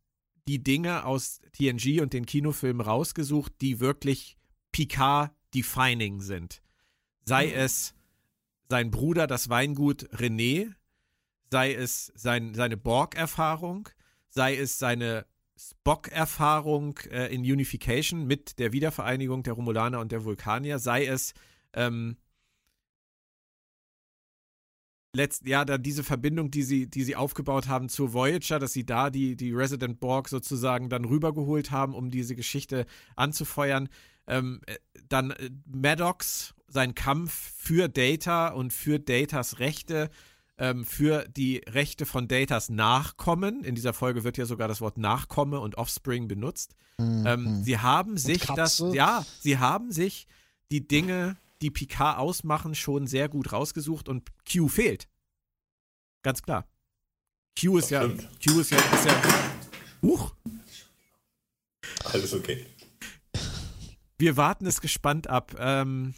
die 0.51 0.65
Dinge 0.65 1.05
aus 1.05 1.41
TNG 1.53 2.01
und 2.01 2.13
den 2.13 2.27
Kinofilmen 2.27 2.81
rausgesucht, 2.81 3.53
die 3.61 3.79
wirklich 3.79 4.37
Picard-defining 4.73 6.21
sind. 6.21 6.61
Sei 7.25 7.47
mhm. 7.47 7.53
es 7.55 7.95
sein 8.69 8.91
Bruder, 8.91 9.29
das 9.29 9.49
Weingut 9.49 10.09
René, 10.11 10.73
sei 11.53 11.75
es 11.75 12.13
sein, 12.17 12.55
seine 12.55 12.77
Borg-Erfahrung, 12.77 13.89
sei 14.29 14.57
es 14.57 14.79
seine 14.79 15.25
Spock-Erfahrung 15.57 16.99
äh, 17.11 17.33
in 17.33 17.43
Unification 17.43 18.27
mit 18.27 18.59
der 18.59 18.73
Wiedervereinigung 18.73 19.45
der 19.45 19.53
Romulaner 19.53 20.01
und 20.01 20.11
der 20.11 20.25
Vulkanier, 20.25 20.81
sei 20.81 21.07
es 21.07 21.33
ähm, 21.75 22.17
letzt, 25.15 25.47
ja, 25.47 25.65
da 25.65 25.79
diese 25.79 26.05
Verbindung, 26.05 26.51
die 26.51 26.63
sie, 26.63 26.87
die 26.87 27.03
sie 27.03 27.17
aufgebaut 27.17 27.69
haben 27.69 27.89
zu 27.89 28.13
Voyager, 28.13 28.59
dass 28.59 28.73
sie 28.73 28.87
da 28.87 29.11
die, 29.11 29.37
die 29.37 29.53
Resident 29.53 30.01
Borg 30.01 30.29
sozusagen 30.29 30.89
dann 30.89 31.05
rübergeholt 31.05 31.71
haben, 31.71 31.95
um 31.95 32.11
diese 32.11 32.37
Geschichte 32.37 32.87
anzufeuern. 33.17 33.89
Ähm, 34.27 34.61
äh, 34.67 34.77
dann 35.09 35.33
äh, 35.33 35.51
Maddox, 35.67 36.55
sein 36.69 36.95
Kampf 36.95 37.33
für 37.57 37.89
Data 37.89 38.49
und 38.49 38.73
für 38.73 39.01
Datas 39.01 39.59
Rechte, 39.59 40.09
ähm, 40.59 40.85
für 40.85 41.27
die 41.29 41.63
Rechte 41.67 42.07
von 42.07 42.29
Datas 42.29 42.69
Nachkommen. 42.69 43.65
In 43.65 43.75
dieser 43.75 43.93
Folge 43.93 44.23
wird 44.23 44.39
ja 44.39 44.47
sogar 44.47 44.69
das 44.69 44.81
Wort 44.81 44.99
Nachkomme 44.99 45.59
und 45.59 45.77
Offspring 45.77 46.29
benutzt. 46.29 46.77
Mhm. 46.99 47.27
Ähm, 47.27 47.65
sie 47.65 47.79
haben 47.79 48.17
sich 48.17 48.43
das, 48.43 48.85
ja, 48.93 49.25
sie 49.41 49.59
haben 49.59 49.91
sich 49.91 50.29
die 50.71 50.87
Dinge 50.87 51.37
die 51.63 51.71
Picard 51.71 52.19
ausmachen, 52.19 52.75
schon 52.75 53.07
sehr 53.07 53.29
gut 53.29 53.53
rausgesucht 53.53 54.09
und 54.09 54.31
Q 54.51 54.69
fehlt. 54.69 55.09
Ganz 56.23 56.43
klar. 56.43 56.67
Q 57.59 57.79
ist 57.79 57.91
ja, 57.91 58.07
Q 58.09 58.61
ist 58.61 58.71
ja, 58.71 58.79
ist 58.79 59.07
ja. 59.07 59.23
Huch. 60.03 60.35
Alles 62.05 62.33
okay. 62.33 62.67
Wir 64.19 64.37
warten 64.37 64.67
es 64.67 64.81
gespannt 64.81 65.29
ab. 65.29 65.55
Ähm, 65.59 66.15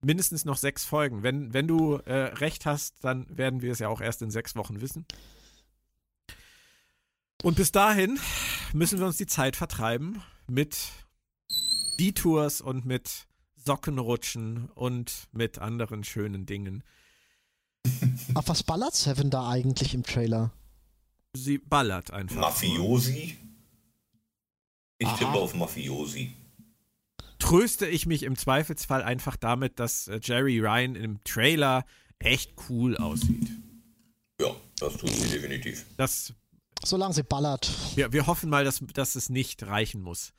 mindestens 0.00 0.44
noch 0.44 0.56
sechs 0.56 0.84
Folgen. 0.84 1.22
Wenn, 1.22 1.52
wenn 1.52 1.66
du 1.66 1.96
äh, 1.96 2.14
recht 2.14 2.66
hast, 2.66 3.04
dann 3.04 3.26
werden 3.36 3.62
wir 3.62 3.72
es 3.72 3.78
ja 3.78 3.88
auch 3.88 4.00
erst 4.00 4.22
in 4.22 4.30
sechs 4.30 4.56
Wochen 4.56 4.80
wissen. 4.80 5.04
Und 7.42 7.56
bis 7.56 7.72
dahin 7.72 8.18
müssen 8.72 8.98
wir 8.98 9.06
uns 9.06 9.18
die 9.18 9.26
Zeit 9.26 9.56
vertreiben 9.56 10.22
mit 10.48 10.90
Detours 11.98 12.60
und 12.60 12.84
mit 12.84 13.26
Sockenrutschen 13.66 14.70
und 14.74 15.28
mit 15.32 15.58
anderen 15.58 16.04
schönen 16.04 16.46
Dingen. 16.46 16.84
Auf 18.34 18.48
was 18.48 18.62
ballert 18.62 18.94
Seven 18.94 19.30
da 19.30 19.48
eigentlich 19.48 19.94
im 19.94 20.02
Trailer? 20.02 20.52
Sie 21.34 21.58
ballert 21.58 22.10
einfach. 22.12 22.40
Mafiosi? 22.40 23.36
Ich 24.98 25.06
Aha. 25.06 25.16
tippe 25.16 25.32
auf 25.32 25.54
Mafiosi. 25.54 26.34
Tröste 27.38 27.86
ich 27.86 28.06
mich 28.06 28.22
im 28.22 28.36
Zweifelsfall 28.36 29.02
einfach 29.02 29.36
damit, 29.36 29.78
dass 29.78 30.08
äh, 30.08 30.20
Jerry 30.22 30.58
Ryan 30.58 30.94
im 30.94 31.22
Trailer 31.24 31.84
echt 32.18 32.54
cool 32.70 32.96
aussieht. 32.96 33.50
Ja, 34.40 34.56
das 34.78 34.96
tut 34.96 35.10
sie 35.10 35.28
definitiv. 35.28 35.84
Das, 35.98 36.32
Solange 36.82 37.12
sie 37.12 37.22
ballert. 37.22 37.70
Wir, 37.94 38.12
wir 38.12 38.26
hoffen 38.26 38.48
mal, 38.48 38.64
dass, 38.64 38.80
dass 38.94 39.16
es 39.16 39.28
nicht 39.28 39.62
reichen 39.64 40.00
muss. 40.00 40.32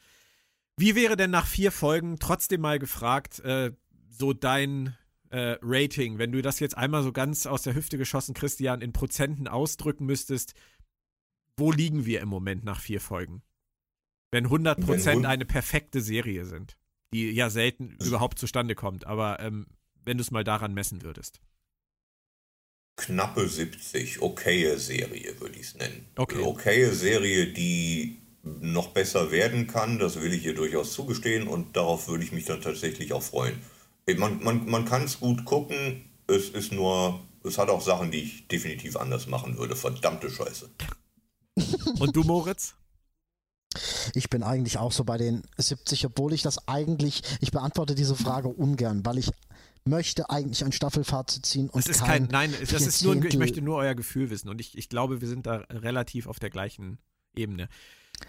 Wie 0.78 0.96
wäre 0.96 1.18
denn 1.18 1.32
nach 1.32 1.48
vier 1.48 1.72
Folgen 1.72 2.20
trotzdem 2.20 2.62
mal 2.62 2.78
gefragt, 2.78 3.40
äh, 3.40 3.72
so 4.10 4.34
dein 4.34 4.96
äh, 5.32 5.58
Rating, 5.62 6.20
wenn 6.20 6.32
du 6.32 6.42
das 6.42 6.60
jetzt 6.60 6.78
einmal 6.78 7.04
so 7.04 7.12
ganz 7.12 7.48
aus 7.48 7.64
der 7.64 7.74
Hüfte 7.74 7.98
geschossen, 7.98 8.36
Christian, 8.36 8.82
in 8.82 8.94
Prozenten 8.94 9.48
ausdrücken 9.48 10.06
müsstest, 10.06 10.54
wo 11.58 11.72
liegen 11.72 12.06
wir 12.06 12.22
im 12.22 12.30
Moment 12.30 12.64
nach 12.64 12.80
vier 12.80 13.02
Folgen? 13.02 13.42
Wenn 14.32 14.46
100 14.46 14.80
Prozent 14.82 15.26
eine 15.26 15.46
perfekte 15.46 16.02
Serie 16.02 16.46
sind, 16.46 16.78
die 17.12 17.32
ja 17.32 17.50
selten 17.50 17.98
überhaupt 18.04 18.38
zustande 18.38 18.76
kommt, 18.76 19.08
aber 19.08 19.40
ähm, 19.40 19.66
wenn 20.06 20.18
du 20.18 20.22
es 20.22 20.32
mal 20.32 20.44
daran 20.44 20.74
messen 20.74 21.02
würdest. 21.02 21.42
Knappe 22.98 23.48
70, 23.48 24.22
okaye 24.22 24.78
Serie, 24.78 25.40
würde 25.40 25.56
ich 25.56 25.68
es 25.68 25.76
nennen. 25.76 26.08
Okay. 26.16 26.42
okaye 26.42 26.94
Serie, 26.94 27.48
die 27.48 28.22
noch 28.62 28.90
besser 28.90 29.32
werden 29.32 29.68
kann. 29.68 30.00
Das 30.00 30.22
will 30.22 30.34
ich 30.34 30.46
ihr 30.46 30.56
durchaus 30.56 30.94
zugestehen 30.94 31.48
und 31.48 31.76
darauf 31.76 32.08
würde 32.08 32.24
ich 32.24 32.32
mich 32.32 32.46
dann 32.46 32.62
tatsächlich 32.62 33.14
auch 33.14 33.24
freuen. 33.24 33.62
Man, 34.18 34.42
man, 34.44 34.70
man 34.70 34.86
kann 34.86 35.04
es 35.04 35.20
gut 35.20 35.44
gucken, 35.46 36.10
es 36.28 36.50
ist 36.50 36.72
nur, 36.72 37.20
es 37.44 37.58
hat 37.58 37.70
auch 37.70 37.82
Sachen, 37.82 38.12
die 38.12 38.20
ich 38.20 38.48
definitiv 38.48 38.96
anders 38.96 39.28
machen 39.28 39.58
würde. 39.58 39.76
Verdammte 39.76 40.30
Scheiße. 40.30 40.70
Und 42.00 42.16
du, 42.16 42.24
Moritz? 42.24 42.76
Ich 44.14 44.30
bin 44.30 44.44
eigentlich 44.44 44.78
auch 44.78 44.92
so 44.92 45.04
bei 45.04 45.18
den 45.18 45.44
70, 45.58 46.06
obwohl 46.06 46.34
ich 46.34 46.42
das 46.42 46.68
eigentlich, 46.68 47.22
ich 47.42 47.52
beantworte 47.52 47.96
diese 47.96 48.16
Frage 48.16 48.48
ungern, 48.48 49.06
weil 49.06 49.18
ich 49.18 49.30
möchte 49.84 50.30
eigentlich 50.30 50.64
ein 50.64 50.72
Staffelfazit 50.72 51.46
ziehen 51.46 51.70
und 51.70 51.88
das 51.88 51.98
ist 51.98 52.00
kein, 52.00 52.24
kein 52.24 52.52
nein, 52.52 52.56
das 52.60 52.86
ist 52.86 53.04
nur, 53.04 53.24
ich 53.24 53.38
möchte 53.38 53.62
nur 53.62 53.78
euer 53.78 53.96
Gefühl 53.96 54.30
wissen 54.30 54.50
und 54.50 54.60
ich, 54.60 54.78
ich 54.78 54.90
glaube, 54.90 55.22
wir 55.22 55.28
sind 55.28 55.46
da 55.46 55.66
relativ 55.70 56.28
auf 56.28 56.40
der 56.40 56.50
gleichen 56.50 56.98
Ebene. 57.36 57.70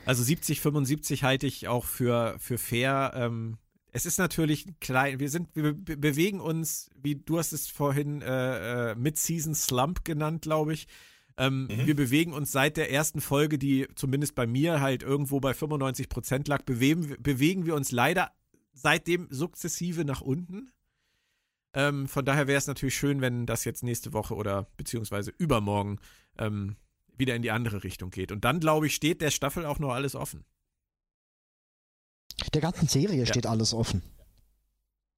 Also 0.04 0.22
70, 0.22 0.60
75 0.60 1.24
halte 1.24 1.46
ich 1.46 1.68
auch 1.68 1.84
für, 1.84 2.36
für 2.38 2.58
fair. 2.58 3.12
Ähm, 3.14 3.58
es 3.92 4.06
ist 4.06 4.18
natürlich 4.18 4.66
klein, 4.80 5.18
wir 5.18 5.30
sind, 5.30 5.48
wir 5.54 5.72
be 5.72 5.96
bewegen 5.96 6.40
uns, 6.40 6.90
wie 6.94 7.16
du 7.16 7.38
hast 7.38 7.52
es 7.52 7.68
vorhin 7.68 8.22
äh, 8.22 8.92
äh, 8.92 8.94
Mid-Season 8.94 9.54
Slump 9.54 10.04
genannt, 10.04 10.42
glaube 10.42 10.74
ich. 10.74 10.86
Ähm, 11.36 11.64
mhm. 11.64 11.86
Wir 11.86 11.96
bewegen 11.96 12.32
uns 12.32 12.52
seit 12.52 12.76
der 12.76 12.90
ersten 12.90 13.20
Folge, 13.20 13.58
die 13.58 13.86
zumindest 13.94 14.34
bei 14.34 14.46
mir 14.46 14.80
halt 14.80 15.02
irgendwo 15.02 15.40
bei 15.40 15.54
95 15.54 16.08
Prozent 16.08 16.48
lag, 16.48 16.62
bewegen, 16.62 17.16
bewegen 17.20 17.64
wir 17.64 17.74
uns 17.74 17.92
leider 17.92 18.32
seitdem 18.72 19.28
sukzessive 19.30 20.04
nach 20.04 20.20
unten. 20.20 20.70
Ähm, 21.74 22.08
von 22.08 22.24
daher 22.24 22.46
wäre 22.46 22.58
es 22.58 22.66
natürlich 22.66 22.96
schön, 22.96 23.20
wenn 23.20 23.46
das 23.46 23.64
jetzt 23.64 23.82
nächste 23.82 24.12
Woche 24.12 24.34
oder 24.34 24.68
beziehungsweise 24.76 25.32
übermorgen 25.38 25.98
ähm, 26.38 26.76
wieder 27.18 27.34
in 27.34 27.42
die 27.42 27.50
andere 27.50 27.84
Richtung 27.84 28.10
geht. 28.10 28.32
Und 28.32 28.44
dann, 28.44 28.60
glaube 28.60 28.86
ich, 28.86 28.94
steht 28.94 29.20
der 29.20 29.30
Staffel 29.30 29.66
auch 29.66 29.78
noch 29.78 29.92
alles 29.92 30.14
offen. 30.14 30.44
Der 32.54 32.60
ganzen 32.60 32.88
Serie 32.88 33.20
ja. 33.20 33.26
steht 33.26 33.46
alles 33.46 33.74
offen. 33.74 34.02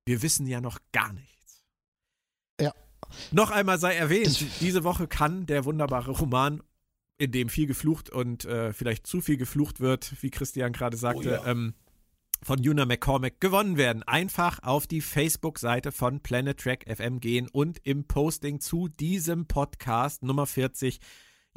Wir 0.06 0.22
wissen 0.22 0.47
ja 0.47 0.60
noch 0.60 0.78
gar 0.93 1.12
nichts. 1.12 1.64
Ja. 2.60 2.74
Noch 3.31 3.51
einmal 3.51 3.78
sei 3.78 3.94
erwähnt, 3.94 4.40
das 4.40 4.59
diese 4.60 4.85
Woche 4.85 5.06
kann 5.06 5.47
der 5.47 5.64
wunderbare 5.64 6.12
Roman, 6.12 6.62
in 7.18 7.32
dem 7.32 7.48
viel 7.48 7.66
geflucht 7.66 8.10
und 8.10 8.44
äh, 8.47 8.72
vielleicht 8.72 9.06
zu 9.06 9.20
viel 9.20 9.36
geflucht 9.36 9.81
wird, 9.81 10.22
wie 10.22 10.31
Christian 10.31 10.72
gerade 10.72 10.97
sagte, 10.97 11.40
oh 11.43 11.44
ja. 11.44 11.51
ähm, 11.51 11.74
von 12.43 12.62
Juna 12.62 12.86
McCormack 12.86 13.40
gewonnen 13.40 13.77
werden. 13.77 14.02
Einfach 14.02 14.62
auf 14.62 14.86
die 14.86 15.02
Facebook-Seite 15.02 15.93
von 15.93 16.20
Planet 16.20 16.59
Track 16.59 16.85
FM 16.89 17.20
gehen 17.20 17.48
und 17.48 17.78
im 17.85 18.05
Posting 18.05 18.60
zu 18.60 18.89
diesem 18.89 19.47
Podcast 19.47 20.22
Nummer 20.22 20.47
40 20.47 21.01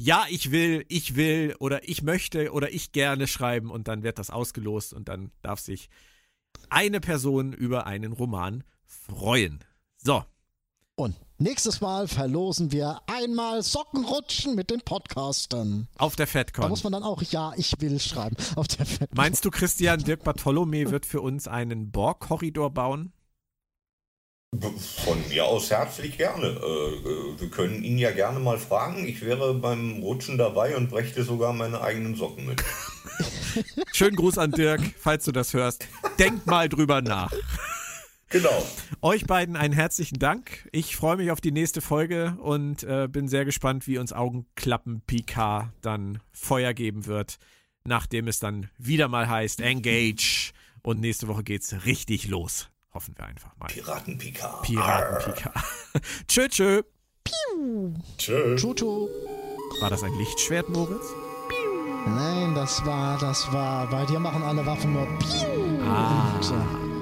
ja, 0.00 0.24
ich 0.28 0.50
will, 0.50 0.84
ich 0.88 1.16
will 1.16 1.54
oder 1.58 1.88
ich 1.88 2.02
möchte 2.02 2.52
oder 2.52 2.72
ich 2.72 2.92
gerne 2.92 3.26
schreiben 3.26 3.70
und 3.70 3.88
dann 3.88 4.02
wird 4.02 4.18
das 4.18 4.30
ausgelost 4.30 4.92
und 4.92 5.08
dann 5.08 5.30
darf 5.42 5.60
sich 5.60 5.88
eine 6.68 7.00
Person 7.00 7.52
über 7.52 7.86
einen 7.86 8.12
Roman 8.12 8.64
freuen. 8.86 9.60
So. 9.96 10.24
Und 10.96 11.16
nächstes 11.38 11.80
Mal 11.80 12.06
verlosen 12.06 12.70
wir 12.70 13.00
einmal 13.06 13.62
Sockenrutschen 13.62 14.54
mit 14.54 14.70
den 14.70 14.80
Podcastern. 14.80 15.88
Auf 15.98 16.14
der 16.14 16.28
FedCon. 16.28 16.62
Da 16.62 16.68
muss 16.68 16.84
man 16.84 16.92
dann 16.92 17.02
auch 17.02 17.20
Ja, 17.22 17.52
ich 17.56 17.74
will 17.80 17.98
schreiben. 17.98 18.36
Auf 18.54 18.68
der 18.68 18.86
FedCon. 18.86 19.16
Meinst 19.16 19.44
du, 19.44 19.50
Christian 19.50 20.00
Dirk 20.00 20.22
Bartholomä 20.22 20.90
wird 20.90 21.06
für 21.06 21.20
uns 21.20 21.48
einen 21.48 21.90
Borg-Korridor 21.90 22.70
bauen? 22.70 23.12
Von 24.60 25.28
mir 25.28 25.46
aus 25.46 25.70
herzlich 25.70 26.16
gerne. 26.16 26.46
Äh, 26.46 27.40
wir 27.40 27.50
können 27.50 27.82
ihn 27.82 27.98
ja 27.98 28.10
gerne 28.10 28.38
mal 28.38 28.58
fragen. 28.58 29.06
Ich 29.06 29.24
wäre 29.24 29.54
beim 29.54 30.02
Rutschen 30.02 30.38
dabei 30.38 30.76
und 30.76 30.90
brächte 30.90 31.24
sogar 31.24 31.52
meine 31.52 31.80
eigenen 31.80 32.14
Socken 32.14 32.46
mit. 32.46 32.62
Schönen 33.92 34.16
Gruß 34.16 34.38
an 34.38 34.52
Dirk, 34.52 34.80
falls 34.98 35.24
du 35.24 35.32
das 35.32 35.54
hörst. 35.54 35.86
Denk 36.18 36.46
mal 36.46 36.68
drüber 36.68 37.02
nach. 37.02 37.32
Genau. 38.28 38.66
Euch 39.00 39.26
beiden 39.26 39.56
einen 39.56 39.74
herzlichen 39.74 40.18
Dank. 40.18 40.68
Ich 40.72 40.96
freue 40.96 41.16
mich 41.16 41.30
auf 41.30 41.40
die 41.40 41.52
nächste 41.52 41.80
Folge 41.80 42.36
und 42.40 42.82
äh, 42.82 43.08
bin 43.08 43.28
sehr 43.28 43.44
gespannt, 43.44 43.86
wie 43.86 43.98
uns 43.98 44.12
Augenklappen 44.12 45.02
Picard 45.06 45.70
dann 45.82 46.20
Feuer 46.32 46.74
geben 46.74 47.06
wird, 47.06 47.38
nachdem 47.84 48.28
es 48.28 48.40
dann 48.40 48.68
wieder 48.76 49.08
mal 49.08 49.28
heißt 49.28 49.60
Engage 49.60 50.52
Und 50.82 51.00
nächste 51.00 51.28
Woche 51.28 51.44
geht's 51.44 51.86
richtig 51.86 52.28
los. 52.28 52.68
Hoffen 52.94 53.14
wir 53.16 53.26
einfach 53.26 53.56
mal. 53.56 53.66
Piraten-Pika. 53.66 54.60
Piraten-Pika. 54.62 55.52
tschö, 56.28 56.48
tschö. 56.48 56.82
Tschö. 58.18 58.56
Tutu. 58.56 59.08
War 59.80 59.90
das 59.90 60.04
ein 60.04 60.14
Lichtschwert, 60.14 60.68
Moritz? 60.68 61.12
Nein, 62.06 62.54
das 62.54 62.84
war, 62.86 63.18
das 63.18 63.52
war, 63.52 63.88
bei 63.88 64.04
dir 64.04 64.20
machen 64.20 64.42
alle 64.42 64.64
Waffen 64.64 64.92
nur 64.92 65.06
Piu. 65.18 65.82
Ah. 65.82 66.34
Und, 66.36 66.50
äh, 66.50 66.93